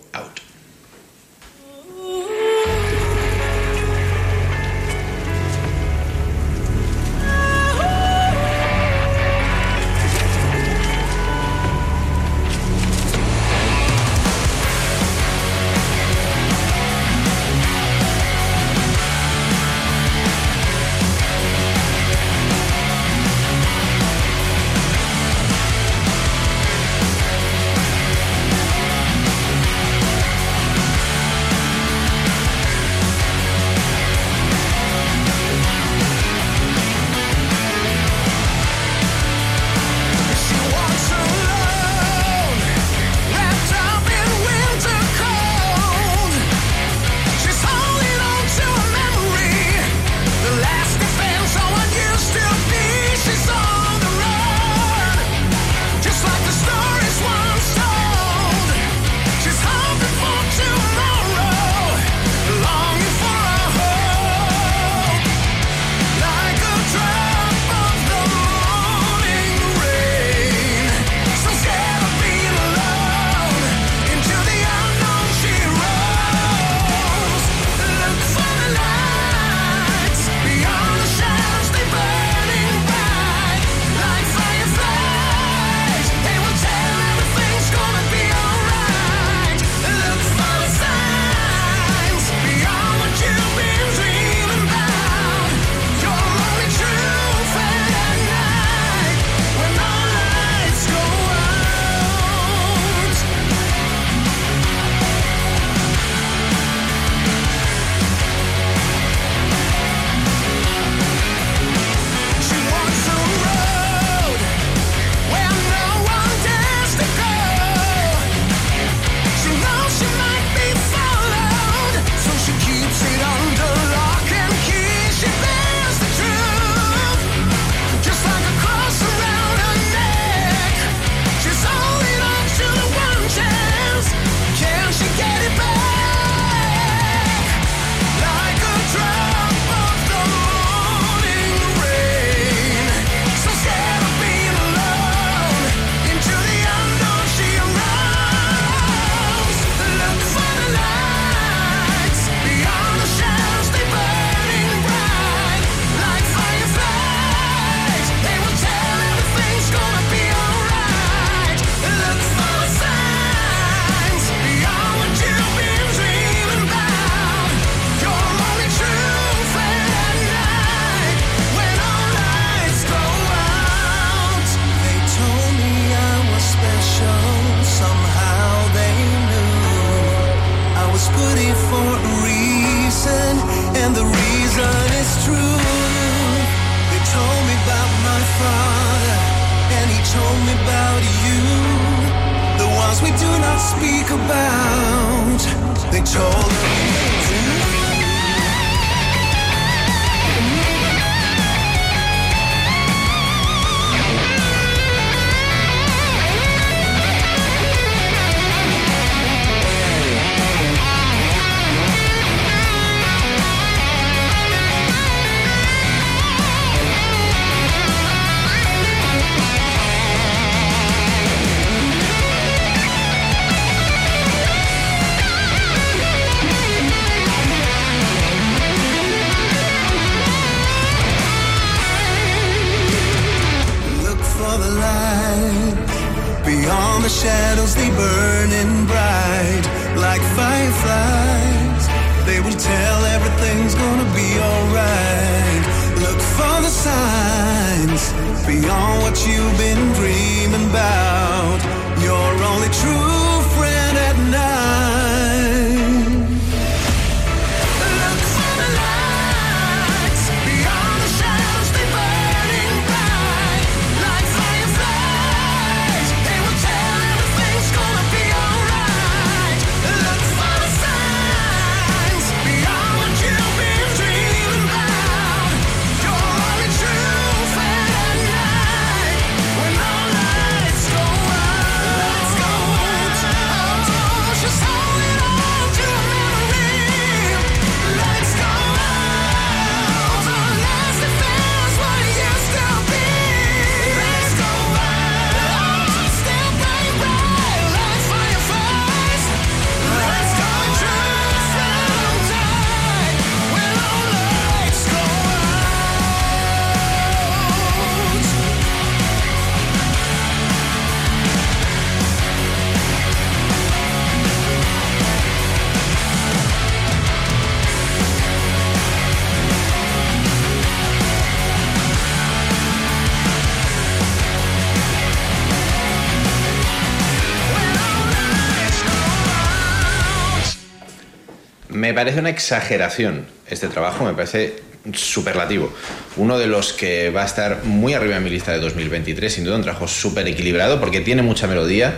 parece 331.96 332.20
una 332.20 332.30
exageración 332.30 333.26
este 333.48 333.66
trabajo, 333.66 334.04
me 334.04 334.12
parece 334.12 334.54
superlativo. 334.94 335.72
Uno 336.16 336.38
de 336.38 336.46
los 336.46 336.72
que 336.72 337.10
va 337.10 337.22
a 337.22 337.26
estar 337.26 337.64
muy 337.64 337.94
arriba 337.94 338.16
en 338.16 338.22
mi 338.22 338.30
lista 338.30 338.52
de 338.52 338.60
2023, 338.60 339.32
sin 339.32 339.44
duda 339.44 339.56
un 339.56 339.62
trabajo 339.62 339.88
súper 339.88 340.28
equilibrado 340.28 340.78
porque 340.78 341.00
tiene 341.00 341.22
mucha 341.22 341.46
melodía, 341.46 341.94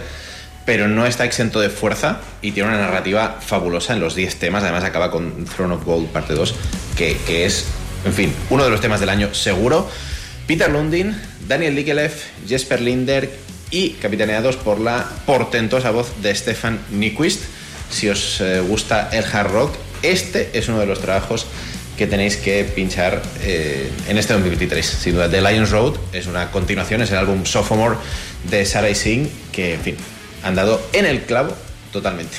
pero 0.65 0.89
no 0.89 1.05
está 1.05 1.25
exento 1.25 1.61
de 1.61 1.69
fuerza 1.69 2.21
y 2.41 2.53
tiene 2.53 2.69
una 2.69 2.79
narrativa 2.79 3.39
fabulosa 3.41 3.93
en 3.93 4.01
los 4.01 4.15
10 4.15 4.37
temas. 4.37 4.63
Además 4.63 4.85
acaba 4.85 5.11
con 5.11 5.45
Throne 5.45 5.75
of 5.75 5.85
Gold 5.85 6.09
parte 6.09 6.35
2, 6.35 6.55
que, 6.97 7.45
es, 7.45 7.67
en 8.05 8.15
fin, 8.15 8.33
uno 8.51 8.65
de 8.65 8.71
los 8.71 8.81
temas 8.81 9.01
del 9.01 9.09
año 9.09 9.35
seguro. 9.35 9.91
Peter 10.47 10.71
Lundin, 10.71 11.15
Daniel 11.47 11.75
Likelev, 11.75 12.13
Jesper 12.47 12.81
Linder 12.81 13.29
y 13.71 13.91
capitaneados 13.91 14.57
por 14.57 14.81
la 14.81 15.07
portentosa 15.27 15.91
voz 15.91 16.23
de 16.23 16.35
Stefan 16.35 16.79
Nyquist. 16.91 17.43
Si 17.91 18.09
os 18.09 18.41
eh, 18.41 18.61
gusta 18.61 19.11
el 19.13 19.25
hard 19.25 19.51
rock, 19.51 19.75
este 20.03 20.51
es 20.53 20.69
uno 20.69 20.81
de 20.81 20.87
los 20.87 21.01
trabajos 21.01 21.47
que 21.97 22.07
tenéis 22.07 22.37
que 22.37 22.65
pinchar 22.65 23.21
eh, 23.43 23.91
en 24.09 24.19
este 24.19 24.33
2023. 24.33 24.87
Sin 24.87 25.15
duda, 25.15 25.29
The 25.29 25.41
Lions 25.41 25.71
Road 25.71 25.95
es 26.13 26.27
una 26.27 26.51
continuación, 26.51 27.03
es 27.03 27.11
el 27.11 27.19
álbum 27.19 27.45
Sophomore 27.45 27.97
de 28.49 28.65
Sarah 28.65 28.95
Singh, 28.95 29.29
que, 29.51 29.75
en 29.75 29.81
fin, 29.81 29.97
han 30.45 30.55
dado 30.55 30.81
en 30.93 31.07
el 31.07 31.23
clavo 31.23 31.55
totalmente. 31.93 32.37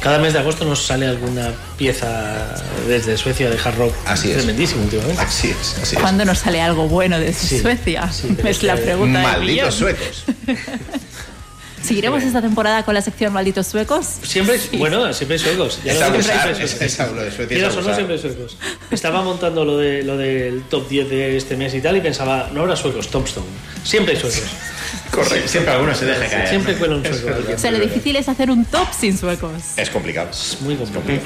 Cada 0.00 0.18
mes 0.20 0.34
de 0.34 0.38
agosto 0.38 0.64
nos 0.64 0.86
sale 0.86 1.06
alguna 1.06 1.52
pieza 1.76 2.54
desde 2.86 3.16
Suecia 3.16 3.50
de 3.50 3.58
hard 3.58 3.76
rock 3.76 3.94
Así 4.06 4.30
es. 4.30 4.36
tremendísimo 4.36 4.84
últimamente. 4.84 5.20
Así 5.20 5.48
es, 5.48 5.78
así 5.82 5.96
es. 5.96 6.00
¿Cuándo 6.00 6.24
nos 6.24 6.38
sale 6.38 6.60
algo 6.60 6.86
bueno 6.86 7.18
desde 7.18 7.60
Suecia? 7.60 8.08
es 8.44 8.62
la 8.62 8.76
pregunta 8.76 9.18
del 9.18 9.40
millón. 9.40 9.64
Malditos 9.66 9.74
suecos. 9.74 10.24
¿Seguiremos 11.82 12.22
esta 12.22 12.42
temporada 12.42 12.84
con 12.84 12.94
la 12.94 13.02
sección 13.02 13.32
Malditos 13.32 13.66
Suecos? 13.66 14.06
Siempre, 14.22 14.58
bueno, 14.78 15.12
siempre 15.12 15.36
hay 15.36 15.42
suecos. 15.42 15.80
Ya 15.84 15.92
Es 15.92 16.00
lo 16.00 17.94
siempre 17.94 18.18
suecos. 18.18 18.56
Estaba 18.90 19.22
montando 19.22 19.64
lo, 19.64 19.78
de, 19.78 20.02
lo 20.02 20.16
del 20.16 20.62
top 20.62 20.88
10 20.88 21.08
de 21.08 21.36
este 21.36 21.56
mes 21.56 21.74
y 21.74 21.80
tal 21.80 21.96
y 21.96 22.00
pensaba, 22.00 22.50
no 22.52 22.62
habrá 22.62 22.76
suecos, 22.76 23.08
Tombstone. 23.08 23.46
Siempre 23.84 24.14
hay 24.14 24.20
suecos. 24.20 24.42
Correcto. 25.10 25.48
Siempre 25.48 25.72
alguno 25.72 25.94
se 25.94 26.06
deja 26.06 26.26
caer. 26.26 26.48
Siempre 26.48 26.72
¿no? 26.72 26.78
cuela 26.78 26.96
un 26.96 27.04
sueco. 27.04 27.52
O 27.54 27.58
sea, 27.58 27.70
lo 27.70 27.78
difícil 27.78 28.16
es 28.16 28.28
hacer 28.28 28.50
un 28.50 28.64
top 28.64 28.88
sin 28.98 29.16
suecos. 29.16 29.52
Es 29.76 29.90
complicado. 29.90 30.30
Es 30.30 30.58
muy 30.60 30.76
complicado. 30.76 31.20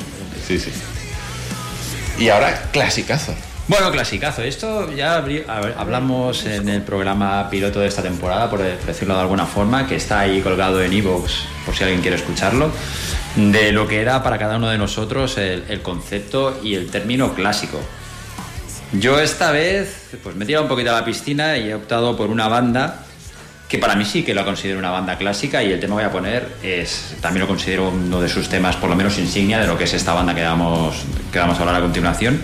Sí, 0.47 0.59
sí. 0.59 0.71
Y 2.19 2.29
ahora, 2.29 2.69
clasicazo. 2.73 3.35
Bueno, 3.71 3.93
clasicazo. 3.93 4.43
Esto 4.43 4.93
ya 4.93 5.25
hablamos 5.77 6.45
en 6.45 6.69
el 6.69 6.83
programa 6.83 7.49
piloto 7.49 7.79
de 7.79 7.87
esta 7.87 8.03
temporada, 8.03 8.51
por 8.51 8.61
decirlo 8.61 9.15
de 9.15 9.21
alguna 9.21 9.47
forma, 9.47 9.87
que 9.87 9.95
está 9.95 10.19
ahí 10.19 10.41
colgado 10.41 10.83
en 10.83 10.93
Evox, 10.93 11.45
por 11.65 11.77
si 11.77 11.85
alguien 11.85 12.01
quiere 12.01 12.17
escucharlo, 12.17 12.73
de 13.37 13.71
lo 13.71 13.87
que 13.87 14.01
era 14.01 14.25
para 14.25 14.39
cada 14.39 14.57
uno 14.57 14.69
de 14.71 14.77
nosotros 14.77 15.39
el, 15.39 15.63
el 15.69 15.83
concepto 15.83 16.59
y 16.65 16.75
el 16.75 16.91
término 16.91 17.33
clásico. 17.33 17.79
Yo 18.91 19.21
esta 19.21 19.53
vez 19.53 20.17
pues 20.21 20.35
me 20.35 20.43
he 20.43 20.47
tirado 20.49 20.65
un 20.65 20.69
poquito 20.69 20.91
a 20.91 20.95
la 20.95 21.05
piscina 21.05 21.57
y 21.57 21.71
he 21.71 21.75
optado 21.77 22.17
por 22.17 22.29
una 22.29 22.49
banda 22.49 23.05
que 23.69 23.79
para 23.79 23.95
mí 23.95 24.05
sí 24.05 24.25
que 24.25 24.35
lo 24.35 24.45
considero 24.45 24.81
una 24.81 24.91
banda 24.91 25.17
clásica 25.17 25.63
y 25.63 25.71
el 25.71 25.79
tema 25.79 25.95
que 25.95 26.03
voy 26.03 26.11
a 26.11 26.11
poner 26.11 26.57
es 26.61 27.15
también 27.21 27.43
lo 27.43 27.47
considero 27.47 27.91
uno 27.91 28.21
de 28.21 28.29
sus 28.29 28.49
temas 28.49 28.75
por 28.75 28.91
lo 28.91 28.97
menos 28.97 29.17
insignia 29.17 29.61
de 29.61 29.69
lo 29.69 29.79
que 29.79 29.85
es 29.85 29.95
esta 29.95 30.13
banda 30.13 30.35
que 30.35 30.43
vamos, 30.43 31.05
que 31.31 31.39
vamos 31.39 31.57
a 31.57 31.61
hablar 31.61 31.77
a 31.77 31.81
continuación. 31.81 32.43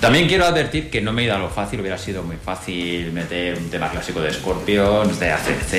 También 0.00 0.26
quiero 0.28 0.46
advertir 0.46 0.88
que 0.88 1.02
no 1.02 1.12
me 1.12 1.22
he 1.22 1.24
ido 1.26 1.34
a 1.34 1.38
lo 1.38 1.50
fácil, 1.50 1.80
hubiera 1.80 1.98
sido 1.98 2.22
muy 2.22 2.36
fácil 2.36 3.12
meter 3.12 3.58
un 3.58 3.68
tema 3.68 3.90
clásico 3.90 4.22
de 4.22 4.32
Scorpions, 4.32 5.20
de 5.20 5.30
ACC, 5.30 5.72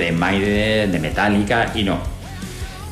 de 0.00 0.12
Maiden, 0.12 0.90
de 0.90 0.98
Metallica 0.98 1.70
y 1.72 1.84
no. 1.84 2.00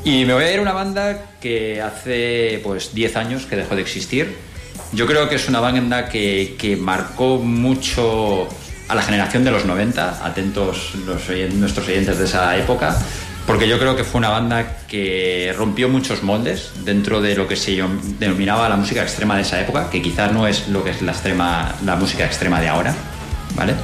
Y 0.05 0.24
me 0.24 0.32
voy 0.32 0.44
a 0.44 0.52
ir 0.52 0.60
a 0.60 0.62
una 0.62 0.72
banda 0.72 1.24
que 1.40 1.82
hace 1.82 2.60
pues 2.62 2.94
10 2.94 3.16
años 3.16 3.47
que 3.47 3.56
dejó 3.56 3.74
de 3.74 3.82
existir. 3.82 4.36
Yo 4.92 5.09
creo 5.09 5.28
que 5.28 5.34
es 5.34 5.48
una 5.48 5.59
banda 5.59 6.09
que, 6.09 6.55
que 6.56 6.76
marcó 6.76 7.38
mucho 7.38 8.47
a 8.86 8.94
la 8.94 9.02
generación 9.02 9.42
de 9.42 9.51
los 9.51 9.64
90, 9.64 10.24
atentos 10.24 10.94
los 11.05 11.28
nuestros 11.55 11.88
oyentes 11.88 12.16
de 12.16 12.24
esa 12.26 12.56
época, 12.56 12.97
porque 13.47 13.69
yo 13.69 13.79
creo 13.79 13.97
que 13.97 14.05
fue 14.05 14.19
una 14.19 14.31
banda 14.31 14.79
que 14.87 15.53
rompió 15.57 15.89
muchos 15.89 16.23
moldes 16.23 16.73
dentro 16.85 17.21
de 17.21 17.35
lo 17.35 17.49
que 17.49 17.57
se 17.57 17.83
denominaba 18.19 18.69
la 18.69 18.77
música 18.77 19.03
extrema 19.03 19.37
de 19.37 19.43
esa 19.43 19.61
época, 19.61 19.91
que 19.91 20.01
quizás 20.01 20.33
no 20.33 20.47
es 20.47 20.69
lo 20.69 20.85
que 20.85 20.91
es 20.91 21.03
la, 21.03 21.12
extrema, 21.12 21.75
la 21.85 21.97
música 21.97 22.25
extrema 22.25 22.61
de 22.61 22.69
ahora, 22.69 22.95
¿vale? 23.57 23.75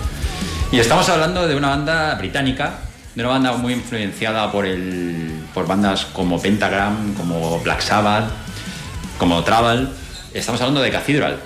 Y 0.73 0.78
estamos 0.78 1.09
hablando 1.09 1.47
de 1.47 1.57
una 1.57 1.69
banda 1.69 2.15
británica, 2.16 2.78
de 3.15 3.23
una 3.23 3.33
banda 3.33 3.53
muy 3.53 3.73
influenciada 3.73 4.51
por, 4.53 4.66
el, 4.66 5.45
por 5.55 5.66
bandas 5.66 6.07
como 6.07 6.41
Pentagram, 6.41 7.15
como 7.15 7.61
Black 7.61 7.81
Sabbath, 7.81 8.31
como 9.19 9.43
Travel. 9.43 9.89
Estamos 10.35 10.61
hablando 10.61 10.83
de 10.83 10.91
Cathedral. 10.91 11.39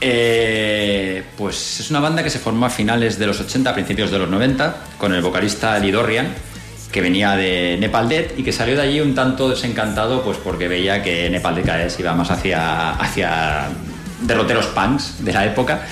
Eh, 0.00 1.24
pues 1.36 1.80
es 1.80 1.90
una 1.90 2.00
banda 2.00 2.22
que 2.22 2.30
se 2.30 2.38
formó 2.38 2.66
a 2.66 2.70
finales 2.70 3.18
de 3.18 3.26
los 3.26 3.40
80, 3.40 3.74
principios 3.74 4.10
de 4.10 4.18
los 4.18 4.28
90, 4.28 4.76
con 4.96 5.14
el 5.14 5.22
vocalista 5.22 5.78
Lee 5.78 5.90
Dorrian, 5.90 6.34
que 6.92 7.00
venía 7.00 7.36
de 7.36 7.76
Nepal 7.78 8.08
Dead 8.08 8.26
y 8.36 8.42
que 8.42 8.52
salió 8.52 8.74
de 8.76 8.82
allí 8.82 9.00
un 9.00 9.14
tanto 9.14 9.48
desencantado 9.50 10.22
pues 10.22 10.38
porque 10.38 10.68
veía 10.68 11.02
que 11.02 11.28
Nepal 11.30 11.54
Dead 11.54 11.64
cada 11.64 11.78
vez 11.78 11.98
iba 12.00 12.14
más 12.14 12.30
hacia, 12.30 12.90
hacia 12.92 13.68
derroteros 14.22 14.66
punks 14.66 15.24
de 15.24 15.32
la 15.32 15.44
época 15.44 15.82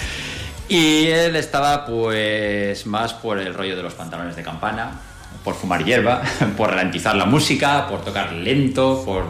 y 0.68 1.06
él 1.06 1.36
estaba 1.36 1.86
pues 1.86 2.86
más 2.86 3.14
por 3.14 3.38
el 3.38 3.54
rollo 3.54 3.76
de 3.76 3.82
los 3.82 3.94
pantalones 3.94 4.34
de 4.34 4.42
campana, 4.42 5.00
por 5.44 5.54
fumar 5.54 5.84
hierba, 5.84 6.22
por 6.56 6.70
ralentizar 6.70 7.14
la 7.14 7.26
música, 7.26 7.86
por 7.88 8.04
tocar 8.04 8.32
lento, 8.32 9.02
por 9.04 9.24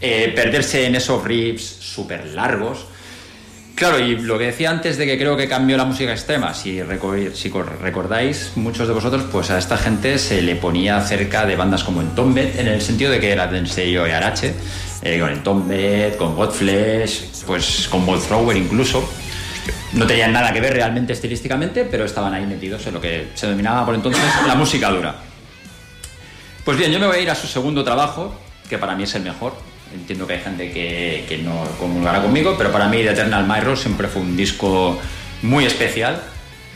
eh, 0.00 0.32
perderse 0.34 0.86
en 0.86 0.96
esos 0.96 1.24
riffs 1.24 1.64
súper 1.64 2.26
largos. 2.26 2.84
Claro, 3.78 4.00
y 4.00 4.16
lo 4.16 4.36
que 4.38 4.46
decía 4.46 4.70
antes 4.70 4.98
de 4.98 5.06
que 5.06 5.16
creo 5.16 5.36
que 5.36 5.48
cambió 5.48 5.76
la 5.76 5.84
música 5.84 6.10
extrema, 6.10 6.52
si, 6.52 6.82
recordáis 6.82 8.50
muchos 8.56 8.88
de 8.88 8.92
vosotros, 8.92 9.26
pues 9.30 9.50
a 9.50 9.58
esta 9.58 9.76
gente 9.76 10.18
se 10.18 10.42
le 10.42 10.56
ponía 10.56 11.00
cerca 11.02 11.46
de 11.46 11.54
bandas 11.54 11.84
como 11.84 12.00
Entombed, 12.00 12.58
en 12.58 12.66
el 12.66 12.82
sentido 12.82 13.12
de 13.12 13.20
que 13.20 13.30
era 13.30 13.46
del 13.46 13.68
sello 13.68 14.02
Arache, 14.02 14.52
eh, 15.02 15.20
con 15.20 15.30
Entombed, 15.30 16.16
con 16.16 16.34
Godflesh, 16.34 17.44
pues 17.46 17.86
con 17.88 18.04
Thrower 18.20 18.56
incluso. 18.56 19.08
No 19.92 20.08
tenían 20.08 20.32
nada 20.32 20.52
que 20.52 20.60
ver 20.60 20.72
realmente 20.72 21.12
estilísticamente, 21.12 21.84
pero 21.84 22.04
estaban 22.04 22.34
ahí 22.34 22.46
metidos 22.46 22.84
en 22.88 22.94
lo 22.94 23.00
que 23.00 23.28
se 23.34 23.46
denominaba 23.46 23.86
por 23.86 23.94
entonces 23.94 24.20
la 24.44 24.56
música 24.56 24.90
dura. 24.90 25.14
Pues 26.64 26.76
bien, 26.76 26.90
yo 26.90 26.98
me 26.98 27.06
voy 27.06 27.18
a 27.18 27.20
ir 27.20 27.30
a 27.30 27.36
su 27.36 27.46
segundo 27.46 27.84
trabajo, 27.84 28.34
que 28.68 28.76
para 28.76 28.96
mí 28.96 29.04
es 29.04 29.14
el 29.14 29.22
mejor, 29.22 29.54
Entiendo 29.94 30.26
que 30.26 30.34
hay 30.34 30.40
gente 30.40 30.70
que, 30.70 31.40
no 31.42 31.64
comulgará 31.78 32.22
conmigo, 32.22 32.54
pero 32.58 32.70
para 32.70 32.88
mí 32.88 32.98
The 32.98 33.10
Eternal 33.10 33.46
Myro 33.46 33.76
siempre 33.76 34.08
fue 34.08 34.22
un 34.22 34.36
disco 34.36 34.98
muy 35.42 35.64
especial. 35.64 36.22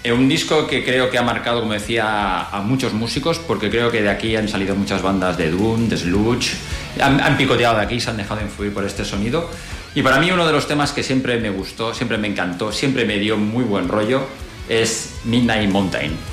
Un 0.05 0.29
disco 0.29 0.67
que 0.67 0.85
creo 0.85 1.11
que 1.11 1.19
ha 1.19 1.23
marcado, 1.23 1.61
como 1.61 1.75
decía, 1.75 2.41
a 2.49 2.61
muchos 2.63 2.93
músicos, 2.93 3.39
porque 3.39 3.71
creo 3.71 3.91
que 3.91 4.03
de 4.03 4.11
aquí 4.11 4.35
han 4.35 4.49
salido 4.49 4.75
muchas 4.75 5.01
bandas 5.01 5.37
de 5.37 5.51
Doom, 5.51 5.89
de 5.89 5.97
Sludge, 5.97 6.55
han, 7.01 7.21
han, 7.21 7.37
picoteado 7.37 7.77
de 7.77 7.83
aquí, 7.83 8.01
se 8.01 8.11
han 8.11 8.17
dejado 8.17 8.41
influir 8.41 8.73
por 8.73 8.85
este 8.85 9.05
sonido. 9.05 9.49
Y 9.95 10.03
para 10.03 10.19
mí 10.19 10.31
uno 10.33 10.45
de 10.45 10.53
los 10.53 10.67
temas 10.67 10.91
que 10.91 11.05
siempre 11.05 11.39
me 11.39 11.51
gustó, 11.51 11.95
siempre 11.95 12.19
me 12.19 12.27
encantó, 12.27 12.73
siempre 12.73 13.05
me 13.05 13.19
dio 13.19 13.37
muy 13.37 13.63
buen 13.63 13.89
rollo, 13.89 14.27
es 14.69 15.21
Midnight 15.25 15.71
Mountain. 15.71 16.32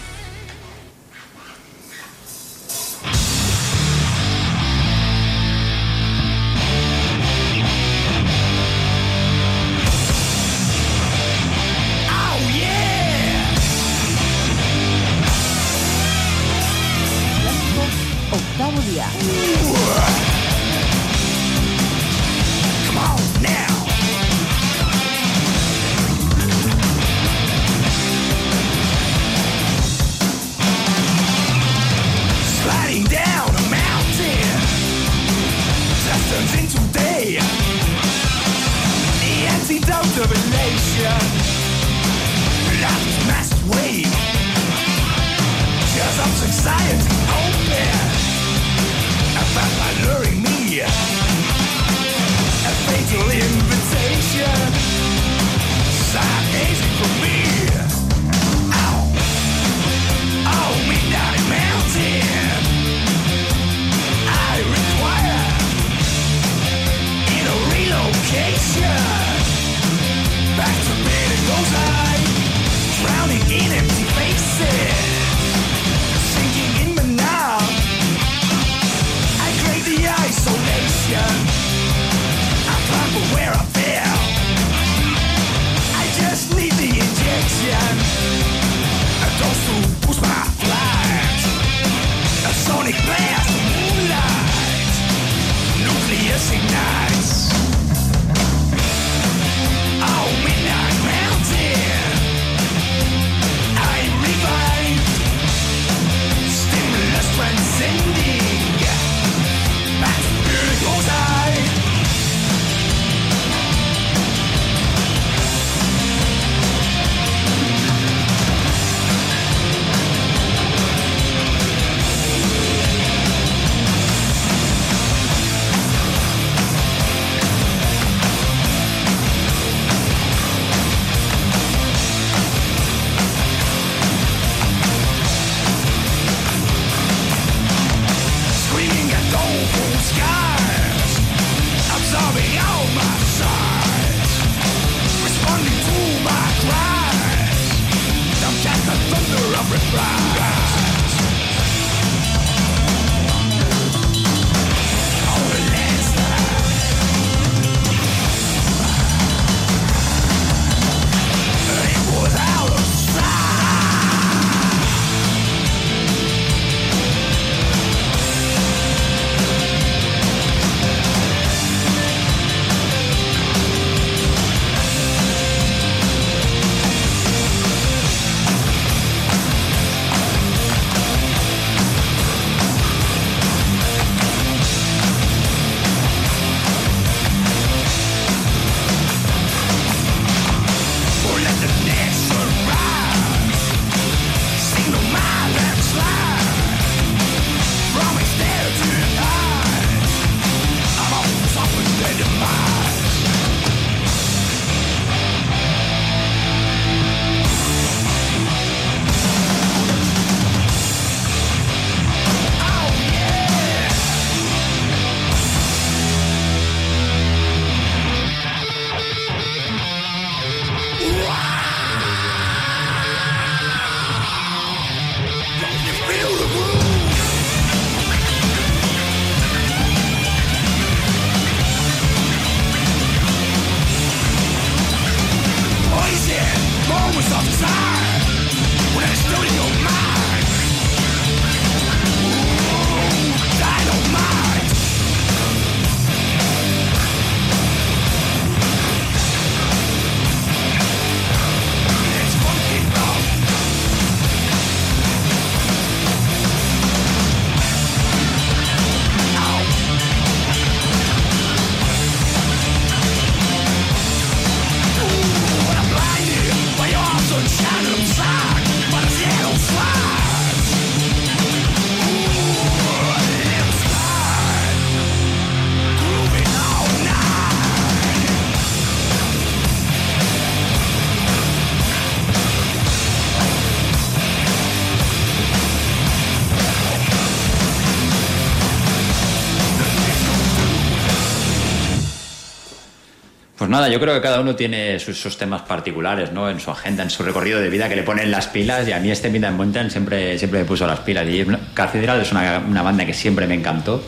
Yo 293.90 294.00
creo 294.00 294.14
que 294.14 294.22
cada 294.22 294.40
uno 294.40 294.56
tiene 294.56 295.00
sus, 295.00 295.38
temas 295.38 295.62
particulares, 295.64 296.32
¿no? 296.32 296.50
En 296.50 296.60
su 296.60 296.72
agenda, 296.72 297.04
en 297.04 297.10
su 297.10 297.24
recorrido 297.24 297.60
de 297.60 297.70
vida 297.70 297.90
que 297.90 297.96
le 297.96 298.04
ponen 298.04 298.32
las 298.32 298.48
pilas 298.48 298.88
y 298.88 298.92
a 298.92 299.00
mí 299.00 299.12
este 299.12 299.30
Midnight 299.30 299.56
Mountain 299.56 299.92
siempre, 299.92 300.38
siempre 300.38 300.60
me 300.60 300.66
puso 300.66 300.88
las 300.88 301.00
pilas. 301.00 301.28
Y 301.28 301.46
Cathedral 301.74 302.22
es 302.22 302.32
una, 302.32 302.82
banda 302.82 303.06
que 303.06 303.14
siempre 303.14 303.48
me 303.48 303.56
encantó. 303.56 304.04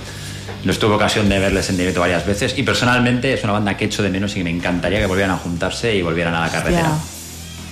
Los 0.63 0.77
tuve 0.77 0.93
ocasión 0.95 1.27
de 1.27 1.39
verles 1.39 1.69
en 1.69 1.77
directo 1.77 2.01
varias 2.01 2.25
veces 2.25 2.55
y 2.57 2.63
personalmente 2.63 3.33
es 3.33 3.43
una 3.43 3.53
banda 3.53 3.75
que 3.75 3.85
echo 3.85 4.03
de 4.03 4.09
menos 4.09 4.33
y 4.33 4.35
que 4.35 4.43
me 4.43 4.51
encantaría 4.51 4.99
que 4.99 5.07
volvieran 5.07 5.31
a 5.33 5.37
juntarse 5.37 5.95
y 5.95 6.01
volvieran 6.01 6.35
a 6.35 6.41
la 6.41 6.49
carretera. 6.51 6.91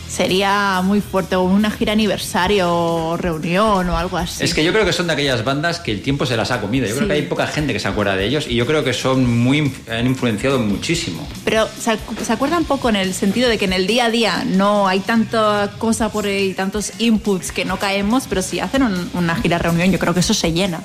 Sería 0.09 0.81
muy 0.83 1.01
fuerte, 1.01 1.35
o 1.35 1.43
una 1.43 1.69
gira 1.71 1.93
aniversario, 1.93 2.67
o 2.73 3.15
reunión 3.17 3.87
o 3.89 3.97
algo 3.97 4.17
así. 4.17 4.43
Es 4.43 4.53
que 4.53 4.63
yo 4.63 4.73
creo 4.73 4.83
que 4.85 4.91
son 4.91 5.07
de 5.07 5.13
aquellas 5.13 5.43
bandas 5.43 5.79
que 5.79 5.91
el 5.91 6.01
tiempo 6.01 6.25
se 6.25 6.35
las 6.35 6.51
ha 6.51 6.59
comido. 6.59 6.87
Yo 6.87 6.95
creo 6.95 7.07
que 7.07 7.13
hay 7.13 7.21
poca 7.23 7.45
gente 7.47 7.73
que 7.73 7.79
se 7.79 7.87
acuerda 7.87 8.15
de 8.15 8.25
ellos 8.25 8.45
y 8.49 8.55
yo 8.55 8.65
creo 8.65 8.83
que 8.83 8.93
son 8.93 9.25
muy 9.39 9.71
han 9.89 10.07
influenciado 10.07 10.59
muchísimo. 10.59 11.27
Pero 11.45 11.67
se, 11.79 11.97
se 12.25 12.33
acuerda 12.33 12.57
un 12.57 12.65
poco 12.65 12.89
en 12.89 12.95
el 12.95 13.13
sentido 13.13 13.49
de 13.49 13.57
que 13.57 13.65
en 13.65 13.73
el 13.73 13.85
día 13.87 14.05
a 14.05 14.09
día 14.09 14.43
no 14.45 14.87
hay 14.87 14.99
tanta 14.99 15.71
cosa 15.77 16.09
por 16.11 16.25
ahí, 16.25 16.53
tantos 16.53 16.91
inputs 16.99 17.51
que 17.51 17.63
no 17.65 17.77
caemos, 17.77 18.25
pero 18.27 18.41
si 18.41 18.59
hacen 18.59 18.83
un- 18.83 19.09
una 19.13 19.35
gira 19.35 19.57
reunión, 19.59 19.91
yo 19.91 19.99
creo 19.99 20.13
que 20.13 20.21
eso 20.21 20.33
se 20.33 20.51
llena. 20.51 20.81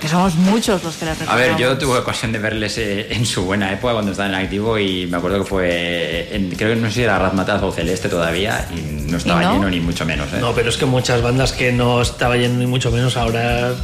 Porque 0.00 0.08
somos 0.14 0.34
muchos 0.36 0.82
los 0.82 0.96
que 0.96 1.04
les 1.04 1.20
A 1.28 1.36
ver, 1.36 1.48
yo 1.50 1.52
recordamos. 1.68 1.78
tuve 1.78 1.98
ocasión 1.98 2.32
de 2.32 2.38
verles 2.38 2.78
eh, 2.78 3.08
en 3.10 3.26
su 3.26 3.44
buena 3.44 3.70
época 3.70 3.92
cuando 3.92 4.12
estaban 4.12 4.32
en 4.32 4.40
activo 4.40 4.78
y 4.78 5.06
me 5.06 5.18
acuerdo 5.18 5.40
que 5.40 5.44
fue, 5.44 6.34
en- 6.34 6.48
creo 6.52 6.74
que 6.74 6.80
no 6.80 6.88
sé 6.88 6.94
si 6.94 7.02
era 7.02 7.18
Razmataz 7.18 7.62
o 7.62 7.70
Celeste 7.70 8.08
todavía 8.08 8.66
y 8.74 8.80
no 9.10 9.18
estaba 9.18 9.42
¿Y 9.42 9.46
no? 9.46 9.52
lleno 9.56 9.68
ni 9.68 9.80
mucho 9.80 10.06
menos. 10.06 10.32
¿eh? 10.32 10.38
No, 10.40 10.54
pero 10.54 10.70
es 10.70 10.78
que 10.78 10.86
muchas 10.86 11.20
bandas 11.20 11.52
que 11.52 11.70
no 11.72 12.00
estaba 12.00 12.38
yendo 12.38 12.60
ni 12.60 12.66
mucho 12.66 12.90
menos 12.90 13.18
ahora 13.18 13.74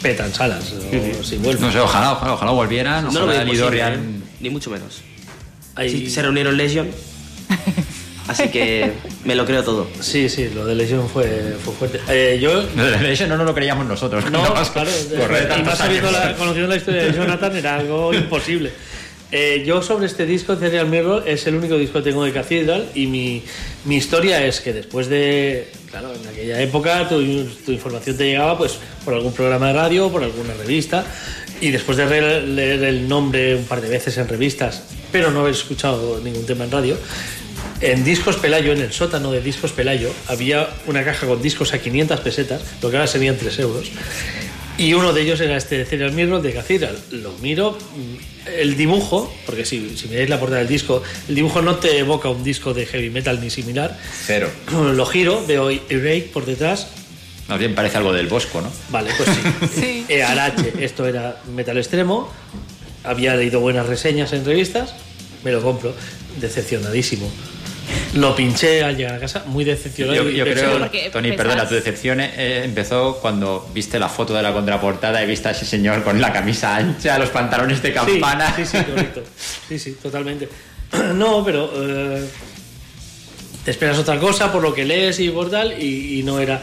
petan 0.00 0.32
salas. 0.32 0.72
o 1.20 1.24
si 1.24 1.38
vuelven. 1.38 1.60
No 1.66 1.72
sé, 1.72 1.80
ojalá, 1.80 2.12
ojalá, 2.12 2.34
ojalá 2.34 2.52
volvieran. 2.52 3.06
No 3.06 3.10
lo 3.10 3.24
ojalá 3.24 3.42
veo 3.42 3.52
Lidor 3.52 3.74
imposible, 3.74 3.78
ya- 3.78 3.94
¿eh? 3.94 4.20
ni 4.38 4.50
mucho 4.50 4.70
menos. 4.70 5.02
Ahí- 5.74 5.90
Sí, 5.90 6.08
se 6.08 6.22
reunieron 6.22 6.56
Legion, 6.56 6.86
así 8.28 8.48
que 8.48 8.92
me 9.24 9.34
lo 9.34 9.44
creo 9.44 9.62
todo. 9.62 9.88
Sí, 10.00 10.28
sí, 10.28 10.48
lo 10.54 10.64
de 10.66 10.74
Legion 10.74 11.08
fue, 11.08 11.56
fue 11.64 11.74
fuerte. 11.74 12.00
Eh, 12.08 12.38
yo 12.40 12.52
Lo 12.76 12.84
de 12.84 12.98
Legion 13.00 13.28
no 13.28 13.36
nos 13.36 13.46
lo 13.46 13.54
creíamos 13.54 13.86
nosotros. 13.86 14.30
No, 14.30 14.40
más 14.54 14.70
claro, 14.70 14.90
y 14.90 15.62
más 15.64 15.78
sabiendo 15.78 16.10
la- 16.10 16.34
conociendo 16.36 16.68
la 16.68 16.76
historia 16.76 17.04
de 17.04 17.12
Jonathan 17.12 17.56
era 17.56 17.76
algo 17.76 18.12
imposible. 18.14 18.70
Eh, 19.32 19.64
yo 19.66 19.82
sobre 19.82 20.06
este 20.06 20.26
disco, 20.26 20.54
Serial 20.56 20.86
Mirror, 20.86 21.24
es 21.26 21.44
el 21.48 21.56
único 21.56 21.76
disco 21.76 21.98
que 21.98 22.10
tengo 22.10 22.22
de 22.24 22.30
Cathedral 22.32 22.88
y 22.94 23.08
mi, 23.08 23.42
mi 23.84 23.96
historia 23.96 24.44
es 24.46 24.60
que 24.60 24.72
después 24.72 25.08
de, 25.08 25.72
claro, 25.90 26.12
en 26.14 26.28
aquella 26.28 26.60
época 26.60 27.08
tu, 27.08 27.16
tu 27.66 27.72
información 27.72 28.16
te 28.16 28.26
llegaba 28.26 28.56
pues 28.56 28.78
por 29.04 29.12
algún 29.14 29.32
programa 29.32 29.68
de 29.68 29.72
radio, 29.72 30.08
por 30.08 30.22
alguna 30.22 30.54
revista 30.54 31.04
y 31.60 31.70
después 31.72 31.96
de 31.96 32.42
leer 32.42 32.84
el 32.84 33.08
nombre 33.08 33.56
un 33.56 33.64
par 33.64 33.80
de 33.80 33.88
veces 33.88 34.16
en 34.18 34.28
revistas, 34.28 34.84
pero 35.10 35.32
no 35.32 35.40
haber 35.40 35.54
escuchado 35.54 36.20
ningún 36.22 36.46
tema 36.46 36.64
en 36.64 36.70
radio, 36.70 36.96
en 37.80 38.04
Discos 38.04 38.36
Pelayo, 38.36 38.72
en 38.72 38.80
el 38.80 38.92
sótano 38.92 39.32
de 39.32 39.40
Discos 39.40 39.72
Pelayo, 39.72 40.10
había 40.28 40.68
una 40.86 41.04
caja 41.04 41.26
con 41.26 41.42
discos 41.42 41.72
a 41.74 41.78
500 41.78 42.20
pesetas, 42.20 42.62
lo 42.82 42.90
que 42.90 42.96
ahora 42.96 43.06
serían 43.06 43.36
3 43.36 43.58
euros. 43.58 43.90
Y 44.76 44.92
uno 44.94 45.12
de 45.12 45.22
ellos 45.22 45.40
era 45.40 45.56
este 45.56 45.86
Serial 45.86 46.12
Mirror 46.12 46.42
de 46.42 46.52
Cathedral. 46.52 46.98
Lo 47.12 47.32
miro, 47.38 47.72
mm, 47.72 48.48
el 48.58 48.76
dibujo, 48.76 49.32
porque 49.46 49.64
si, 49.64 49.96
si 49.96 50.08
miráis 50.08 50.28
la 50.28 50.40
portada 50.40 50.60
del 50.60 50.68
disco, 50.68 51.02
el 51.28 51.34
dibujo 51.36 51.62
no 51.62 51.76
te 51.76 51.98
evoca 51.98 52.28
un 52.28 52.42
disco 52.42 52.74
de 52.74 52.84
heavy 52.84 53.10
metal 53.10 53.40
ni 53.40 53.50
similar. 53.50 53.96
Cero. 54.26 54.50
Lo 54.72 55.06
giro, 55.06 55.44
veo 55.46 55.70
Erake 55.70 56.30
por 56.32 56.44
detrás. 56.44 56.88
Más 57.46 57.58
bien 57.58 57.74
parece 57.74 57.98
algo 57.98 58.12
del 58.12 58.26
Bosco, 58.26 58.62
¿no? 58.62 58.72
Vale, 58.88 59.10
pues 59.16 59.28
sí. 59.74 60.06
ERH, 60.08 60.82
esto 60.82 61.06
era 61.06 61.40
metal 61.54 61.76
extremo. 61.76 62.32
Había 63.04 63.36
leído 63.36 63.60
buenas 63.60 63.86
reseñas 63.86 64.32
en 64.32 64.44
revistas. 64.44 64.94
Me 65.44 65.52
lo 65.52 65.62
compro. 65.62 65.94
Decepcionadísimo. 66.40 67.30
Lo 68.14 68.36
pinché 68.36 68.82
al 68.82 68.96
llegar 68.96 69.14
a 69.14 69.20
casa, 69.20 69.44
muy 69.46 69.64
decepcionado. 69.64 70.28
Yo, 70.28 70.44
creo, 70.44 70.90
Tony, 71.12 71.32
perdona, 71.32 71.68
tu 71.68 71.74
decepción 71.74 72.20
eh, 72.20 72.62
empezó 72.64 73.18
cuando 73.20 73.68
viste 73.74 73.98
la 73.98 74.08
foto 74.08 74.34
de 74.34 74.42
la 74.42 74.52
contraportada 74.52 75.22
y 75.22 75.26
viste 75.26 75.48
a 75.48 75.50
ese 75.50 75.64
señor 75.64 76.02
con 76.04 76.20
la 76.20 76.32
camisa 76.32 76.76
ancha, 76.76 77.18
los 77.18 77.30
pantalones 77.30 77.82
de 77.82 77.92
campana. 77.92 78.54
Sí, 78.54 78.64
sí, 78.64 78.78
sí, 78.78 78.84
correcto. 78.84 79.22
Sí, 79.68 79.78
sí, 79.78 79.96
totalmente. 80.02 80.48
No, 81.14 81.44
pero 81.44 81.72
eh, 81.74 82.24
te 83.64 83.70
esperas 83.72 83.98
otra 83.98 84.18
cosa 84.20 84.52
por 84.52 84.62
lo 84.62 84.72
que 84.72 84.84
lees 84.84 85.18
y 85.18 85.30
por 85.30 85.50
tal, 85.50 85.80
y, 85.82 86.20
y 86.20 86.22
no 86.22 86.38
era. 86.38 86.60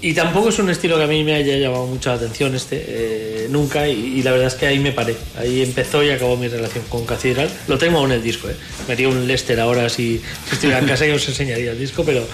Y 0.00 0.14
tampoco 0.14 0.50
es 0.50 0.58
un 0.60 0.70
estilo 0.70 0.96
que 0.96 1.04
a 1.04 1.06
mí 1.08 1.24
me 1.24 1.34
haya 1.34 1.56
llamado 1.56 1.86
mucha 1.86 2.12
atención 2.12 2.54
este, 2.54 2.84
eh, 2.86 3.46
nunca, 3.50 3.88
y, 3.88 4.18
y 4.18 4.22
la 4.22 4.30
verdad 4.30 4.46
es 4.46 4.54
que 4.54 4.66
ahí 4.66 4.78
me 4.78 4.92
paré. 4.92 5.16
Ahí 5.36 5.62
empezó 5.62 6.04
y 6.04 6.10
acabó 6.10 6.36
mi 6.36 6.46
relación 6.46 6.84
con 6.88 7.04
Cathedral. 7.04 7.50
Lo 7.66 7.78
tengo 7.78 7.98
aún 7.98 8.12
el 8.12 8.22
disco, 8.22 8.48
¿eh? 8.48 8.54
Me 8.86 8.94
haría 8.94 9.08
un 9.08 9.26
Lester 9.26 9.58
ahora 9.58 9.88
si, 9.88 10.18
si 10.48 10.54
estuviera 10.54 10.78
en 10.78 10.86
casa 10.86 11.04
y 11.06 11.10
os 11.10 11.26
enseñaría 11.28 11.72
el 11.72 11.78
disco, 11.78 12.04
pero 12.04 12.24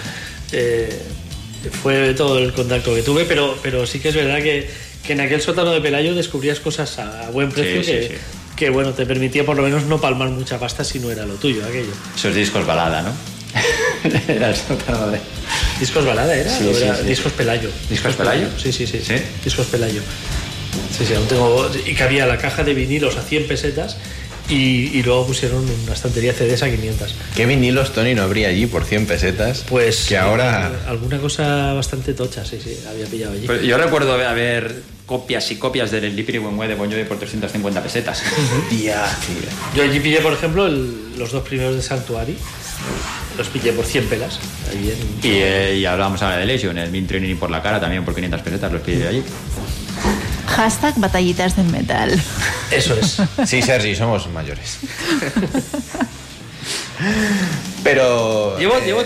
eh, 0.53 0.91
fue 1.82 2.12
todo 2.15 2.39
el 2.39 2.53
contacto 2.53 2.95
que 2.95 3.03
tuve, 3.03 3.24
pero, 3.24 3.57
pero 3.62 3.86
sí 3.86 3.99
que 3.99 4.11
es 4.11 4.15
verdad 4.15 4.43
que, 4.43 4.69
que 5.07 5.15
en 5.15 5.20
aquel 5.23 5.41
sótano 5.41 5.73
de 5.73 5.81
Pelayo 5.81 6.15
descubrías 6.15 6.61
cosas 6.61 6.99
a 6.99 7.31
buen 7.31 7.51
precio 7.51 7.82
Sí, 7.82 7.85
sí, 7.85 7.93
que, 7.93 8.09
sí. 8.09 8.15
que, 8.57 8.69
bueno, 8.69 8.93
te 8.93 9.07
permitía 9.07 9.47
por 9.47 9.57
lo 9.57 9.62
menos 9.62 9.85
no 9.85 9.99
palmar 10.01 10.28
mucha 10.28 10.59
pasta 10.59 10.85
si 10.85 10.99
no 10.99 11.11
era 11.11 11.24
lo 11.24 11.35
tuyo 11.36 11.65
aquello. 11.65 11.93
Esos 12.15 12.35
discos 12.35 12.66
balada, 12.66 13.01
¿no? 13.01 13.34
Era 14.28 14.51
el 14.51 14.56
sótano 14.56 15.09
de... 15.10 15.18
¿Discos 15.81 16.05
balada 16.06 16.35
era? 16.35 16.51
Sí, 16.56 16.68
¿O 16.68 16.74
sí, 16.74 16.82
era 16.85 16.97
sí. 16.97 17.02
Discos 17.05 17.32
Pelayo. 17.32 17.68
¿Discos 17.90 18.14
Pelayo? 18.14 18.47
Sí, 18.62 18.72
sí, 18.72 18.86
sí. 18.86 19.01
Discos 19.44 19.66
Pelayo. 19.66 20.01
Sí, 20.97 21.05
sí, 21.06 21.14
aún 21.14 21.26
tengo. 21.26 21.70
Y 21.86 21.94
que 21.94 22.02
había 22.02 22.26
la 22.26 22.39
caja 22.39 22.62
de 22.64 22.74
vinilos 22.74 23.16
a 23.16 23.22
100 23.22 23.47
pesetas 23.48 23.97
y, 24.48 24.90
y 24.97 25.02
luego 25.02 25.26
pusieron 25.26 25.68
una 25.85 25.93
estantería 25.94 26.32
CDs 26.32 26.62
a 26.62 26.70
500. 26.70 27.14
¿Qué 27.35 27.47
vinilos, 27.47 27.93
Tony, 27.93 28.14
no 28.14 28.22
habría 28.22 28.48
allí 28.48 28.66
por 28.66 28.85
100 28.85 29.06
pesetas? 29.06 29.64
Pues. 29.68 30.06
Que 30.09 30.16
ahora... 30.16 30.70
eh, 30.72 30.89
Alguna 30.89 31.18
cosa 31.18 31.72
bastante 31.72 32.14
tocha, 32.14 32.44
sí, 32.44 32.59
sí, 32.62 32.76
había 32.89 33.06
pillado 33.06 33.32
allí. 33.32 33.47
Pues 33.47 33.62
yo 33.62 33.76
recuerdo 33.78 34.12
haber 34.14 34.74
copias 35.06 35.51
y 35.51 35.56
copias 35.56 35.90
del 35.90 36.10
Slippery 36.12 36.39
When 36.39 36.56
Wet 36.59 36.68
de 36.68 36.74
Bon 36.76 36.90
Jovi 36.90 37.05
por 37.05 37.18
350 37.18 37.82
pesetas. 37.82 38.22
Tía, 38.70 39.05
Yo 39.76 39.82
allí 39.82 39.98
pillé, 40.01 40.20
por 40.20 40.32
ejemplo, 40.32 40.66
el- 40.66 41.18
los 41.18 41.31
dos 41.32 41.43
primeros 41.47 41.74
de 41.76 41.82
Sanctuary. 41.82 42.36
Los 43.36 43.48
pillé 43.48 43.72
por 43.72 43.84
100 43.84 44.06
pelas. 44.09 44.38
Allí 44.70 44.90
en- 44.90 45.18
Y, 45.28 45.34
eh, 45.42 45.76
y 45.78 45.84
hablábamos 45.86 46.22
ahora 46.22 46.36
de 46.36 46.46
Legion, 46.46 46.78
el 46.78 46.90
Mint 46.90 47.09
Training 47.09 47.36
por 47.36 47.51
la 47.51 47.60
cara 47.62 47.80
también 47.80 48.05
por 48.05 48.14
500 48.14 48.42
pesetas, 48.42 48.72
los 48.72 48.82
pide 48.82 49.09
allí. 49.09 49.22
Hashtag 50.46 50.94
batallitas 50.98 51.56
del 51.56 51.66
metal. 51.66 52.20
Eso 52.70 52.94
es. 52.94 53.18
Sí, 53.48 53.60
Sergi, 53.62 53.96
somos 53.96 54.28
mayores. 54.30 54.78
Pero... 57.82 58.59
Llevo, 58.59 58.76
eh, 58.78 58.82
llevo 58.86 59.02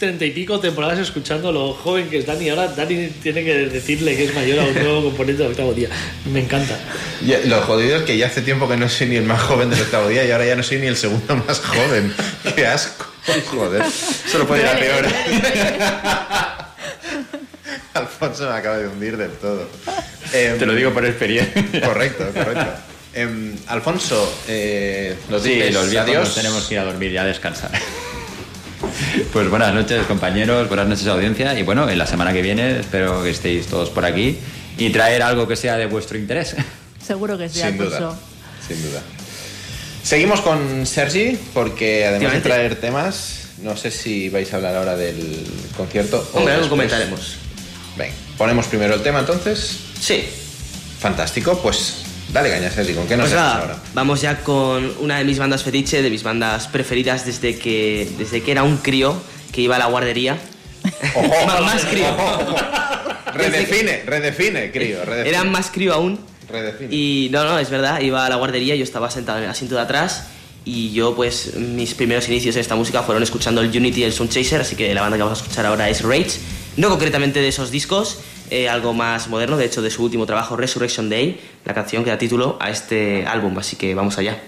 treinta 0.00 0.24
y 0.24 0.30
pico 0.32 0.58
temporadas 0.58 0.98
escuchando 0.98 1.52
lo 1.52 1.72
joven 1.74 2.08
que 2.10 2.18
es 2.18 2.26
Dani. 2.26 2.48
Ahora 2.48 2.66
Dani 2.68 3.06
tiene 3.22 3.44
que 3.44 3.54
decirle 3.68 4.16
que 4.16 4.24
es 4.24 4.34
mayor 4.34 4.58
a 4.58 4.64
un 4.64 4.74
nuevo 4.74 5.04
componente 5.04 5.42
del 5.42 5.52
octavo 5.52 5.72
día. 5.74 5.88
Me 6.32 6.40
encanta. 6.40 6.76
ya- 7.24 7.38
lo 7.44 7.60
jodido 7.62 7.98
es 7.98 8.02
que 8.02 8.16
ya 8.16 8.26
hace 8.26 8.42
tiempo 8.42 8.68
que 8.68 8.76
no 8.76 8.88
soy 8.88 9.06
ni 9.08 9.16
el 9.16 9.24
más 9.24 9.40
joven 9.42 9.70
del 9.70 9.80
octavo 9.82 10.08
día 10.08 10.24
y 10.24 10.30
ahora 10.32 10.46
ya 10.46 10.56
no 10.56 10.62
soy 10.64 10.78
ni 10.78 10.86
el 10.88 10.96
segundo 10.96 11.36
más 11.46 11.60
joven. 11.60 12.12
Qué 12.56 12.66
asco. 12.66 13.06
Joder. 13.52 13.84
Solo 14.32 14.46
puede 14.48 14.62
ir 14.62 14.68
a 14.68 14.76
peor. 14.78 15.06
Alfonso 17.94 18.48
me 18.48 18.56
acaba 18.56 18.78
de 18.78 18.88
hundir 18.88 19.16
del 19.16 19.32
todo. 19.32 19.68
Em, 20.32 20.58
Te 20.58 20.66
lo 20.66 20.74
digo 20.74 20.92
por 20.92 21.04
experiencia. 21.04 21.64
Correcto, 21.84 22.24
correcto. 22.32 22.66
Em, 23.12 23.54
Alfonso, 23.66 24.32
eh, 24.48 25.16
nos 25.28 25.42
Sí, 25.42 25.50
dices 25.50 25.74
los 25.74 25.84
adiós. 25.94 26.24
nos 26.24 26.34
tenemos 26.34 26.64
que 26.66 26.74
ir 26.74 26.80
a 26.80 26.84
dormir 26.84 27.12
y 27.12 27.16
a 27.18 27.24
descansar. 27.24 27.70
Pues 29.32 29.48
buenas 29.48 29.74
noches 29.74 30.06
compañeros, 30.06 30.68
buenas 30.68 30.86
noches 30.86 31.06
audiencia 31.06 31.58
y 31.58 31.62
bueno, 31.62 31.88
en 31.88 31.98
la 31.98 32.06
semana 32.06 32.32
que 32.32 32.42
viene 32.42 32.80
espero 32.80 33.22
que 33.22 33.30
estéis 33.30 33.66
todos 33.66 33.90
por 33.90 34.04
aquí 34.04 34.38
y 34.78 34.90
traer 34.90 35.22
algo 35.22 35.46
que 35.48 35.56
sea 35.56 35.76
de 35.76 35.86
vuestro 35.86 36.18
interés. 36.18 36.56
Seguro 37.06 37.36
que 37.38 37.48
sí, 37.48 37.60
Sin 37.60 37.78
duda. 37.78 38.14
Sin 38.66 38.82
duda. 38.82 39.02
Seguimos 40.02 40.40
con 40.40 40.86
Sergi, 40.86 41.38
porque 41.52 42.06
además 42.06 42.32
de 42.32 42.40
traer 42.40 42.76
temas, 42.76 43.48
no 43.62 43.76
sé 43.76 43.90
si 43.90 44.28
vais 44.28 44.52
a 44.52 44.56
hablar 44.56 44.76
ahora 44.76 44.96
del 44.96 45.44
concierto 45.76 46.18
Hombre, 46.32 46.54
algo 46.54 46.66
después. 46.66 46.68
comentaremos. 46.68 47.34
Venga, 47.96 48.14
ponemos 48.38 48.66
primero 48.66 48.94
el 48.94 49.02
tema 49.02 49.20
entonces. 49.20 49.76
Sí. 50.00 50.24
Fantástico, 50.98 51.60
pues 51.62 51.96
dale 52.32 52.50
caña, 52.50 52.70
Sergi, 52.70 52.94
¿con 52.94 53.06
qué 53.06 53.16
nos 53.16 53.28
Pues 53.28 53.40
ahora? 53.40 53.76
vamos 53.94 54.20
ya 54.20 54.42
con 54.42 54.92
una 55.00 55.18
de 55.18 55.24
mis 55.24 55.38
bandas 55.38 55.62
fetiche, 55.62 56.02
de 56.02 56.10
mis 56.10 56.22
bandas 56.22 56.68
preferidas 56.68 57.26
desde 57.26 57.58
que, 57.58 58.08
desde 58.18 58.42
que 58.42 58.52
era 58.52 58.62
un 58.62 58.78
crío 58.78 59.20
que 59.52 59.60
iba 59.60 59.76
a 59.76 59.78
la 59.78 59.86
guardería. 59.86 60.38
más, 61.46 61.60
más 61.60 61.84
crío. 61.84 62.06
Redefine, 63.34 64.02
redefine, 64.06 64.70
crío, 64.72 64.98
redefine. 65.04 65.28
Era 65.28 65.44
más 65.44 65.70
crío 65.70 65.94
aún. 65.94 66.18
Redefine. 66.48 66.94
Y 66.94 67.28
no, 67.30 67.44
no, 67.44 67.58
es 67.58 67.70
verdad, 67.70 68.00
iba 68.00 68.26
a 68.26 68.28
la 68.28 68.36
guardería, 68.36 68.74
yo 68.74 68.84
estaba 68.84 69.10
sentado 69.10 69.38
en 69.38 69.44
el 69.44 69.50
asiento 69.50 69.76
de 69.76 69.82
atrás 69.82 70.24
y 70.64 70.92
yo 70.92 71.14
pues 71.14 71.54
mis 71.54 71.94
primeros 71.94 72.28
inicios 72.28 72.56
en 72.56 72.60
esta 72.60 72.74
música 72.74 73.02
fueron 73.02 73.22
escuchando 73.22 73.60
el 73.60 73.68
Unity 73.74 74.00
y 74.00 74.04
el 74.04 74.12
Sun 74.12 74.28
Chaser, 74.28 74.60
así 74.60 74.76
que 74.76 74.92
la 74.92 75.00
banda 75.00 75.16
que 75.16 75.22
vamos 75.22 75.38
a 75.38 75.42
escuchar 75.42 75.64
ahora 75.64 75.88
es 75.88 76.02
Rage, 76.02 76.32
no 76.76 76.90
concretamente 76.90 77.40
de 77.40 77.48
esos 77.48 77.70
discos, 77.70 78.18
eh, 78.50 78.68
algo 78.68 78.92
más 78.92 79.28
moderno, 79.28 79.56
de 79.56 79.64
hecho 79.64 79.82
de 79.82 79.90
su 79.90 80.02
último 80.04 80.26
trabajo 80.26 80.56
Resurrection 80.56 81.08
Day, 81.08 81.40
la 81.64 81.74
canción 81.74 82.04
que 82.04 82.10
da 82.10 82.18
título 82.18 82.56
a 82.60 82.70
este 82.70 83.24
álbum, 83.26 83.56
así 83.58 83.76
que 83.76 83.94
vamos 83.94 84.18
allá. 84.18 84.38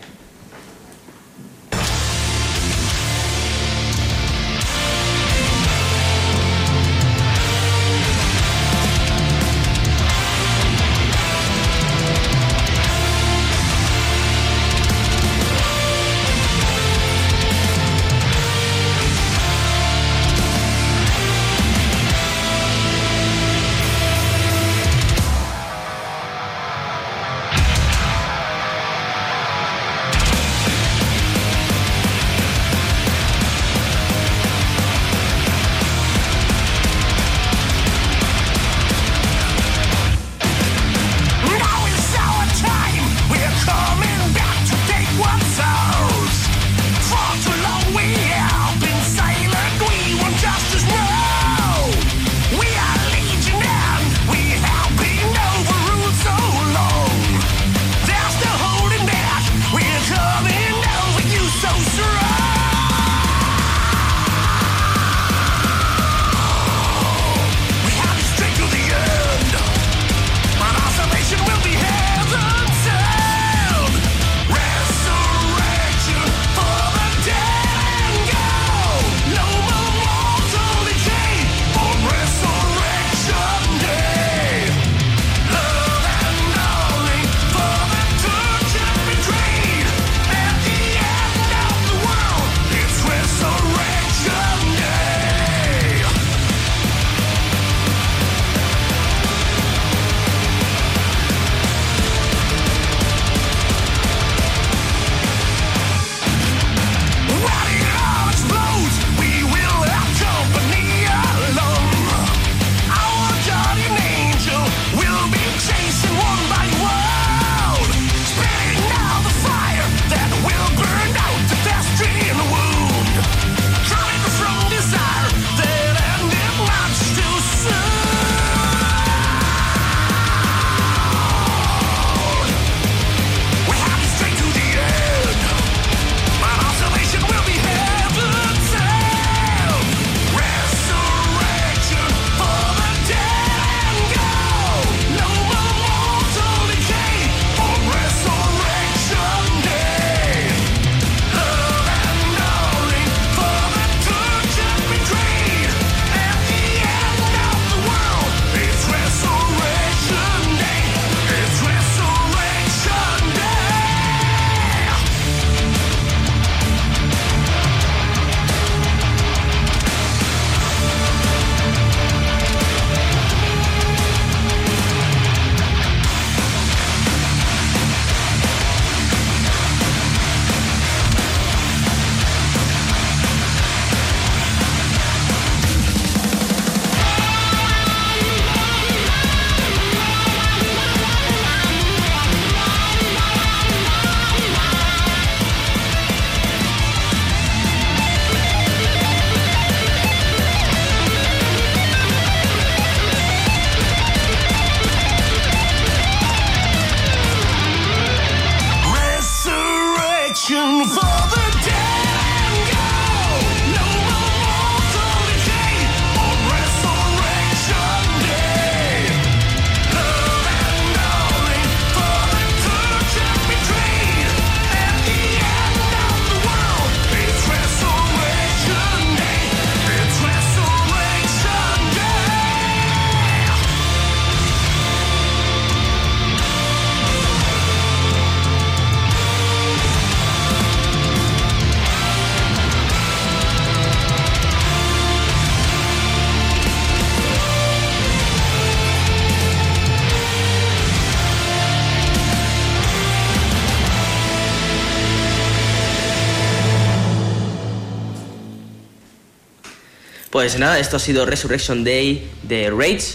Pues 260.43 260.59
nada, 260.59 260.81
esto 260.81 260.97
ha 260.97 260.99
sido 260.99 261.25
Resurrection 261.25 261.85
Day 261.85 262.29
de 262.43 262.69
Rage. 262.69 263.15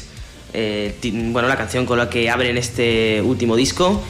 eh, 0.53 0.95
bueno, 1.33 1.49
la 1.49 1.57
canción 1.57 1.85
con 1.85 1.97
la 1.97 2.09
que 2.09 2.29
abren 2.29 2.57
este 2.57 3.21
último 3.21 3.57
disco. 3.57 4.01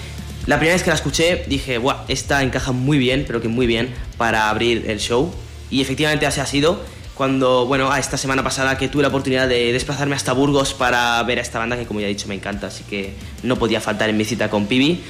La 0.46 0.58
primera 0.58 0.76
vez 0.76 0.84
que 0.84 0.92
la 0.92 0.96
escuché 0.98 1.44
dije, 1.48 1.80
guau, 1.80 1.98
esta 2.10 2.44
encaja 2.44 2.74
muy 2.74 3.00
bien, 3.00 3.24
pero 3.26 3.42
que 3.42 3.48
muy 3.48 3.66
bien, 3.66 3.92
para 4.18 4.52
abrir 4.52 4.88
el 4.88 5.00
show. 5.00 5.34
Y 5.72 5.82
efectivamente 5.82 6.28
así 6.28 6.42
ha 6.42 6.46
sido. 6.46 6.80
Cuando, 7.16 7.66
bueno, 7.66 7.94
esta 7.96 8.18
semana 8.18 8.44
pasada 8.44 8.78
que 8.78 8.88
tuve 8.88 9.02
la 9.02 9.08
oportunidad 9.08 9.48
de 9.48 9.74
desplazarme 9.74 10.16
hasta 10.16 10.34
Burgos 10.34 10.76
para 10.76 11.24
ver 11.24 11.40
a 11.40 11.42
esta 11.42 11.58
banda 11.58 11.76
que, 11.76 11.88
como 11.88 12.00
ya 12.00 12.06
he 12.06 12.10
dicho, 12.10 12.28
me 12.28 12.36
encanta, 12.36 12.68
así 12.68 12.84
que 12.84 13.16
no 13.42 13.56
podía 13.58 13.82
faltar 13.82 14.12
en 14.12 14.18
mi 14.18 14.26
cita 14.26 14.48
con 14.52 14.68
Pibi. 14.68 15.02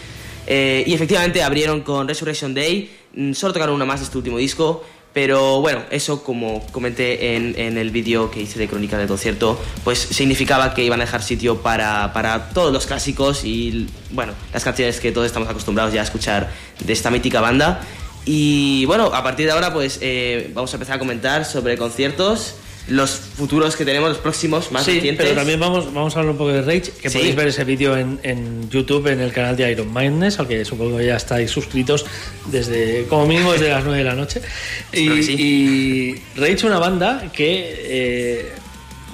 Eh, 0.48 0.86
y 0.88 0.94
efectivamente 0.94 1.44
abrieron 1.44 1.82
con 1.82 2.08
Resurrection 2.08 2.54
Day, 2.54 2.90
mm, 3.16 3.34
solo 3.34 3.52
tocaron 3.52 3.76
una 3.76 3.84
más 3.84 4.00
de 4.00 4.06
este 4.06 4.18
último 4.18 4.38
disco, 4.38 4.86
pero 5.14 5.62
bueno, 5.62 5.82
eso 5.90 6.24
como 6.24 6.66
comenté 6.68 7.36
en, 7.36 7.56
en 7.58 7.78
el 7.78 7.90
vídeo 7.90 8.30
que 8.30 8.42
hice 8.42 8.60
de 8.60 8.68
crónica 8.68 8.98
del 8.98 9.08
concierto, 9.08 9.60
pues 9.84 10.00
significaba 10.00 10.74
que 10.74 10.84
iban 10.84 11.02
a 11.02 11.06
dejar 11.06 11.24
sitio 11.24 11.62
para, 11.62 12.14
para 12.14 12.50
todos 12.50 12.72
los 12.72 12.86
clásicos 12.86 13.44
y 13.44 13.88
bueno, 14.12 14.34
las 14.54 14.64
canciones 14.64 15.00
que 15.00 15.12
todos 15.12 15.26
estamos 15.26 15.50
acostumbrados 15.50 15.94
ya 15.94 16.02
a 16.02 16.04
escuchar 16.04 16.52
de 16.80 16.94
esta 16.94 17.10
mítica 17.10 17.42
banda. 17.42 17.82
Y 18.26 18.86
bueno, 18.86 19.06
a 19.06 19.24
partir 19.24 19.46
de 19.46 19.54
ahora 19.54 19.74
pues 19.74 20.00
eh, 20.02 20.52
vamos 20.54 20.72
a 20.74 20.76
empezar 20.76 20.98
a 20.98 21.00
comentar 21.00 21.46
sobre 21.46 21.78
conciertos, 21.78 22.56
los 22.90 23.12
futuros 23.12 23.76
que 23.76 23.84
tenemos, 23.84 24.10
los 24.10 24.18
próximos, 24.20 24.72
más 24.72 24.86
sí, 24.86 24.96
recientes. 24.96 25.26
pero 25.26 25.36
también 25.38 25.60
vamos, 25.60 25.94
vamos 25.94 26.16
a 26.16 26.20
hablar 26.20 26.32
un 26.32 26.38
poco 26.38 26.52
de 26.52 26.62
Rage, 26.62 26.92
que 27.02 27.10
Sí. 27.10 27.18
podéis 27.18 27.36
ver 27.36 27.48
ese 27.50 27.64
vídeo 27.66 27.98
en, 27.98 28.20
en 28.24 28.70
YouTube, 28.70 29.08
en 29.08 29.20
el 29.20 29.34
canal 29.34 29.58
de 29.58 29.70
Iron 29.72 29.94
Mindness, 29.94 30.40
al 30.40 30.48
que 30.48 30.64
supongo 30.64 30.98
que 30.98 31.06
ya 31.08 31.18
estáis 31.18 31.52
suscritos 31.52 32.06
desde, 32.52 33.06
como 33.10 33.28
mínimo 33.28 33.52
desde 33.54 33.70
las 33.70 33.84
9 33.84 33.98
de 33.98 34.04
la 34.04 34.16
noche. 34.16 34.42
Y, 34.94 35.22
sí. 35.24 35.36
y 35.38 36.40
Rage, 36.40 36.66
una 36.66 36.80
banda 36.80 37.30
que 37.34 37.76
eh, 37.78 38.52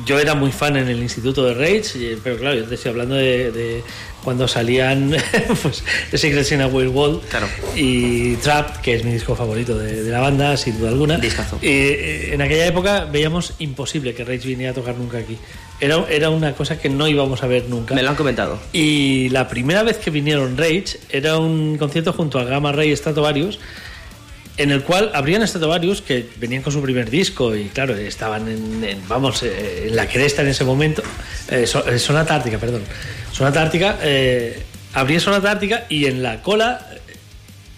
yo 0.05 0.19
era 0.19 0.35
muy 0.35 0.51
fan 0.51 0.75
en 0.77 0.87
el 0.87 0.99
instituto 0.99 1.43
de 1.45 1.53
Rage, 1.55 2.17
pero 2.23 2.37
claro, 2.37 2.55
yo 2.59 2.65
te 2.65 2.75
estoy 2.75 2.91
hablando 2.91 3.15
de, 3.15 3.51
de 3.51 3.83
cuando 4.23 4.47
salían 4.47 5.15
pues, 5.61 5.83
The 6.11 6.17
Secrets 6.17 6.51
in 6.51 6.61
a 6.61 6.67
Weird 6.67 6.89
World 6.89 7.21
y 7.75 8.35
Trap, 8.37 8.81
que 8.81 8.95
es 8.95 9.03
mi 9.03 9.11
disco 9.11 9.35
favorito 9.35 9.77
de, 9.77 10.03
de 10.03 10.11
la 10.11 10.19
banda, 10.19 10.57
sin 10.57 10.79
duda 10.79 10.89
alguna. 10.89 11.19
Eh, 11.61 12.29
en 12.33 12.41
aquella 12.41 12.65
época 12.65 13.05
veíamos 13.05 13.53
imposible 13.59 14.13
que 14.13 14.23
Rage 14.23 14.47
viniera 14.47 14.71
a 14.71 14.75
tocar 14.75 14.95
nunca 14.95 15.17
aquí. 15.17 15.37
Era, 15.79 16.05
era 16.09 16.29
una 16.29 16.53
cosa 16.53 16.79
que 16.79 16.89
no 16.89 17.07
íbamos 17.07 17.43
a 17.43 17.47
ver 17.47 17.67
nunca. 17.67 17.93
Me 17.93 18.03
lo 18.03 18.09
han 18.09 18.15
comentado. 18.15 18.59
Y 18.71 19.29
la 19.29 19.47
primera 19.47 19.83
vez 19.83 19.97
que 19.97 20.11
vinieron 20.11 20.57
Rage 20.57 20.99
era 21.09 21.37
un 21.37 21.77
concierto 21.77 22.13
junto 22.13 22.39
a 22.39 22.45
Gamma 22.45 22.71
Ray 22.71 22.95
Stratovarius 22.95 23.59
en 24.57 24.71
el 24.71 24.83
cual 24.83 25.11
abrían 25.13 25.47
Stratovarius 25.47 26.01
que 26.01 26.29
venían 26.37 26.61
con 26.61 26.71
su 26.71 26.81
primer 26.81 27.09
disco 27.09 27.55
y 27.55 27.69
claro, 27.69 27.95
estaban 27.95 28.47
en, 28.47 29.01
vamos, 29.07 29.41
eh, 29.43 29.87
en 29.87 29.95
la 29.95 30.07
cresta 30.07 30.41
en 30.43 30.49
ese 30.49 30.63
momento. 30.63 31.01
Eh, 31.49 31.63
eh, 31.63 31.99
Sonata 31.99 32.35
Ártica, 32.35 32.57
perdón. 32.59 32.83
Sonata 33.31 33.61
Ártica, 33.61 33.97
eh, 34.01 34.61
abría 34.93 35.19
Sonata 35.19 35.51
Ártica 35.51 35.85
y 35.89 36.05
en 36.05 36.21
la 36.21 36.41
cola 36.41 36.87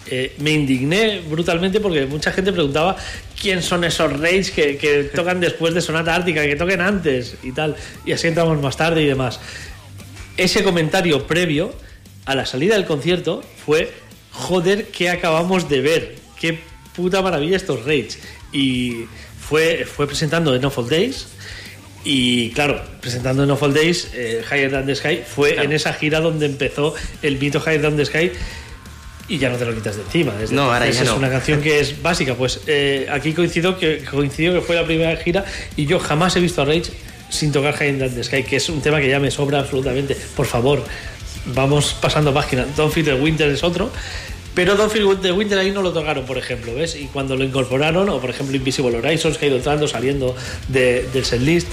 eh, 0.08 0.34
me 0.38 0.52
indigné 0.52 1.20
brutalmente 1.28 1.80
porque 1.80 2.06
mucha 2.06 2.30
gente 2.30 2.52
preguntaba 2.52 2.96
quién 3.40 3.60
son 3.62 3.82
esos 3.82 4.12
Rage 4.20 4.52
que, 4.54 4.76
que 4.76 5.04
tocan 5.04 5.40
después 5.40 5.74
de 5.74 5.80
Sonata 5.80 6.14
Ártica, 6.14 6.42
que 6.42 6.56
toquen 6.56 6.80
antes 6.80 7.36
y 7.42 7.52
tal. 7.52 7.74
Y 8.04 8.12
así 8.12 8.28
entramos 8.28 8.60
más 8.60 8.76
tarde 8.76 9.02
y 9.02 9.06
demás. 9.06 9.40
Ese 10.36 10.62
comentario 10.62 11.26
previo 11.26 11.74
a 12.24 12.34
la 12.34 12.46
salida 12.46 12.74
del 12.74 12.84
concierto 12.84 13.42
fue: 13.64 13.92
Joder, 14.30 14.88
¿qué 14.88 15.10
acabamos 15.10 15.68
de 15.68 15.80
ver? 15.80 16.25
Qué 16.40 16.58
puta 16.94 17.22
maravilla 17.22 17.56
estos 17.56 17.84
Rage. 17.84 18.10
Y 18.52 19.04
fue, 19.40 19.84
fue 19.84 20.06
presentando 20.06 20.54
en 20.54 20.64
Awful 20.64 20.88
Days. 20.88 21.26
Y 22.04 22.50
claro, 22.50 22.80
presentando 23.00 23.42
en 23.44 23.50
Awful 23.50 23.74
Days, 23.74 24.10
eh, 24.14 24.42
Higher 24.48 24.70
Than 24.70 24.86
the 24.86 24.94
Sky, 24.94 25.22
fue 25.26 25.60
en 25.62 25.72
esa 25.72 25.92
gira 25.92 26.20
donde 26.20 26.46
empezó 26.46 26.94
el 27.22 27.38
mito 27.38 27.60
Higher 27.60 27.82
Than 27.82 27.96
the 27.96 28.04
Sky 28.06 28.30
y 29.28 29.38
ya 29.38 29.50
no 29.50 29.56
te 29.56 29.64
lo 29.64 29.74
quitas 29.74 29.96
de 29.96 30.02
encima. 30.02 30.32
Desde 30.34 30.54
No, 30.54 30.72
ahora 30.72 30.88
ya 30.88 31.02
es 31.02 31.04
no. 31.04 31.16
una 31.16 31.28
canción 31.28 31.60
que 31.60 31.80
es 31.80 32.00
básica. 32.00 32.34
Pues 32.34 32.60
eh, 32.68 33.08
aquí 33.10 33.32
coincido 33.32 33.76
que, 33.76 34.04
coincido 34.08 34.54
que 34.54 34.60
fue 34.60 34.76
la 34.76 34.84
primera 34.84 35.16
gira 35.16 35.44
y 35.76 35.86
yo 35.86 35.98
jamás 35.98 36.36
he 36.36 36.40
visto 36.40 36.62
a 36.62 36.64
Rage 36.64 36.92
sin 37.28 37.50
tocar 37.50 37.74
Higher 37.74 37.98
Than 37.98 38.14
the 38.14 38.22
Sky, 38.22 38.44
que 38.44 38.56
es 38.56 38.68
un 38.68 38.80
tema 38.80 39.00
que 39.00 39.08
ya 39.08 39.18
me 39.18 39.32
sobra 39.32 39.58
absolutamente. 39.58 40.16
Por 40.36 40.46
favor, 40.46 40.84
vamos 41.46 41.96
pasando 42.00 42.32
página. 42.32 42.66
Don't 42.76 42.92
Feel 42.92 43.06
the 43.06 43.14
Winter 43.14 43.50
es 43.50 43.64
otro. 43.64 43.90
Pero 44.56 44.74
Don't 44.74 44.90
Feel 44.90 45.18
the 45.20 45.30
Winter 45.32 45.58
ahí 45.58 45.70
no 45.70 45.82
lo 45.82 45.92
tocaron, 45.92 46.24
por 46.24 46.38
ejemplo, 46.38 46.74
¿ves? 46.74 46.96
Y 46.96 47.04
cuando 47.12 47.36
lo 47.36 47.44
incorporaron, 47.44 48.08
o 48.08 48.18
por 48.20 48.30
ejemplo 48.30 48.56
Invisible 48.56 48.96
Horizons, 48.96 49.36
que 49.38 49.44
ha 49.44 49.48
ido 49.48 49.58
entrando, 49.58 49.86
saliendo 49.86 50.34
de- 50.68 51.06
del 51.12 51.24
setlist, 51.26 51.68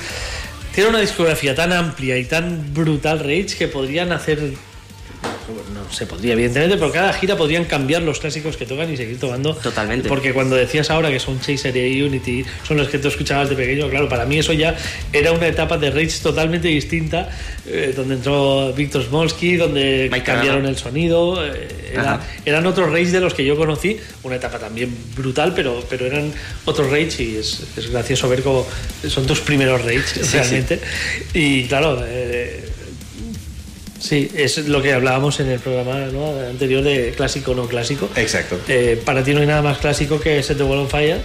tiene 0.75 0.89
una 0.89 0.99
discografía 0.99 1.55
tan 1.55 1.71
amplia 1.71 2.17
y 2.17 2.25
tan 2.25 2.73
brutal 2.73 3.19
Rage 3.19 3.55
que 3.57 3.67
podrían 3.69 4.11
hacer 4.11 4.53
no 5.73 5.91
se 5.93 6.05
podría 6.05 6.33
evidentemente 6.33 6.77
pero 6.77 6.91
cada 6.91 7.13
gira 7.13 7.35
podrían 7.37 7.65
cambiar 7.65 8.01
los 8.01 8.19
clásicos 8.19 8.57
que 8.57 8.65
tocan 8.65 8.91
y 8.91 8.97
seguir 8.97 9.19
tocando. 9.19 9.53
Totalmente. 9.55 10.07
porque 10.09 10.33
cuando 10.33 10.55
decías 10.55 10.89
ahora 10.89 11.09
que 11.09 11.19
son 11.19 11.39
Chaser 11.39 11.75
y 11.75 12.01
Unity 12.01 12.45
son 12.67 12.77
los 12.77 12.87
que 12.89 12.97
tú 12.99 13.07
escuchabas 13.07 13.49
de 13.49 13.55
pequeño 13.55 13.89
claro 13.89 14.07
para 14.09 14.25
mí 14.25 14.39
eso 14.39 14.53
ya 14.53 14.75
era 15.11 15.31
una 15.31 15.47
etapa 15.47 15.77
de 15.77 15.91
Rage 15.91 16.19
totalmente 16.21 16.67
distinta 16.67 17.29
eh, 17.67 17.93
donde 17.95 18.15
entró 18.15 18.73
Víctor 18.73 19.03
Smolsky 19.03 19.55
donde 19.57 20.09
cambiaron 20.23 20.65
el 20.65 20.77
sonido 20.77 21.45
eh, 21.45 21.91
era- 21.93 22.19
eran 22.45 22.65
otros 22.65 22.89
Rage 22.91 23.11
de 23.11 23.19
los 23.21 23.33
que 23.33 23.45
yo 23.45 23.55
conocí 23.55 23.97
una 24.23 24.35
etapa 24.35 24.59
también 24.59 24.95
brutal 25.15 25.53
pero 25.55 25.83
pero 25.89 26.05
eran 26.05 26.31
otros 26.65 26.89
Rage 26.89 27.23
y 27.23 27.35
es, 27.37 27.63
es 27.77 27.89
gracioso 27.91 28.27
ver 28.29 28.41
cómo 28.41 28.65
son 29.07 29.25
tus 29.25 29.39
primeros 29.41 29.81
Rage 29.83 30.03
Sí, 30.03 30.21
realmente. 30.37 30.79
Y 31.33 31.63
claro 31.65 32.03
eh, 32.05 32.69
Sí, 34.03 34.29
es 34.35 34.57
lo 34.67 34.81
que 34.81 34.91
hablábamos 34.91 35.39
en 35.39 35.47
el 35.47 35.61
programa 35.61 35.97
¿no? 36.11 36.37
anterior 36.49 36.83
de 36.83 37.13
clásico 37.15 37.51
o 37.51 37.55
no 37.55 37.69
clásico. 37.69 38.09
Exacto. 38.17 38.59
Eh, 38.67 39.01
para 39.05 39.23
ti 39.23 39.33
no 39.33 39.39
hay 39.39 39.47
nada 39.47 39.61
más 39.61 39.77
clásico 39.77 40.19
que 40.19 40.43
Set 40.43 40.57
the 40.57 40.63
Wall 40.63 40.79
on 40.79 40.89
Fire. 40.89 41.21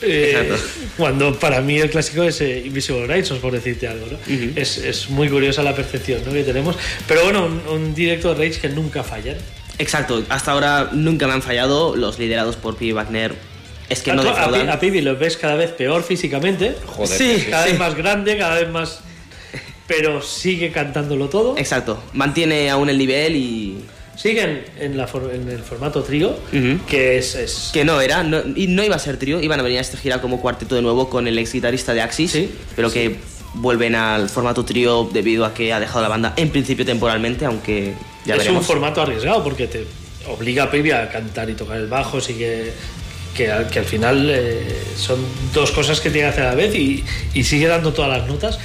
Eh, 0.00 0.30
Exacto. 0.30 0.62
cuando 0.96 1.36
para 1.36 1.60
mí 1.60 1.80
el 1.80 1.90
clásico 1.90 2.22
es 2.22 2.40
eh, 2.42 2.62
Invisible 2.64 3.02
Horizons, 3.02 3.40
por 3.40 3.52
decirte 3.52 3.88
algo. 3.88 4.06
¿no? 4.06 4.18
es, 4.54 4.78
es 4.78 5.10
muy 5.10 5.28
curiosa 5.28 5.64
la 5.64 5.74
percepción 5.74 6.22
¿no? 6.24 6.32
que 6.32 6.44
tenemos. 6.44 6.76
Pero 7.08 7.24
bueno, 7.24 7.46
un, 7.46 7.60
un 7.68 7.92
directo 7.92 8.32
de 8.34 8.46
Rage 8.46 8.60
que 8.60 8.68
nunca 8.68 9.02
fallan. 9.02 9.36
Exacto, 9.78 10.22
hasta 10.28 10.52
ahora 10.52 10.90
nunca 10.92 11.26
me 11.26 11.32
han 11.32 11.42
fallado 11.42 11.96
los 11.96 12.20
liderados 12.20 12.54
por 12.54 12.76
P. 12.76 12.92
Wagner. 12.92 13.34
Es 13.88 14.02
que 14.02 14.12
no 14.12 14.22
a, 14.22 14.44
a, 14.44 14.72
a 14.74 14.78
Pibi 14.78 15.00
lo 15.00 15.16
ves 15.16 15.36
cada 15.36 15.56
vez 15.56 15.72
peor 15.72 16.04
físicamente. 16.04 16.76
Joder, 16.86 17.18
sí, 17.18 17.40
sí, 17.40 17.50
cada 17.50 17.64
sí. 17.64 17.70
vez 17.72 17.80
más 17.80 17.96
grande, 17.96 18.38
cada 18.38 18.60
vez 18.60 18.68
más. 18.68 19.00
Pero 19.90 20.22
sigue 20.22 20.70
cantándolo 20.70 21.28
todo. 21.28 21.58
Exacto, 21.58 22.00
mantiene 22.14 22.70
aún 22.70 22.88
el 22.88 22.96
nivel 22.96 23.34
y. 23.34 23.78
Siguen 24.16 24.64
en, 24.78 24.96
la 24.96 25.06
for- 25.06 25.30
en 25.34 25.48
el 25.48 25.60
formato 25.60 26.02
trío, 26.04 26.36
que 26.86 27.18
es, 27.18 27.34
es- 27.34 27.70
Que 27.72 27.84
no 27.84 28.00
era, 28.00 28.22
no, 28.22 28.40
y 28.54 28.66
no 28.68 28.84
iba 28.84 28.94
a 28.94 28.98
ser 29.00 29.16
trío, 29.16 29.40
iban 29.40 29.58
a 29.58 29.62
venir 29.62 29.78
a 29.78 29.80
esta 29.80 29.96
gira 29.96 30.20
como 30.20 30.40
cuarteto 30.42 30.74
de 30.76 30.82
nuevo 30.82 31.08
con 31.10 31.26
el 31.26 31.36
ex 31.38 31.52
guitarrista 31.54 31.92
de 31.94 32.02
Axis, 32.02 32.38
pero 32.76 32.92
que 32.92 33.16
vuelven 33.54 33.94
al 33.96 34.28
formato 34.28 34.64
trío 34.64 35.08
debido 35.12 35.44
a 35.46 35.54
que 35.54 35.72
ha 35.72 35.80
dejado 35.80 36.02
la 36.02 36.08
banda 36.08 36.34
en 36.36 36.50
principio 36.50 36.84
temporalmente, 36.84 37.46
aunque 37.46 37.94
ya 38.26 38.34
es 38.34 38.38
veremos. 38.40 38.60
un 38.60 38.66
formato 38.66 39.00
arriesgado 39.02 39.42
porque 39.42 39.66
te 39.66 39.86
obliga 40.28 40.64
a 40.64 40.70
Pibi 40.70 40.90
a 40.92 41.08
cantar 41.10 41.48
y 41.50 41.54
tocar 41.54 41.78
el 41.78 41.86
bajo, 41.88 42.18
así 42.18 42.34
que, 42.34 42.72
que, 43.34 43.50
al- 43.50 43.70
que 43.70 43.78
al 43.78 43.86
final 43.86 44.28
eh, 44.30 44.82
son 44.96 45.18
dos 45.54 45.70
cosas 45.70 45.98
que 45.98 46.10
tiene 46.10 46.28
que 46.28 46.32
hacer 46.34 46.44
a 46.44 46.50
la 46.50 46.54
vez 46.56 46.74
y, 46.74 47.02
y 47.32 47.42
sigue 47.42 47.66
dando 47.68 47.92
todas 47.94 48.18
las 48.18 48.28
notas. 48.28 48.58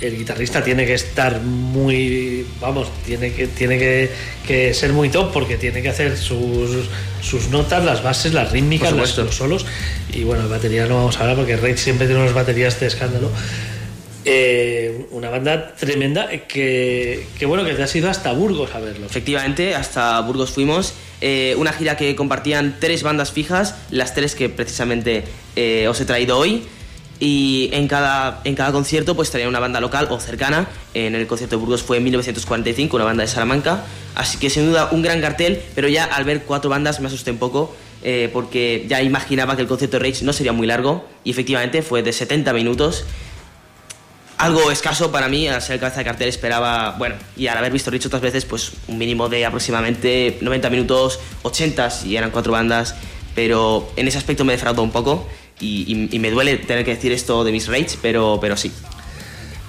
El 0.00 0.18
guitarrista 0.18 0.62
tiene 0.62 0.84
que 0.84 0.92
estar 0.92 1.40
muy, 1.40 2.44
vamos, 2.60 2.88
tiene 3.06 3.32
que, 3.32 3.46
tiene 3.46 3.78
que, 3.78 4.10
que 4.46 4.74
ser 4.74 4.92
muy 4.92 5.08
top 5.08 5.32
porque 5.32 5.56
tiene 5.56 5.80
que 5.80 5.88
hacer 5.88 6.18
sus, 6.18 6.86
sus 7.22 7.48
notas, 7.48 7.82
las 7.82 8.02
bases, 8.02 8.34
las 8.34 8.52
rítmicas, 8.52 8.92
las- 8.92 9.16
los 9.16 9.34
solos. 9.34 9.64
Y 10.12 10.24
bueno, 10.24 10.42
de 10.42 10.50
batería 10.50 10.84
no 10.86 10.96
vamos 10.96 11.16
a 11.16 11.20
hablar 11.20 11.36
porque 11.36 11.56
Rage 11.56 11.78
siempre 11.78 12.06
tiene 12.06 12.20
unas 12.20 12.34
baterías 12.34 12.78
de 12.78 12.86
escándalo. 12.88 13.30
Eh, 14.28 15.06
una 15.12 15.30
banda 15.30 15.74
tremenda 15.76 16.28
que, 16.48 17.26
que 17.38 17.46
bueno, 17.46 17.64
que 17.64 17.74
te 17.74 17.82
has 17.84 17.94
ido 17.94 18.10
hasta 18.10 18.32
Burgos 18.32 18.74
a 18.74 18.80
verlo. 18.80 19.06
Efectivamente, 19.06 19.74
hasta 19.76 20.18
Burgos 20.20 20.50
fuimos. 20.50 20.94
eh, 21.20 21.54
una 21.56 21.72
gira 21.72 21.96
que 21.96 22.14
compartían 22.16 22.76
tres 22.80 23.02
bandas 23.04 23.30
fijas, 23.30 23.76
las 23.90 24.14
tres 24.14 24.34
que 24.34 24.48
precisamente 24.48 25.22
eh, 25.54 25.86
os 25.88 26.00
he 26.00 26.04
traído 26.04 26.36
hoy. 26.38 26.64
Y 27.18 27.70
en 27.72 27.88
cada, 27.88 28.40
en 28.44 28.54
cada 28.54 28.72
concierto 28.72 29.16
pues 29.16 29.30
traía 29.30 29.48
una 29.48 29.60
banda 29.60 29.80
local 29.80 30.08
o 30.10 30.20
cercana. 30.20 30.68
En 30.94 31.14
el 31.14 31.26
concierto 31.26 31.56
de 31.56 31.60
Burgos 31.60 31.82
fue 31.82 31.96
en 31.96 32.04
1945, 32.04 32.96
una 32.96 33.04
banda 33.04 33.22
de 33.22 33.28
Salamanca. 33.28 33.84
Así 34.14 34.38
que 34.38 34.50
sin 34.50 34.66
duda 34.66 34.90
un 34.92 35.02
gran 35.02 35.20
cartel, 35.20 35.60
pero 35.74 35.88
ya 35.88 36.04
al 36.04 36.24
ver 36.24 36.42
cuatro 36.42 36.70
bandas 36.70 37.00
me 37.00 37.06
asusté 37.06 37.30
un 37.30 37.38
poco. 37.38 37.74
eh, 38.02 38.30
porque 38.32 38.84
ya 38.86 39.02
imaginaba 39.02 39.56
que 39.56 39.62
el 39.62 39.68
concierto 39.68 39.98
de 39.98 40.08
Rage 40.08 40.24
no 40.24 40.32
sería 40.32 40.52
muy 40.52 40.66
largo. 40.66 41.08
Y 41.24 41.30
efectivamente 41.30 41.82
fue 41.82 42.02
de 42.02 42.12
70 42.12 42.52
minutos 42.52 43.04
algo 44.38 44.70
escaso 44.70 45.10
para 45.10 45.28
mí, 45.28 45.48
al 45.48 45.62
ser 45.62 45.74
el 45.74 45.80
cabeza 45.80 45.98
de 45.98 46.04
cartel 46.04 46.28
esperaba, 46.28 46.94
bueno, 46.98 47.16
y 47.36 47.46
al 47.46 47.56
haber 47.56 47.72
visto 47.72 47.90
Rich 47.90 48.06
otras 48.06 48.22
veces, 48.22 48.44
pues 48.44 48.72
un 48.86 48.98
mínimo 48.98 49.28
de 49.28 49.46
aproximadamente 49.46 50.38
90 50.40 50.70
minutos, 50.70 51.20
80 51.42 51.90
si 51.90 52.16
eran 52.16 52.30
cuatro 52.30 52.52
bandas, 52.52 52.94
pero 53.34 53.90
en 53.96 54.08
ese 54.08 54.18
aspecto 54.18 54.44
me 54.44 54.52
defraudó 54.52 54.82
un 54.82 54.90
poco. 54.90 55.26
Y, 55.60 56.08
y- 56.10 56.16
y 56.16 56.18
me 56.18 56.30
duele 56.30 56.56
tener 56.58 56.84
que 56.84 56.94
decir 56.94 57.12
esto 57.12 57.44
de 57.44 57.52
mis 57.52 57.66
Rage, 57.68 57.98
pero, 58.02 58.38
pero 58.40 58.56
sí. 58.56 58.72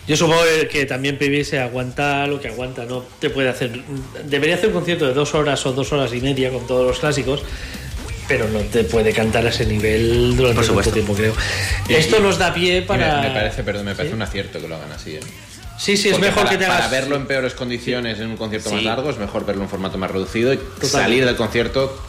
Yo 0.07 0.15
supongo 0.15 0.41
que 0.71 0.85
también 0.85 1.17
PB 1.17 1.43
se 1.43 1.59
aguanta 1.59 2.25
lo 2.27 2.39
que 2.39 2.47
aguanta, 2.47 2.85
no 2.85 3.03
te 3.19 3.29
puede 3.29 3.49
hacer. 3.49 3.71
Debería 4.23 4.55
hacer 4.55 4.69
un 4.69 4.75
concierto 4.75 5.05
de 5.05 5.13
dos 5.13 5.33
horas 5.35 5.65
o 5.65 5.73
dos 5.73 5.91
horas 5.91 6.13
y 6.13 6.21
media 6.21 6.49
con 6.49 6.65
todos 6.65 6.87
los 6.87 6.99
clásicos, 6.99 7.41
pero 8.27 8.47
no 8.47 8.59
te 8.59 8.85
puede 8.85 9.11
cantar 9.11 9.45
a 9.45 9.49
ese 9.49 9.65
nivel 9.65 10.35
durante 10.37 10.71
mucho 10.71 10.91
tiempo, 10.91 11.13
creo. 11.13 11.33
Y- 11.89 11.93
Esto 11.95 12.17
y- 12.19 12.21
nos 12.21 12.37
da 12.37 12.53
pie 12.53 12.81
me- 12.81 12.87
para. 12.87 13.21
Me, 13.21 13.31
parece, 13.31 13.63
perdón, 13.63 13.85
me 13.85 13.95
parece 13.95 14.11
¿Sí? 14.11 14.15
un 14.15 14.21
acierto 14.21 14.61
que 14.61 14.67
lo 14.69 14.75
hagan 14.75 14.93
así. 14.93 15.15
¿eh? 15.15 15.19
Sí, 15.77 15.95
sí, 15.97 16.09
es 16.09 16.19
mejor 16.19 16.43
para, 16.45 16.49
que 16.51 16.57
te 16.57 16.65
hagas. 16.65 16.77
Para 16.77 16.89
verlo 16.89 17.15
en 17.17 17.27
peores 17.27 17.53
condiciones 17.53 18.17
en 18.19 18.27
un 18.27 18.37
concierto 18.37 18.71
más 18.71 18.83
largo 18.83 19.09
es 19.09 19.17
mejor 19.17 19.45
verlo 19.45 19.63
en 19.63 19.69
formato 19.69 19.97
más 19.97 20.09
reducido 20.09 20.53
y 20.53 20.57
Totalmente. 20.57 20.87
salir 20.87 21.25
del 21.25 21.35
concierto. 21.35 22.01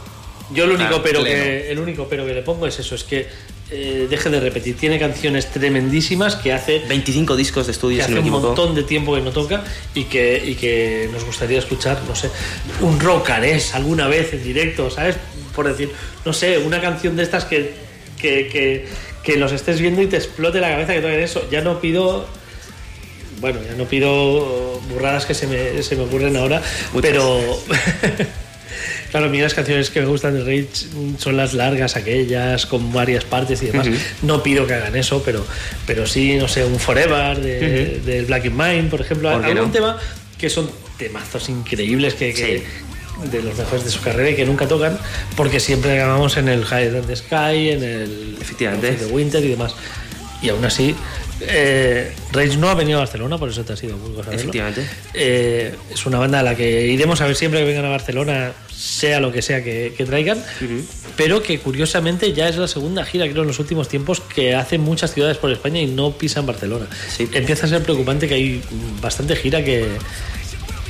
Yo 0.51 0.63
el 0.63 0.71
único 0.71 1.03
pero 1.03 1.21
pleno. 1.21 1.35
que 1.35 1.69
el 1.71 1.77
único 1.79 2.07
pero 2.09 2.25
que 2.25 2.33
le 2.33 2.41
pongo 2.41 2.65
es 2.65 2.79
eso, 2.79 2.95
es 2.95 3.03
que 3.03 3.27
eh, 3.71 4.07
deje 4.09 4.29
de 4.29 4.39
repetir. 4.39 4.75
Tiene 4.77 4.97
canciones 4.97 5.51
tremendísimas 5.51 6.35
que 6.35 6.51
hace 6.51 6.79
25 6.79 7.35
discos 7.35 7.67
de 7.67 7.71
estudio, 7.73 7.97
que 7.97 8.03
hace 8.03 8.13
no 8.13 8.21
un 8.21 8.29
montón 8.29 8.73
de 8.73 8.83
tiempo 8.83 9.13
que 9.13 9.21
no 9.21 9.31
toca 9.31 9.63
y 9.93 10.05
que, 10.05 10.41
y 10.43 10.55
que 10.55 11.07
nos 11.11 11.23
gustaría 11.23 11.59
escuchar, 11.59 11.99
no 12.07 12.15
sé, 12.15 12.31
un 12.81 12.99
rockarés 12.99 13.75
alguna 13.75 14.07
vez 14.07 14.33
en 14.33 14.43
directo, 14.43 14.89
¿sabes? 14.89 15.17
Por 15.55 15.67
decir, 15.67 15.91
no 16.25 16.33
sé, 16.33 16.57
una 16.57 16.81
canción 16.81 17.15
de 17.15 17.21
estas 17.21 17.45
que, 17.45 17.73
que, 18.17 18.47
que, 18.47 18.87
que 19.23 19.37
los 19.37 19.51
estés 19.51 19.79
viendo 19.79 20.01
y 20.01 20.07
te 20.07 20.17
explote 20.17 20.59
la 20.59 20.71
cabeza 20.71 20.93
que 20.93 21.01
toquen 21.01 21.19
eso. 21.19 21.47
Ya 21.51 21.61
no 21.61 21.79
pido. 21.79 22.25
Bueno, 23.39 23.59
ya 23.63 23.75
no 23.75 23.85
pido 23.85 24.81
burradas 24.89 25.25
que 25.25 25.33
se 25.33 25.45
me, 25.47 25.83
se 25.83 25.95
me 25.95 26.03
ocurren 26.03 26.35
ahora, 26.35 26.61
pero. 27.01 27.39
Claro, 29.11 29.25
a 29.25 29.29
mí 29.29 29.39
las 29.41 29.53
canciones 29.53 29.89
que 29.89 30.01
me 30.01 30.05
gustan 30.07 30.33
de 30.35 30.41
Rage 30.43 30.67
son 31.17 31.35
las 31.37 31.53
largas, 31.53 31.95
aquellas, 31.95 32.65
con 32.65 32.93
varias 32.93 33.23
partes 33.23 33.61
y 33.63 33.67
demás. 33.67 33.87
No 34.21 34.43
pido 34.43 34.67
que 34.67 34.73
hagan 34.75 34.95
eso, 34.95 35.21
pero, 35.23 35.45
pero 35.87 36.05
sí, 36.05 36.35
no 36.35 36.47
sé, 36.47 36.63
un 36.65 36.79
Forever 36.79 37.39
de, 37.39 37.99
del 38.05 38.25
Black 38.25 38.45
in 38.45 38.57
Mind, 38.57 38.89
por 38.89 39.01
ejemplo. 39.01 39.31
¿Por 39.31 39.43
Algún 39.43 39.65
no? 39.67 39.71
tema 39.71 39.97
que 40.37 40.49
son 40.49 40.69
temazos 40.97 41.49
increíbles 41.49 42.13
que, 42.13 42.33
que- 42.33 42.59
Sí. 42.59 42.63
de 43.31 43.41
los 43.41 43.57
mejores 43.57 43.83
de 43.83 43.91
su 43.91 43.99
carrera 43.99 44.29
y 44.29 44.35
que 44.35 44.45
nunca 44.45 44.65
tocan, 44.67 44.97
porque 45.35 45.59
siempre 45.59 45.99
acabamos 45.99 46.37
en 46.37 46.47
el 46.47 46.63
High 46.63 46.87
and 46.87 47.05
the 47.07 47.15
Sky, 47.17 47.69
en 47.71 47.83
el 47.83 48.37
Efectivamente. 48.39 48.95
de 48.95 49.05
Winter 49.07 49.43
y 49.43 49.49
demás. 49.49 49.73
Y 50.41 50.47
aún 50.47 50.63
así, 50.63 50.95
eh, 51.41 52.13
Rage 52.31 52.55
no 52.55 52.69
ha 52.69 52.75
venido 52.75 52.97
a 52.99 53.01
Barcelona, 53.01 53.37
por 53.37 53.49
eso 53.49 53.65
te 53.65 53.73
ha 53.73 53.75
sido 53.75 53.97
muy 53.97 54.13
cosa. 54.15 54.33
Efectivamente. 54.33 54.85
Eh, 55.13 55.75
es 55.93 56.05
una 56.05 56.17
banda 56.17 56.39
a 56.39 56.43
la 56.43 56.55
que 56.55 56.87
iremos 56.87 57.19
a 57.19 57.25
ver 57.27 57.35
siempre 57.35 57.59
que 57.59 57.65
vengan 57.65 57.83
a 57.85 57.89
Barcelona, 57.89 58.53
sea 58.79 59.19
lo 59.19 59.33
que 59.33 59.41
sea 59.41 59.61
que, 59.61 59.93
que 59.95 60.05
traigan, 60.05 60.41
pero 61.17 61.43
que 61.43 61.59
curiosamente 61.59 62.31
ya 62.31 62.47
es 62.47 62.55
la 62.55 62.67
segunda 62.69 63.03
gira, 63.03 63.27
creo, 63.27 63.41
en 63.41 63.47
los 63.49 63.59
últimos 63.59 63.89
tiempos 63.89 64.21
que 64.21 64.55
hacen 64.55 64.79
muchas 64.79 65.13
ciudades 65.13 65.37
por 65.37 65.51
España 65.51 65.81
y 65.81 65.87
no 65.87 66.11
pisan 66.11 66.45
Barcelona. 66.45 66.87
Empieza 67.33 67.65
a 67.65 67.69
ser 67.69 67.83
preocupante 67.83 68.29
que 68.29 68.35
hay 68.35 68.61
bastante 69.01 69.35
gira 69.35 69.65
que, 69.65 69.85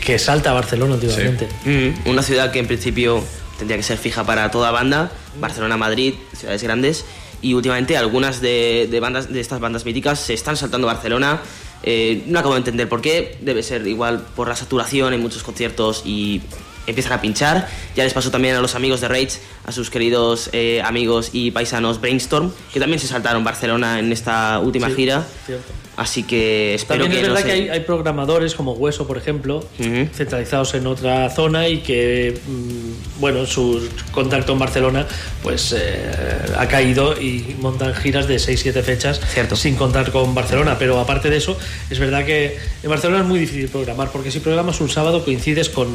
que 0.06 0.20
salta 0.20 0.52
a 0.52 0.54
Barcelona 0.54 0.94
últimamente. 0.94 1.48
Mm, 1.66 2.10
una 2.10 2.22
ciudad 2.22 2.52
que 2.52 2.60
en 2.60 2.68
principio 2.68 3.24
tendría 3.58 3.78
que 3.78 3.84
ser 3.84 3.98
fija 3.98 4.24
para 4.24 4.52
toda 4.52 4.70
banda, 4.70 5.12
Barcelona, 5.40 5.76
Madrid, 5.76 6.14
ciudades 6.38 6.62
grandes, 6.62 7.06
y 7.42 7.56
últimamente 7.56 7.98
algunas 7.98 8.40
de, 8.40 8.88
de 8.92 9.00
bandas 9.00 9.34
de 9.34 9.40
estas 9.40 9.60
bandas 9.60 9.84
míticas 9.84 10.20
se 10.20 10.36
están 10.36 10.58
saltando 10.58 10.88
a 10.88 10.94
Barcelona. 10.94 11.42
Eh, 11.82 12.22
no 12.28 12.38
acabo 12.38 12.54
de 12.54 12.60
entender 12.60 12.88
por 12.88 13.02
qué, 13.02 13.38
debe 13.42 13.64
ser 13.64 13.88
igual 13.88 14.24
por 14.36 14.48
la 14.48 14.56
saturación 14.56 15.14
en 15.14 15.22
muchos 15.22 15.42
conciertos 15.42 16.04
y 16.06 16.42
empiezan 16.90 17.14
a 17.14 17.22
pinchar. 17.22 17.68
Ya 17.96 18.04
les 18.04 18.14
pasó 18.14 18.32
también 18.32 18.56
a 18.56 18.62
los 18.62 18.76
amigos 18.76 19.02
de 19.02 19.08
Rage, 19.08 19.40
a 19.66 19.72
sus 19.72 19.90
queridos 19.90 20.50
eh, 20.54 20.82
amigos 20.84 21.30
y 21.34 21.52
paisanos 21.52 22.02
Brainstorm, 22.02 22.52
que 22.74 22.80
también 22.80 23.00
se 23.00 23.08
saltaron 23.08 23.44
Barcelona 23.44 24.00
en 24.00 24.12
esta 24.12 24.60
última 24.60 24.88
Sí, 24.90 24.96
gira. 24.96 25.26
cierto. 25.46 25.72
Así 25.98 26.24
que 26.24 26.76
espero 26.76 27.04
También 27.04 27.12
que 27.12 27.18
es 27.26 27.28
no 27.28 27.34
verdad 27.34 27.46
se- 27.50 27.54
que 27.54 27.62
hay, 27.64 27.70
hay 27.70 27.80
programadores 27.82 28.56
como 28.56 28.72
Hueso, 28.72 29.06
por 29.06 29.18
ejemplo, 29.18 29.66
centralizados 30.14 30.74
en 30.76 30.88
otra 30.88 31.30
zona 31.30 31.68
y 31.68 31.80
que, 31.80 32.40
mm, 32.48 33.20
bueno, 33.20 33.46
su 33.46 33.86
contacto 34.14 34.54
en 34.54 34.60
Barcelona 34.60 35.06
pues 35.44 35.76
eh, 35.78 36.10
ha 36.58 36.68
caído 36.70 37.20
y 37.22 37.54
montan 37.60 37.94
giras 37.96 38.30
de 38.30 38.38
6-7 38.40 38.82
fechas 38.82 39.20
sin 39.56 39.76
contar 39.76 40.10
con 40.12 40.34
Barcelona. 40.34 40.78
Pero 40.80 41.02
aparte 41.02 41.30
de 41.30 41.36
eso, 41.36 41.58
es 41.90 42.00
verdad 42.00 42.26
que 42.26 42.58
en 42.82 42.90
Barcelona 42.90 43.20
es 43.24 43.28
muy 43.28 43.40
difícil 43.40 43.68
programar 43.68 44.10
porque 44.10 44.32
si 44.32 44.40
programas 44.40 44.80
un 44.80 44.88
sábado 44.90 45.26
coincides 45.26 45.68
con 45.68 45.88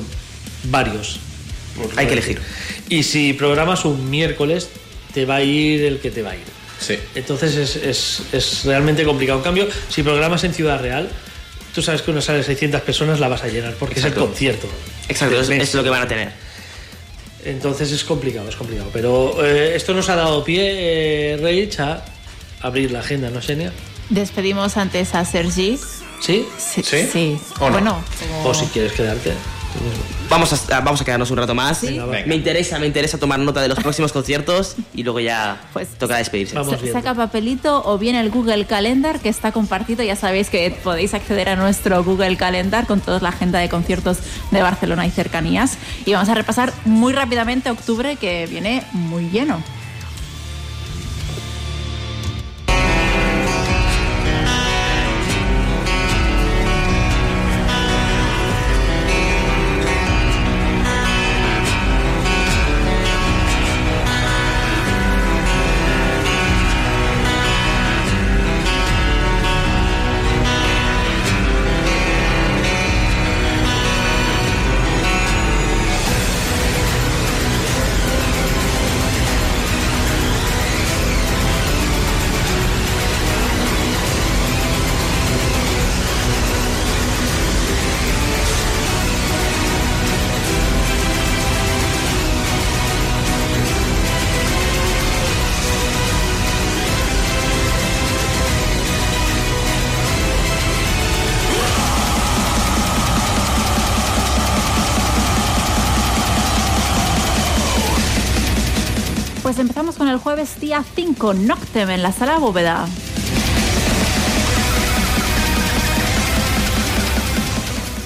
varios. 0.65 1.19
Hay 1.97 2.07
que 2.07 2.13
elegir. 2.13 2.41
Y 2.89 3.03
si 3.03 3.33
programas 3.33 3.85
un 3.85 4.09
miércoles, 4.11 4.69
te 5.13 5.25
va 5.25 5.37
a 5.37 5.43
ir 5.43 5.85
el 5.85 5.99
que 5.99 6.11
te 6.11 6.23
va 6.23 6.31
a 6.31 6.37
ir. 6.37 6.43
Sí. 6.81 6.99
Entonces 7.15 7.55
es, 7.57 7.77
es- 7.77 8.23
es 8.33 8.65
realmente 8.65 9.05
complicado. 9.05 9.39
En 9.39 9.45
cambio, 9.45 9.69
si 9.89 10.03
programas 10.03 10.45
en 10.45 10.55
Ciudad 10.55 10.81
Real, 10.81 11.09
tú 11.75 11.83
sabes 11.83 12.03
que 12.03 12.11
una 12.11 12.21
sala 12.21 12.39
de 12.39 12.45
600 12.45 12.81
personas 12.83 13.21
la 13.21 13.29
vas 13.29 13.43
a 13.43 13.49
llenar 13.49 13.75
porque 13.75 13.99
es 13.99 14.05
el 14.05 14.15
concierto. 14.15 14.69
Exacto, 15.09 15.41
es, 15.41 15.49
es 15.51 15.75
lo 15.75 15.83
que 15.83 15.91
van 15.91 16.03
a 16.03 16.09
tener. 16.09 16.31
Entonces 17.45 17.93
es 17.93 18.05
complicado, 18.05 18.49
es 18.49 18.57
complicado. 18.57 18.91
Pero 18.93 19.45
eh, 19.45 19.75
esto 19.77 19.93
nos 19.95 20.09
ha 20.09 20.17
dado 20.17 20.43
pie, 20.45 20.63
eh, 21.35 21.37
Rage, 21.37 21.83
a 21.83 22.05
abrir 22.63 22.91
la 22.91 23.01
agenda, 23.01 23.29
¿no, 23.31 23.41
Xenia? 23.43 23.73
Despedimos 24.11 24.77
antes 24.77 25.15
a 25.15 25.25
Sergi. 25.25 25.79
¿Sí? 26.21 26.47
Sí. 26.59 26.83
¿Sí? 26.83 27.09
sí. 27.13 27.39
¿O 27.61 27.67
no? 27.69 27.73
Bueno, 27.73 28.05
O 28.45 28.55
si 28.55 28.65
quieres 28.67 28.93
quedarte. 28.93 29.33
Vamos 30.31 30.71
a, 30.71 30.81
vamos 30.81 31.01
a 31.01 31.05
quedarnos 31.05 31.31
un 31.31 31.37
rato 31.37 31.55
más. 31.55 31.83
Venga. 31.83 32.07
Me 32.27 32.35
interesa, 32.35 32.79
me 32.79 32.87
interesa 32.87 33.19
tomar 33.19 33.39
nota 33.39 33.61
de 33.61 33.69
los 33.69 33.79
próximos 33.79 34.13
conciertos 34.13 34.75
y 34.95 35.03
luego 35.03 35.21
ya 35.21 35.61
toca 35.99 36.17
despedirse. 36.17 36.55
Sa- 36.55 36.79
Saca 36.93 37.15
papelito 37.15 37.83
o 37.85 37.99
bien 37.99 38.17
el 38.17 38.31
Google 38.31 38.65
Calendar 38.67 39.21
que 39.21 39.29
está 39.29 39.53
compartido. 39.53 40.03
Ya 40.03 40.17
sabéis 40.17 40.51
que 40.51 40.71
podéis 40.83 41.15
acceder 41.15 41.51
a 41.51 41.57
nuestro 41.57 42.03
Google 42.03 42.37
Calendar 42.37 42.87
con 42.87 43.01
toda 43.01 43.21
la 43.21 43.29
agenda 43.29 43.59
de 43.59 43.69
conciertos 43.69 44.19
de 44.51 44.63
Barcelona 44.63 45.07
y 45.07 45.11
cercanías. 45.11 45.77
Y 46.07 46.13
vamos 46.15 46.29
a 46.31 46.35
repasar 46.35 46.73
muy 46.85 47.13
rápidamente 47.13 47.71
octubre 47.71 48.17
que 48.17 48.47
viene 48.47 48.83
muy 48.93 49.29
lleno. 49.31 49.63
Día 110.75 110.85
5, 110.97 111.35
Noctem 111.35 111.89
en 111.89 112.03
la 112.03 112.11
sala 112.11 112.39
bóveda. 112.39 112.89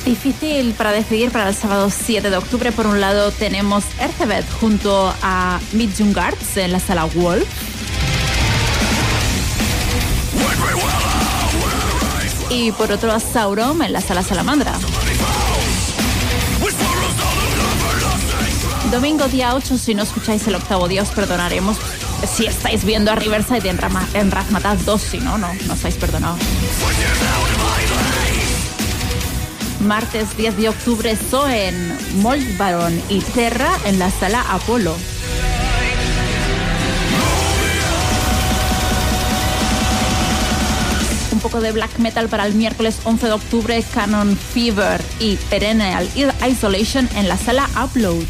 Difícil 0.04 0.74
para 0.74 0.92
decidir 0.92 1.30
para 1.30 1.48
el 1.48 1.54
sábado 1.54 1.88
7 1.88 2.28
de 2.28 2.36
octubre. 2.36 2.70
Por 2.72 2.86
un 2.86 3.00
lado 3.00 3.30
tenemos 3.30 3.84
Ercebet 3.98 4.44
junto 4.60 5.14
a 5.22 5.60
Midjungarts 5.72 6.58
en 6.58 6.72
la 6.72 6.80
sala 6.80 7.06
Wolf. 7.06 7.48
Y 12.50 12.72
por 12.72 12.92
otro 12.92 13.12
a 13.12 13.20
Sauron 13.20 13.80
en 13.82 13.94
la 13.94 14.02
sala 14.02 14.22
Salamandra. 14.22 14.74
Domingo 18.90 19.26
día 19.28 19.54
8, 19.54 19.78
si 19.78 19.94
no 19.94 20.02
escucháis 20.02 20.46
el 20.48 20.54
octavo 20.54 20.86
día 20.86 21.02
os 21.02 21.10
perdonaremos. 21.10 21.78
Si 22.26 22.46
estáis 22.46 22.84
viendo 22.84 23.10
a 23.10 23.14
Riverside 23.14 23.68
en, 23.68 23.78
Rama- 23.78 24.08
en 24.14 24.30
Razmataz 24.30 24.84
2, 24.84 25.00
si 25.00 25.18
no, 25.18 25.38
no, 25.38 25.48
no 25.66 25.74
estáis 25.74 25.96
perdonados. 25.96 26.38
Martes 29.80 30.36
10 30.36 30.56
de 30.56 30.68
octubre, 30.68 31.16
Soen, 31.30 31.96
Molbaron 32.16 33.00
y 33.08 33.20
Terra 33.20 33.70
en 33.86 33.98
la 33.98 34.10
sala 34.10 34.44
Apolo. 34.50 34.94
un 41.30 41.40
poco 41.40 41.60
de 41.60 41.70
black 41.72 41.98
metal 41.98 42.28
para 42.28 42.46
el 42.46 42.54
miércoles 42.54 42.98
11 43.04 43.26
de 43.26 43.32
octubre, 43.32 43.84
Canon 43.94 44.36
Fever 44.36 45.00
y 45.20 45.36
Perennial 45.36 46.08
Isolation 46.48 47.08
en 47.14 47.28
la 47.28 47.36
sala 47.36 47.68
Upload. 47.82 48.24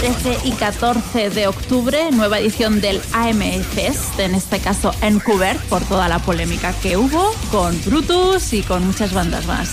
13 0.00 0.38
y 0.44 0.52
14 0.52 1.28
de 1.28 1.46
octubre, 1.46 2.10
nueva 2.10 2.38
edición 2.38 2.80
del 2.80 3.02
AM 3.12 3.42
en 3.42 4.34
este 4.34 4.58
caso 4.58 4.94
en 5.02 5.18
Vancouver, 5.18 5.58
por 5.68 5.82
toda 5.82 6.08
la 6.08 6.18
polémica 6.20 6.72
que 6.72 6.96
hubo 6.96 7.34
con 7.50 7.78
Brutus 7.84 8.54
y 8.54 8.62
con 8.62 8.86
muchas 8.86 9.12
bandas 9.12 9.44
más. 9.44 9.68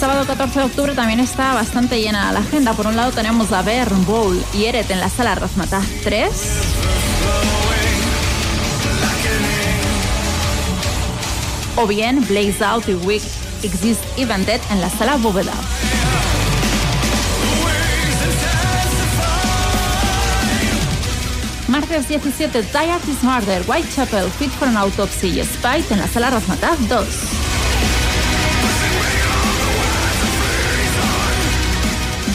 Sábado 0.00 0.26
14 0.26 0.58
de 0.58 0.64
octubre 0.64 0.94
también 0.96 1.20
está 1.20 1.54
bastante 1.54 2.00
llena 2.00 2.32
la 2.32 2.40
agenda. 2.40 2.72
Por 2.72 2.88
un 2.88 2.96
lado 2.96 3.12
tenemos 3.12 3.52
a 3.52 3.62
Bern, 3.62 4.04
Bowl 4.04 4.44
y 4.54 4.64
Eret 4.64 4.90
en 4.90 4.98
la 4.98 5.08
sala 5.08 5.36
Razmataz 5.36 5.86
3. 6.02 6.30
O 11.76 11.86
bien 11.86 12.26
Blaze 12.26 12.64
Out 12.64 12.88
y 12.88 12.94
Week 12.94 13.22
Exist 13.62 14.02
Evented 14.16 14.60
en 14.70 14.80
la 14.80 14.88
sala 14.90 15.16
Bóveda. 15.16 15.52
Martes 21.68 22.08
17, 22.08 22.62
Die 22.62 22.90
Artist 22.90 23.22
Murder, 23.22 23.62
Whitechapel, 23.66 24.30
Fit 24.30 24.50
for 24.50 24.68
an 24.68 24.76
Autopsy 24.76 25.38
y 25.38 25.44
Spite 25.44 25.94
en 25.94 26.00
la 26.00 26.08
sala 26.08 26.30
Razmataz 26.30 26.78
2. 26.88 27.06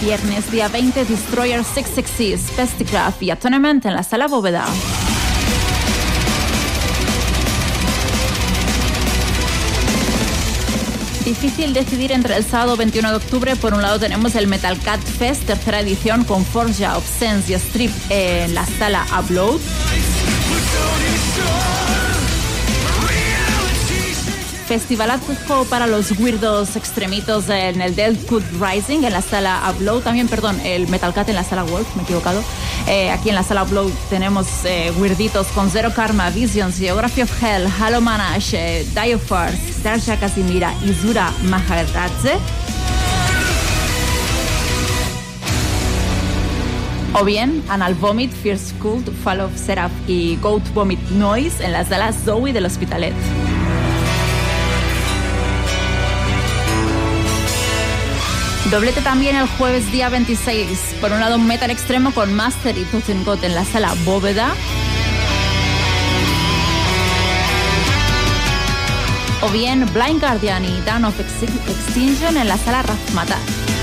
Viernes 0.02 0.52
día 0.52 0.68
20, 0.68 1.06
Destroyer 1.06 1.64
666, 1.64 2.52
Pesticraft 2.56 3.23
y 3.23 3.31
Atonement 3.31 3.85
en 3.85 3.93
la 3.93 4.03
sala 4.03 4.27
Bóveda. 4.27 4.65
Difícil 11.26 11.73
decidir 11.73 12.11
entre 12.11 12.38
el 12.38 12.45
sábado 12.45 12.77
21 12.77 13.10
de 13.10 13.15
octubre. 13.15 13.56
Por 13.56 13.73
un 13.73 13.81
lado 13.81 13.99
tenemos 13.99 14.35
el 14.35 14.45
Metal 14.45 14.80
Cat 14.80 15.02
Fest, 15.02 15.47
tercera 15.47 15.80
edición 15.80 16.23
con 16.23 16.45
Forja, 16.45 16.95
Obscense 16.97 17.52
y 17.52 17.56
Strip 17.56 17.91
en 18.11 18.53
la 18.53 18.64
sala 18.64 19.07
Upload. 19.19 19.60
Festivalazo 24.68 25.65
para 25.68 25.88
los 25.88 26.11
weirdos 26.19 26.76
extremitos 26.76 27.49
en 27.49 27.81
el 27.81 27.95
Deadwood 27.95 28.43
Rising 28.61 29.03
en 29.03 29.14
la 29.14 29.23
sala 29.23 29.64
Upload. 29.72 30.03
También, 30.03 30.27
perdón, 30.27 30.60
el 30.64 30.88
Metal 30.89 31.11
Cat 31.11 31.27
en 31.30 31.35
la 31.35 31.43
sala 31.43 31.64
Wolf, 31.64 31.88
me 31.95 32.03
he 32.03 32.06
equivocado. 32.06 32.43
Eh, 32.87 33.09
aquí 33.09 33.29
en 33.29 33.35
la 33.35 33.41
sala 33.41 33.63
Upload 33.63 33.91
tenemos 34.09 34.47
eh, 34.63 34.93
weirditos 34.97 35.47
con 35.47 35.71
Zero 35.71 35.91
Karma, 35.93 36.29
Visions, 36.29 36.77
Geography 36.77 37.23
of 37.23 37.43
Hell, 37.43 37.67
Halo 37.79 37.99
Manage, 37.99 38.55
eh, 38.55 38.85
Die 38.93 39.15
of 39.15 39.23
Force, 39.23 39.57
Starsha 39.71 40.17
Casimira 40.19 40.71
y 40.85 40.93
Zura 40.93 41.31
Maharadze. 41.45 42.37
O 47.13 47.23
bien 47.23 47.63
Anal 47.69 47.95
Vomit, 47.95 48.31
Fierce 48.31 48.73
Cult, 48.75 49.09
Fall 49.23 49.39
of 49.39 49.57
Seraph 49.57 49.93
y 50.07 50.35
Goat 50.37 50.63
Vomit 50.73 50.99
Noise 51.11 51.63
en 51.63 51.71
la 51.71 51.85
sala 51.85 52.11
Zoe 52.13 52.53
del 52.53 52.65
Hospitalet. 52.65 53.15
Doblete 58.71 59.01
también 59.01 59.35
el 59.35 59.47
jueves 59.47 59.91
día 59.91 60.09
26. 60.09 60.95
Por 60.99 61.11
un 61.11 61.19
lado, 61.19 61.37
metal 61.37 61.69
extremo 61.69 62.11
con 62.11 62.33
Master 62.33 62.75
y 62.77 62.83
Totengot 62.85 63.43
en 63.43 63.53
la 63.53 63.63
sala 63.63 63.93
Bóveda. 64.03 64.55
O 69.41 69.49
bien 69.49 69.85
Blind 69.93 70.19
Guardian 70.19 70.65
y 70.65 70.81
Dawn 70.81 71.05
of 71.05 71.19
Extinction 71.19 72.37
en 72.37 72.47
la 72.47 72.57
sala 72.57 72.81
Razmataz. 72.81 73.74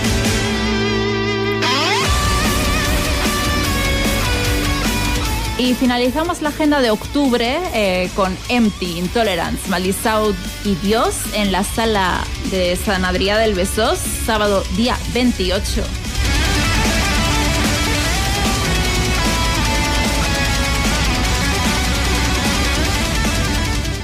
Y 5.63 5.75
finalizamos 5.75 6.43
la 6.43 6.49
agenda 6.49 6.81
de 6.81 6.91
octubre 6.91 7.57
eh, 7.73 8.11
con 8.17 8.37
Empty, 8.49 8.99
Intolerance, 8.99 9.69
Malisaud 9.69 10.35
y 10.65 10.75
Dios 10.75 11.15
en 11.35 11.53
la 11.53 11.63
sala 11.63 12.25
de 12.51 12.75
San 12.75 13.05
Adrià 13.05 13.39
del 13.39 13.55
Besós, 13.55 14.01
sábado 14.27 14.65
día 14.77 14.99
28. 15.15 15.85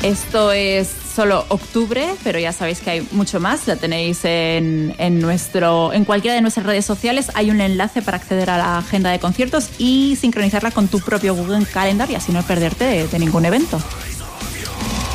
Esto 0.05 0.53
es 0.53 1.08
solo 1.19 1.45
octubre, 1.49 2.15
pero 2.23 2.39
ya 2.39 2.53
sabéis 2.53 2.79
que 2.79 2.91
hay 2.91 3.09
mucho 3.11 3.41
más. 3.41 3.67
La 3.67 3.75
tenéis 3.75 4.21
en, 4.23 4.95
en 4.99 5.19
nuestro, 5.19 5.93
en 5.93 6.05
cualquiera 6.05 6.37
de 6.37 6.41
nuestras 6.41 6.65
redes 6.65 6.85
sociales. 6.85 7.33
Hay 7.35 7.51
un 7.51 7.61
enlace 7.61 8.03
para 8.03 8.19
acceder 8.19 8.49
a 8.51 8.57
la 8.57 8.79
agenda 8.79 9.11
de 9.11 9.19
conciertos 9.19 9.69
y 9.79 10.15
sincronizarla 10.15 10.71
con 10.71 10.87
tu 10.87 11.01
propio 11.01 11.35
Google 11.35 11.67
Calendar 11.67 12.09
y 12.09 12.15
así 12.15 12.31
no 12.31 12.45
perderte 12.45 12.85
de, 12.85 13.09
de 13.09 13.19
ningún 13.19 13.45
evento. 13.45 13.83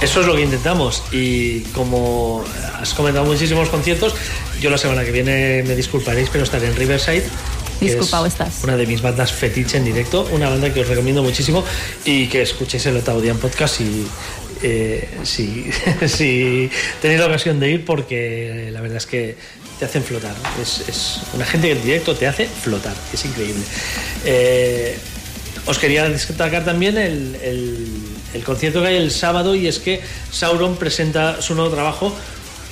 Eso 0.01 0.19
es 0.19 0.27
lo 0.27 0.35
que 0.35 0.41
intentamos. 0.41 1.03
Y 1.13 1.61
como 1.71 2.43
has 2.81 2.93
comentado 2.93 3.25
muchísimos 3.25 3.69
conciertos, 3.69 4.13
yo 4.59 4.69
la 4.69 4.77
semana 4.77 5.05
que 5.05 5.11
viene 5.13 5.63
me 5.65 5.73
disculparéis, 5.73 6.27
pero 6.29 6.43
estaré 6.43 6.67
en 6.67 6.75
Riverside. 6.75 7.23
Disculpado 7.79 8.25
es 8.25 8.33
estás. 8.33 8.63
Una 8.63 8.75
de 8.75 8.85
mis 8.85 9.01
bandas 9.01 9.31
fetiche 9.31 9.77
en 9.77 9.85
directo, 9.85 10.27
una 10.31 10.49
banda 10.49 10.73
que 10.73 10.81
os 10.81 10.87
recomiendo 10.87 11.23
muchísimo 11.23 11.63
y 12.05 12.27
que 12.27 12.41
escuchéis 12.41 12.85
el 12.87 12.97
Otavo 12.97 13.21
Dian 13.21 13.37
Podcast 13.37 13.77
si, 13.77 14.05
eh, 14.63 15.07
si, 15.23 15.69
si 16.07 16.69
tenéis 17.01 17.19
la 17.19 17.27
ocasión 17.27 17.59
de 17.59 17.69
ir, 17.71 17.85
porque 17.85 18.69
la 18.71 18.81
verdad 18.81 18.97
es 18.97 19.05
que 19.05 19.35
te 19.79 19.85
hacen 19.85 20.03
flotar. 20.03 20.35
Es, 20.61 20.87
es 20.87 21.19
una 21.33 21.45
gente 21.45 21.67
que 21.67 21.73
en 21.73 21.83
directo 21.83 22.15
te 22.15 22.27
hace 22.27 22.45
flotar, 22.47 22.95
es 23.13 23.25
increíble. 23.25 23.63
Eh, 24.25 24.97
os 25.65 25.77
quería 25.79 26.07
destacar 26.09 26.65
también 26.65 26.97
el- 26.97 27.37
el 28.33 28.43
concierto 28.43 28.81
que 28.81 28.87
hay 28.87 28.95
el 28.97 29.11
sábado 29.11 29.53
y 29.55 29.67
es 29.67 29.77
que 29.79 30.01
Sauron 30.31 30.75
presenta 30.77 31.41
su 31.41 31.53
nuevo 31.55 31.69
trabajo, 31.69 32.13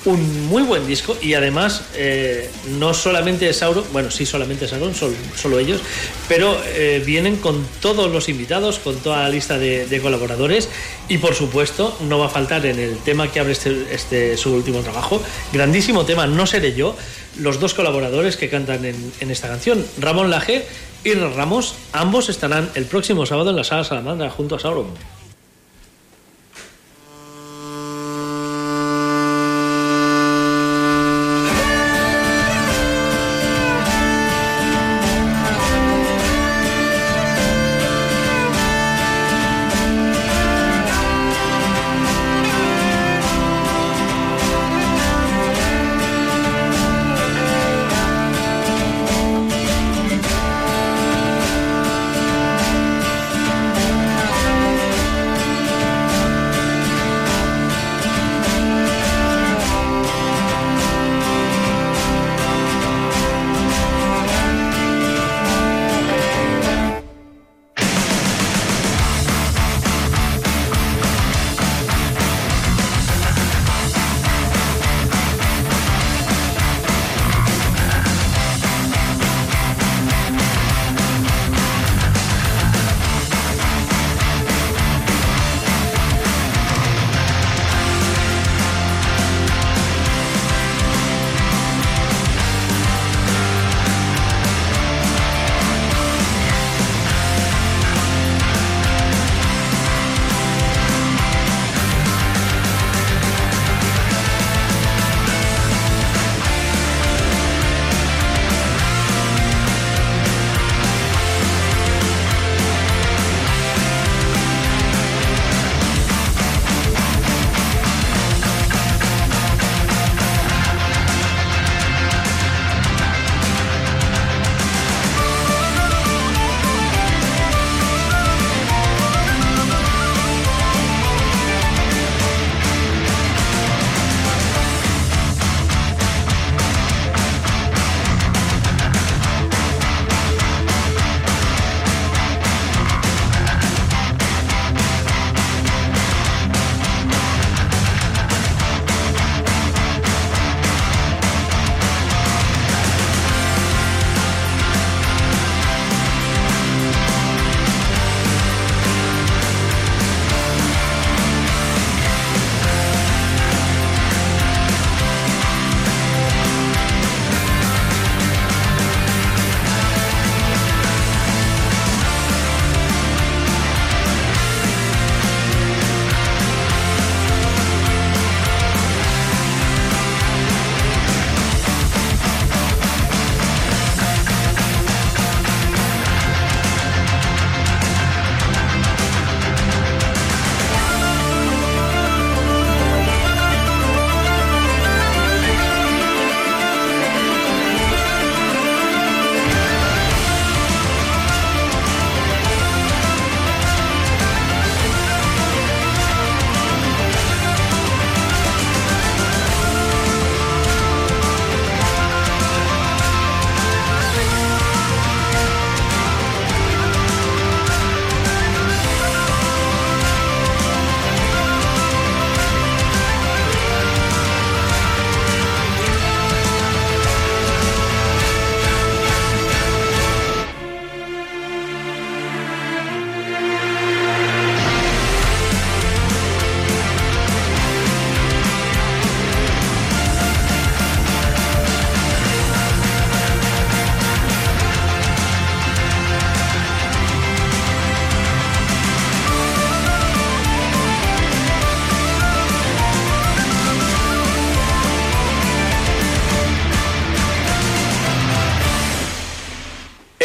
un 0.06 0.48
muy 0.48 0.64
buen 0.64 0.88
disco 0.88 1.15
y 1.22 1.36
además 1.36 1.84
eh, 1.95 2.49
no 2.80 2.94
solamente 2.94 3.53
Sauron, 3.53 3.84
bueno 3.94 4.10
sí 4.10 4.26
solamente 4.26 4.68
Sauron, 4.68 4.95
sol- 4.95 5.15
solo 5.36 5.60
ellos, 5.60 5.80
pero 6.28 6.57
eh, 6.65 7.03
vienen 7.06 7.36
con 7.38 7.64
todos 7.82 8.11
los 8.11 8.28
invitados, 8.28 8.80
con 8.80 8.95
toda 8.95 9.22
la 9.23 9.30
lista 9.30 9.60
de, 9.60 9.86
de 9.86 10.02
colaboradores 10.02 10.69
y 11.07 11.19
por 11.19 11.36
supuesto 11.36 11.95
no 12.02 12.18
va 12.18 12.26
a 12.26 12.30
faltar 12.30 12.65
en 12.65 12.80
el 12.80 12.98
tema 12.98 13.32
que 13.32 13.40
abre 13.40 13.52
este, 13.52 13.86
este 13.94 14.38
su 14.38 14.52
último 14.53 14.80
trabajo, 14.82 15.22
grandísimo 15.53 16.03
tema, 16.03 16.26
no 16.26 16.48
seré 16.48 16.73
yo, 16.73 16.95
los 17.38 17.60
dos 17.60 17.76
colaboradores 17.76 18.38
que 18.38 18.49
cantan 18.49 18.84
en, 18.86 19.14
en 19.19 19.30
esta 19.30 19.48
canción, 19.49 19.86
Ramón 19.99 20.32
Laje 20.32 20.65
y 21.03 21.14
Ramos, 21.14 21.76
ambos 21.94 22.30
estarán 22.30 22.69
el 22.76 22.86
próximo 22.86 23.26
sábado 23.28 23.52
en 23.52 23.56
la 23.56 23.64
sala 23.64 23.84
Salamandra 23.84 24.30
junto 24.32 24.56
a 24.56 24.60
Sauron. 24.60 25.20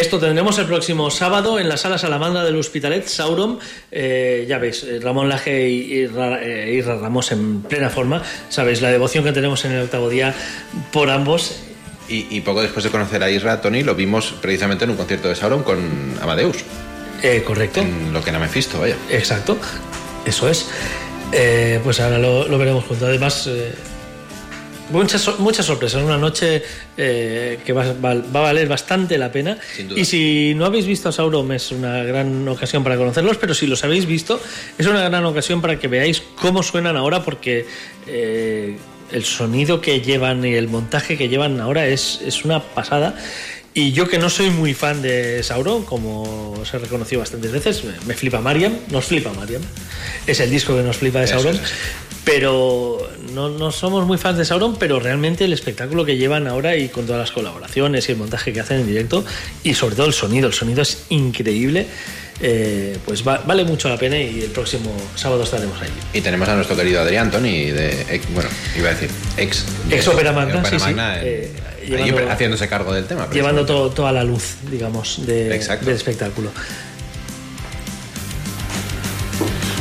Esto 0.07 0.19
tendremos 0.19 0.57
el 0.57 0.67
próximo 0.67 1.11
sábado 1.11 1.59
en 1.59 1.67
la 1.67 1.75
sala 1.75 1.97
Salamandra 1.97 2.45
del 2.45 2.55
Hospitalet, 2.55 3.05
Sauron. 3.09 3.59
Eh, 3.91 4.45
ya 4.47 4.57
veis, 4.57 4.85
eh, 4.85 5.01
Ramón 5.03 5.27
Laje 5.27 5.67
y, 5.67 6.05
eh, 6.05 6.75
Isra 6.79 6.95
Ramos 6.95 7.33
en 7.33 7.61
plena 7.63 7.89
forma. 7.89 8.23
Sabéis 8.47 8.81
la 8.81 8.89
devoción 8.89 9.25
que 9.25 9.33
tenemos 9.33 9.65
en 9.65 9.73
el 9.73 9.81
octavo 9.81 10.07
día 10.07 10.33
por 10.93 11.09
ambos. 11.09 11.57
Y, 12.07 12.25
y 12.29 12.39
poco 12.39 12.61
después 12.61 12.85
de 12.85 12.89
conocer 12.89 13.21
a 13.21 13.29
Isra, 13.29 13.59
Tony, 13.59 13.83
lo 13.83 13.95
vimos 13.95 14.33
precisamente 14.41 14.85
en 14.85 14.91
un 14.91 14.95
concierto 14.95 15.27
de 15.27 15.35
Sauron 15.35 15.63
con 15.63 15.77
Amadeus. 16.21 16.55
Eh, 17.21 17.43
correcto. 17.45 17.81
En 17.81 18.13
lo 18.13 18.23
que 18.23 18.31
no 18.31 18.39
me 18.39 18.47
fisto, 18.47 18.79
vaya. 18.79 18.95
Exacto, 19.09 19.57
eso 20.25 20.47
es. 20.47 20.69
Eh, 21.33 21.81
pues 21.83 21.99
ahora 21.99 22.17
lo, 22.17 22.47
lo 22.47 22.57
veremos 22.57 22.85
juntos. 22.85 23.09
Además, 23.09 23.49
muchas, 24.91 25.39
muchas 25.39 25.65
sorpresas. 25.65 26.01
Una 26.03 26.17
noche 26.17 26.63
eh, 26.97 27.59
que 27.65 27.73
va, 27.73 27.85
va- 27.93 28.15
va 28.15 28.39
a 28.39 28.43
valer 28.43 28.67
bastante 28.67 29.17
la 29.17 29.31
pena. 29.31 29.57
Y 29.97 30.05
si 30.05 30.53
no 30.55 30.65
habéis 30.65 30.85
visto 30.85 31.09
a 31.09 31.11
Sauron, 31.11 31.51
es 31.51 31.71
una 31.71 32.03
gran 32.03 32.47
ocasión 32.47 32.83
para 32.83 32.97
conocerlos. 32.97 33.37
Pero 33.37 33.53
si 33.53 33.67
los 33.67 33.83
habéis 33.83 34.05
visto, 34.05 34.39
es 34.77 34.87
una 34.87 35.01
gran 35.07 35.25
ocasión 35.25 35.61
para 35.61 35.79
que 35.79 35.87
veáis 35.87 36.21
cómo 36.35 36.63
suenan 36.63 36.97
ahora, 36.97 37.23
porque. 37.23 37.65
eh, 38.07 38.77
el 39.09 39.23
sonido 39.23 39.79
que 39.79 40.01
llevan 40.01 40.43
y 40.43 40.53
el 40.55 40.67
montaje 40.67 41.17
que 41.17 41.29
llevan 41.29 41.61
ahora 41.61 41.87
es, 41.87 42.19
es 42.25 42.43
una 42.43 42.61
pasada. 42.61 43.15
Y 43.77 43.91
yo 43.91 44.07
que 44.07 44.17
no 44.17 44.27
soy 44.27 44.49
muy 44.49 44.73
fan 44.73 45.03
de 45.03 45.43
Sauron, 45.43 45.85
como 45.85 46.53
os 46.53 46.73
he 46.73 46.79
reconocido 46.79 47.19
bastantes 47.19 47.51
veces, 47.51 47.83
me, 48.07 48.15
flipa 48.15 48.41
Mariam, 48.41 48.73
nos 48.89 49.05
flipa 49.05 49.31
Mariam. 49.33 49.61
Es 50.25 50.39
el 50.39 50.49
disco 50.49 50.75
que 50.75 50.81
nos 50.81 50.97
flipa 50.97 51.19
de 51.19 51.27
Sauron. 51.27 51.59
Pero 52.23 53.07
no, 53.35 53.49
no 53.49 53.71
somos 53.71 54.07
muy 54.07 54.17
fans 54.17 54.39
de 54.39 54.45
Sauron, 54.45 54.77
pero 54.77 54.99
realmente 54.99 55.45
el 55.45 55.53
espectáculo 55.53 56.05
que 56.05 56.17
llevan 56.17 56.47
ahora 56.47 56.75
y 56.75 56.89
con 56.89 57.05
todas 57.05 57.21
las 57.21 57.31
colaboraciones 57.31 58.09
y 58.09 58.13
el 58.13 58.17
montaje 58.17 58.51
que 58.51 58.61
hacen 58.61 58.79
en 58.79 58.87
directo, 58.87 59.23
y 59.63 59.75
sobre 59.75 59.95
todo 59.95 60.07
el 60.07 60.13
sonido, 60.13 60.47
el 60.47 60.53
sonido 60.53 60.81
es 60.81 61.03
increíble, 61.09 61.85
eh, 62.41 62.97
pues 63.05 63.27
va- 63.27 63.41
vale 63.45 63.63
mucho 63.63 63.89
la 63.89 63.97
pena 63.97 64.17
y 64.19 64.41
el 64.41 64.51
próximo 64.51 64.95
sábado 65.15 65.43
estaremos 65.43 65.81
ahí. 65.81 65.89
Y 66.13 66.21
tenemos 66.21 66.47
a 66.49 66.55
nuestro 66.55 66.75
querido 66.75 67.01
Adrián 67.01 67.31
Tony, 67.31 67.71
de, 67.71 68.21
bueno, 68.33 68.49
iba 68.77 68.89
a 68.89 68.93
decir, 68.93 69.09
ex. 69.37 69.65
Ex 69.89 70.07
Ópera 70.07 70.31
Magna, 70.31 70.63
sí, 70.65 70.79
sí. 70.79 70.93
Eh, 71.23 71.51
llevando- 71.87 72.29
haciéndose 72.31 72.67
cargo 72.67 72.93
del 72.93 73.05
tema. 73.05 73.27
Llevando 73.31 73.65
todo, 73.65 73.89
toda 73.89 74.11
la 74.11 74.23
luz, 74.23 74.55
digamos, 74.69 75.25
de- 75.25 75.49
del 75.49 75.95
espectáculo. 75.95 76.51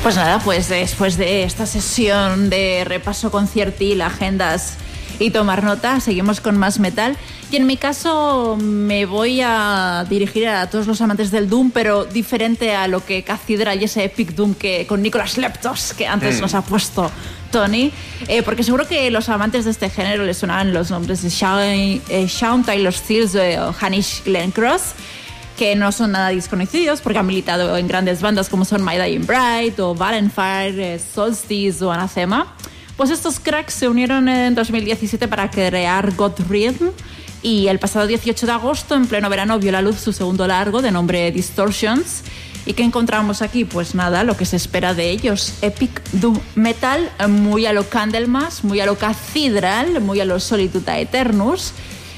Pues 0.02 0.15
nada, 0.15 0.39
pues 0.39 0.68
después 0.68 1.17
de 1.17 1.43
esta 1.43 1.67
sesión 1.67 2.49
de 2.49 2.85
repaso 2.86 3.33
conciertil, 3.33 4.02
agendas 4.02 4.75
y 5.18 5.31
tomar 5.31 5.65
nota, 5.65 5.99
seguimos 6.01 6.41
con 6.41 6.57
más 6.57 6.78
metal. 6.78 7.17
Y 7.50 7.57
en 7.57 7.66
mi 7.66 7.76
caso 7.76 8.58
me 8.60 9.07
voy 9.07 9.41
a 9.41 10.05
dirigir 10.10 10.49
a 10.49 10.68
todos 10.68 10.89
los 10.89 11.00
amantes 11.00 11.31
del 11.31 11.49
Doom, 11.49 11.70
pero 11.70 12.05
diferente 12.05 12.75
a 12.75 12.89
lo 12.89 13.05
que 13.05 13.23
Cathedral 13.23 13.81
y 13.81 13.84
ese 13.84 14.02
Epic 14.05 14.34
Doom 14.34 14.55
que 14.55 14.84
con 14.89 15.00
Nicolas 15.00 15.39
Leptos, 15.39 15.94
que 15.94 16.08
antes 16.08 16.39
Mm. 16.39 16.41
nos 16.41 16.55
ha 16.55 16.62
puesto 16.62 17.08
Tony, 17.52 17.92
eh, 18.26 18.42
porque 18.42 18.65
seguro 18.65 18.89
que 18.89 19.08
los 19.12 19.28
amantes 19.28 19.65
de 19.65 19.70
este 19.70 19.89
género 19.91 20.25
les 20.25 20.39
sonaban 20.39 20.75
los 20.75 20.91
nombres 20.91 21.23
de 21.23 21.28
Shaun, 21.31 22.02
eh, 22.08 22.26
Shaun 22.28 22.65
Taylor 22.65 22.92
Steele 22.92 23.28
eh, 23.34 23.60
o 23.60 23.73
Hanish 23.81 24.25
Glencross 24.25 24.94
que 25.57 25.75
no 25.75 25.91
son 25.92 26.12
nada 26.12 26.28
desconocidos 26.31 27.00
porque 27.00 27.18
han 27.20 27.26
militado 27.26 27.78
en 27.78 27.86
grandes 27.89 28.20
bandas 28.20 28.49
como 28.50 28.65
son 28.66 28.84
My 28.84 28.99
Dying 28.99 29.25
Bride 29.25 29.81
o 29.81 29.94
Valenfire, 29.94 30.94
eh, 30.97 30.99
Solstice 30.99 31.83
o 31.83 31.91
Anathema. 31.92 32.52
Pues 32.97 33.08
estos 33.10 33.41
cracks 33.41 33.73
se 33.73 33.89
unieron 33.89 34.28
en 34.28 34.55
2017 34.55 35.28
para 35.28 35.50
crear 35.50 36.12
God 36.15 36.33
Rhythm 36.50 36.89
y 37.43 37.69
el 37.69 37.79
pasado 37.79 38.07
18 38.07 38.47
de 38.47 38.53
agosto, 38.53 38.95
en 38.95 39.07
pleno 39.07 39.29
verano, 39.29 39.59
vio 39.59 39.73
la 39.73 39.83
luz 39.83 39.99
su 39.99 40.13
segundo 40.13 40.47
largo 40.47 40.83
de 40.83 40.91
nombre 40.91 41.31
Distortions. 41.31 42.23
¿Y 42.67 42.73
qué 42.73 42.83
encontramos 42.83 43.43
aquí? 43.43 43.65
Pues 43.65 43.95
nada, 43.95 44.25
lo 44.25 44.37
que 44.37 44.45
se 44.45 44.57
espera 44.57 44.93
de 44.93 45.11
ellos. 45.11 45.55
Epic 45.63 46.03
Doom 46.13 46.41
Metal, 46.57 47.11
muy 47.29 47.65
a 47.65 47.73
lo 47.73 47.89
Candlemas, 47.89 48.65
muy 48.65 48.81
a 48.81 48.87
lo 48.87 48.97
Cathedral, 48.99 50.01
muy 50.01 50.21
a 50.21 50.25
lo 50.25 50.41
Solitude 50.41 50.91
Aeternus. 50.91 51.73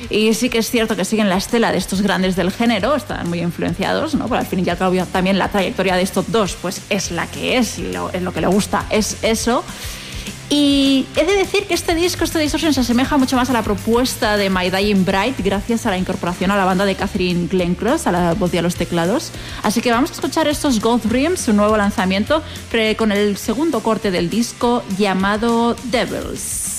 Y 0.09 0.33
sí 0.33 0.49
que 0.49 0.59
es 0.59 0.71
cierto 0.71 0.97
que 0.97 1.05
siguen 1.05 1.29
la 1.29 1.37
estela 1.37 1.71
de 1.73 1.79
estos 1.79 2.01
grandes 2.01 2.35
del 2.35 2.51
género, 2.51 2.95
están 2.95 3.29
muy 3.29 3.41
influenciados, 3.41 4.15
¿no? 4.15 4.27
Pero 4.29 4.41
al 4.41 4.47
fin 4.47 4.65
y 4.65 4.71
al 4.71 4.79
cabo 4.79 4.95
también 5.07 5.39
la 5.39 5.49
trayectoria 5.49 5.97
de 5.97 6.03
estos 6.03 6.31
dos 6.31 6.57
pues 6.63 6.83
es 6.89 7.11
la 7.11 7.27
que 7.27 7.59
es 7.59 7.79
y 7.79 7.93
lo, 7.93 8.11
es 8.11 8.23
lo 8.23 8.33
que 8.33 8.41
le 8.41 8.47
gusta 8.47 8.87
es 8.91 9.19
eso. 9.23 9.65
Y 10.51 11.07
he 11.15 11.25
de 11.25 11.37
decir 11.37 11.67
que 11.67 11.75
este 11.75 11.95
disco, 11.95 12.25
este 12.25 12.39
Distortion, 12.39 12.73
se 12.73 12.81
asemeja 12.81 13.19
mucho 13.19 13.37
más 13.37 13.51
a 13.51 13.53
la 13.53 13.63
propuesta 13.63 14.37
de 14.39 14.49
My 14.49 14.71
Dying 14.71 15.05
Bright 15.05 15.39
gracias 15.45 15.85
a 15.85 15.91
la 15.91 15.99
incorporación 15.99 16.51
a 16.51 16.57
la 16.57 16.65
banda 16.65 16.87
de 16.87 16.95
Catherine 16.95 17.49
Glencross, 17.49 18.07
a 18.07 18.13
la 18.13 18.35
voz 18.35 18.55
y 18.55 18.59
a 18.59 18.63
los 18.63 18.77
teclados. 18.77 19.31
Así 19.63 19.83
que 19.83 19.91
vamos 19.91 20.11
a 20.11 20.15
escuchar 20.15 20.49
estos 20.49 20.81
Gold 20.81 21.05
Rims, 21.11 21.41
su 21.41 21.53
nuevo 21.53 21.77
lanzamiento, 21.77 22.43
con 22.97 23.13
el 23.13 23.37
segundo 23.37 23.81
corte 23.81 24.11
del 24.11 24.31
disco 24.31 24.83
llamado. 24.97 25.77
Devils 25.91 26.78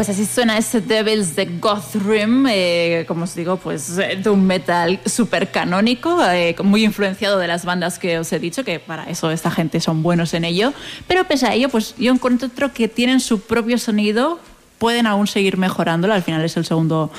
Pues 0.00 0.08
así 0.08 0.24
suena 0.24 0.56
ese 0.56 0.80
Devils 0.80 1.36
de 1.36 1.44
Gothrim, 1.44 2.46
eh, 2.48 3.04
como 3.06 3.24
os 3.24 3.34
digo, 3.34 3.58
pues 3.58 3.98
eh, 3.98 4.16
de 4.16 4.30
un 4.30 4.46
metal 4.46 4.98
súper 5.04 5.50
canónico, 5.50 6.24
eh, 6.24 6.56
muy 6.64 6.84
influenciado 6.84 7.36
de 7.36 7.46
las 7.46 7.66
bandas 7.66 7.98
que 7.98 8.18
os 8.18 8.32
he 8.32 8.38
dicho, 8.38 8.64
que 8.64 8.80
para 8.80 9.10
eso 9.10 9.30
esta 9.30 9.50
gente 9.50 9.78
son 9.78 10.02
buenos 10.02 10.32
en 10.32 10.46
ello. 10.46 10.72
Pero 11.06 11.24
pese 11.24 11.48
a 11.48 11.52
ello, 11.52 11.68
pues 11.68 11.94
yo 11.98 12.14
encuentro 12.14 12.72
que 12.72 12.88
tienen 12.88 13.20
su 13.20 13.42
propio 13.42 13.76
sonido, 13.76 14.40
pueden 14.78 15.06
aún 15.06 15.26
seguir 15.26 15.58
mejorándolo, 15.58 16.14
al 16.14 16.22
final 16.22 16.42
es 16.42 16.56
el 16.56 16.64
segundo 16.64 17.12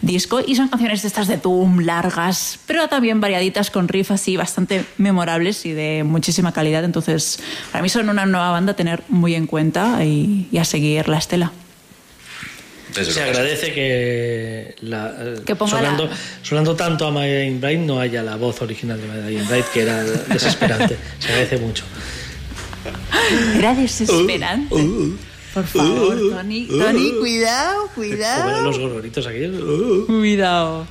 disco, 0.00 0.38
y 0.46 0.54
son 0.54 0.68
canciones 0.68 1.02
de 1.02 1.08
estas 1.08 1.26
de 1.26 1.36
Doom, 1.36 1.80
largas, 1.80 2.60
pero 2.64 2.86
también 2.86 3.20
variaditas 3.20 3.72
con 3.72 3.88
riffs 3.88 4.12
así 4.12 4.36
bastante 4.36 4.84
memorables 4.98 5.66
y 5.66 5.72
de 5.72 6.04
muchísima 6.04 6.52
calidad, 6.52 6.84
entonces 6.84 7.40
para 7.72 7.82
mí 7.82 7.88
son 7.88 8.08
una 8.08 8.24
nueva 8.24 8.52
banda 8.52 8.70
a 8.70 8.76
tener 8.76 9.02
muy 9.08 9.34
en 9.34 9.48
cuenta 9.48 10.04
y, 10.04 10.46
y 10.52 10.58
a 10.58 10.64
seguir 10.64 11.08
la 11.08 11.18
estela. 11.18 11.50
Se 12.92 13.22
agradece 13.22 13.72
que, 13.72 14.74
la, 14.82 15.14
eh, 15.18 15.34
Que 15.46 15.54
ponga 15.56 15.70
sonando, 15.78 16.06
la- 16.06 16.16
sonando 16.42 16.74
tanto 16.76 17.06
a 17.06 17.10
My 17.10 17.26
Dying 17.28 17.60
Bride 17.60 17.78
no 17.78 18.00
haya 18.00 18.22
la 18.22 18.36
voz 18.36 18.60
original 18.62 19.00
de 19.00 19.06
My 19.06 19.28
Dying 19.28 19.48
Bride, 19.48 19.64
que 19.72 19.82
era 19.82 20.02
desesperante. 20.04 20.96
Se 21.18 21.28
agradece 21.28 21.58
mucho. 21.58 21.84
Era 23.56 23.74
desesperante. 23.74 24.74
Por 25.54 25.64
favor, 25.66 26.16
Tony, 26.30 26.66
Tony, 26.66 27.12
cuidado, 27.18 27.88
Como 27.94 28.04
eran 28.04 28.16
cuidado. 28.16 28.62
los 28.62 28.78
gorgoritos 28.78 29.26
aquellos. 29.26 30.06
Cuidado. 30.06 30.86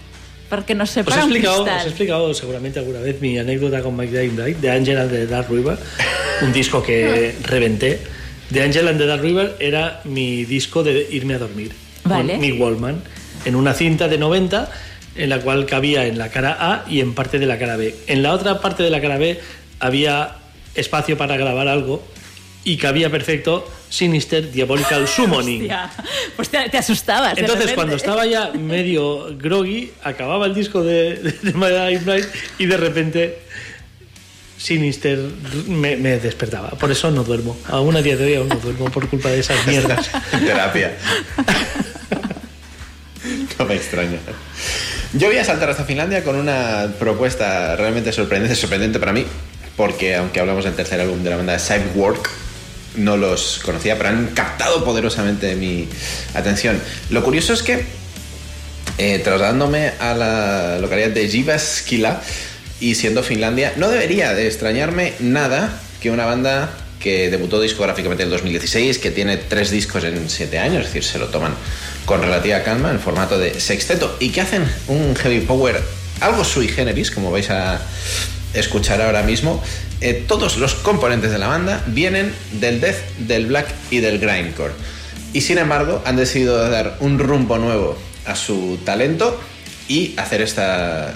Porque 0.50 0.74
nos 0.76 0.90
Os 0.90 0.98
he, 0.98 1.02
explicado, 1.02 1.64
os 1.64 1.70
he 1.86 1.88
explicado 1.88 2.34
seguramente 2.34 2.80
alguna 2.80 3.00
vez 3.00 3.22
mi 3.22 3.38
anécdota 3.38 3.82
con 3.82 3.96
Mike 3.96 4.20
Dying 4.20 4.36
Bride 4.36 4.58
de 4.60 4.72
Angel 4.72 4.98
and 4.98 5.12
the 5.12 5.28
Dark 5.28 5.50
River, 5.50 5.78
un 6.42 6.52
disco 6.52 6.82
que 6.84 7.36
reventé. 7.44 8.00
The 8.52 8.64
Angel 8.64 8.88
and 8.88 8.98
the 8.98 9.06
Dark 9.06 9.22
River 9.22 9.56
era 9.60 10.02
mi 10.06 10.44
disco 10.46 10.84
de 10.84 11.08
irme 11.12 11.36
a 11.36 11.38
dormir. 11.38 11.72
Vale. 12.10 12.34
Con 12.34 12.42
mi 12.42 12.52
Wallman. 12.52 13.02
En 13.46 13.56
una 13.56 13.74
cinta 13.74 14.08
de 14.08 14.18
90 14.18 14.70
en 15.16 15.30
la 15.30 15.40
cual 15.40 15.66
cabía 15.66 16.06
en 16.06 16.18
la 16.18 16.30
cara 16.30 16.58
A 16.60 16.86
y 16.90 17.00
en 17.02 17.14
parte 17.14 17.40
de 17.40 17.46
la 17.46 17.58
cara 17.58 17.78
B. 17.78 17.96
En 18.08 18.24
la 18.24 18.34
otra 18.34 18.62
parte 18.62 18.84
de 18.84 18.90
la 18.90 19.02
cara 19.02 19.18
B 19.18 19.40
había 19.80 20.36
espacio 20.76 21.18
para 21.18 21.38
grabar 21.38 21.68
algo 21.68 22.04
y 22.64 22.78
cabía 22.78 23.10
perfecto 23.10 23.68
Sinister 23.90 24.52
Diabolical 24.52 25.08
Summoning. 25.16 25.64
Hostia, 25.64 25.92
pues 26.36 26.50
te, 26.50 26.70
te 26.70 26.78
asustabas. 26.78 27.38
Entonces, 27.38 27.72
cuando 27.74 27.96
estaba 27.96 28.26
ya 28.26 28.52
medio 28.52 29.36
groggy, 29.38 29.92
acababa 30.04 30.46
el 30.46 30.54
disco 30.54 30.84
de, 30.84 31.16
de, 31.16 31.32
de 31.32 31.52
Bride 31.52 32.28
y 32.58 32.66
de 32.66 32.78
repente 32.78 33.40
Sinister 34.60 35.18
me, 35.68 35.96
despertaba. 35.96 36.72
Por 36.72 36.92
eso 36.92 37.10
no 37.12 37.24
duermo. 37.24 37.58
Aún 37.68 37.96
a 37.96 38.02
día 38.02 38.18
de 38.18 38.26
hoy 38.26 38.36
aún 38.36 38.50
no 38.50 38.58
duermo 38.58 38.92
por 38.92 39.08
culpa 39.08 39.30
de 39.30 39.40
esas 39.40 39.66
mierdas. 39.66 40.10
Terapia. 40.32 40.98
no 43.58 43.66
me 43.66 43.76
extraña. 43.76 44.20
Yo 45.14 45.28
voy 45.28 45.38
a 45.38 45.46
saltar 45.46 45.70
hasta 45.70 45.86
Finlandia 45.86 46.26
con 46.26 46.36
una 46.36 46.94
propuesta 47.00 47.78
realmente 47.78 48.12
sorprendente, 48.12 48.54
sorprendente 48.56 49.00
para 49.00 49.14
mí, 49.14 49.26
porque 49.78 50.16
aunque 50.16 50.42
hablamos 50.42 50.66
del 50.66 50.76
tercer 50.76 51.00
álbum 51.00 51.24
de 51.24 51.30
la 51.30 51.38
banda 51.38 51.58
Cyberwork, 51.58 52.30
no 52.98 53.16
los 53.16 53.62
conocía, 53.64 53.98
pero 53.98 54.10
han 54.10 54.28
captado 54.28 54.84
poderosamente 54.84 55.56
mi 55.56 55.88
atención. 56.34 56.82
Lo 57.12 57.24
curioso 57.24 57.54
es 57.54 57.64
que, 57.64 57.86
eh, 58.98 59.20
trasladándome 59.20 59.94
a 60.00 60.14
la 60.14 60.80
localidad 60.80 61.12
de 61.12 61.30
Jyväskylä 61.30 62.18
y 62.80 62.96
siendo 62.96 63.24
Finlandia, 63.24 63.74
no 63.78 63.90
debería 63.90 64.34
de 64.34 64.48
extrañarme 64.48 65.14
nada 65.20 65.82
que 66.02 66.12
una 66.12 66.26
banda 66.26 66.72
que 67.00 67.30
debutó 67.30 67.62
discográficamente 67.62 68.24
en 68.24 68.28
el 68.28 68.32
2016, 68.34 68.98
que 69.00 69.12
tiene 69.12 69.38
tres 69.38 69.72
discos 69.72 70.04
en 70.04 70.30
siete 70.30 70.60
años, 70.60 70.82
es 70.82 70.88
decir, 70.88 71.04
se 71.04 71.20
lo 71.20 71.28
toman 71.28 71.54
con 72.06 72.22
relativa 72.22 72.64
calma 72.64 72.92
en 72.92 73.00
formato 73.00 73.38
de 73.40 73.60
sexteto 73.60 74.18
y 74.20 74.30
que 74.30 74.42
hacen 74.42 74.64
un 74.88 75.16
heavy 75.16 75.42
power 75.42 75.82
algo 76.22 76.44
sui 76.44 76.68
generis, 76.68 77.12
como 77.12 77.32
vais 77.32 77.50
a 77.50 77.80
escuchar 78.54 79.02
ahora 79.02 79.24
mismo. 79.24 79.62
Eh, 80.02 80.26
todos 80.28 80.58
los 80.58 80.76
componentes 80.76 81.32
de 81.32 81.38
la 81.38 81.48
banda 81.48 81.84
vienen 81.88 82.34
del 82.54 82.82
death, 82.82 82.98
del 83.20 83.46
black 83.48 83.68
y 83.90 84.00
del 84.00 84.20
grindcore. 84.20 84.74
Y 85.34 85.42
sin 85.42 85.58
embargo, 85.58 86.02
han 86.06 86.16
decidido 86.16 86.70
dar 86.70 86.98
un 87.00 87.20
rumbo 87.20 87.58
nuevo 87.58 87.98
a 88.26 88.36
su 88.36 88.80
talento 88.84 89.40
y 89.88 90.14
hacer 90.18 90.42
esta, 90.42 91.14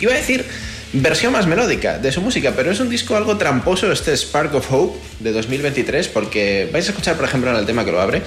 iba 0.00 0.12
a 0.12 0.16
decir, 0.16 0.44
versión 0.92 1.32
más 1.32 1.46
melódica 1.46 1.98
de 1.98 2.12
su 2.12 2.20
música, 2.20 2.52
pero 2.54 2.70
es 2.70 2.80
un 2.80 2.88
disco 2.88 3.16
algo 3.16 3.36
tramposo 3.38 3.90
este 3.90 4.16
Spark 4.16 4.54
of 4.54 4.70
Hope 4.70 4.98
de 5.20 5.32
2023 5.32 6.08
porque 6.08 6.68
vais 6.72 6.86
a 6.86 6.90
escuchar, 6.90 7.16
por 7.16 7.24
ejemplo, 7.24 7.50
en 7.50 7.56
el 7.56 7.66
tema 7.66 7.84
que 7.84 7.92
lo 7.92 8.00
abre, 8.00 8.22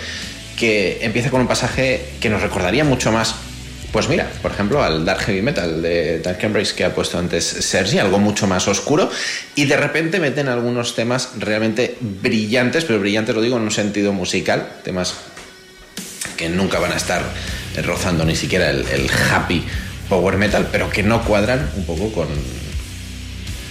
que 0.58 1.00
empieza 1.02 1.30
con 1.30 1.42
un 1.42 1.48
pasaje 1.48 2.14
que 2.19 2.30
nos 2.30 2.42
recordaría 2.42 2.84
mucho 2.84 3.11
más 3.11 3.35
pues 3.92 4.10
mira, 4.10 4.30
por 4.42 4.52
ejemplo, 4.52 4.84
al 4.84 5.06
Dark 5.06 5.22
Heavy 5.22 5.42
Metal 5.42 5.82
de 5.82 6.19
Dark 6.19 6.40
Embrace 6.42 6.76
que 6.76 6.84
ha 6.84 6.94
puesto 6.94 7.18
antes 7.18 7.45
Sergi, 7.45 7.98
algo 7.98 8.19
mucho 8.19 8.45
más 8.45 8.68
oscuro, 8.68 9.10
y 9.56 9.64
de 9.64 9.77
repente 9.77 10.19
meten 10.19 10.50
algunos 10.50 10.95
temas 10.95 11.30
realmente 11.40 11.95
brillantes, 12.02 12.84
pero 12.84 13.00
brillantes 13.00 13.34
lo 13.34 13.42
digo 13.42 13.56
en 13.56 13.64
un 13.64 13.72
sentido 13.72 14.11
musical, 14.11 14.68
temas 14.84 15.14
que 16.35 16.50
nunca 16.50 16.80
van 16.80 16.92
a 16.92 16.98
estar 16.98 17.24
rozando 17.85 18.26
ni 18.26 18.35
siquiera 18.35 18.69
el, 18.69 18.85
el 18.85 19.10
happy 19.32 19.64
power 20.09 20.38
metal, 20.38 20.67
pero 20.72 20.90
que 20.90 21.03
no 21.03 21.24
cuadran 21.24 21.69
un 21.75 21.85
poco 21.85 22.11
con, 22.11 22.27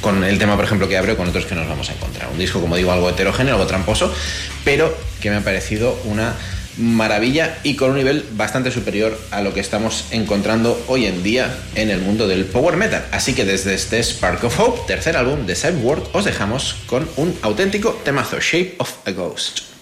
con 0.01 0.25
el 0.25 0.39
tema, 0.39 0.57
por 0.57 0.65
ejemplo, 0.65 0.89
que 0.89 0.97
abre 0.97 1.17
con 1.17 1.29
otros 1.29 1.47
que 1.47 1.55
nos 1.55 1.69
vamos 1.69 1.91
a 1.91 1.95
encontrar. 1.95 2.29
Un 2.31 2.39
disco, 2.39 2.61
como 2.61 2.77
digo, 2.77 2.93
algo 2.93 3.09
heterogéneo, 3.09 3.55
algo 3.55 3.67
tramposo, 3.67 4.13
pero 4.65 4.97
que 5.21 5.31
me 5.31 5.37
ha 5.37 5.41
parecido 5.41 5.99
una 6.05 6.35
maravilla 6.77 7.59
y 7.63 7.77
con 7.77 7.91
un 7.91 7.97
nivel 7.97 8.25
bastante 8.33 8.71
superior 8.71 9.19
a 9.31 9.43
lo 9.43 9.55
que 9.55 9.61
estamos 9.61 10.07
encontrando 10.11 10.83
hoy 10.89 11.07
en 11.07 11.23
día 11.23 11.57
en 11.75 11.91
el 11.91 12.01
mundo 12.01 12.27
del 12.27 12.45
power 12.45 12.77
metal. 12.77 13.05
Así 13.13 13.35
que 13.35 13.45
desde 13.45 13.75
este 13.75 14.03
Spark 14.03 14.43
of 14.45 14.59
Hope, 14.59 14.81
tercer 14.87 15.17
álbum 15.17 15.47
de 15.47 15.55
Cyborg, 15.55 16.03
os 16.13 16.25
dejamos 16.25 16.77
con 16.87 17.09
un 17.17 17.37
auténtico 17.43 18.01
temazo, 18.05 18.41
Shape 18.41 18.75
of 18.79 18.93
a 19.07 19.13
Ghost. 19.13 19.74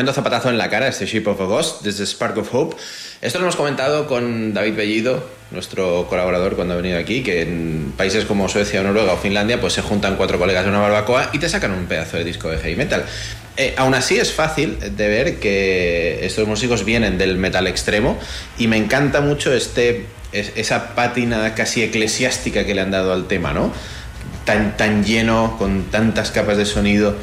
Tremendo 0.00 0.14
zapatazo 0.14 0.48
en 0.48 0.56
la 0.56 0.70
cara, 0.70 0.88
este 0.88 1.04
Shape 1.04 1.28
of 1.28 1.38
a 1.42 1.44
Ghost, 1.44 1.82
desde 1.82 2.06
Spark 2.06 2.38
of 2.38 2.54
Hope. 2.54 2.74
Esto 3.20 3.38
lo 3.38 3.44
hemos 3.44 3.56
comentado 3.56 4.06
con 4.06 4.54
David 4.54 4.74
Bellido, 4.74 5.22
nuestro 5.50 6.06
colaborador 6.08 6.56
cuando 6.56 6.72
ha 6.72 6.78
venido 6.78 6.98
aquí, 6.98 7.22
que 7.22 7.42
en 7.42 7.92
países 7.98 8.24
como 8.24 8.48
Suecia, 8.48 8.82
Noruega 8.82 9.12
o 9.12 9.18
Finlandia, 9.18 9.60
pues 9.60 9.74
se 9.74 9.82
juntan 9.82 10.16
cuatro 10.16 10.38
colegas 10.38 10.64
de 10.64 10.70
una 10.70 10.78
barbacoa 10.80 11.28
y 11.34 11.38
te 11.38 11.50
sacan 11.50 11.72
un 11.72 11.84
pedazo 11.84 12.16
de 12.16 12.24
disco 12.24 12.48
de 12.48 12.56
heavy 12.56 12.76
metal. 12.76 13.04
Eh, 13.58 13.74
aún 13.76 13.92
así 13.92 14.16
es 14.16 14.32
fácil 14.32 14.78
de 14.96 15.08
ver 15.08 15.38
que 15.38 16.24
estos 16.24 16.48
músicos 16.48 16.86
vienen 16.86 17.18
del 17.18 17.36
metal 17.36 17.66
extremo 17.66 18.18
y 18.56 18.68
me 18.68 18.78
encanta 18.78 19.20
mucho 19.20 19.52
este, 19.52 20.06
es- 20.32 20.52
esa 20.56 20.94
pátina 20.94 21.54
casi 21.54 21.82
eclesiástica 21.82 22.64
que 22.64 22.74
le 22.74 22.80
han 22.80 22.90
dado 22.90 23.12
al 23.12 23.28
tema, 23.28 23.52
¿no? 23.52 23.70
Tan, 24.46 24.78
tan 24.78 25.04
lleno, 25.04 25.56
con 25.58 25.90
tantas 25.90 26.30
capas 26.30 26.56
de 26.56 26.64
sonido 26.64 27.16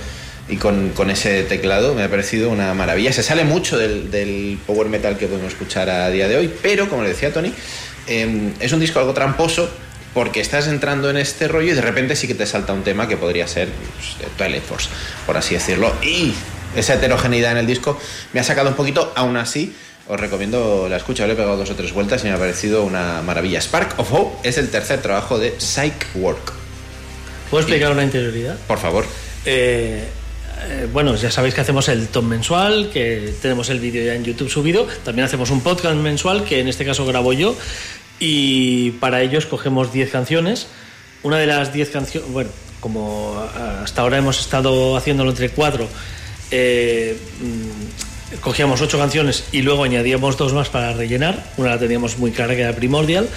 y 0.50 0.58
con, 0.58 0.90
con 0.90 1.10
ese 1.10 1.44
teclado, 1.44 1.94
me 1.94 2.04
ha 2.04 2.10
parecido 2.10 2.50
una 2.50 2.74
maravilla. 2.74 3.12
Se 3.12 3.24
sale 3.24 3.44
mucho 3.44 3.78
del, 3.78 4.12
del 4.12 4.58
power 4.66 4.88
metal 4.88 5.18
que 5.18 5.28
podemos 5.28 5.52
escuchar 5.52 5.90
a 5.90 6.10
día 6.10 6.28
de 6.28 6.38
hoy, 6.38 6.54
pero 6.62 6.90
como 6.90 7.04
le 7.04 7.10
decía 7.10 7.34
Tony, 7.34 7.54
eh, 8.08 8.54
es 8.60 8.72
un 8.72 8.80
disco 8.80 9.00
algo 9.00 9.14
tramposo 9.14 9.70
porque 10.14 10.40
estás 10.40 10.68
entrando 10.68 11.10
en 11.10 11.18
este 11.18 11.48
rollo 11.48 11.74
y 11.74 11.76
de 11.76 11.82
repente 11.82 12.16
sí 12.16 12.28
que 12.28 12.34
te 12.34 12.46
salta 12.46 12.74
un 12.74 12.84
tema 12.84 13.08
que 13.08 13.18
podría 13.18 13.46
ser 13.48 13.68
pues, 13.68 14.32
Twilight 14.38 14.64
Force, 14.64 14.90
por 15.26 15.38
así 15.38 15.54
decirlo. 15.54 15.94
Y 16.02 16.34
esa 16.76 16.96
heterogeneidad 16.96 17.52
en 17.52 17.58
el 17.58 17.68
disco 17.68 18.00
me 18.34 18.40
ha 18.40 18.44
sacado 18.44 18.70
un 18.70 18.76
poquito, 18.76 19.12
aún 19.16 19.38
así. 19.38 19.76
Os 20.08 20.18
recomiendo 20.18 20.88
la 20.90 20.96
escucha, 20.96 21.28
le 21.28 21.34
he 21.34 21.36
pegado 21.36 21.58
dos 21.58 21.70
o 21.70 21.76
tres 21.76 21.92
vueltas 21.92 22.24
y 22.24 22.28
me 22.28 22.34
ha 22.34 22.38
parecido 22.38 22.86
una 22.86 23.22
maravilla. 23.22 23.60
Spark 23.60 24.00
of 24.00 24.14
Hope 24.14 24.48
es 24.48 24.58
el 24.58 24.70
tercer 24.70 25.02
trabajo 25.02 25.38
de 25.38 25.54
Psych 25.60 26.16
Work. 26.16 26.54
¿Puedo 27.50 27.62
explicar 27.62 27.92
una 27.92 28.04
interioridad? 28.04 28.58
Por 28.68 28.80
favor. 28.80 29.06
Eh, 29.46 30.08
eh, 30.66 30.88
bueno, 30.92 31.16
ya 31.16 31.32
sabéis 31.32 31.54
que 31.54 31.62
hacemos 31.62 31.88
el 31.90 32.08
top 32.08 32.24
mensual, 32.24 32.90
que 32.92 33.34
tenemos 33.42 33.70
el 33.70 33.80
vídeo 33.80 34.04
ya 34.04 34.16
en 34.16 34.24
YouTube 34.24 34.50
subido. 34.50 34.88
También 35.04 35.26
hacemos 35.26 35.50
un 35.52 35.62
podcast 35.62 35.96
mensual, 35.96 36.44
que 36.44 36.60
en 36.60 36.68
este 36.68 36.86
caso 36.86 37.06
grabo 37.06 37.34
yo. 37.34 37.56
Y 38.20 38.92
para 38.92 39.22
ello 39.22 39.38
escogemos 39.38 39.94
10 39.94 40.12
canciones. 40.12 40.68
Una 41.24 41.38
de 41.38 41.48
las 41.48 41.74
10 41.74 41.90
canciones, 41.90 42.32
bueno, 42.32 42.50
como 42.80 43.36
ah, 43.38 43.82
hasta 43.84 44.02
ahora 44.02 44.18
hemos 44.18 44.40
estado 44.40 44.96
haciéndolo 44.98 45.30
entre 45.30 45.50
cuatro, 45.50 45.88
eh, 46.52 47.18
mm, 47.42 48.40
cogíamos 48.40 48.82
8 48.82 48.98
canciones 48.98 49.46
y 49.52 49.62
luego 49.62 49.84
añadíamos 49.84 50.38
dos 50.38 50.54
más 50.54 50.70
para 50.70 50.94
rellenar. 50.94 51.52
Una 51.58 51.70
la 51.70 51.80
teníamos 51.80 52.18
muy 52.18 52.32
clara, 52.32 52.56
que 52.56 52.62
era 52.62 52.76
Primordial. 52.76 53.30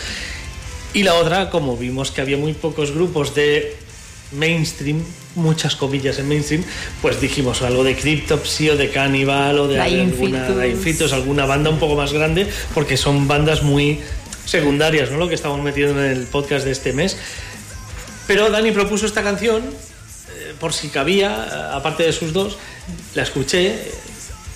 Y 0.92 1.05
la 1.05 1.15
otra, 1.15 1.50
como 1.50 1.76
vimos 1.76 2.10
que 2.10 2.20
había 2.20 2.36
muy 2.36 2.52
pocos 2.52 2.92
grupos 2.92 3.34
de 3.34 3.76
mainstream, 4.32 5.05
muchas 5.34 5.76
comillas 5.76 6.18
en 6.18 6.28
mainstream, 6.28 6.65
pues 7.02 7.20
dijimos 7.20 7.62
algo 7.62 7.84
de 7.84 7.97
Cryptopsy 7.97 8.70
o 8.70 8.76
de 8.76 8.91
Cannibal 8.91 9.59
o 9.59 9.68
de 9.68 9.81
alguna 9.81 10.49
Fetus, 10.81 11.12
alguna 11.12 11.47
banda 11.47 11.70
un 11.70 11.78
poco 11.78 11.94
más 11.94 12.12
grande, 12.12 12.49
porque 12.75 12.97
son 12.97 13.28
bandas 13.28 13.62
muy 13.62 14.00
secundarias, 14.44 15.10
¿no? 15.10 15.18
Lo 15.18 15.28
que 15.28 15.34
estamos 15.34 15.62
metiendo 15.62 16.02
en 16.02 16.10
el 16.10 16.25
podcast 16.25 16.65
de 16.65 16.73
este 16.73 16.92
mes. 16.92 17.17
Pero 18.26 18.50
Dani 18.50 18.73
propuso 18.73 19.07
esta 19.07 19.23
canción, 19.23 19.62
eh, 19.62 20.55
por 20.59 20.73
si 20.73 20.89
cabía, 20.89 21.49
eh, 21.50 21.76
aparte 21.76 22.02
de 22.02 22.12
sus 22.12 22.33
dos, 22.33 22.59
la 23.15 23.23
escuché 23.23 23.78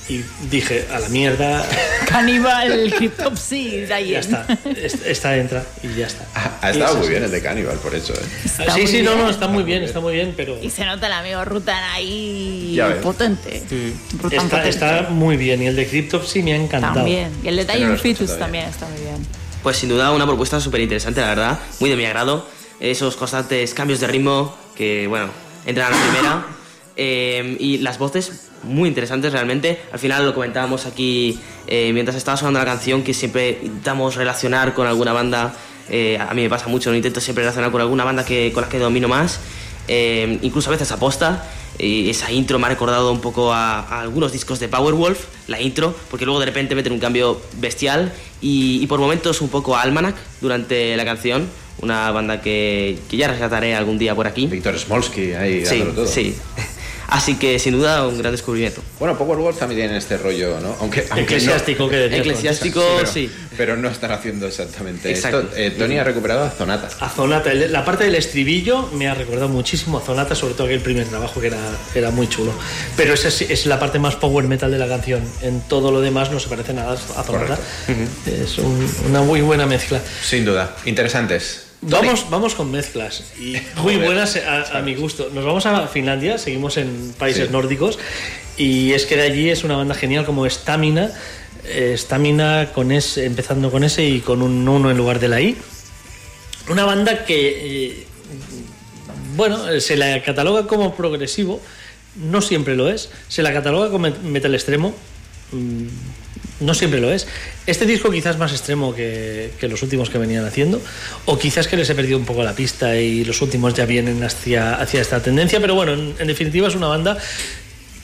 y 0.09 0.23
dije, 0.51 0.87
a 0.93 0.99
la 0.99 1.09
mierda, 1.09 1.67
Caníbal, 2.09 2.93
Cryptopsy, 2.97 3.81
de 3.81 3.95
ahí. 3.95 4.11
ya 4.11 4.19
está, 4.21 4.47
est- 4.77 5.07
esta 5.07 5.37
entra 5.37 5.65
y 5.83 5.95
ya 5.95 6.07
está. 6.07 6.27
Ha 6.61 6.69
Y 6.69 6.73
estado 6.73 6.93
es 6.95 6.99
muy 7.01 7.09
bien 7.09 7.25
el 7.25 7.31
de 7.31 7.41
Cannibal, 7.43 7.77
por 7.79 7.95
eso. 7.95 8.13
¿eh? 8.13 8.19
Está 8.45 8.73
sí, 8.75 8.81
muy 8.83 8.87
sí, 8.91 9.03
no, 9.03 9.13
bien. 9.15 9.25
no, 9.25 9.31
está 9.31 9.49
muy 9.49 9.63
bien, 9.65 9.83
está 9.83 10.01
muy 10.01 10.15
bien, 10.15 10.35
pero 10.37 10.59
Y 10.63 10.69
se 10.71 10.85
nota 10.85 11.07
el 11.07 11.13
amigo 11.15 11.43
Rutan 11.45 11.83
ahí 11.93 12.79
potente. 13.03 13.63
Rutan 14.21 14.33
está, 14.45 14.57
potente. 14.59 14.69
está 14.69 15.03
muy 15.11 15.37
bien. 15.39 15.63
Y 15.63 15.67
el 15.67 15.77
de 15.77 15.87
Cryptopsy 15.87 16.43
me 16.43 16.53
ha 16.53 16.57
encantado. 16.57 16.95
También. 16.97 17.31
Y 17.43 17.49
el 17.49 17.57
de 17.57 17.65
Dying 17.65 17.93
escuchado 17.93 17.99
Fetus 17.99 18.39
también 18.39 18.67
está 18.69 18.87
muy 18.87 19.01
bien. 19.01 19.17
Pues 19.63 19.79
sin 19.79 19.89
duda 19.89 20.13
una 20.13 20.27
propuesta 20.27 20.61
súper 20.61 20.83
interesante, 20.83 21.21
la 21.23 21.29
verdad, 21.29 21.59
muy 21.81 21.89
de 21.89 21.97
mi 21.97 22.05
agrado. 22.05 22.47
Esos 22.81 23.17
constantes 23.17 23.73
cambios 23.73 24.01
de 24.01 24.07
ritmo 24.09 24.55
que, 24.77 25.07
bueno, 25.07 25.31
entran 25.65 25.93
a 25.93 25.97
la 25.97 26.03
primera. 26.03 26.47
Eh, 26.97 27.57
y 27.59 27.79
las 27.79 27.99
voces 27.99 28.51
muy 28.65 28.89
interesantes 28.89 29.33
realmente. 29.33 29.81
Al 29.93 29.99
final 29.99 30.25
lo 30.27 30.35
comentábamos 30.35 30.87
aquí 30.87 31.39
eh, 31.67 31.91
mientras 31.93 32.17
estaba 32.17 32.37
sonando 32.37 32.59
la 32.61 32.65
canción 32.65 33.03
que 33.03 33.15
siempre 33.15 33.59
intentamos 33.63 34.17
relacionar 34.17 34.75
con 34.75 34.87
alguna 34.87 35.13
banda. 35.13 35.55
eh, 35.89 36.19
a 36.19 36.33
mí 36.35 36.43
me 36.43 36.49
pasa 36.49 36.67
mucho, 36.69 36.91
lo 36.91 36.97
intento 36.97 37.21
siempre 37.21 37.43
relacionar 37.45 37.71
con 37.71 37.81
alguna 37.81 38.05
banda 38.05 38.25
que, 38.25 38.51
con 38.53 38.63
la 38.63 38.69
que 38.69 38.79
domino 38.79 39.09
más. 39.09 39.41
eh, 39.89 40.39
incluso 40.43 40.71
a 40.71 40.73
veces 40.73 40.91
aposta. 40.93 41.45
Y 41.77 42.09
esa 42.09 42.31
intro 42.31 42.61
me 42.61 42.67
ha 42.67 42.69
recordado 42.69 43.11
un 43.11 43.21
poco 43.21 43.53
a, 43.53 43.81
a 43.81 44.01
algunos 44.03 44.31
discos 44.33 44.61
de 44.61 44.69
Powerwolf, 44.69 45.25
la 45.49 45.61
intro, 45.61 45.93
porque 46.09 46.25
luego 46.25 46.39
de 46.39 46.47
repente 46.47 46.77
meten 46.77 46.93
un 46.93 47.01
cambio 47.01 47.41
bestial 47.59 48.13
y, 48.41 48.79
y 48.81 48.87
por 48.87 49.01
momentos 49.01 49.41
un 49.41 49.49
poco 49.49 49.75
a 49.77 49.83
Almanac 49.83 50.15
durante 50.41 50.97
la 50.97 51.05
canción, 51.05 51.49
una 51.83 52.13
banda 52.13 52.41
que, 52.41 53.01
que 53.11 53.17
ya 53.17 53.27
rescataré 53.27 53.75
algún 53.75 53.99
día 53.99 54.15
por 54.15 54.29
aquí. 54.29 54.47
Víctor 54.47 54.79
Smolsky 54.79 55.33
ahí 55.33 55.67
Sí, 55.67 55.83
todo. 55.93 56.07
sí. 56.07 56.37
Así 57.09 57.37
que 57.37 57.59
sin 57.59 57.75
duda 57.75 58.07
un 58.07 58.19
gran 58.19 58.33
descubrimiento. 58.33 58.83
Bueno, 58.99 59.17
Powerwolf 59.17 59.59
también 59.59 59.83
tiene 59.83 59.97
este 59.99 60.17
rollo, 60.17 60.59
¿no? 60.61 60.77
Aunque, 60.81 61.01
aunque 61.11 61.23
Eclesiástico, 61.37 61.85
no- 61.85 61.89
que 61.91 62.07
Eclesiástico, 62.07 62.83
pero, 62.99 63.07
sí. 63.11 63.31
Pero 63.57 63.77
no 63.77 63.89
están 63.89 64.11
haciendo 64.13 64.47
exactamente 64.47 65.11
Exacto. 65.11 65.41
esto. 65.41 65.57
Eh, 65.57 65.71
Tony 65.73 65.99
ha 65.99 66.05
recuperado 66.05 66.45
a 66.45 66.51
Zonata. 66.51 66.89
A 67.01 67.09
Zonata, 67.09 67.53
el- 67.53 67.73
la 67.73 67.85
parte 67.85 68.05
del 68.05 68.15
estribillo 68.15 68.89
me 68.93 69.07
ha 69.09 69.15
recordado 69.15 69.49
muchísimo 69.49 69.99
a 69.99 70.01
Zonata, 70.01 70.35
sobre 70.35 70.55
todo 70.55 70.67
aquel 70.67 70.81
primer 70.81 71.07
trabajo 71.07 71.41
que 71.41 71.49
era, 71.49 71.59
era 71.95 72.11
muy 72.11 72.29
chulo. 72.29 72.53
Pero 72.97 73.15
esa 73.15 73.29
es, 73.29 73.43
es 73.43 73.67
la 73.67 73.79
parte 73.79 73.99
más 73.99 74.17
power 74.17 74.47
metal 74.47 74.71
de 74.71 74.79
la 74.79 74.89
canción. 74.89 75.23
En 75.43 75.61
todo 75.63 75.93
lo 75.93 76.01
demás 76.01 76.31
no 76.31 76.41
se 76.41 76.49
parece 76.49 76.73
nada 76.73 76.95
a 76.95 77.23
Zonata. 77.23 77.59
Es 78.27 78.59
un- 78.59 78.89
una 79.09 79.21
muy 79.23 79.41
buena 79.41 79.67
mezcla. 79.67 80.01
Sin 80.23 80.45
duda. 80.45 80.75
Interesantes. 80.85 81.64
Vamos, 81.87 82.27
vamos 82.31 82.55
con 82.55 82.71
mezclas 82.71 83.25
y 83.39 83.57
muy 83.83 83.97
buenas 83.97 84.37
a, 84.37 84.79
a 84.79 84.83
mi 84.83 84.95
gusto. 84.95 85.31
Nos 85.35 85.45
vamos 85.45 85.67
a 85.67 85.87
Finlandia, 85.89 86.39
seguimos 86.39 86.77
en 86.77 87.13
países 87.19 87.47
Sí. 87.49 87.53
nórdicos 87.53 87.99
y 88.57 88.93
es 88.93 89.05
que 89.07 89.17
de 89.17 89.23
allí 89.23 89.51
es 89.51 89.65
una 89.65 89.77
banda 89.77 89.95
genial 89.95 90.25
como 90.25 90.49
Stamina. 90.49 91.11
eh, 91.65 91.95
Stamina 91.97 92.71
con 92.75 92.93
S, 92.93 93.25
empezando 93.25 93.71
con 93.71 93.85
S 93.85 94.03
y 94.05 94.21
con 94.21 94.43
un 94.43 94.67
1 94.69 94.91
en 94.91 94.97
lugar 94.97 95.19
de 95.21 95.29
la 95.29 95.41
I. 95.41 95.57
Una 96.71 96.85
banda 96.85 97.25
que, 97.27 97.89
eh, 97.91 98.07
bueno, 99.37 99.69
eh, 99.71 99.81
se 99.81 99.97
la 99.97 100.23
cataloga 100.23 100.67
como 100.67 100.95
progresivo, 100.95 101.61
no 102.17 102.41
siempre 102.41 102.77
lo 102.77 102.89
es. 102.89 103.11
Se 103.29 103.43
la 103.43 103.53
cataloga 103.53 103.91
como 103.91 104.09
metal 104.23 104.55
extremo, 104.55 104.95
mm, 105.53 105.87
no 106.61 106.75
siempre 106.75 107.01
lo 107.01 107.13
es. 107.13 107.27
Este 107.67 107.87
disco 107.87 108.11
quizás 108.11 108.39
más 108.39 108.53
extremo 108.53 108.95
que, 108.95 109.51
los 109.63 109.83
últimos 109.83 110.11
que 110.11 110.19
venían 110.19 110.45
haciendo, 110.45 110.81
o 111.25 111.39
quizás 111.39 111.69
que 111.69 111.77
les 111.77 111.89
he 111.91 111.95
perdido 111.95 112.19
un 112.19 112.25
poco 112.25 112.43
la 112.43 112.55
pista 112.55 112.97
y 112.97 113.25
los 113.25 113.41
últimos 113.43 113.75
ya 113.75 113.87
vienen 113.87 114.23
hacia, 114.23 114.83
esta 114.83 115.23
tendencia, 115.23 115.61
pero 115.61 115.75
bueno, 115.75 115.93
en, 115.93 116.27
definitiva 116.27 116.69
es 116.69 116.75
una 116.75 116.89
banda 116.89 117.19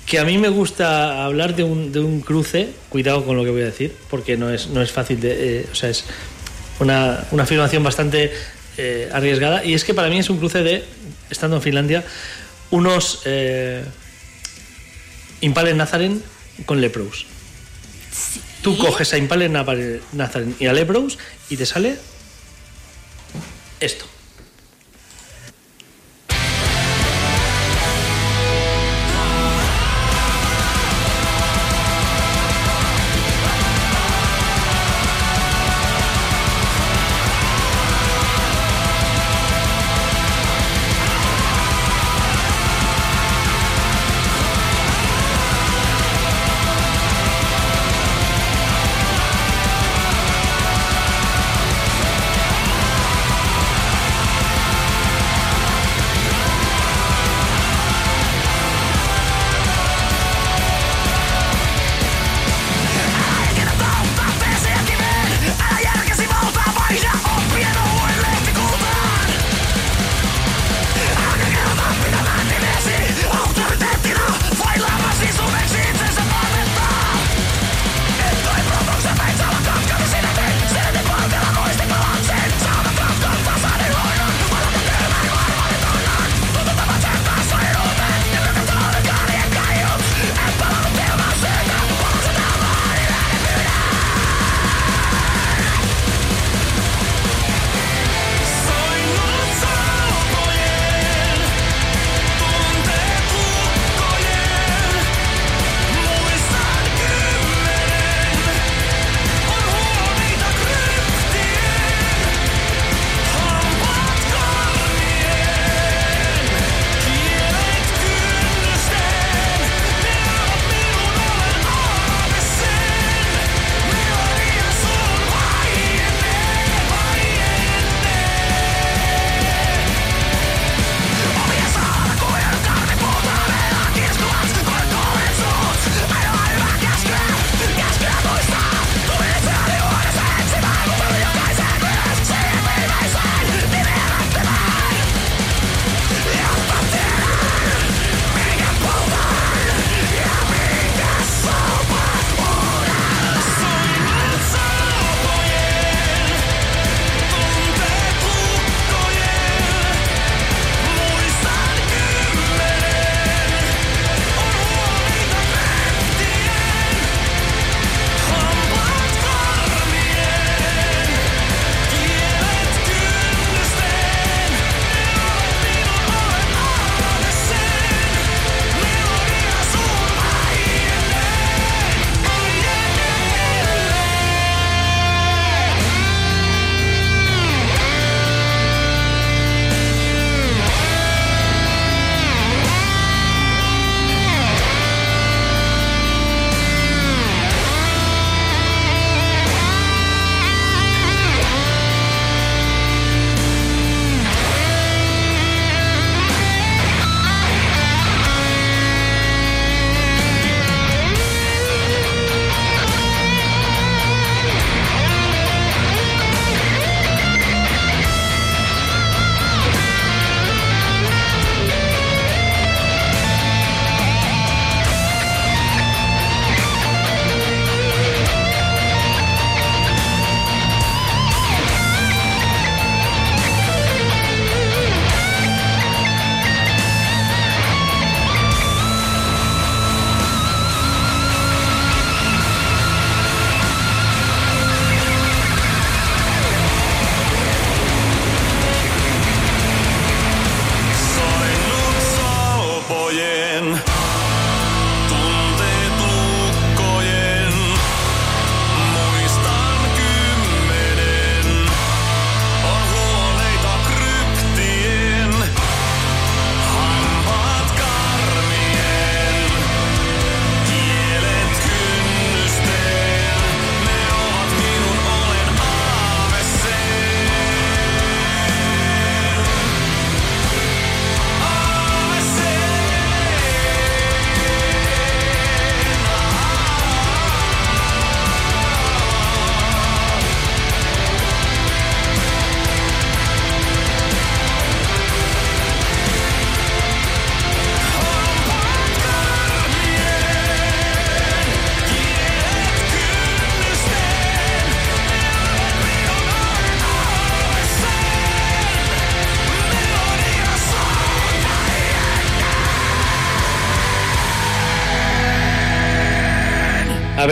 que 0.06 0.18
a 0.18 0.24
mí 0.24 0.38
me 0.38 0.48
gusta 0.48 1.24
hablar 1.24 1.54
de 1.54 1.62
un, 1.62 1.92
de 1.92 2.00
un 2.00 2.20
cruce, 2.20 2.70
cuidado 2.88 3.24
con 3.24 3.36
lo 3.36 3.44
que 3.44 3.50
voy 3.50 3.62
a 3.62 3.66
decir, 3.66 3.94
porque 4.08 4.36
no 4.36 4.50
es, 4.50 4.68
no 4.68 4.82
es 4.82 4.90
fácil 4.90 5.20
de... 5.20 5.60
eh, 5.60 5.66
o 5.70 5.74
sea, 5.74 5.90
es 5.90 6.04
una, 6.80 7.26
afirmación 7.38 7.84
bastante 7.84 8.32
eh, 8.76 9.08
arriesgada, 9.12 9.64
y 9.64 9.74
es 9.74 9.84
que 9.84 9.94
para 9.94 10.08
mí 10.08 10.18
es 10.18 10.28
un 10.28 10.38
cruce 10.38 10.62
de, 10.62 10.84
estando 11.30 11.56
en 11.56 11.62
Finlandia, 11.62 12.04
unos... 12.70 13.22
eh, 13.24 13.84
Impale 15.40 15.74
Nazaren 15.74 16.22
con 16.66 16.80
Leprous. 16.80 17.26
Tú 18.62 18.76
coges 18.76 19.12
a 19.12 19.18
Impale 19.18 19.48
Nazaren 19.48 20.56
y 20.58 20.66
a 20.66 20.72
y 21.48 21.56
te 21.56 21.66
sale 21.66 21.96
esto. 23.80 24.06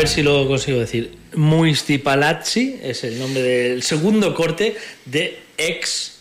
Ver 0.08 0.14
si 0.14 0.22
lo 0.22 0.46
consigo 0.46 0.78
decir. 0.78 1.18
Muistipalazzi 1.34 2.80
es 2.82 3.04
el 3.04 3.18
nombre 3.18 3.42
del 3.42 3.82
segundo 3.82 4.34
corte 4.34 4.74
de 5.04 5.38
X 5.58 6.20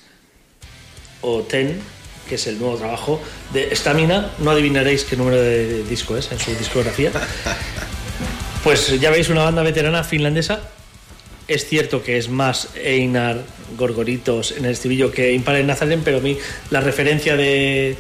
o 1.22 1.44
Ten, 1.44 1.80
que 2.28 2.36
es 2.36 2.48
el 2.48 2.60
nuevo 2.60 2.76
trabajo 2.78 3.22
de 3.54 3.74
Stamina. 3.74 4.32
No 4.40 4.52
adivinaréis 4.52 5.06
qué 5.06 5.16
número 5.16 5.42
de 5.42 5.84
disco 5.84 6.18
es 6.18 6.32
en 6.32 6.40
su 6.40 6.54
discografía. 6.56 7.12
Pues 8.64 9.00
ya 9.00 9.12
veis, 9.12 9.30
una 9.30 9.44
banda 9.44 9.64
veterana 9.64 10.04
finlandesa. 10.04 10.60
Es 11.48 11.70
cierto 11.70 12.04
que 12.04 12.18
es 12.18 12.28
más 12.28 12.70
Einar 12.76 13.46
Gorgoritos 13.78 14.52
en 14.52 14.66
el 14.66 14.72
estribillo 14.72 15.10
que 15.10 15.32
Impale 15.32 15.64
Nazaren, 15.64 16.02
pero 16.04 16.18
a 16.18 16.20
mí 16.20 16.38
la 16.70 16.82
referencia 16.82 17.38
de. 17.38 17.96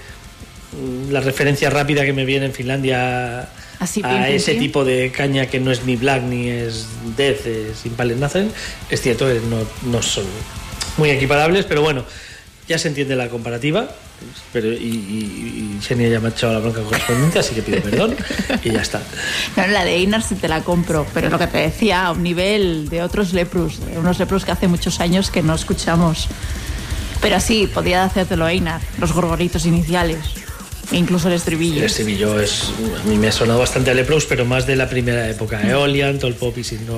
La 1.10 1.22
referencia 1.22 1.70
rápida 1.70 2.06
que 2.06 2.14
me 2.14 2.26
viene 2.26 2.48
en 2.48 2.54
Finlandia 2.54 3.48
Así, 3.80 4.02
a 4.04 4.10
pim, 4.10 4.24
pim, 4.24 4.36
ese 4.36 4.52
pim. 4.54 4.62
tipo 4.62 4.84
de 4.84 5.12
caña 5.12 5.46
que 5.46 5.60
no 5.60 5.72
es 5.72 5.86
ni 5.86 5.96
black 5.96 6.24
ni 6.24 6.50
es 6.50 6.88
death, 7.16 7.46
es 7.46 7.86
Impale 7.86 8.16
Nazaren, 8.16 8.52
es 8.90 9.02
cierto 9.02 9.28
no, 9.28 9.90
no 9.90 10.02
son 10.02 10.26
muy 10.98 11.10
equiparables, 11.12 11.66
pero 11.66 11.82
bueno, 11.82 12.04
ya 12.68 12.78
se 12.78 12.88
entiende 12.88 13.16
la 13.16 13.30
comparativa. 13.30 13.88
Pero, 14.52 14.74
y, 14.74 14.78
y, 14.78 15.78
y 15.78 15.82
Xenia 15.84 16.10
ya 16.10 16.20
me 16.20 16.30
ha 16.30 16.32
echado 16.32 16.52
la 16.52 16.60
bronca 16.60 16.82
correspondiente, 16.82 17.38
así 17.38 17.54
que 17.54 17.62
pido 17.62 17.80
perdón 17.82 18.16
y 18.64 18.72
ya 18.72 18.82
está. 18.82 19.00
No, 19.56 19.68
la 19.68 19.86
de 19.86 19.94
Einar 19.94 20.24
sí 20.24 20.34
te 20.34 20.48
la 20.48 20.62
compro, 20.64 21.06
pero 21.14 21.30
lo 21.30 21.38
que 21.38 21.46
te 21.46 21.60
decía, 21.60 22.08
a 22.08 22.12
un 22.14 22.24
nivel 22.24 22.90
de 22.90 23.04
otros 23.04 23.34
leprus, 23.34 23.80
de 23.86 24.00
unos 24.00 24.18
leprus 24.18 24.44
que 24.44 24.52
hace 24.52 24.68
muchos 24.68 25.00
años 25.02 25.30
que 25.30 25.44
no 25.44 25.54
escuchamos. 25.54 26.30
Pero 27.22 27.40
sí, 27.40 27.70
podría 27.72 28.06
hacértelo 28.06 28.48
Einar, 28.48 28.82
los 29.00 29.14
gorgoritos 29.14 29.68
iniciales, 29.68 30.18
e 30.92 30.96
incluso 30.98 31.28
el 31.28 31.34
estribillo. 31.36 31.80
El 31.80 31.86
estribillo 31.86 32.40
es, 32.40 32.72
a 33.00 33.04
mí 33.08 33.18
me 33.18 33.28
ha 33.28 33.32
sonado 33.32 33.60
bastante 33.60 33.92
a 33.92 33.94
Leprous, 33.94 34.26
pero 34.26 34.46
más 34.46 34.66
de 34.66 34.76
la 34.76 34.90
primera 34.90 35.30
época. 35.30 35.62
Eolian, 35.62 36.20
Tall 36.20 36.36
Pop 36.36 36.58
y 36.58 36.64
si 36.64 36.76
no, 36.76 36.98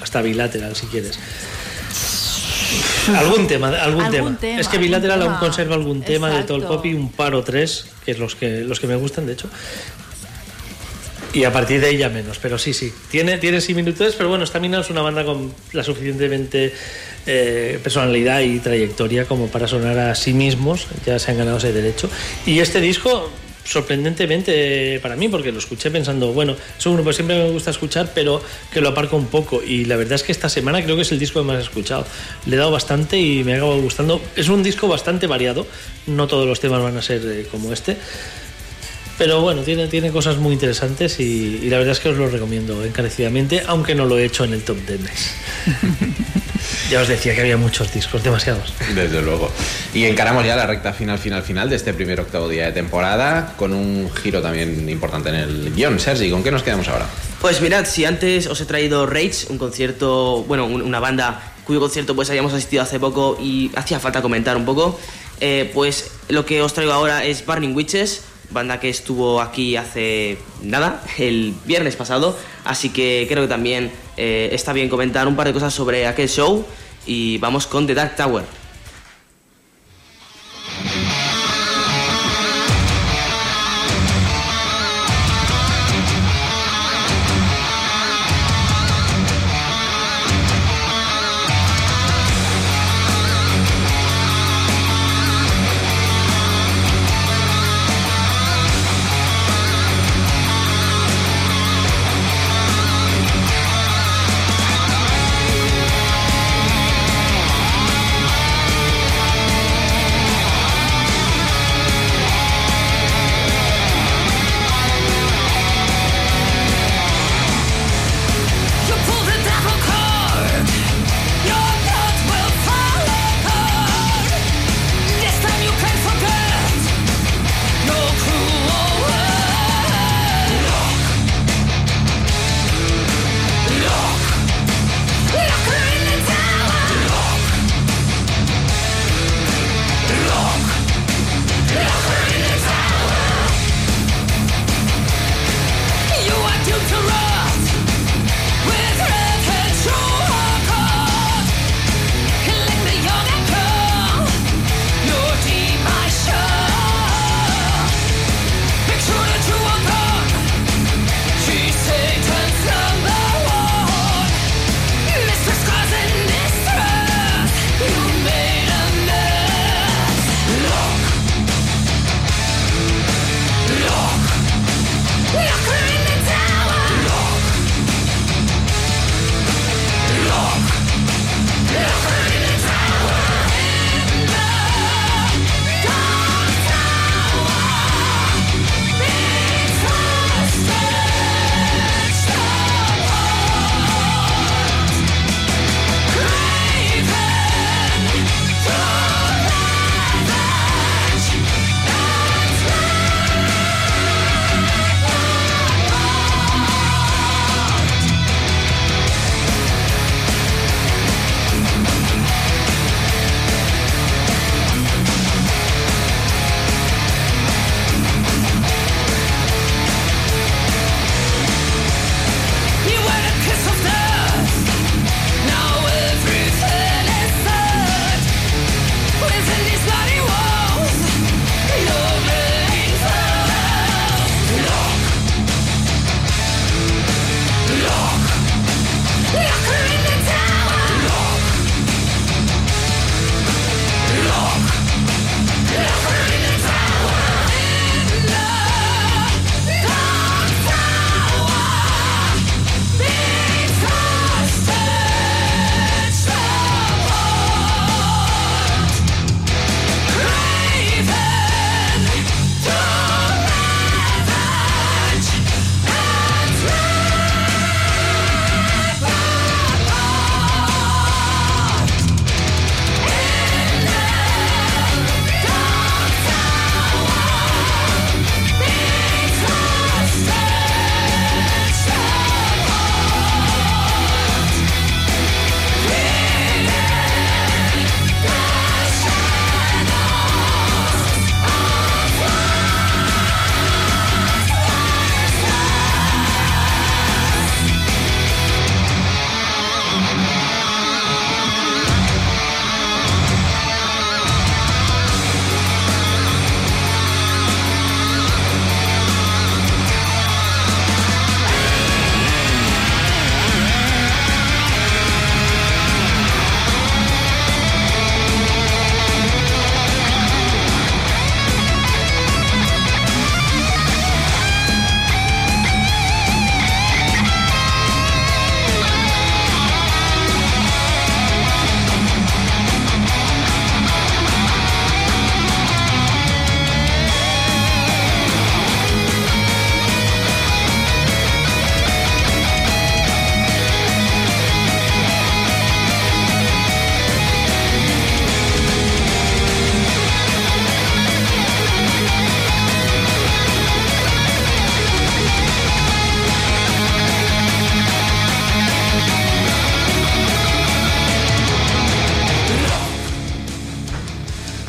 hasta 0.00 0.22
Bilateral, 0.22 0.74
si 0.74 0.86
quieres. 0.86 1.18
Algún 3.14 3.46
tema, 3.46 3.68
algún, 3.68 4.02
Algún 4.02 4.10
tema. 4.10 4.36
tema, 4.36 4.60
Es 4.60 4.68
que 4.68 4.78
Bilateral 4.78 5.22
aún 5.22 5.34
conserva 5.36 5.74
algún 5.76 6.02
tema 6.02 6.28
de 6.28 6.42
Tall 6.42 6.56
Exacto. 6.62 6.76
Pop 6.76 6.86
y 6.86 6.94
un 6.94 7.12
par 7.12 7.34
o 7.34 7.44
tres, 7.44 7.86
que 8.04 8.10
es 8.12 8.18
los 8.18 8.34
que, 8.34 8.62
los 8.62 8.80
que 8.80 8.86
me 8.86 8.96
gustan, 8.96 9.26
de 9.26 9.34
hecho. 9.34 9.48
Y 11.36 11.44
a 11.44 11.52
partir 11.52 11.82
de 11.82 11.90
ella 11.90 12.08
menos, 12.08 12.38
pero 12.38 12.56
sí, 12.56 12.72
sí. 12.72 12.90
Tiene, 13.10 13.36
tiene 13.36 13.60
similitudes, 13.60 14.14
pero 14.14 14.30
bueno, 14.30 14.46
Stamina 14.46 14.80
es 14.80 14.88
una 14.88 15.02
banda 15.02 15.22
con 15.22 15.52
la 15.74 15.84
suficientemente 15.84 16.72
eh, 17.26 17.78
personalidad 17.82 18.40
y 18.40 18.58
trayectoria 18.58 19.26
como 19.26 19.48
para 19.48 19.68
sonar 19.68 19.98
a 19.98 20.14
sí 20.14 20.32
mismos. 20.32 20.86
Ya 21.04 21.18
se 21.18 21.32
han 21.32 21.36
ganado 21.36 21.58
ese 21.58 21.74
derecho. 21.74 22.08
Y 22.46 22.60
este 22.60 22.80
disco, 22.80 23.30
sorprendentemente 23.64 24.98
para 25.00 25.14
mí, 25.14 25.28
porque 25.28 25.52
lo 25.52 25.58
escuché 25.58 25.90
pensando, 25.90 26.32
bueno, 26.32 26.56
es 26.78 26.86
un 26.86 26.94
grupo 26.94 27.10
que 27.10 27.16
siempre 27.16 27.36
me 27.36 27.50
gusta 27.50 27.70
escuchar, 27.70 28.12
pero 28.14 28.40
que 28.72 28.80
lo 28.80 28.88
aparco 28.88 29.18
un 29.18 29.26
poco. 29.26 29.62
Y 29.62 29.84
la 29.84 29.96
verdad 29.96 30.14
es 30.14 30.22
que 30.22 30.32
esta 30.32 30.48
semana 30.48 30.82
creo 30.82 30.96
que 30.96 31.02
es 31.02 31.12
el 31.12 31.18
disco 31.18 31.40
que 31.40 31.48
más 31.48 31.58
he 31.58 31.64
escuchado. 31.64 32.06
Le 32.46 32.56
he 32.56 32.58
dado 32.58 32.70
bastante 32.70 33.20
y 33.20 33.44
me 33.44 33.52
ha 33.52 33.56
acabado 33.56 33.82
gustando. 33.82 34.22
Es 34.36 34.48
un 34.48 34.62
disco 34.62 34.88
bastante 34.88 35.26
variado. 35.26 35.66
No 36.06 36.28
todos 36.28 36.46
los 36.46 36.60
temas 36.60 36.82
van 36.82 36.96
a 36.96 37.02
ser 37.02 37.20
eh, 37.26 37.46
como 37.50 37.74
este. 37.74 37.98
Pero 39.18 39.40
bueno, 39.40 39.62
tiene, 39.62 39.86
tiene 39.88 40.10
cosas 40.10 40.36
muy 40.36 40.52
interesantes 40.52 41.18
y, 41.20 41.60
y 41.62 41.70
la 41.70 41.78
verdad 41.78 41.92
es 41.92 42.00
que 42.00 42.10
os 42.10 42.16
lo 42.18 42.28
recomiendo 42.28 42.84
encarecidamente, 42.84 43.62
aunque 43.66 43.94
no 43.94 44.04
lo 44.04 44.18
he 44.18 44.24
hecho 44.26 44.44
en 44.44 44.52
el 44.52 44.62
top 44.62 44.76
10 44.86 45.00
mes. 45.00 45.30
ya 46.90 47.00
os 47.00 47.08
decía 47.08 47.34
que 47.34 47.40
había 47.40 47.56
muchos 47.56 47.92
discos, 47.94 48.22
demasiados. 48.22 48.74
Desde 48.94 49.22
luego. 49.22 49.50
Y 49.94 50.04
encaramos 50.04 50.44
ya 50.44 50.54
la 50.54 50.66
recta 50.66 50.92
final, 50.92 51.18
final, 51.18 51.42
final 51.42 51.70
de 51.70 51.76
este 51.76 51.94
primer 51.94 52.20
octavo 52.20 52.46
día 52.48 52.66
de 52.66 52.72
temporada, 52.72 53.54
con 53.56 53.72
un 53.72 54.10
giro 54.14 54.42
también 54.42 54.88
importante 54.88 55.30
en 55.30 55.36
el 55.36 55.72
guion. 55.74 55.98
Sergi, 55.98 56.30
¿con 56.30 56.42
qué 56.42 56.50
nos 56.50 56.62
quedamos 56.62 56.86
ahora? 56.88 57.06
Pues 57.40 57.60
mirad, 57.62 57.86
si 57.86 58.04
antes 58.04 58.46
os 58.46 58.60
he 58.60 58.66
traído 58.66 59.06
Rage, 59.06 59.46
un 59.48 59.56
concierto, 59.58 60.44
bueno, 60.46 60.66
un- 60.66 60.82
una 60.82 61.00
banda 61.00 61.54
cuyo 61.64 61.80
concierto 61.80 62.14
pues 62.14 62.28
habíamos 62.30 62.52
asistido 62.52 62.82
hace 62.82 63.00
poco 63.00 63.36
y 63.40 63.70
hacía 63.76 63.98
falta 63.98 64.20
comentar 64.22 64.56
un 64.56 64.64
poco, 64.64 65.00
eh, 65.40 65.70
pues 65.74 66.10
lo 66.28 66.44
que 66.46 66.62
os 66.62 66.74
traigo 66.74 66.92
ahora 66.92 67.24
es 67.24 67.44
Burning 67.44 67.74
Witches, 67.74 68.22
banda 68.50 68.80
que 68.80 68.88
estuvo 68.88 69.40
aquí 69.40 69.76
hace 69.76 70.38
nada, 70.62 71.02
el 71.18 71.54
viernes 71.64 71.96
pasado, 71.96 72.36
así 72.64 72.90
que 72.90 73.26
creo 73.28 73.44
que 73.44 73.48
también 73.48 73.90
eh, 74.16 74.48
está 74.52 74.72
bien 74.72 74.88
comentar 74.88 75.28
un 75.28 75.36
par 75.36 75.46
de 75.46 75.52
cosas 75.52 75.74
sobre 75.74 76.06
aquel 76.06 76.28
show 76.28 76.64
y 77.06 77.38
vamos 77.38 77.66
con 77.66 77.86
The 77.86 77.94
Dark 77.94 78.16
Tower. 78.16 78.44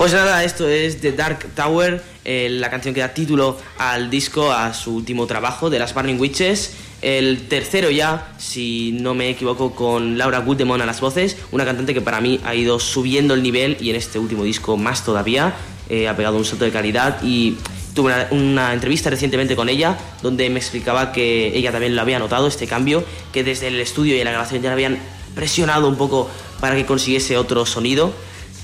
Pues 0.08 0.16
nada, 0.16 0.42
esto 0.46 0.70
es 0.70 1.02
The 1.02 1.12
Dark 1.12 1.54
Tower, 1.54 2.02
eh, 2.24 2.48
la 2.50 2.70
canción 2.70 2.94
que 2.94 3.02
da 3.02 3.14
título 3.14 3.58
al 3.78 4.10
disco, 4.10 4.54
a 4.54 4.74
su 4.74 4.96
último 4.96 5.28
trabajo 5.28 5.70
de 5.70 5.80
las 5.80 5.94
Burning 5.94 6.18
Witches. 6.18 6.76
El 7.02 7.50
tercero 7.50 7.90
ya, 7.90 8.32
si 8.38 8.94
no 8.94 9.14
me 9.14 9.28
equivoco, 9.30 9.76
con 9.76 10.18
Laura 10.18 10.40
Goodemon 10.40 10.82
a 10.82 10.86
las 10.86 11.02
voces, 11.02 11.36
una 11.52 11.66
cantante 11.66 11.94
que 11.94 12.00
para 12.00 12.22
mí 12.22 12.40
ha 12.46 12.56
ido 12.56 12.80
subiendo 12.80 13.34
el 13.34 13.44
nivel 13.44 13.76
y 13.82 13.90
en 13.90 13.98
este 13.98 14.18
último 14.18 14.46
disco 14.46 14.78
más 14.78 15.04
todavía, 15.04 15.54
eh, 15.90 16.08
ha 16.08 16.16
pegado 16.16 16.38
un 16.38 16.46
salto 16.46 16.64
de 16.64 16.72
calidad 16.72 17.22
y 17.22 17.58
tuve 17.94 18.14
una, 18.14 18.28
una 18.32 18.74
entrevista 18.74 19.10
recientemente 19.10 19.58
con 19.58 19.68
ella 19.68 19.98
donde 20.22 20.50
me 20.50 20.60
explicaba 20.60 21.12
que 21.12 21.48
ella 21.48 21.74
también 21.74 21.98
lo 21.98 22.02
había 22.02 22.18
notado, 22.18 22.48
este 22.48 22.66
cambio, 22.66 23.04
que 23.34 23.44
desde 23.44 23.68
el 23.68 23.78
estudio 23.82 24.16
y 24.16 24.24
la 24.24 24.32
grabación 24.32 24.62
ya 24.62 24.70
la 24.70 24.74
habían 24.76 25.00
presionado 25.36 25.90
un 25.90 25.98
poco 25.98 26.30
para 26.62 26.78
que 26.78 26.86
consiguiese 26.86 27.36
otro 27.36 27.66
sonido 27.66 28.14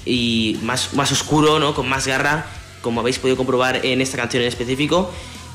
y 0.06 0.60
más, 0.64 0.94
más 0.94 1.12
oscuro, 1.12 1.60
¿no? 1.60 1.74
con 1.74 1.88
más 1.88 2.08
garra, 2.08 2.46
como 2.82 3.02
habéis 3.02 3.20
podido 3.20 3.38
comprobar 3.38 3.86
en 3.86 4.02
esta 4.02 4.18
canción 4.18 4.44
en 4.44 4.50
específico. 4.50 5.12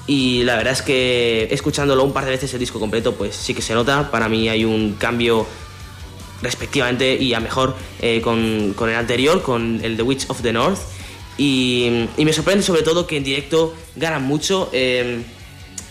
Y 0.06 0.42
la 0.44 0.56
verdad 0.56 0.72
es 0.72 0.82
que 0.82 1.48
escuchándolo 1.50 2.02
un 2.02 2.12
par 2.12 2.24
de 2.24 2.30
veces 2.30 2.52
el 2.54 2.60
disco 2.60 2.80
completo, 2.80 3.14
pues 3.14 3.36
sí 3.36 3.52
que 3.52 3.60
se 3.60 3.74
nota. 3.74 4.10
Para 4.10 4.28
mí 4.28 4.48
hay 4.48 4.64
un 4.64 4.94
cambio 4.94 5.46
respectivamente 6.40 7.16
y 7.16 7.34
a 7.34 7.40
mejor 7.40 7.76
eh, 8.00 8.20
con, 8.22 8.72
con 8.74 8.88
el 8.88 8.96
anterior, 8.96 9.42
con 9.42 9.80
el 9.82 9.96
The 9.96 10.02
Witch 10.02 10.24
of 10.28 10.40
the 10.40 10.52
North. 10.52 10.78
Y, 11.36 12.08
me 12.16 12.32
sorprende 12.32 12.64
sobre 12.64 12.82
todo 12.82 13.06
que 13.06 13.16
en 13.16 13.24
directo 13.24 13.74
ganan 13.96 14.24
mucho. 14.24 14.70
eh, 14.72 15.22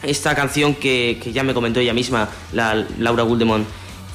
esta 0.03 0.35
canción 0.35 0.75
que, 0.75 1.19
que 1.21 1.31
ya 1.31 1.43
me 1.43 1.53
comentó 1.53 1.79
ella 1.79 1.93
misma, 1.93 2.29
la 2.53 2.85
Laura 2.99 3.23
Guldemont, 3.23 3.67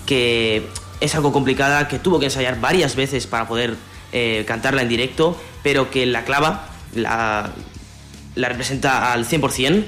que 0.06 0.62
es 1.00 1.14
algo 1.14 1.32
complicada, 1.32 1.88
que 1.88 1.98
tuvo 1.98 2.18
que 2.18 2.26
ensayar 2.26 2.60
varias 2.60 2.94
veces 2.94 3.26
para 3.26 3.48
poder 3.48 3.76
eh, 4.12 4.44
cantarla 4.46 4.82
en 4.82 4.88
directo, 4.88 5.40
pero 5.62 5.90
que 5.90 6.04
la 6.04 6.24
clava, 6.24 6.68
la, 6.94 7.50
representa 8.36 9.12
al 9.12 9.26
100%. 9.26 9.84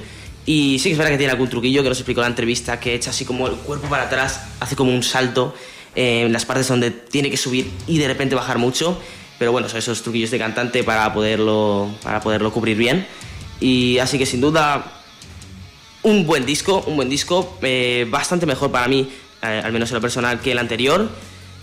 Y 0.47 0.79
sí 0.79 0.85
que 0.89 0.93
es 0.93 0.99
verdad 0.99 1.11
que 1.11 1.19
tiene 1.19 1.33
algún 1.33 1.49
truquillo 1.49 1.83
que 1.83 1.91
nos 1.91 1.99
explicó 1.99 2.21
en 2.21 2.25
la 2.25 2.29
entrevista, 2.29 2.81
que 2.81 2.95
echa 2.95 3.11
así 3.11 3.25
como 3.25 3.47
el 3.47 3.55
cuerpo 3.57 3.89
para 3.89 4.05
atrás, 4.05 4.43
hace 4.61 4.77
como 4.77 4.93
un 4.93 5.03
salto 5.03 5.55
eh, 5.95 6.23
en 6.25 6.33
las 6.33 6.45
partes 6.47 6.69
donde 6.69 6.91
tiene 6.91 7.31
que 7.31 7.37
subir 7.37 7.71
y 7.87 7.99
de 7.99 8.09
repente 8.09 8.35
bajar 8.35 8.59
mucho. 8.59 8.99
Pero 9.39 9.53
bueno, 9.53 9.69
son 9.69 9.79
esos 9.79 10.03
truquillos 10.03 10.31
de 10.31 10.39
cantante 10.39 10.85
para 10.85 11.13
poderlo, 11.13 11.91
para 12.03 12.21
poderlo 12.21 12.53
cubrir 12.53 12.77
bien. 12.77 13.07
Y 13.61 13.99
así 13.99 14.19
que 14.19 14.27
sin 14.27 14.41
duda 14.41 15.03
un 16.03 16.27
buen 16.27 16.47
disco, 16.47 16.83
un 16.87 16.97
buen 16.97 17.09
disco, 17.11 17.59
eh, 17.63 18.07
bastante 18.09 18.47
mejor 18.47 18.71
para 18.71 18.89
mí, 18.89 19.09
al 19.41 19.73
menos 19.73 19.91
en 19.91 19.97
lo 19.97 20.01
personal, 20.01 20.41
que 20.41 20.53
el 20.53 20.59
anterior. 20.59 21.11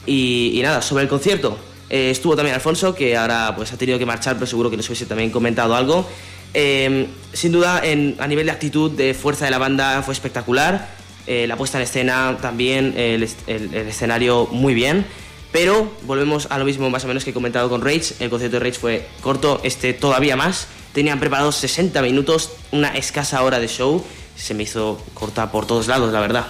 Y, 0.06 0.52
y 0.56 0.62
nada, 0.62 0.82
sobre 0.82 1.04
el 1.04 1.10
concierto, 1.10 1.58
eh, 1.92 2.10
estuvo 2.10 2.36
también 2.36 2.56
Alfonso, 2.56 2.96
que 2.96 3.16
ahora 3.16 3.54
pues 3.56 3.72
ha 3.74 3.78
tenido 3.78 4.00
que 4.00 4.06
marchar, 4.08 4.34
pero 4.36 4.48
seguro 4.48 4.72
que 4.72 4.78
nos 4.78 4.88
hubiese 4.88 5.06
también 5.06 5.30
comentado 5.30 5.76
algo. 5.76 6.10
Eh, 6.54 7.08
sin 7.34 7.52
duda, 7.52 7.82
en- 7.84 8.16
a 8.20 8.28
nivel 8.28 8.46
de 8.48 8.52
actitud, 8.54 8.90
de 8.92 9.14
fuerza 9.14 9.46
de 9.46 9.52
la 9.52 9.58
banda, 9.60 10.02
fue 10.02 10.14
espectacular. 10.14 10.90
Eh, 11.28 11.46
la 11.48 11.56
puesta 11.56 11.78
en 11.78 11.84
escena 11.84 12.38
también, 12.42 12.94
el, 12.98 13.30
el- 13.48 13.74
el 13.76 13.88
escenario 13.88 14.48
muy 14.52 14.74
bien. 14.74 15.06
Pero 15.52 15.92
volvemos 16.04 16.48
a 16.50 16.58
lo 16.58 16.64
mismo 16.66 16.90
más 16.90 17.04
o 17.04 17.08
menos 17.10 17.26
que 17.26 17.32
he 17.32 17.34
comentado 17.34 17.70
con 17.70 17.82
Rage. 17.82 18.16
El 18.22 18.30
concierto 18.30 18.58
de 18.58 18.66
Rage 18.66 18.80
fue 18.80 19.06
corto, 19.22 19.60
este 19.64 19.94
todavía 19.94 20.36
más. 20.38 20.68
Tenían 20.94 21.20
preparados 21.20 21.58
60 21.58 22.02
minutos, 22.02 22.52
una 22.72 22.90
escasa 22.98 23.44
hora 23.44 23.60
de 23.60 23.68
show. 23.68 24.02
Se 24.38 24.54
me 24.54 24.64
hizo 24.64 25.02
corta 25.14 25.52
por 25.52 25.68
todos 25.68 25.88
lados, 25.88 26.12
la 26.14 26.22
verdad. 26.22 26.48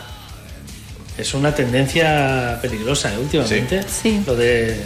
Es 1.18 1.34
una 1.34 1.54
tendencia 1.54 2.60
peligrosa 2.62 3.14
¿eh? 3.14 3.18
últimamente. 3.18 3.82
Sí. 3.90 4.22
Lo 4.26 4.36
de. 4.36 4.80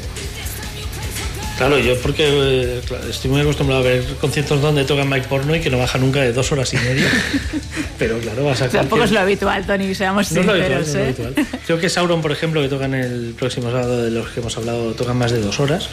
Claro, 1.58 1.80
yo 1.80 1.96
porque 2.02 2.26
eh, 2.28 2.82
claro, 2.86 3.08
estoy 3.10 3.32
muy 3.32 3.40
acostumbrado 3.40 3.82
a 3.82 3.86
ver 3.86 4.04
conciertos 4.20 4.62
donde 4.62 4.84
tocan 4.84 5.08
Mike 5.10 5.28
Porno 5.30 5.56
y 5.56 5.62
que 5.62 5.70
no 5.70 5.78
baja 5.78 5.98
nunca 5.98 6.20
de 6.22 6.34
dos 6.34 6.52
horas 6.52 6.74
y 6.74 6.78
media. 6.78 7.10
Pero 7.98 8.20
claro, 8.20 8.44
vas 8.44 8.62
a 8.62 8.68
Tampoco 8.68 8.98
cualquier- 8.98 9.06
es 9.06 9.12
lo 9.14 9.20
habitual, 9.22 9.66
Tony, 9.66 9.96
seamos 9.96 10.34
No 10.34 10.42
es 10.42 10.46
lo 10.48 10.52
habitual, 10.52 10.84
sinceros. 10.84 10.96
no 10.96 11.10
es 11.10 11.20
¿eh? 11.20 11.22
lo 11.22 11.28
habitual. 11.28 11.62
Creo 11.66 11.80
que 11.80 11.90
Sauron, 11.90 12.22
por 12.22 12.34
ejemplo, 12.34 12.62
que 12.62 12.68
tocan 12.68 12.94
el 12.94 13.34
próximo 13.40 13.72
sábado, 13.72 14.04
de 14.04 14.12
los 14.12 14.28
que 14.32 14.42
hemos 14.42 14.58
hablado, 14.58 14.94
tocan 14.96 15.16
más 15.18 15.32
de 15.32 15.40
dos 15.40 15.62
horas, 15.62 15.88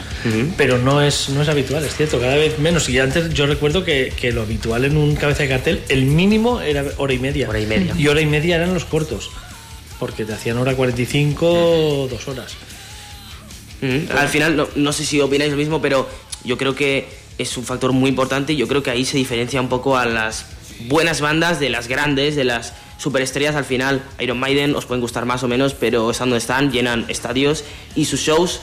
pero 0.57 0.77
no 0.79 1.01
es, 1.01 1.29
no 1.29 1.41
es 1.41 1.47
habitual, 1.47 1.85
es 1.85 1.95
cierto, 1.95 2.19
cada 2.19 2.35
vez 2.35 2.59
menos. 2.59 2.89
Y 2.89 2.99
antes 2.99 3.33
yo 3.33 3.45
recuerdo 3.45 3.85
que, 3.85 4.11
que 4.19 4.33
lo 4.33 4.41
habitual 4.41 4.83
en 4.83 4.97
un 4.97 5.15
cabeza 5.15 5.43
de 5.43 5.49
cartel, 5.49 5.79
el 5.87 6.03
mínimo 6.03 6.59
era 6.59 6.83
hora 6.97 7.13
y 7.13 7.19
media. 7.19 7.47
Hora 7.47 7.61
y 7.61 7.65
media. 7.67 7.93
Y 7.97 8.07
hora 8.09 8.19
y 8.19 8.25
media 8.25 8.57
eran 8.57 8.73
los 8.73 8.83
cortos, 8.83 9.31
porque 9.97 10.25
te 10.25 10.33
hacían 10.33 10.57
hora 10.57 10.75
45, 10.75 12.07
dos 12.11 12.27
horas. 12.27 12.51
Al 14.17 14.27
final, 14.29 14.55
no, 14.55 14.67
no 14.75 14.93
sé 14.93 15.05
si 15.05 15.19
opináis 15.21 15.51
lo 15.51 15.57
mismo, 15.57 15.81
pero 15.81 16.07
yo 16.43 16.57
creo 16.57 16.75
que 16.75 17.07
es 17.37 17.57
un 17.57 17.65
factor 17.65 17.91
muy 17.91 18.09
importante 18.09 18.53
y 18.53 18.57
yo 18.57 18.67
creo 18.67 18.83
que 18.83 18.91
ahí 18.91 19.05
se 19.05 19.17
diferencia 19.17 19.59
un 19.59 19.69
poco 19.69 19.97
a 19.97 20.05
las 20.05 20.45
buenas 20.87 21.21
bandas 21.21 21.59
de 21.59 21.69
las 21.69 21.87
grandes, 21.87 22.35
de 22.35 22.43
las 22.43 22.73
superestrellas. 22.97 23.55
Al 23.55 23.65
final, 23.65 24.03
Iron 24.19 24.39
Maiden 24.39 24.75
os 24.75 24.85
pueden 24.85 25.01
gustar 25.01 25.25
más 25.25 25.43
o 25.43 25.47
menos, 25.47 25.73
pero 25.73 26.11
están 26.11 26.29
donde 26.29 26.39
están, 26.39 26.71
llenan 26.71 27.05
estadios 27.09 27.63
y 27.95 28.05
sus 28.05 28.19
shows 28.21 28.61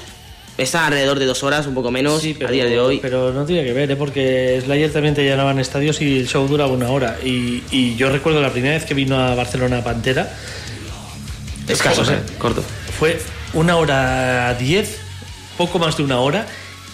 están 0.59 0.85
alrededor 0.85 1.19
de 1.19 1.25
dos 1.27 1.43
horas, 1.43 1.67
un 1.67 1.75
poco 1.75 1.91
menos 1.91 2.21
Sí, 2.21 2.35
pero, 2.35 2.49
a 2.51 2.53
día 2.53 2.67
de 2.67 2.79
hoy. 2.79 2.99
pero 3.01 3.33
no 3.33 3.47
tiene 3.47 3.65
que 3.65 3.73
ver, 3.73 3.91
¿eh? 3.91 3.97
porque 3.97 4.61
Slayer 4.63 4.93
también 4.93 5.15
te 5.15 5.23
llenaban 5.25 5.59
estadios 5.59 6.01
y 6.03 6.19
el 6.19 6.29
show 6.29 6.47
duraba 6.47 6.71
una 6.73 6.91
hora. 6.91 7.19
Y, 7.25 7.63
y 7.71 7.97
yo 7.97 8.11
recuerdo 8.11 8.43
la 8.43 8.53
primera 8.53 8.75
vez 8.75 8.85
que 8.85 8.93
vino 8.95 9.19
a 9.19 9.35
Barcelona 9.35 9.83
Pantera, 9.83 10.31
Escaso, 11.67 12.03
José, 12.03 12.15
¿eh? 12.15 12.33
corto. 12.39 12.63
fue 12.99 13.21
una 13.55 13.77
hora 13.77 14.55
diez, 14.55 15.00
poco 15.61 15.79
más 15.79 15.99
de 15.99 16.03
una 16.05 16.21
hora, 16.21 16.47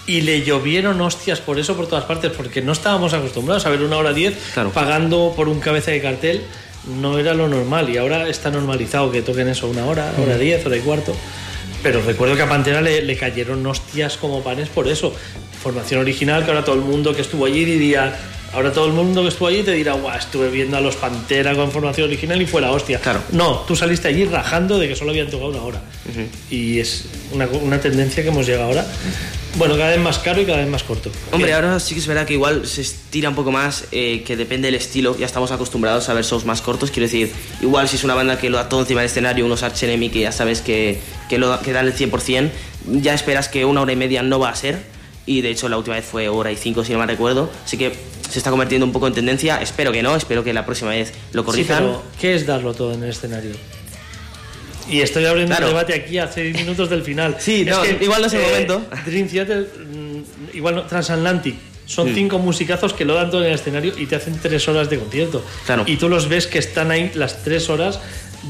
y 0.08 0.22
le 0.22 0.42
llovieron 0.42 1.00
hostias 1.00 1.40
por 1.40 1.56
eso 1.60 1.76
por 1.76 1.86
todas 1.86 2.04
partes, 2.04 2.32
porque 2.36 2.62
no 2.62 2.72
estábamos 2.72 3.12
acostumbrados 3.14 3.64
a 3.64 3.70
ver 3.70 3.80
una 3.82 3.96
hora 3.96 4.12
diez 4.12 4.34
Claro. 4.54 4.70
pagando 4.70 5.32
por 5.36 5.48
un 5.48 5.60
cabeza 5.60 5.92
de 5.92 6.02
cartel, 6.02 6.42
no 7.00 7.16
era 7.20 7.32
lo 7.34 7.46
normal, 7.46 7.88
y 7.90 7.96
ahora 7.96 8.28
está 8.28 8.50
normalizado 8.50 9.12
que 9.12 9.22
toquen 9.22 9.46
eso 9.46 9.68
una 9.68 9.84
hora, 9.86 10.12
hora 10.20 10.36
diez, 10.36 10.66
hora 10.66 10.76
y 10.76 10.80
cuarto. 10.80 11.14
Pero 11.80 12.02
recuerdo 12.02 12.34
que 12.34 12.42
a 12.42 12.48
Pantera 12.48 12.80
le, 12.80 13.02
le 13.02 13.16
cayeron 13.16 13.64
hostias 13.64 14.16
como 14.16 14.42
panes 14.42 14.68
por 14.68 14.88
eso. 14.88 15.14
Formación 15.62 16.00
original, 16.00 16.44
que 16.44 16.50
ahora 16.50 16.64
todo 16.64 16.74
el 16.74 16.80
mundo 16.80 17.14
que 17.14 17.22
estuvo 17.22 17.44
allí 17.46 17.64
diría. 17.64 18.18
Ahora 18.56 18.72
todo 18.72 18.86
el 18.86 18.94
mundo 18.94 19.20
que 19.20 19.28
estuvo 19.28 19.48
allí 19.48 19.62
te 19.62 19.72
dirá, 19.72 19.92
guau, 19.92 20.16
estuve 20.16 20.48
viendo 20.48 20.78
a 20.78 20.80
los 20.80 20.96
Pantera 20.96 21.54
con 21.54 21.70
formación 21.70 22.06
original 22.06 22.40
y 22.40 22.46
fue 22.46 22.62
la 22.62 22.72
hostia. 22.72 22.98
Claro. 22.98 23.20
No, 23.32 23.58
tú 23.68 23.76
saliste 23.76 24.08
allí 24.08 24.24
rajando 24.24 24.78
de 24.78 24.88
que 24.88 24.96
solo 24.96 25.10
habían 25.10 25.28
tocado 25.28 25.50
una 25.50 25.62
hora. 25.62 25.82
Y 26.50 26.78
es 26.78 27.04
una, 27.32 27.46
una 27.48 27.78
tendencia 27.82 28.22
que 28.22 28.30
hemos 28.30 28.46
llegado 28.46 28.64
ahora. 28.64 28.86
Bueno, 29.56 29.76
cada 29.76 29.90
vez 29.90 30.00
más 30.00 30.18
caro 30.20 30.40
y 30.40 30.46
cada 30.46 30.56
vez 30.56 30.68
más 30.68 30.84
corto. 30.84 31.10
Hombre, 31.32 31.52
ahora 31.52 31.78
sí 31.80 31.92
que 31.92 32.00
es 32.00 32.06
verdad 32.06 32.24
que 32.24 32.32
igual 32.32 32.66
se 32.66 32.80
estira 32.80 33.28
un 33.28 33.34
poco 33.34 33.52
más, 33.52 33.88
eh, 33.92 34.22
que 34.26 34.38
depende 34.38 34.68
del 34.68 34.76
estilo. 34.76 35.14
Ya 35.18 35.26
estamos 35.26 35.52
acostumbrados 35.52 36.08
a 36.08 36.14
ver 36.14 36.24
shows 36.24 36.46
más 36.46 36.62
cortos. 36.62 36.90
Quiero 36.90 37.04
decir, 37.04 37.30
igual 37.60 37.90
si 37.90 37.96
es 37.96 38.04
una 38.04 38.14
banda 38.14 38.38
que 38.38 38.48
lo 38.48 38.56
da 38.56 38.70
todo 38.70 38.80
encima 38.80 39.02
del 39.02 39.10
escenario, 39.10 39.44
unos 39.44 39.62
Arch 39.64 39.82
Enemy 39.82 40.08
que 40.08 40.20
ya 40.20 40.32
sabes 40.32 40.62
que, 40.62 40.98
que, 41.28 41.36
lo, 41.36 41.60
que 41.60 41.72
dan 41.72 41.86
el 41.86 41.94
100%, 41.94 42.50
ya 42.86 43.12
esperas 43.12 43.50
que 43.50 43.66
una 43.66 43.82
hora 43.82 43.92
y 43.92 43.96
media 43.96 44.22
no 44.22 44.38
va 44.38 44.48
a 44.48 44.56
ser. 44.56 44.95
Y 45.26 45.40
de 45.42 45.50
hecho 45.50 45.68
la 45.68 45.76
última 45.76 45.96
vez 45.96 46.04
fue 46.04 46.28
hora 46.28 46.52
y 46.52 46.56
cinco, 46.56 46.84
si 46.84 46.92
no 46.92 46.98
mal 46.98 47.08
recuerdo. 47.08 47.50
Así 47.64 47.76
que 47.76 47.92
se 48.30 48.38
está 48.38 48.50
convirtiendo 48.50 48.86
un 48.86 48.92
poco 48.92 49.06
en 49.08 49.14
tendencia. 49.14 49.60
Espero 49.60 49.90
que 49.92 50.02
no, 50.02 50.14
espero 50.14 50.44
que 50.44 50.52
la 50.52 50.64
próxima 50.64 50.90
vez 50.90 51.12
lo 51.32 51.42
Sí, 51.42 51.46
corrijan. 51.46 51.78
pero 51.78 52.02
¿qué 52.20 52.34
es 52.34 52.46
darlo 52.46 52.74
todo 52.74 52.92
en 52.94 53.02
el 53.02 53.10
escenario? 53.10 53.52
Y 54.88 55.00
estoy 55.00 55.24
abriendo 55.26 55.50
Claro. 55.56 55.66
un 55.66 55.72
debate 55.74 55.94
aquí 55.94 56.18
a 56.18 56.30
seis 56.30 56.54
minutos 56.54 56.88
del 56.88 57.02
final. 57.02 57.36
Sí, 57.40 57.64
no, 57.64 57.84
igual 57.84 58.20
no 58.20 58.26
es 58.28 58.34
el 58.34 58.42
momento. 58.42 58.86
Dream 59.04 59.26
Theater, 59.28 59.68
mm, 59.90 60.56
igual 60.56 60.76
no, 60.76 60.82
Transatlantic. 60.84 61.56
Son 61.86 62.10
Mm. 62.10 62.14
cinco 62.14 62.38
musicazos 62.38 62.92
que 62.92 63.04
lo 63.04 63.14
dan 63.14 63.30
todo 63.30 63.42
en 63.42 63.48
el 63.48 63.54
escenario 63.54 63.92
y 63.96 64.06
te 64.06 64.14
hacen 64.16 64.38
tres 64.40 64.66
horas 64.68 64.88
de 64.90 64.98
concierto. 64.98 65.44
Claro. 65.66 65.82
Y 65.86 65.96
tú 65.96 66.08
los 66.08 66.28
ves 66.28 66.46
que 66.46 66.58
están 66.60 66.90
ahí 66.92 67.10
las 67.14 67.42
tres 67.42 67.68
horas 67.68 67.98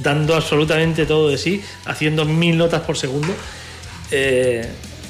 dando 0.02 0.34
absolutamente 0.34 1.06
todo 1.06 1.30
de 1.30 1.38
sí, 1.38 1.62
haciendo 1.86 2.26
mil 2.26 2.58
notas 2.58 2.82
por 2.82 2.98
segundo. 2.98 3.32
Eh, 4.10 4.66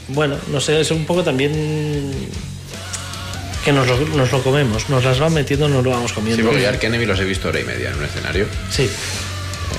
bueno, 0.09 0.37
no 0.49 0.61
sé, 0.61 0.81
es 0.81 0.91
un 0.91 1.05
poco 1.05 1.23
también 1.23 2.13
que 3.65 3.73
nos 3.73 3.87
lo, 3.87 3.99
nos 3.99 4.31
lo 4.31 4.43
comemos, 4.43 4.89
nos 4.89 5.03
las 5.05 5.19
van 5.19 5.33
metiendo, 5.35 5.69
nos 5.69 5.83
lo 5.85 5.91
vamos 5.91 6.13
comiendo. 6.13 6.41
Sí, 6.41 6.47
porque 6.47 6.63
yo 6.63 6.69
a 6.69 6.73
Ark 6.73 6.85
Enemy 6.85 7.05
los 7.07 7.19
he 7.19 7.25
visto 7.25 7.49
hora 7.49 7.59
y 7.61 7.65
media 7.65 7.91
en 7.91 7.97
un 7.99 8.05
escenario. 8.05 8.47
Sí. 8.71 8.89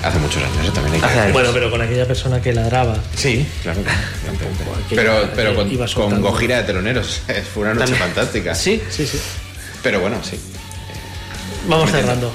Hace 0.04 0.20
muchos 0.20 0.44
años, 0.44 0.68
¿eh? 0.68 0.72
también 0.74 1.04
hay 1.04 1.26
que. 1.28 1.32
Bueno, 1.32 1.50
pero 1.54 1.72
con 1.72 1.82
aquella 1.82 2.06
persona 2.06 2.42
que 2.42 2.54
ladraba. 2.54 2.98
Sí, 3.16 3.46
claro. 3.64 3.82
Pero, 4.90 5.30
pero 5.36 5.56
con, 5.56 5.70
con. 5.94 6.22
Gojira 6.22 6.58
de 6.58 6.64
teloneros. 6.64 7.22
Fue 7.54 7.64
una 7.64 7.74
noche 7.74 7.92
También. 7.92 8.00
fantástica. 8.14 8.54
Sí, 8.56 8.82
sí, 8.90 9.06
sí. 9.08 9.20
Pero 9.84 10.00
bueno, 10.00 10.18
sí. 10.24 10.40
Vamos 11.68 11.92
cerrando. 11.92 12.32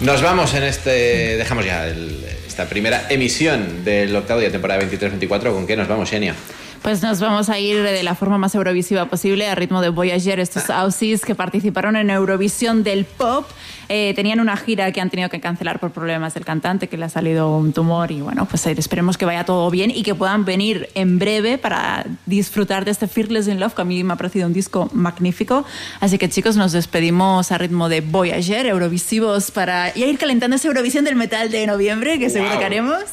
Nos 0.00 0.22
vamos 0.22 0.52
en 0.54 0.62
este. 0.64 1.36
Dejamos 1.36 1.64
ya 1.64 1.86
el- 1.86 2.24
esta 2.52 2.66
primera 2.66 3.06
emisión 3.08 3.82
del 3.82 4.14
octavo 4.14 4.40
día 4.40 4.52
temporada 4.52 4.82
23-24. 4.82 5.54
¿Con 5.54 5.66
qué 5.66 5.74
nos 5.74 5.88
vamos, 5.88 6.10
Xenia? 6.10 6.34
Pues 6.82 7.00
nos 7.00 7.20
vamos 7.20 7.48
a 7.48 7.60
ir 7.60 7.80
de 7.80 8.02
la 8.02 8.16
forma 8.16 8.38
más 8.38 8.56
eurovisiva 8.56 9.04
posible, 9.06 9.46
a 9.48 9.54
ritmo 9.54 9.80
de 9.80 9.88
Voyager, 9.88 10.40
estos 10.40 10.68
Aussies 10.68 11.24
que 11.24 11.36
participaron 11.36 11.94
en 11.94 12.10
Eurovisión 12.10 12.82
del 12.82 13.04
Pop. 13.04 13.46
Eh, 13.88 14.14
tenían 14.16 14.40
una 14.40 14.56
gira 14.56 14.90
que 14.90 15.00
han 15.00 15.08
tenido 15.08 15.28
que 15.28 15.38
cancelar 15.38 15.78
por 15.78 15.92
problemas 15.92 16.34
del 16.34 16.44
cantante, 16.44 16.88
que 16.88 16.96
le 16.96 17.04
ha 17.04 17.08
salido 17.08 17.56
un 17.56 17.72
tumor 17.72 18.10
y 18.10 18.20
bueno, 18.20 18.46
pues 18.46 18.66
eh, 18.66 18.74
esperemos 18.76 19.16
que 19.16 19.24
vaya 19.24 19.44
todo 19.44 19.70
bien 19.70 19.92
y 19.94 20.02
que 20.02 20.14
puedan 20.16 20.44
venir 20.44 20.88
en 20.94 21.20
breve 21.20 21.56
para 21.56 22.04
disfrutar 22.26 22.84
de 22.84 22.90
este 22.90 23.06
Fearless 23.06 23.46
in 23.46 23.60
Love, 23.60 23.74
que 23.74 23.82
a 23.82 23.84
mí 23.84 24.02
me 24.02 24.14
ha 24.14 24.16
parecido 24.16 24.46
un 24.48 24.52
disco 24.52 24.90
magnífico. 24.92 25.64
Así 26.00 26.18
que 26.18 26.28
chicos, 26.28 26.56
nos 26.56 26.72
despedimos 26.72 27.52
a 27.52 27.58
ritmo 27.58 27.88
de 27.90 28.00
Voyager, 28.00 28.66
Eurovisivos, 28.66 29.52
para 29.52 29.94
ya 29.94 30.06
ir 30.06 30.18
calentando 30.18 30.56
esa 30.56 30.66
Eurovisión 30.66 31.04
del 31.04 31.14
metal 31.14 31.50
de 31.52 31.64
noviembre, 31.66 32.18
que 32.18 32.28
seguro 32.28 32.50
Wow. 32.52 32.58
que 32.58 32.64
haremos. 32.66 33.04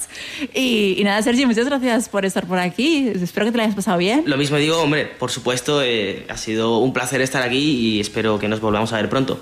Y, 0.55 0.95
y 0.97 1.03
nada, 1.03 1.21
Sergio, 1.21 1.45
muchas 1.45 1.65
gracias 1.65 2.09
por 2.09 2.25
estar 2.25 2.47
por 2.47 2.57
aquí. 2.57 3.09
Espero 3.09 3.45
que 3.45 3.51
te 3.51 3.58
la 3.59 3.65
hayas 3.65 3.75
pasado 3.75 3.97
bien. 3.97 4.23
Lo 4.25 4.37
mismo 4.37 4.57
digo, 4.57 4.81
hombre, 4.81 5.05
por 5.05 5.29
supuesto, 5.31 5.81
eh, 5.83 6.25
ha 6.29 6.37
sido 6.37 6.77
un 6.79 6.93
placer 6.93 7.21
estar 7.21 7.43
aquí 7.43 7.57
y 7.59 7.99
espero 7.99 8.39
que 8.39 8.47
nos 8.47 8.59
volvamos 8.61 8.91
a 8.93 8.97
ver 8.97 9.09
pronto. 9.09 9.39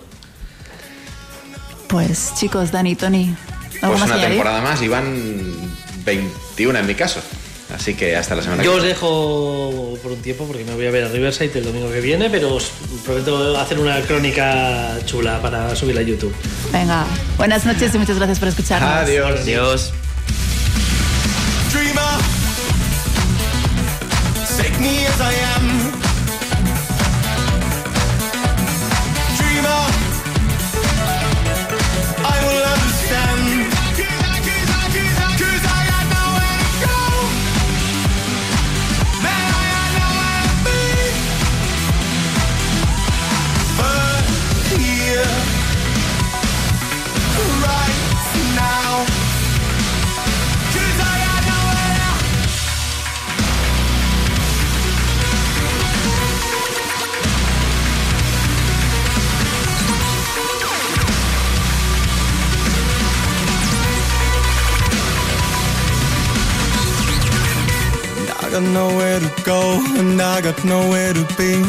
Pues 1.87 2.33
chicos, 2.35 2.71
Dani, 2.71 2.95
Tony, 2.95 3.33
¿algo 3.81 3.95
Pues 3.95 3.99
más 3.99 4.01
una 4.01 4.05
que 4.05 4.13
añadir? 4.13 4.29
temporada 4.29 4.61
más 4.61 4.81
y 4.81 4.87
van 4.87 5.55
21 6.05 6.79
en 6.79 6.85
mi 6.85 6.95
caso. 6.95 7.21
Así 7.73 7.95
que 7.95 8.15
hasta 8.15 8.33
la 8.33 8.41
semana 8.41 8.63
Yo 8.63 8.71
que 8.71 8.77
os 8.77 8.83
dejo 8.83 9.97
por 10.01 10.13
un 10.13 10.21
tiempo 10.21 10.45
porque 10.47 10.63
me 10.63 10.73
voy 10.73 10.85
a 10.85 10.91
ver 10.91 11.03
a 11.03 11.09
Riverside 11.09 11.59
el 11.59 11.65
domingo 11.65 11.91
que 11.91 11.99
viene, 11.99 12.29
pero 12.29 12.55
os 12.55 12.71
prometo 13.05 13.57
hacer 13.59 13.77
una 13.79 13.99
crónica 14.01 14.97
chula 15.05 15.41
para 15.41 15.75
subirla 15.75 15.99
a 15.99 16.03
YouTube. 16.05 16.33
Venga, 16.71 17.05
buenas 17.37 17.65
noches 17.65 17.93
y 17.93 17.97
muchas 17.97 18.15
gracias 18.15 18.39
por 18.39 18.47
escucharnos. 18.47 18.89
Adiós. 18.89 19.91
Dreamer, 21.73 22.01
take 24.57 24.79
me 24.79 25.05
as 25.05 25.21
I 25.21 25.33
am. 25.33 25.86
Got 68.59 68.73
nowhere 68.73 69.19
to 69.19 69.43
go 69.43 69.83
and 69.99 70.19
I 70.19 70.41
got 70.41 70.65
nowhere 70.65 71.13
to 71.13 71.23
be. 71.37 71.61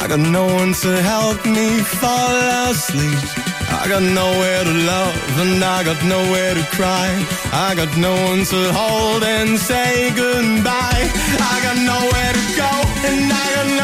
I 0.00 0.06
got 0.08 0.18
no 0.18 0.46
one 0.46 0.72
to 0.72 1.02
help 1.02 1.44
me 1.44 1.80
fall 2.00 2.34
asleep. 2.70 3.20
I 3.68 3.86
got 3.86 4.02
nowhere 4.02 4.64
to 4.64 4.74
love 4.92 5.40
and 5.40 5.62
I 5.62 5.84
got 5.84 6.02
nowhere 6.04 6.54
to 6.54 6.64
cry. 6.76 7.08
I 7.52 7.74
got 7.74 7.94
no 7.98 8.14
one 8.30 8.44
to 8.44 8.72
hold 8.72 9.22
and 9.24 9.58
say 9.58 10.10
goodbye. 10.16 11.04
I 11.52 11.56
got 11.66 11.76
nowhere 11.92 12.32
to 12.38 12.44
go 12.56 12.72
and 13.08 13.30
I 13.30 13.46
got 13.56 13.81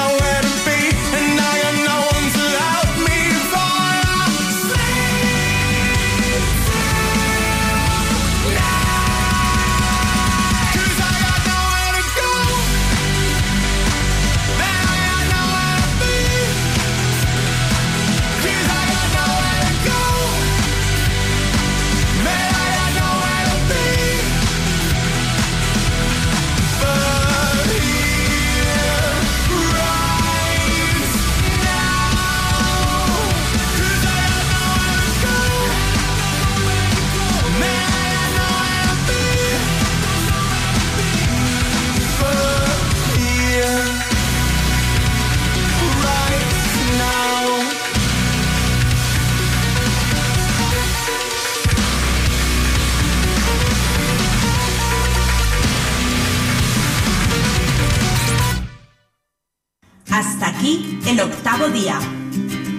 Hasta 60.11 60.49
aquí 60.49 60.99
el 61.07 61.21
octavo 61.21 61.69
día. 61.69 61.99